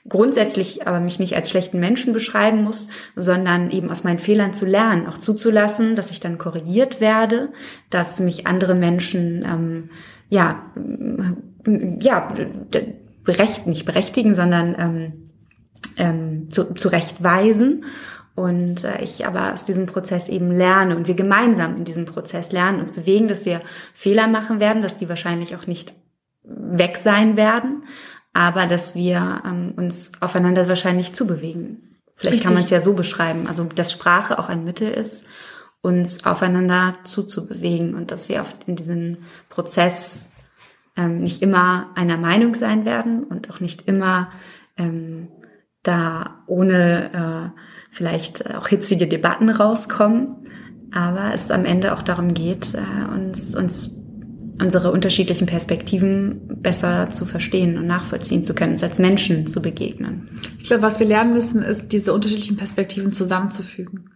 grundsätzlich 0.08 0.86
aber 0.88 1.00
mich 1.00 1.20
nicht 1.20 1.36
als 1.36 1.50
schlechten 1.50 1.80
Menschen 1.80 2.14
beschreiben 2.14 2.64
muss, 2.64 2.90
sondern 3.16 3.72
eben 3.72 3.90
aus 3.90 4.04
meinen 4.04 4.20
Fehlern 4.20 4.54
zu 4.54 4.66
lernen, 4.66 5.08
auch 5.08 5.18
zuzulassen, 5.18 5.96
dass 5.96 6.12
ich 6.12 6.20
dann 6.20 6.38
korrigiert 6.38 7.02
werde, 7.02 7.50
dass 7.90 8.20
mich 8.20 8.46
andere 8.46 8.76
Menschen 8.76 9.44
ähm, 9.44 9.90
ja 10.30 10.72
ja 12.00 12.34
berecht 13.24 13.68
nicht 13.68 13.86
berechtigen, 13.86 14.36
sondern 14.36 14.76
ähm, 14.78 15.14
ähm, 15.98 16.50
zu, 16.50 16.74
zurechtweisen 16.74 17.86
und 18.36 18.84
äh, 18.84 19.02
ich 19.02 19.26
aber 19.26 19.54
aus 19.54 19.66
diesem 19.66 19.86
Prozess 19.86 20.30
eben 20.30 20.52
lerne 20.52 20.96
und 20.96 21.08
wir 21.08 21.16
gemeinsam 21.16 21.78
in 21.78 21.86
diesem 21.86 22.06
Prozess 22.06 22.52
lernen, 22.52 22.80
uns 22.80 22.92
bewegen, 22.92 23.28
dass 23.28 23.46
wir 23.46 23.62
Fehler 23.94 24.28
machen 24.28 24.60
werden, 24.60 24.82
dass 24.82 24.98
die 24.98 25.10
wahrscheinlich 25.10 25.56
auch 25.56 25.68
nicht 25.68 25.94
weg 26.44 26.98
sein 26.98 27.38
werden, 27.38 27.86
aber 28.34 28.66
dass 28.66 28.96
wir 28.96 29.44
ähm, 29.46 29.74
uns 29.76 30.14
aufeinander 30.22 30.68
wahrscheinlich 30.68 31.14
zubewegen. 31.14 32.00
Vielleicht 32.16 32.36
Richtig. 32.36 32.46
kann 32.46 32.54
man 32.54 32.64
es 32.64 32.70
ja 32.70 32.80
so 32.80 32.94
beschreiben, 32.94 33.48
also 33.48 33.64
dass 33.66 33.92
Sprache 33.92 34.40
auch 34.40 34.50
ein 34.50 34.64
Mittel 34.64 34.90
ist, 34.90 35.26
uns 35.82 36.26
aufeinander 36.26 36.96
zuzubewegen 37.04 37.94
und 37.94 38.12
dass 38.12 38.30
wir 38.30 38.42
auf, 38.42 38.56
in 38.66 38.76
diesen 38.76 39.26
Prozess 39.50 40.32
ähm, 40.96 41.22
nicht 41.22 41.42
immer 41.42 41.90
einer 41.96 42.18
Meinung 42.18 42.56
sein 42.56 42.86
werden 42.86 43.24
und 43.24 43.50
auch 43.50 43.60
nicht 43.60 43.88
immer 43.88 44.32
ähm, 44.78 45.28
da 45.84 46.44
ohne 46.48 47.54
äh, 47.54 47.60
vielleicht 47.94 48.54
auch 48.56 48.68
hitzige 48.68 49.08
Debatten 49.08 49.50
rauskommen, 49.50 50.36
aber 50.92 51.34
es 51.34 51.52
am 51.52 51.64
Ende 51.64 51.94
auch 51.94 52.02
darum 52.02 52.34
geht, 52.34 52.74
äh, 52.74 53.14
uns, 53.14 53.56
uns 53.56 54.00
unsere 54.62 54.92
unterschiedlichen 54.92 55.48
Perspektiven 55.48 56.42
besser 56.62 57.10
zu 57.10 57.26
verstehen 57.26 57.78
und 57.78 57.88
nachvollziehen 57.88 58.44
zu 58.44 58.54
können, 58.54 58.74
uns 58.74 58.84
als 58.84 59.00
Menschen 59.00 59.48
zu 59.48 59.62
begegnen. 59.62 60.30
Ich 60.60 60.66
glaube, 60.66 60.84
was 60.84 61.00
wir 61.00 61.08
lernen 61.08 61.34
müssen, 61.34 61.62
ist, 61.62 61.92
diese 61.92 62.14
unterschiedlichen 62.14 62.58
Perspektiven 62.58 63.14
zusammenzufügen 63.14 64.10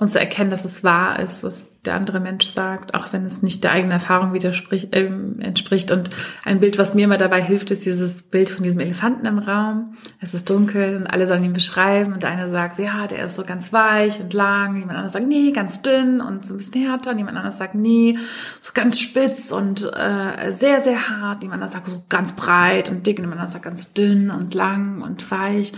und 0.00 0.08
zu 0.08 0.18
erkennen, 0.18 0.48
dass 0.48 0.64
es 0.64 0.82
wahr 0.82 1.20
ist, 1.20 1.44
was 1.44 1.68
der 1.84 1.94
andere 1.94 2.20
Mensch 2.20 2.46
sagt, 2.46 2.94
auch 2.94 3.12
wenn 3.12 3.26
es 3.26 3.42
nicht 3.42 3.62
der 3.64 3.72
eigenen 3.72 3.92
Erfahrung 3.92 4.32
widerspricht, 4.32 4.94
äh, 4.94 5.10
entspricht. 5.40 5.90
Und 5.90 6.08
ein 6.42 6.58
Bild, 6.58 6.78
was 6.78 6.94
mir 6.94 7.04
immer 7.04 7.18
dabei 7.18 7.42
hilft, 7.42 7.70
ist 7.70 7.84
dieses 7.84 8.22
Bild 8.22 8.48
von 8.48 8.64
diesem 8.64 8.80
Elefanten 8.80 9.26
im 9.26 9.38
Raum. 9.38 9.94
Es 10.18 10.32
ist 10.32 10.48
dunkel 10.48 10.96
und 10.96 11.06
alle 11.06 11.28
sollen 11.28 11.44
ihn 11.44 11.52
beschreiben 11.52 12.14
und 12.14 12.24
einer 12.24 12.50
sagt, 12.50 12.78
ja, 12.78 13.06
der 13.06 13.26
ist 13.26 13.36
so 13.36 13.44
ganz 13.44 13.74
weich 13.74 14.20
und 14.20 14.32
lang, 14.32 14.76
jemand 14.76 14.96
anderes 14.96 15.12
sagt, 15.12 15.26
nee, 15.26 15.52
ganz 15.52 15.82
dünn 15.82 16.22
und 16.22 16.46
so 16.46 16.54
ein 16.54 16.56
bisschen 16.56 16.82
härter 16.86 17.10
und 17.10 17.18
jemand 17.18 17.36
anderes 17.36 17.58
sagt, 17.58 17.74
nee, 17.74 18.16
so 18.60 18.72
ganz 18.72 18.98
spitz 18.98 19.52
und 19.52 19.82
äh, 19.94 20.52
sehr, 20.52 20.80
sehr 20.80 21.10
hart, 21.10 21.42
jemand 21.42 21.62
anderes 21.62 21.72
sagt 21.72 21.88
so 21.88 22.02
ganz 22.08 22.32
breit 22.32 22.90
und 22.90 23.06
dick 23.06 23.18
und 23.18 23.24
jemand 23.24 23.40
anderes 23.40 23.52
sagt 23.52 23.64
ganz 23.66 23.92
dünn 23.92 24.30
und 24.30 24.54
lang 24.54 25.02
und 25.02 25.30
weich. 25.30 25.74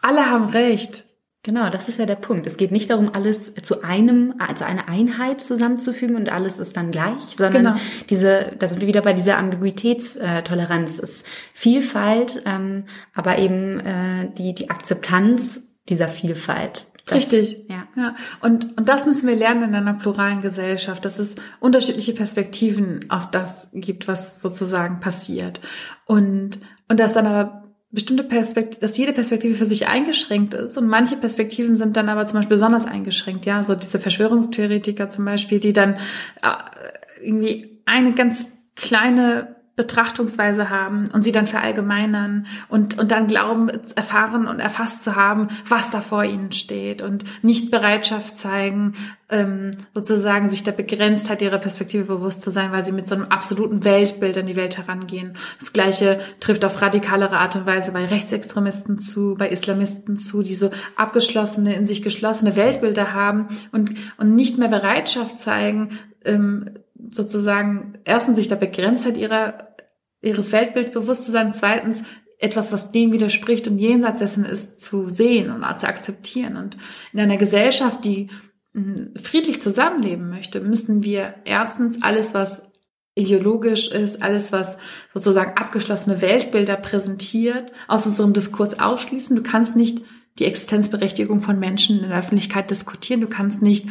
Alle 0.00 0.24
haben 0.30 0.46
recht 0.46 1.04
Genau, 1.42 1.70
das 1.70 1.88
ist 1.88 1.98
ja 1.98 2.04
der 2.04 2.16
Punkt. 2.16 2.46
Es 2.46 2.58
geht 2.58 2.70
nicht 2.70 2.90
darum, 2.90 3.14
alles 3.14 3.54
zu 3.54 3.82
einem, 3.82 4.34
also 4.38 4.66
eine 4.66 4.88
Einheit 4.88 5.40
zusammenzufügen 5.40 6.14
und 6.14 6.30
alles 6.30 6.58
ist 6.58 6.76
dann 6.76 6.90
gleich, 6.90 7.22
sondern 7.22 7.64
genau. 7.64 7.76
diese, 8.10 8.52
da 8.58 8.68
sind 8.68 8.82
wir 8.82 8.88
wieder 8.88 9.00
bei 9.00 9.14
dieser 9.14 9.38
Ambiguitätstoleranz, 9.38 10.98
ist 10.98 11.24
Vielfalt, 11.54 12.42
ähm, 12.44 12.84
aber 13.14 13.38
eben 13.38 13.80
äh, 13.80 14.30
die, 14.36 14.54
die 14.54 14.68
Akzeptanz 14.68 15.78
dieser 15.88 16.08
Vielfalt. 16.08 16.86
Das, 17.06 17.32
Richtig. 17.32 17.64
Ja. 17.68 17.88
ja. 17.96 18.14
Und, 18.42 18.76
und 18.76 18.88
das 18.90 19.06
müssen 19.06 19.26
wir 19.26 19.34
lernen 19.34 19.70
in 19.70 19.74
einer 19.74 19.94
pluralen 19.94 20.42
Gesellschaft, 20.42 21.06
dass 21.06 21.18
es 21.18 21.36
unterschiedliche 21.58 22.12
Perspektiven 22.12 23.06
auf 23.08 23.30
das 23.30 23.70
gibt, 23.72 24.08
was 24.08 24.42
sozusagen 24.42 25.00
passiert. 25.00 25.60
Und, 26.04 26.60
und 26.88 27.00
dass 27.00 27.14
dann 27.14 27.26
aber 27.26 27.59
bestimmte 27.92 28.22
Perspektive, 28.22 28.80
dass 28.80 28.96
jede 28.96 29.12
Perspektive 29.12 29.54
für 29.56 29.64
sich 29.64 29.88
eingeschränkt 29.88 30.54
ist 30.54 30.78
und 30.78 30.86
manche 30.86 31.16
Perspektiven 31.16 31.74
sind 31.74 31.96
dann 31.96 32.08
aber 32.08 32.26
zum 32.26 32.38
Beispiel 32.38 32.54
besonders 32.54 32.86
eingeschränkt. 32.86 33.46
Ja, 33.46 33.64
so 33.64 33.74
diese 33.74 33.98
Verschwörungstheoretiker 33.98 35.10
zum 35.10 35.24
Beispiel, 35.24 35.58
die 35.58 35.72
dann 35.72 35.94
äh, 36.42 36.52
irgendwie 37.22 37.82
eine 37.86 38.12
ganz 38.12 38.58
kleine 38.76 39.56
Betrachtungsweise 39.80 40.68
haben 40.68 41.08
und 41.14 41.24
sie 41.24 41.32
dann 41.32 41.46
verallgemeinern 41.46 42.44
und, 42.68 42.98
und 42.98 43.10
dann 43.10 43.26
glauben, 43.26 43.70
erfahren 43.96 44.46
und 44.46 44.60
erfasst 44.60 45.04
zu 45.04 45.16
haben, 45.16 45.48
was 45.66 45.90
da 45.90 46.02
vor 46.02 46.22
ihnen 46.22 46.52
steht 46.52 47.00
und 47.00 47.24
nicht 47.42 47.70
Bereitschaft 47.70 48.36
zeigen, 48.36 48.92
ähm, 49.30 49.70
sozusagen 49.94 50.50
sich 50.50 50.64
der 50.64 50.72
Begrenztheit 50.72 51.40
ihrer 51.40 51.56
Perspektive 51.56 52.04
bewusst 52.04 52.42
zu 52.42 52.50
sein, 52.50 52.72
weil 52.72 52.84
sie 52.84 52.92
mit 52.92 53.06
so 53.06 53.14
einem 53.14 53.24
absoluten 53.24 53.82
Weltbild 53.82 54.36
an 54.36 54.46
die 54.46 54.56
Welt 54.56 54.76
herangehen. 54.76 55.32
Das 55.58 55.72
Gleiche 55.72 56.20
trifft 56.40 56.66
auf 56.66 56.82
radikalere 56.82 57.38
Art 57.38 57.56
und 57.56 57.64
Weise 57.64 57.92
bei 57.92 58.04
Rechtsextremisten 58.04 58.98
zu, 58.98 59.34
bei 59.38 59.48
Islamisten 59.48 60.18
zu, 60.18 60.42
die 60.42 60.56
so 60.56 60.70
abgeschlossene, 60.96 61.74
in 61.74 61.86
sich 61.86 62.02
geschlossene 62.02 62.54
Weltbilder 62.54 63.14
haben 63.14 63.48
und, 63.72 63.92
und 64.18 64.34
nicht 64.34 64.58
mehr 64.58 64.68
Bereitschaft 64.68 65.40
zeigen, 65.40 65.98
ähm, 66.26 66.66
sozusagen 67.10 67.94
erstens 68.04 68.36
sich 68.36 68.48
der 68.48 68.56
Begrenztheit 68.56 69.16
ihrer 69.16 69.69
ihres 70.22 70.52
Weltbilds 70.52 70.92
bewusst 70.92 71.24
zu 71.24 71.30
sein, 71.30 71.52
zweitens 71.52 72.04
etwas, 72.38 72.72
was 72.72 72.90
dem 72.90 73.12
widerspricht 73.12 73.68
und 73.68 73.78
jenseits 73.78 74.20
dessen 74.20 74.44
ist, 74.44 74.80
zu 74.80 75.10
sehen 75.10 75.50
und 75.50 75.62
zu 75.78 75.86
akzeptieren. 75.86 76.56
Und 76.56 76.76
in 77.12 77.20
einer 77.20 77.36
Gesellschaft, 77.36 78.04
die 78.04 78.30
hm, 78.74 79.14
friedlich 79.22 79.60
zusammenleben 79.60 80.30
möchte, 80.30 80.60
müssen 80.60 81.04
wir 81.04 81.34
erstens 81.44 82.02
alles, 82.02 82.34
was 82.34 82.70
ideologisch 83.14 83.90
ist, 83.90 84.22
alles, 84.22 84.52
was 84.52 84.78
sozusagen 85.12 85.56
abgeschlossene 85.56 86.22
Weltbilder 86.22 86.76
präsentiert, 86.76 87.72
aus 87.88 88.06
unserem 88.06 88.32
Diskurs 88.32 88.80
ausschließen. 88.80 89.36
Du 89.36 89.42
kannst 89.42 89.76
nicht 89.76 90.02
die 90.38 90.46
Existenzberechtigung 90.46 91.42
von 91.42 91.58
Menschen 91.58 92.02
in 92.02 92.08
der 92.08 92.18
Öffentlichkeit 92.18 92.70
diskutieren. 92.70 93.20
Du 93.20 93.28
kannst 93.28 93.60
nicht 93.60 93.88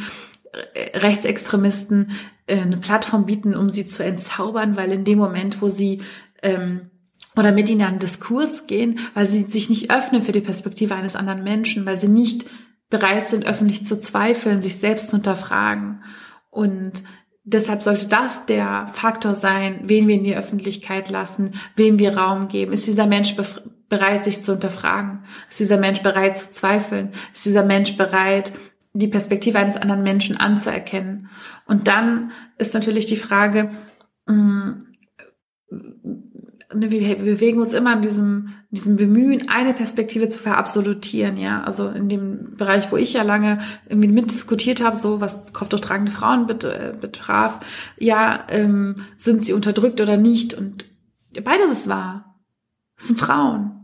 Rechtsextremisten 0.52 2.12
äh, 2.46 2.60
eine 2.60 2.78
Plattform 2.78 3.26
bieten, 3.26 3.54
um 3.54 3.70
sie 3.70 3.86
zu 3.86 4.04
entzaubern, 4.04 4.76
weil 4.76 4.92
in 4.92 5.04
dem 5.04 5.18
Moment, 5.18 5.62
wo 5.62 5.68
sie 5.68 6.02
ähm, 6.42 6.90
oder 7.36 7.52
mit 7.52 7.68
ihnen 7.68 7.82
einen 7.82 7.98
Diskurs 8.00 8.66
gehen, 8.66 8.98
weil 9.14 9.26
sie 9.26 9.44
sich 9.44 9.70
nicht 9.70 9.90
öffnen 9.90 10.22
für 10.22 10.32
die 10.32 10.40
Perspektive 10.40 10.94
eines 10.96 11.16
anderen 11.16 11.44
Menschen, 11.44 11.86
weil 11.86 11.98
sie 11.98 12.08
nicht 12.08 12.46
bereit 12.88 13.28
sind, 13.28 13.46
öffentlich 13.46 13.84
zu 13.84 14.00
zweifeln, 14.00 14.60
sich 14.60 14.76
selbst 14.76 15.08
zu 15.08 15.16
hinterfragen. 15.16 16.02
Und 16.50 17.04
deshalb 17.44 17.84
sollte 17.84 18.08
das 18.08 18.46
der 18.46 18.88
Faktor 18.92 19.34
sein, 19.34 19.82
wen 19.84 20.08
wir 20.08 20.16
in 20.16 20.24
die 20.24 20.36
Öffentlichkeit 20.36 21.08
lassen, 21.08 21.54
wem 21.76 22.00
wir 22.00 22.16
Raum 22.16 22.48
geben. 22.48 22.72
Ist 22.72 22.88
dieser 22.88 23.06
Mensch 23.06 23.36
bereit, 23.88 24.24
sich 24.24 24.42
zu 24.42 24.52
hinterfragen? 24.52 25.20
Ist 25.48 25.60
dieser 25.60 25.78
Mensch 25.78 26.02
bereit 26.02 26.36
zu 26.36 26.50
zweifeln? 26.50 27.12
Ist 27.32 27.44
dieser 27.44 27.64
Mensch 27.64 27.96
bereit, 27.96 28.52
die 28.92 29.08
Perspektive 29.08 29.58
eines 29.58 29.76
anderen 29.76 30.02
Menschen 30.02 30.36
anzuerkennen. 30.36 31.28
Und 31.66 31.88
dann 31.88 32.32
ist 32.58 32.74
natürlich 32.74 33.06
die 33.06 33.16
Frage, 33.16 33.70
mm, 34.26 34.70
ne, 36.74 36.90
wir 36.90 37.16
bewegen 37.16 37.60
uns 37.60 37.72
immer 37.72 37.94
in 37.94 38.02
diesem, 38.02 38.54
diesem 38.70 38.96
Bemühen, 38.96 39.48
eine 39.48 39.74
Perspektive 39.74 40.28
zu 40.28 40.38
verabsolutieren, 40.38 41.36
ja. 41.36 41.62
Also 41.62 41.88
in 41.88 42.08
dem 42.08 42.54
Bereich, 42.56 42.90
wo 42.90 42.96
ich 42.96 43.12
ja 43.12 43.22
lange 43.22 43.60
irgendwie 43.88 44.08
mitdiskutiert 44.08 44.82
habe, 44.82 44.96
so 44.96 45.20
was 45.20 45.52
kopfdurchtragende 45.52 46.12
Frauen 46.12 46.48
äh, 46.48 46.92
betraf, 47.00 47.60
ja, 47.98 48.44
ähm, 48.48 48.96
sind 49.18 49.42
sie 49.44 49.52
unterdrückt 49.52 50.00
oder 50.00 50.16
nicht? 50.16 50.54
Und 50.54 50.86
beides 51.44 51.70
ist 51.70 51.88
wahr. 51.88 52.36
Es 52.96 53.06
sind 53.06 53.18
Frauen. 53.18 53.79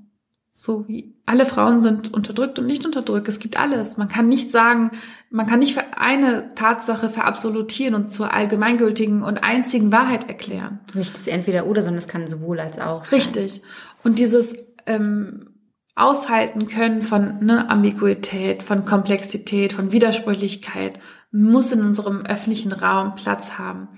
So 0.59 0.89
wie 0.89 1.15
alle 1.27 1.45
Frauen 1.45 1.81
sind 1.81 2.15
unterdrückt 2.15 2.59
und 2.59 2.65
nicht 2.67 2.87
unterdrückt. 2.87 3.29
Es 3.29 3.41
gibt 3.41 3.61
alles. 3.61 3.99
Man 3.99 4.09
kann 4.09 4.27
nicht 4.27 4.51
sagen, 4.51 4.91
man 5.29 5.47
kann 5.47 5.59
nicht 5.59 5.75
für 5.75 5.99
eine 5.99 6.55
Tatsache 6.55 7.11
verabsolutieren 7.11 7.95
und 7.95 8.11
zur 8.11 8.33
allgemeingültigen 8.33 9.23
und 9.23 9.45
einzigen 9.45 9.93
Wahrheit 9.93 10.29
erklären. 10.29 10.81
Nicht 10.95 11.15
das 11.15 11.27
entweder 11.27 11.67
oder, 11.67 11.83
sondern 11.83 11.99
es 11.99 12.09
kann 12.09 12.27
sowohl 12.27 12.59
als 12.59 12.79
auch. 12.79 13.05
Sein. 13.05 13.21
Richtig. 13.21 13.61
Und 14.03 14.19
dieses 14.19 14.57
ähm, 14.87 15.51
Aushalten 15.95 16.67
können 16.69 17.03
von 17.03 17.45
ne, 17.45 17.69
Ambiguität, 17.69 18.63
von 18.63 18.87
Komplexität, 18.87 19.75
von 19.75 19.93
Widersprüchlichkeit 19.93 20.99
muss 21.33 21.71
in 21.71 21.83
unserem 21.83 22.25
öffentlichen 22.25 22.73
Raum 22.73 23.15
Platz 23.15 23.59
haben. 23.59 23.89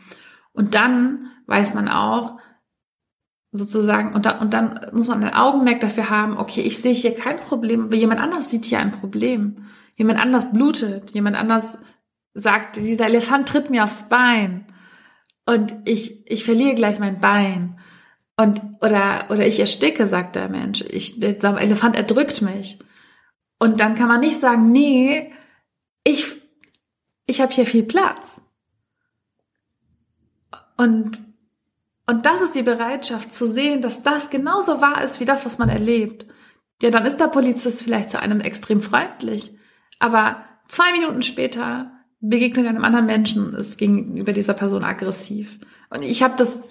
Und 0.53 0.75
dann 0.75 1.29
weiß 1.47 1.75
man 1.75 1.89
auch, 1.89 2.41
sozusagen, 3.53 4.15
und 4.15 4.27
dann, 4.27 4.39
und 4.41 4.53
dann 4.53 4.87
muss 4.93 5.09
man 5.09 5.25
ein 5.25 5.35
Augenmerk 5.35 5.81
dafür 5.81 6.11
haben, 6.11 6.37
okay, 6.37 6.61
ich 6.61 6.79
sehe 6.79 6.95
hier 6.95 7.15
kein 7.15 7.41
Problem, 7.41 7.85
aber 7.85 7.97
jemand 7.97 8.23
anders 8.23 8.51
sieht 8.51 8.67
hier 8.67 8.79
ein 8.79 8.93
Problem. 8.93 9.67
Jemand 9.97 10.21
anders 10.21 10.53
blutet, 10.53 11.11
jemand 11.13 11.37
anders 11.37 11.79
sagt, 12.35 12.77
dieser 12.77 13.07
Elefant 13.07 13.49
tritt 13.49 13.71
mir 13.71 13.85
aufs 13.85 14.09
Bein 14.09 14.67
und 15.47 15.75
ich, 15.87 16.31
ich 16.31 16.45
verliere 16.45 16.75
gleich 16.75 16.99
mein 16.99 17.21
Bein. 17.21 17.81
Und, 18.37 18.61
oder, 18.81 19.27
oder 19.31 19.47
ich 19.47 19.59
ersticke, 19.59 20.07
sagt 20.07 20.37
der 20.37 20.49
Mensch. 20.49 20.83
Ich, 20.83 21.19
der 21.19 21.43
Elefant 21.43 21.97
erdrückt 21.97 22.43
mich. 22.43 22.79
Und 23.59 23.81
dann 23.81 23.97
kann 23.97 24.09
man 24.09 24.21
nicht 24.21 24.39
sagen, 24.39 24.71
nee, 24.71 25.33
ich, 26.05 26.27
ich 27.27 27.41
habe 27.41 27.53
hier 27.53 27.67
viel 27.67 27.83
Platz. 27.83 28.41
Und 30.77 31.19
und 32.09 32.25
das 32.25 32.41
ist 32.41 32.55
die 32.55 32.63
Bereitschaft 32.63 33.35
zu 33.35 33.47
sehen, 33.47 33.83
dass 33.83 34.03
das 34.03 34.31
genauso 34.31 34.81
wahr 34.81 35.05
ist 35.05 35.21
wie 35.21 35.27
das, 35.27 35.45
was 35.45 35.59
man 35.59 35.69
erlebt. 35.69 36.25
Ja, 36.81 36.91
dann 36.91 37.05
ist 37.05 37.19
der 37.19 37.27
Polizist 37.29 37.83
vielleicht 37.83 38.09
zu 38.09 38.21
einem 38.21 38.41
extrem 38.41 38.81
freundlich, 38.81 39.53
aber 39.99 40.43
zwei 40.69 40.91
Minuten 40.93 41.21
später 41.21 41.93
begegnet 42.21 42.67
einem 42.67 42.85
anderen 42.85 43.05
Menschen 43.05 43.47
und 43.47 43.55
ist 43.55 43.77
gegenüber 43.77 44.33
dieser 44.33 44.55
Person 44.55 44.85
aggressiv. 44.85 45.61
Und 45.91 46.03
ich 46.03 46.23
habe 46.23 46.35
das 46.39 46.65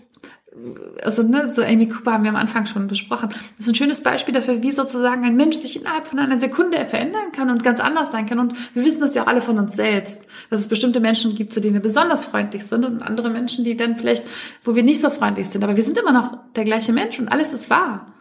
also 1.04 1.24
ne, 1.24 1.52
so 1.54 1.62
Amy 1.62 1.88
Cooper 1.88 2.14
haben 2.14 2.24
wir 2.24 2.30
am 2.30 2.36
Anfang 2.36 2.66
schon 2.66 2.88
besprochen. 2.88 3.30
Das 3.30 3.66
ist 3.66 3.68
ein 3.68 3.76
schönes 3.76 4.02
Beispiel 4.02 4.34
dafür, 4.34 4.64
wie 4.64 4.72
sozusagen 4.72 5.24
ein 5.24 5.36
Mensch 5.36 5.58
sich 5.58 5.80
innerhalb 5.80 6.08
von 6.08 6.20
einer 6.20 6.40
Sekunde 6.40 6.86
verändern 6.86 7.32
kann 7.32 7.50
und 7.50 7.64
ganz 7.64 7.80
anders 7.80 8.12
sein 8.12 8.26
kann. 8.26 8.40
Und 8.40 8.54
wir 8.76 8.84
wissen 8.84 9.02
das 9.02 9.16
ja 9.16 9.24
auch 9.24 9.28
alle 9.28 9.42
von 9.42 9.60
uns 9.60 9.76
selbst, 9.76 10.28
dass 10.50 10.60
es 10.60 10.68
bestimmte 10.68 11.00
Menschen 11.00 11.36
gibt, 11.36 11.54
zu 11.54 11.62
denen 11.62 11.76
wir 11.76 11.82
besonders 11.82 12.26
freundlich 12.26 12.66
sind 12.66 12.86
und 12.86 13.02
andere 13.02 13.30
Menschen, 13.30 13.64
die 13.64 13.78
dann 13.78 13.98
vielleicht, 13.98 14.24
wo 14.64 14.76
wir 14.76 14.84
nicht 14.84 15.02
so 15.02 15.10
freundlich 15.10 15.50
sind. 15.50 15.64
Aber 15.64 15.76
wir 15.76 15.84
sind 15.84 15.98
immer 15.98 16.12
noch 16.12 16.38
der 16.56 16.66
gleiche 16.66 16.94
Mensch 16.94 17.20
und 17.20 17.30
alles 17.30 17.54
ist 17.54 17.70
wahr. 17.70 18.14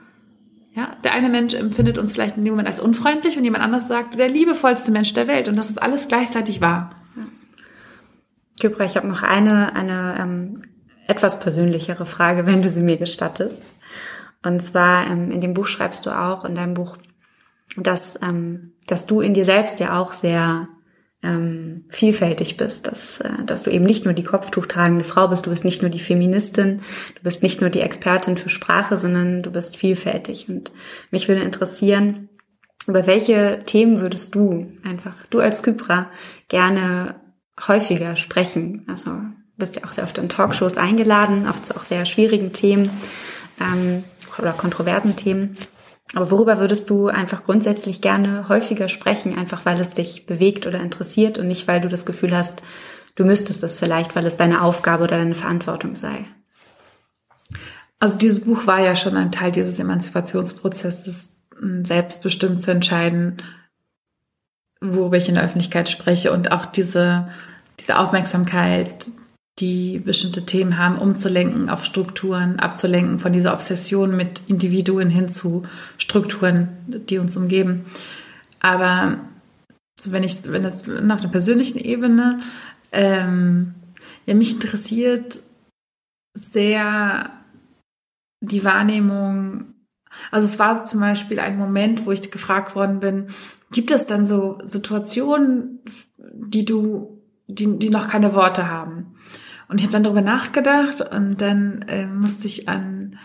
Ja, 0.75 0.95
der 1.05 1.15
eine 1.15 1.31
Mensch 1.31 1.55
empfindet 1.55 1.97
uns 1.97 2.13
vielleicht 2.13 2.37
in 2.37 2.45
dem 2.45 2.53
Moment 2.53 2.69
als 2.69 2.81
unfreundlich 2.81 3.39
und 3.39 3.45
jemand 3.45 3.65
anders 3.65 3.89
sagt, 3.89 4.19
der 4.19 4.29
liebevollste 4.29 4.91
Mensch 4.91 5.15
der 5.15 5.27
Welt. 5.27 5.49
Und 5.49 5.57
das 5.57 5.71
ist 5.71 5.83
alles 5.83 6.07
gleichzeitig 6.07 6.61
wahr. 6.61 6.91
Kübra, 8.61 8.85
ich 8.85 8.97
habe 8.97 9.07
noch 9.07 9.23
eine, 9.23 9.75
eine 9.75 10.17
ähm, 10.19 10.63
etwas 11.07 11.41
persönlichere 11.41 12.07
Frage, 12.07 12.47
wenn 12.47 12.63
du 12.63 12.69
sie 12.69 12.83
mir 12.83 12.97
gestattest. 12.97 13.63
Und 14.43 14.61
zwar 14.61 15.07
ähm, 15.07 15.31
in 15.31 15.41
dem 15.41 15.55
Buch 15.55 15.67
schreibst 15.67 16.07
du 16.07 16.11
auch, 16.11 16.45
in 16.45 16.55
deinem 16.55 16.75
Buch, 16.75 16.97
dass, 17.77 18.21
ähm, 18.23 18.73
dass 18.87 19.07
du 19.07 19.21
in 19.21 19.35
dir 19.35 19.45
selbst 19.45 19.81
ja 19.81 19.99
auch 19.99 20.13
sehr 20.13 20.69
ähm, 21.23 21.85
vielfältig 21.89 22.57
bist, 22.57 22.87
dass, 22.87 23.21
äh, 23.21 23.45
dass 23.45 23.63
du 23.63 23.71
eben 23.71 23.85
nicht 23.85 24.05
nur 24.05 24.15
die 24.15 24.23
kopftuchtragende 24.23 25.05
Frau 25.05 25.29
bist, 25.29 25.47
du 25.47 25.51
bist 25.51 25.65
nicht 25.65 25.83
nur 25.83 25.91
die 25.91 25.99
Feministin, 25.99 26.83
du 27.17 27.23
bist 27.23 27.43
nicht 27.43 27.61
nur 27.61 27.71
die 27.71 27.81
Expertin 27.81 28.37
für 28.37 28.49
Sprache, 28.49 28.97
sondern 28.97 29.43
du 29.43 29.51
bist 29.51 29.77
vielfältig. 29.77 30.49
Und 30.49 30.71
mich 31.11 31.29
würde 31.29 31.43
interessieren, 31.43 32.29
über 32.87 33.07
welche 33.07 33.63
Themen 33.67 34.01
würdest 34.01 34.35
du 34.35 34.73
einfach, 34.85 35.15
du 35.31 35.41
als 35.41 35.63
Kypra, 35.63 36.11
gerne 36.49 37.17
häufiger 37.67 38.15
sprechen? 38.15 38.85
Also 38.87 39.11
bist 39.57 39.77
ja 39.77 39.85
auch 39.85 39.93
sehr 39.93 40.05
oft 40.05 40.19
in 40.19 40.29
Talkshows 40.29 40.77
eingeladen, 40.77 41.49
oft 41.49 41.67
zu 41.67 41.77
auch 41.77 41.83
sehr 41.83 42.07
schwierigen 42.07 42.53
Themen 42.53 42.91
ähm, 43.61 44.05
oder 44.39 44.53
kontroversen 44.53 45.17
Themen. 45.17 45.57
Aber 46.15 46.31
worüber 46.31 46.59
würdest 46.59 46.89
du 46.91 47.09
einfach 47.09 47.45
grundsätzlich 47.45 48.01
gerne 48.01 48.49
häufiger 48.49 48.89
sprechen, 48.89 49.37
einfach 49.37 49.67
weil 49.67 49.81
es 49.81 49.91
dich 49.91 50.27
bewegt 50.27 50.67
oder 50.67 50.81
interessiert 50.81 51.39
und 51.39 51.49
nicht, 51.49 51.67
weil 51.67 51.81
du 51.81 51.89
das 51.89 52.07
Gefühl 52.07 52.37
hast, 52.37 52.63
du 53.17 53.25
müsstest 53.25 53.63
es 53.65 53.79
vielleicht, 53.79 54.15
weil 54.15 54.27
es 54.27 54.37
deine 54.37 54.63
Aufgabe 54.63 55.05
oder 55.05 55.19
deine 55.19 55.35
Verantwortung 55.35 55.97
sei? 55.97 56.27
Also 57.99 58.19
dieses 58.19 58.45
Buch 58.45 58.67
war 58.67 58.81
ja 58.81 58.95
schon 58.95 59.17
ein 59.17 59.33
Teil 59.33 59.53
dieses 59.53 59.79
Emanzipationsprozesses, 59.79 61.31
selbstbestimmt 61.83 62.61
zu 62.61 62.71
entscheiden, 62.71 63.39
worüber 64.81 65.17
ich 65.17 65.29
in 65.29 65.37
der 65.37 65.45
Öffentlichkeit 65.45 65.89
spreche 65.89 66.33
und 66.33 66.53
auch 66.53 66.67
diese, 66.67 67.29
diese 67.81 67.99
Aufmerksamkeit, 67.99 69.07
die 69.59 69.99
bestimmte 69.99 70.45
Themen 70.45 70.77
haben, 70.77 70.99
umzulenken 70.99 71.71
auf 71.71 71.85
Strukturen, 71.85 72.59
abzulenken 72.59 73.19
von 73.19 73.33
dieser 73.33 73.55
Obsession 73.55 74.15
mit 74.15 74.43
Individuen 74.49 75.09
hin 75.09 75.31
zu 75.31 75.65
Strukturen, 75.97 76.69
die 76.87 77.19
uns 77.19 77.37
umgeben. 77.37 77.87
Aber 78.61 79.19
so 79.99 80.13
wenn 80.13 80.25
ich, 80.25 80.51
wenn 80.51 80.63
das 80.63 80.83
auf 80.83 80.89
einer 80.89 81.17
persönlichen 81.29 81.79
Ebene, 81.79 82.41
ähm, 82.93 83.75
ja, 84.27 84.35
mich 84.35 84.55
interessiert 84.55 85.41
sehr 86.35 87.31
die 88.43 88.65
Wahrnehmung, 88.65 89.75
also 90.31 90.47
es 90.47 90.59
war 90.59 90.85
zum 90.85 91.01
Beispiel 91.01 91.41
ein 91.41 91.57
Moment, 91.57 92.05
wo 92.05 92.13
ich 92.13 92.31
gefragt 92.31 92.75
worden 92.75 93.01
bin, 93.01 93.29
gibt 93.73 93.91
es 93.91 94.07
dann 94.07 94.27
so 94.27 94.59
Situationen, 94.67 95.81
die 96.19 96.67
du, 96.67 97.23
die, 97.47 97.79
die 97.79 97.89
noch 97.89 98.09
keine 98.09 98.35
Worte 98.35 98.69
haben? 98.69 99.17
Und 99.69 99.81
ich 99.81 99.87
habe 99.87 99.93
dann 99.93 100.05
darüber 100.05 100.23
nachgedacht 100.23 101.01
und 101.01 101.41
dann 101.41 101.83
äh, 101.89 102.07
musste 102.07 102.47
ich 102.47 102.69
an, 102.69 103.19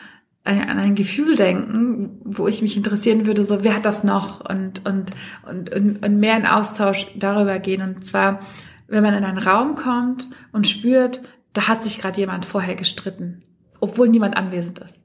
äh, 0.44 0.60
an 0.60 0.80
ein 0.80 0.96
Gefühl 0.96 1.36
denken, 1.36 2.20
wo 2.24 2.48
ich 2.48 2.62
mich 2.62 2.76
interessieren 2.78 3.26
würde, 3.26 3.44
so 3.44 3.64
wer 3.64 3.76
hat 3.76 3.86
das 3.86 4.04
noch 4.04 4.42
und, 4.50 4.86
und, 4.88 5.12
und, 5.48 5.74
und, 5.74 6.04
und 6.04 6.20
mehr 6.20 6.38
in 6.38 6.48
Austausch 6.48 7.08
darüber 7.16 7.60
gehen. 7.60 7.82
Und 7.82 8.04
zwar, 8.04 8.40
wenn 8.88 9.04
man 9.04 9.14
in 9.14 9.24
einen 9.24 9.38
Raum 9.38 9.76
kommt 9.76 10.28
und 10.52 10.68
spürt, 10.68 11.22
da 11.54 11.68
hat 11.68 11.84
sich 11.84 12.00
gerade 12.00 12.20
jemand 12.20 12.46
vorher 12.46 12.76
gestritten, 12.76 13.44
obwohl 13.80 14.10
niemand 14.10 14.36
anwesend 14.36 14.80
ist. 14.80 14.98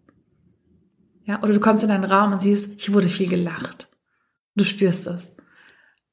Ja, 1.25 1.43
oder 1.43 1.53
du 1.53 1.61
kommst 1.61 1.83
in 1.83 1.91
einen 1.91 2.05
Raum 2.05 2.33
und 2.33 2.41
siehst, 2.41 2.81
hier 2.81 2.95
wurde 2.95 3.09
viel 3.09 3.29
gelacht. 3.29 3.89
Du 4.55 4.65
spürst 4.65 5.07
das. 5.07 5.37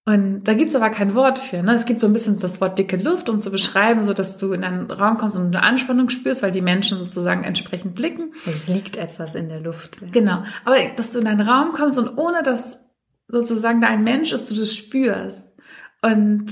Und 0.06 0.44
da 0.44 0.54
gibt's 0.54 0.76
aber 0.76 0.90
kein 0.90 1.16
Wort 1.16 1.40
für. 1.40 1.64
Ne? 1.64 1.74
Es 1.74 1.86
gibt 1.86 2.02
so 2.02 2.08
ein 2.08 2.14
bisschen 2.14 2.38
das 2.38 2.60
Wort 2.60 2.78
dicke 2.78 2.98
Luft, 2.98 3.30
um 3.30 3.40
zu 3.40 3.52
beschreiben, 3.52 4.04
so 4.04 4.14
dass 4.14 4.38
du 4.38 4.52
in 4.52 4.66
einen 4.66 4.92
Raum 4.92 5.18
kommst 5.18 5.38
und 5.38 5.56
eine 5.56 5.64
Anspannung 5.64 6.10
spürst, 6.10 6.44
weil 6.44 6.52
die 6.52 6.62
Menschen 6.62 6.98
sozusagen 6.98 7.46
entsprechend 7.46 7.96
blicken. 7.96 8.34
Es 8.46 8.68
liegt 8.68 8.98
etwas 8.98 9.34
in 9.34 9.48
der 9.48 9.62
Luft. 9.62 10.02
Ja. 10.02 10.08
Genau. 10.12 10.44
Aber 10.66 10.76
dass 10.98 11.14
du 11.14 11.20
in 11.20 11.28
einen 11.28 11.48
Raum 11.48 11.72
kommst 11.72 11.98
und 11.98 12.18
ohne 12.18 12.44
dass 12.44 12.84
sozusagen 13.30 13.80
da 13.80 13.88
ein 13.88 14.04
Mensch 14.04 14.34
ist, 14.34 14.52
du 14.52 14.56
das 14.56 14.76
spürst. 14.76 15.54
Und, 16.02 16.48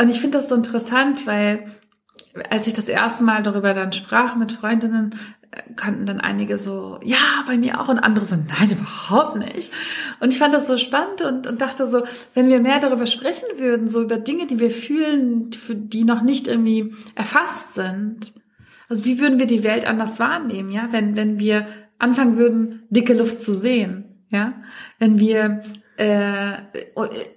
und 0.00 0.08
ich 0.08 0.18
finde 0.18 0.38
das 0.38 0.48
so 0.48 0.54
interessant, 0.54 1.26
weil 1.26 1.76
als 2.48 2.66
ich 2.66 2.72
das 2.72 2.88
erste 2.88 3.22
Mal 3.22 3.42
darüber 3.42 3.74
dann 3.74 3.92
sprach 3.92 4.34
mit 4.34 4.52
Freundinnen, 4.52 5.14
kannten 5.76 6.06
dann 6.06 6.20
einige 6.20 6.58
so, 6.58 6.98
ja, 7.02 7.44
bei 7.46 7.58
mir 7.58 7.80
auch 7.80 7.88
und 7.88 7.98
andere 7.98 8.24
so, 8.24 8.36
nein, 8.36 8.70
überhaupt 8.70 9.36
nicht. 9.36 9.70
Und 10.20 10.32
ich 10.32 10.38
fand 10.38 10.54
das 10.54 10.66
so 10.66 10.78
spannend 10.78 11.22
und, 11.22 11.46
und 11.46 11.60
dachte 11.60 11.86
so, 11.86 12.04
wenn 12.34 12.48
wir 12.48 12.60
mehr 12.60 12.80
darüber 12.80 13.06
sprechen 13.06 13.58
würden, 13.58 13.88
so 13.88 14.02
über 14.02 14.16
Dinge, 14.16 14.46
die 14.46 14.60
wir 14.60 14.70
fühlen, 14.70 15.50
die 15.68 16.04
noch 16.04 16.22
nicht 16.22 16.48
irgendwie 16.48 16.94
erfasst 17.14 17.74
sind. 17.74 18.32
Also 18.88 19.04
wie 19.04 19.20
würden 19.20 19.38
wir 19.38 19.46
die 19.46 19.62
Welt 19.62 19.86
anders 19.86 20.18
wahrnehmen, 20.18 20.70
ja, 20.70 20.88
wenn, 20.90 21.16
wenn 21.16 21.38
wir 21.38 21.66
anfangen 21.98 22.36
würden, 22.36 22.82
dicke 22.90 23.14
Luft 23.14 23.40
zu 23.40 23.54
sehen, 23.54 24.24
ja, 24.30 24.54
wenn 24.98 25.18
wir 25.18 25.62
äh, 25.96 26.52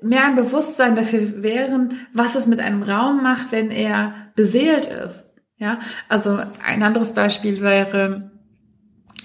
mehr 0.02 0.26
ein 0.26 0.36
Bewusstsein 0.36 0.96
dafür 0.96 1.44
wären, 1.44 2.00
was 2.14 2.36
es 2.36 2.48
mit 2.48 2.60
einem 2.60 2.84
Raum 2.84 3.22
macht, 3.22 3.52
wenn 3.52 3.72
er 3.72 4.14
beseelt 4.36 4.86
ist 4.86 5.35
ja, 5.57 5.80
also 6.10 6.40
ein 6.64 6.84
anderes 6.84 7.14
Beispiel 7.14 7.61
wäre, 7.61 8.32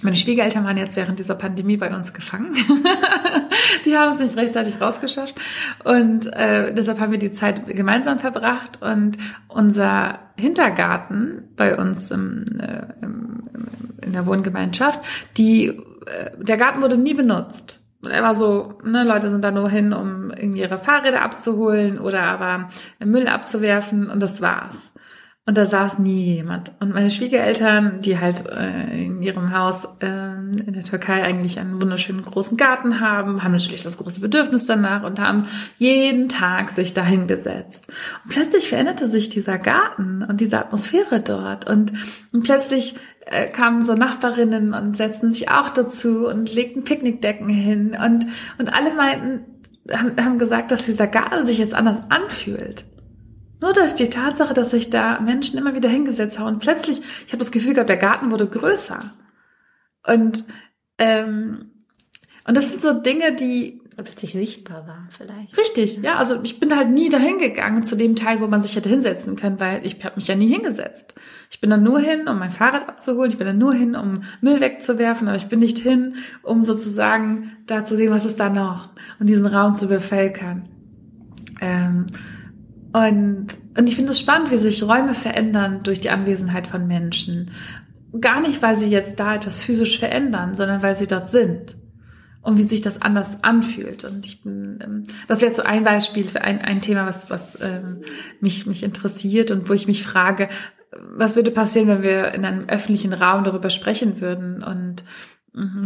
meine 0.01 0.15
Schwiegereltern 0.15 0.63
waren 0.63 0.77
jetzt 0.77 0.95
während 0.95 1.19
dieser 1.19 1.35
Pandemie 1.35 1.77
bei 1.77 1.93
uns 1.93 2.13
gefangen. 2.13 2.53
die 3.85 3.95
haben 3.95 4.13
es 4.13 4.19
nicht 4.19 4.37
rechtzeitig 4.37 4.81
rausgeschafft. 4.81 5.35
Und 5.83 6.27
äh, 6.33 6.73
deshalb 6.73 6.99
haben 6.99 7.11
wir 7.11 7.19
die 7.19 7.31
Zeit 7.31 7.67
gemeinsam 7.67 8.17
verbracht. 8.17 8.81
Und 8.81 9.17
unser 9.47 10.19
Hintergarten 10.37 11.49
bei 11.55 11.77
uns 11.77 12.09
im, 12.11 12.45
äh, 12.59 12.85
im, 13.01 13.43
in 14.01 14.13
der 14.13 14.25
Wohngemeinschaft, 14.25 14.99
die, 15.37 15.67
äh, 15.67 16.31
der 16.39 16.57
Garten 16.57 16.81
wurde 16.81 16.97
nie 16.97 17.13
benutzt. 17.13 17.79
Er 18.09 18.23
war 18.23 18.33
so, 18.33 18.79
ne, 18.83 19.03
Leute 19.03 19.29
sind 19.29 19.43
da 19.43 19.51
nur 19.51 19.69
hin, 19.69 19.93
um 19.93 20.31
irgendwie 20.31 20.61
ihre 20.61 20.79
Fahrräder 20.79 21.21
abzuholen 21.21 21.99
oder 21.99 22.23
aber 22.23 22.69
Müll 22.99 23.27
abzuwerfen 23.27 24.09
und 24.09 24.23
das 24.23 24.41
war's. 24.41 24.91
Und 25.47 25.57
da 25.57 25.65
saß 25.65 25.97
nie 25.97 26.35
jemand. 26.35 26.71
Und 26.79 26.93
meine 26.93 27.09
Schwiegereltern, 27.09 28.01
die 28.01 28.19
halt 28.19 28.45
äh, 28.47 29.05
in 29.05 29.23
ihrem 29.23 29.57
Haus 29.57 29.85
äh, 29.99 30.07
in 30.07 30.73
der 30.73 30.83
Türkei 30.83 31.23
eigentlich 31.23 31.59
einen 31.59 31.81
wunderschönen 31.81 32.21
großen 32.21 32.57
Garten 32.57 32.99
haben, 32.99 33.43
haben 33.43 33.53
natürlich 33.53 33.81
das 33.81 33.97
große 33.97 34.21
Bedürfnis 34.21 34.67
danach 34.67 35.01
und 35.03 35.19
haben 35.19 35.47
jeden 35.79 36.29
Tag 36.29 36.69
sich 36.69 36.93
dahin 36.93 37.25
gesetzt. 37.25 37.87
Und 38.23 38.29
plötzlich 38.29 38.69
veränderte 38.69 39.09
sich 39.09 39.29
dieser 39.29 39.57
Garten 39.57 40.23
und 40.23 40.41
diese 40.41 40.59
Atmosphäre 40.59 41.21
dort. 41.21 41.67
Und, 41.67 41.91
und 42.31 42.43
plötzlich 42.43 42.95
äh, 43.25 43.47
kamen 43.47 43.81
so 43.81 43.95
Nachbarinnen 43.95 44.75
und 44.75 44.95
setzten 44.95 45.31
sich 45.31 45.49
auch 45.49 45.71
dazu 45.71 46.27
und 46.27 46.53
legten 46.53 46.83
Picknickdecken 46.83 47.49
hin. 47.49 47.97
Und, 47.99 48.27
und 48.59 48.71
alle 48.71 48.93
meinten, 48.93 49.39
haben, 49.91 50.23
haben 50.23 50.37
gesagt, 50.37 50.69
dass 50.69 50.85
dieser 50.85 51.07
Garten 51.07 51.47
sich 51.47 51.57
jetzt 51.57 51.73
anders 51.73 51.97
anfühlt. 52.09 52.85
Nur 53.61 53.73
dass 53.73 53.95
die 53.95 54.09
Tatsache, 54.09 54.53
dass 54.53 54.71
sich 54.71 54.89
da 54.89 55.19
Menschen 55.21 55.57
immer 55.57 55.75
wieder 55.75 55.89
hingesetzt 55.89 56.39
haben 56.39 56.47
und 56.47 56.59
plötzlich, 56.59 57.01
ich 57.25 57.31
habe 57.31 57.37
das 57.37 57.51
Gefühl 57.51 57.73
gehabt, 57.73 57.89
der 57.89 57.97
Garten 57.97 58.31
wurde 58.31 58.47
größer. 58.47 59.13
Und 60.05 60.43
ähm, 60.97 61.71
und 62.47 62.57
das 62.57 62.69
sind 62.69 62.81
so 62.81 62.91
Dinge, 62.93 63.33
die 63.35 63.81
plötzlich 63.95 64.33
sichtbar 64.33 64.87
waren 64.87 65.09
vielleicht. 65.11 65.55
Richtig, 65.57 66.01
ja. 66.01 66.15
Also 66.15 66.41
ich 66.43 66.59
bin 66.59 66.75
halt 66.75 66.89
nie 66.89 67.09
dahin 67.09 67.37
gegangen 67.37 67.83
zu 67.83 67.95
dem 67.95 68.15
Teil, 68.15 68.41
wo 68.41 68.47
man 68.47 68.61
sich 68.61 68.75
hätte 68.75 68.89
hinsetzen 68.89 69.35
können, 69.35 69.59
weil 69.59 69.85
ich 69.85 70.03
habe 70.03 70.15
mich 70.15 70.27
ja 70.27 70.35
nie 70.35 70.51
hingesetzt. 70.51 71.13
Ich 71.51 71.61
bin 71.61 71.69
dann 71.69 71.83
nur 71.83 71.99
hin, 71.99 72.27
um 72.27 72.39
mein 72.39 72.49
Fahrrad 72.49 72.89
abzuholen. 72.89 73.29
Ich 73.29 73.37
bin 73.37 73.45
dann 73.45 73.59
nur 73.59 73.75
hin, 73.75 73.95
um 73.95 74.13
Müll 74.41 74.59
wegzuwerfen, 74.59 75.27
aber 75.27 75.37
ich 75.37 75.49
bin 75.49 75.59
nicht 75.59 75.77
hin, 75.77 76.15
um 76.41 76.65
sozusagen 76.65 77.51
da 77.67 77.85
zu 77.85 77.95
sehen, 77.95 78.11
was 78.11 78.25
ist 78.25 78.39
da 78.39 78.49
noch 78.49 78.89
und 79.19 79.27
diesen 79.27 79.45
Raum 79.45 79.75
zu 79.75 79.87
bevölkern. 79.87 80.67
Ähm, 81.61 82.07
und, 82.93 83.47
und 83.77 83.87
ich 83.87 83.95
finde 83.95 84.11
es 84.11 84.19
spannend, 84.19 84.51
wie 84.51 84.57
sich 84.57 84.83
Räume 84.83 85.13
verändern 85.13 85.81
durch 85.83 85.99
die 86.01 86.09
Anwesenheit 86.09 86.67
von 86.67 86.87
Menschen. 86.87 87.51
Gar 88.19 88.41
nicht, 88.41 88.61
weil 88.61 88.75
sie 88.75 88.89
jetzt 88.89 89.19
da 89.19 89.35
etwas 89.35 89.63
physisch 89.63 89.97
verändern, 89.97 90.55
sondern 90.55 90.83
weil 90.83 90.95
sie 90.95 91.07
dort 91.07 91.29
sind. 91.29 91.77
Und 92.41 92.57
wie 92.57 92.63
sich 92.63 92.81
das 92.81 93.01
anders 93.01 93.43
anfühlt. 93.43 94.03
Und 94.03 94.25
ich 94.25 94.41
bin, 94.41 94.79
ähm, 94.83 95.03
das 95.27 95.41
wäre 95.41 95.53
so 95.53 95.61
ein 95.61 95.83
Beispiel 95.83 96.25
für 96.25 96.41
ein, 96.41 96.59
ein 96.59 96.81
Thema, 96.81 97.05
was, 97.05 97.29
was 97.29 97.59
ähm, 97.61 98.01
mich, 98.39 98.65
mich 98.65 98.83
interessiert 98.83 99.51
und 99.51 99.69
wo 99.69 99.73
ich 99.73 99.85
mich 99.85 100.03
frage, 100.03 100.49
was 101.15 101.35
würde 101.35 101.51
passieren, 101.51 101.87
wenn 101.87 102.03
wir 102.03 102.33
in 102.33 102.43
einem 102.43 102.67
öffentlichen 102.67 103.13
Raum 103.13 103.43
darüber 103.43 103.69
sprechen 103.69 104.19
würden 104.21 104.63
und 104.63 105.03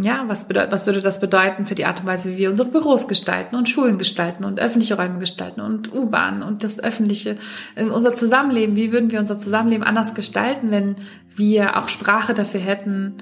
ja, 0.03 0.25
was, 0.27 0.47
was 0.49 0.85
würde 0.85 1.01
das 1.01 1.19
bedeuten 1.19 1.65
für 1.65 1.73
die 1.73 1.85
Art 1.85 2.01
und 2.01 2.05
Weise, 2.05 2.31
wie 2.31 2.37
wir 2.37 2.49
unsere 2.49 2.69
Büros 2.69 3.07
gestalten 3.07 3.55
und 3.55 3.67
Schulen 3.67 3.97
gestalten 3.97 4.43
und 4.43 4.59
öffentliche 4.59 4.95
Räume 4.95 5.17
gestalten 5.17 5.59
und 5.59 5.91
U-Bahnen 5.91 6.43
und 6.43 6.63
das 6.63 6.79
öffentliche, 6.79 7.37
unser 7.75 8.13
Zusammenleben, 8.13 8.75
wie 8.75 8.91
würden 8.91 9.11
wir 9.11 9.19
unser 9.19 9.39
Zusammenleben 9.39 9.83
anders 9.83 10.13
gestalten, 10.13 10.69
wenn 10.69 10.95
wir 11.35 11.77
auch 11.77 11.89
Sprache 11.89 12.35
dafür 12.35 12.59
hätten, 12.59 13.15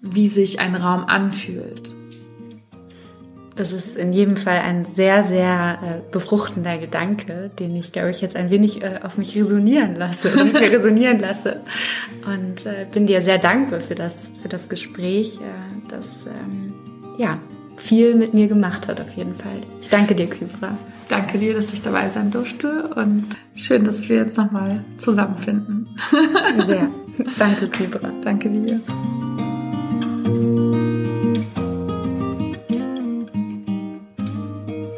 wie 0.00 0.26
sich 0.26 0.58
ein 0.58 0.74
Raum 0.74 1.04
anfühlt? 1.04 1.94
Das 3.56 3.70
ist 3.70 3.96
in 3.96 4.12
jedem 4.12 4.36
Fall 4.36 4.58
ein 4.58 4.84
sehr, 4.84 5.22
sehr 5.22 5.78
äh, 5.82 6.12
befruchtender 6.12 6.76
Gedanke, 6.78 7.50
den 7.58 7.76
ich, 7.76 7.92
glaube 7.92 8.10
ich, 8.10 8.20
jetzt 8.20 8.34
ein 8.34 8.50
wenig 8.50 8.82
äh, 8.82 8.98
auf 9.02 9.16
mich 9.16 9.36
resonieren 9.36 9.94
lasse, 9.94 10.28
mir 10.52 10.72
resonieren 10.72 11.20
lasse. 11.20 11.60
Und 12.26 12.66
äh, 12.66 12.86
bin 12.92 13.06
dir 13.06 13.20
sehr 13.20 13.38
dankbar 13.38 13.80
für 13.80 13.94
das, 13.94 14.30
für 14.42 14.48
das 14.48 14.68
Gespräch, 14.68 15.36
äh, 15.36 15.88
das 15.88 16.26
ähm, 16.26 16.74
ja 17.16 17.38
viel 17.76 18.14
mit 18.14 18.34
mir 18.34 18.48
gemacht 18.48 18.88
hat, 18.88 19.00
auf 19.00 19.12
jeden 19.14 19.34
Fall. 19.34 19.60
Ich 19.82 19.88
danke 19.88 20.14
dir, 20.14 20.26
Kybra. 20.26 20.76
Danke 21.08 21.38
dir, 21.38 21.54
dass 21.54 21.72
ich 21.72 21.82
dabei 21.82 22.10
sein 22.10 22.30
durfte 22.30 22.94
und 22.96 23.26
schön, 23.54 23.84
dass 23.84 24.08
wir 24.08 24.16
jetzt 24.16 24.38
nochmal 24.38 24.80
zusammenfinden. 24.96 25.86
Sehr. 26.66 26.88
Danke, 27.38 27.68
Kybra. 27.68 28.10
Danke 28.22 28.48
dir. 28.48 28.80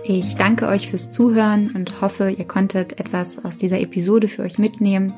Ich 0.08 0.36
danke 0.36 0.68
euch 0.68 0.88
fürs 0.88 1.10
Zuhören 1.10 1.72
und 1.72 2.00
hoffe, 2.00 2.30
ihr 2.30 2.44
konntet 2.44 3.00
etwas 3.00 3.44
aus 3.44 3.58
dieser 3.58 3.80
Episode 3.80 4.28
für 4.28 4.42
euch 4.42 4.56
mitnehmen. 4.56 5.12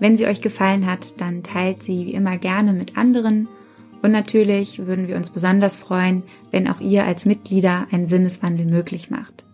Wenn 0.00 0.18
sie 0.18 0.26
euch 0.26 0.42
gefallen 0.42 0.84
hat, 0.84 1.18
dann 1.18 1.42
teilt 1.42 1.82
sie 1.82 2.04
wie 2.04 2.12
immer 2.12 2.36
gerne 2.36 2.74
mit 2.74 2.98
anderen. 2.98 3.48
Und 4.02 4.12
natürlich 4.12 4.86
würden 4.86 5.08
wir 5.08 5.16
uns 5.16 5.30
besonders 5.30 5.76
freuen, 5.76 6.24
wenn 6.50 6.68
auch 6.68 6.78
ihr 6.78 7.06
als 7.06 7.24
Mitglieder 7.24 7.86
einen 7.90 8.06
Sinneswandel 8.06 8.66
möglich 8.66 9.08
macht. 9.08 9.44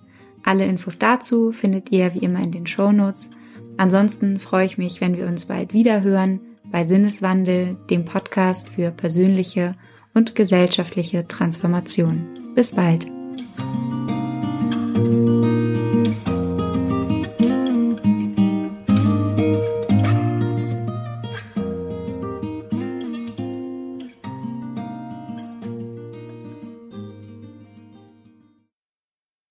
Alle 0.42 0.66
Infos 0.66 0.98
dazu 0.98 1.52
findet 1.52 1.92
ihr 1.92 2.12
wie 2.14 2.24
immer 2.24 2.42
in 2.42 2.51
den 2.51 2.66
Show 2.66 2.90
Notes. 2.90 3.30
Ansonsten 3.76 4.40
freue 4.40 4.66
ich 4.66 4.76
mich, 4.76 5.01
wenn 5.01 5.16
wir 5.16 5.28
uns 5.28 5.44
bald 5.44 5.72
wieder 5.72 6.02
hören 6.02 6.40
bei 6.72 6.84
Sinneswandel, 6.84 7.76
dem 7.90 8.05
Podcast 8.05 8.70
für 8.70 8.90
persönliche 8.90 9.76
und 10.14 10.34
gesellschaftliche 10.34 11.28
Transformation. 11.28 12.26
Bis 12.56 12.72
bald. 12.72 13.06
Thank 15.05 15.28
you. 15.28 15.34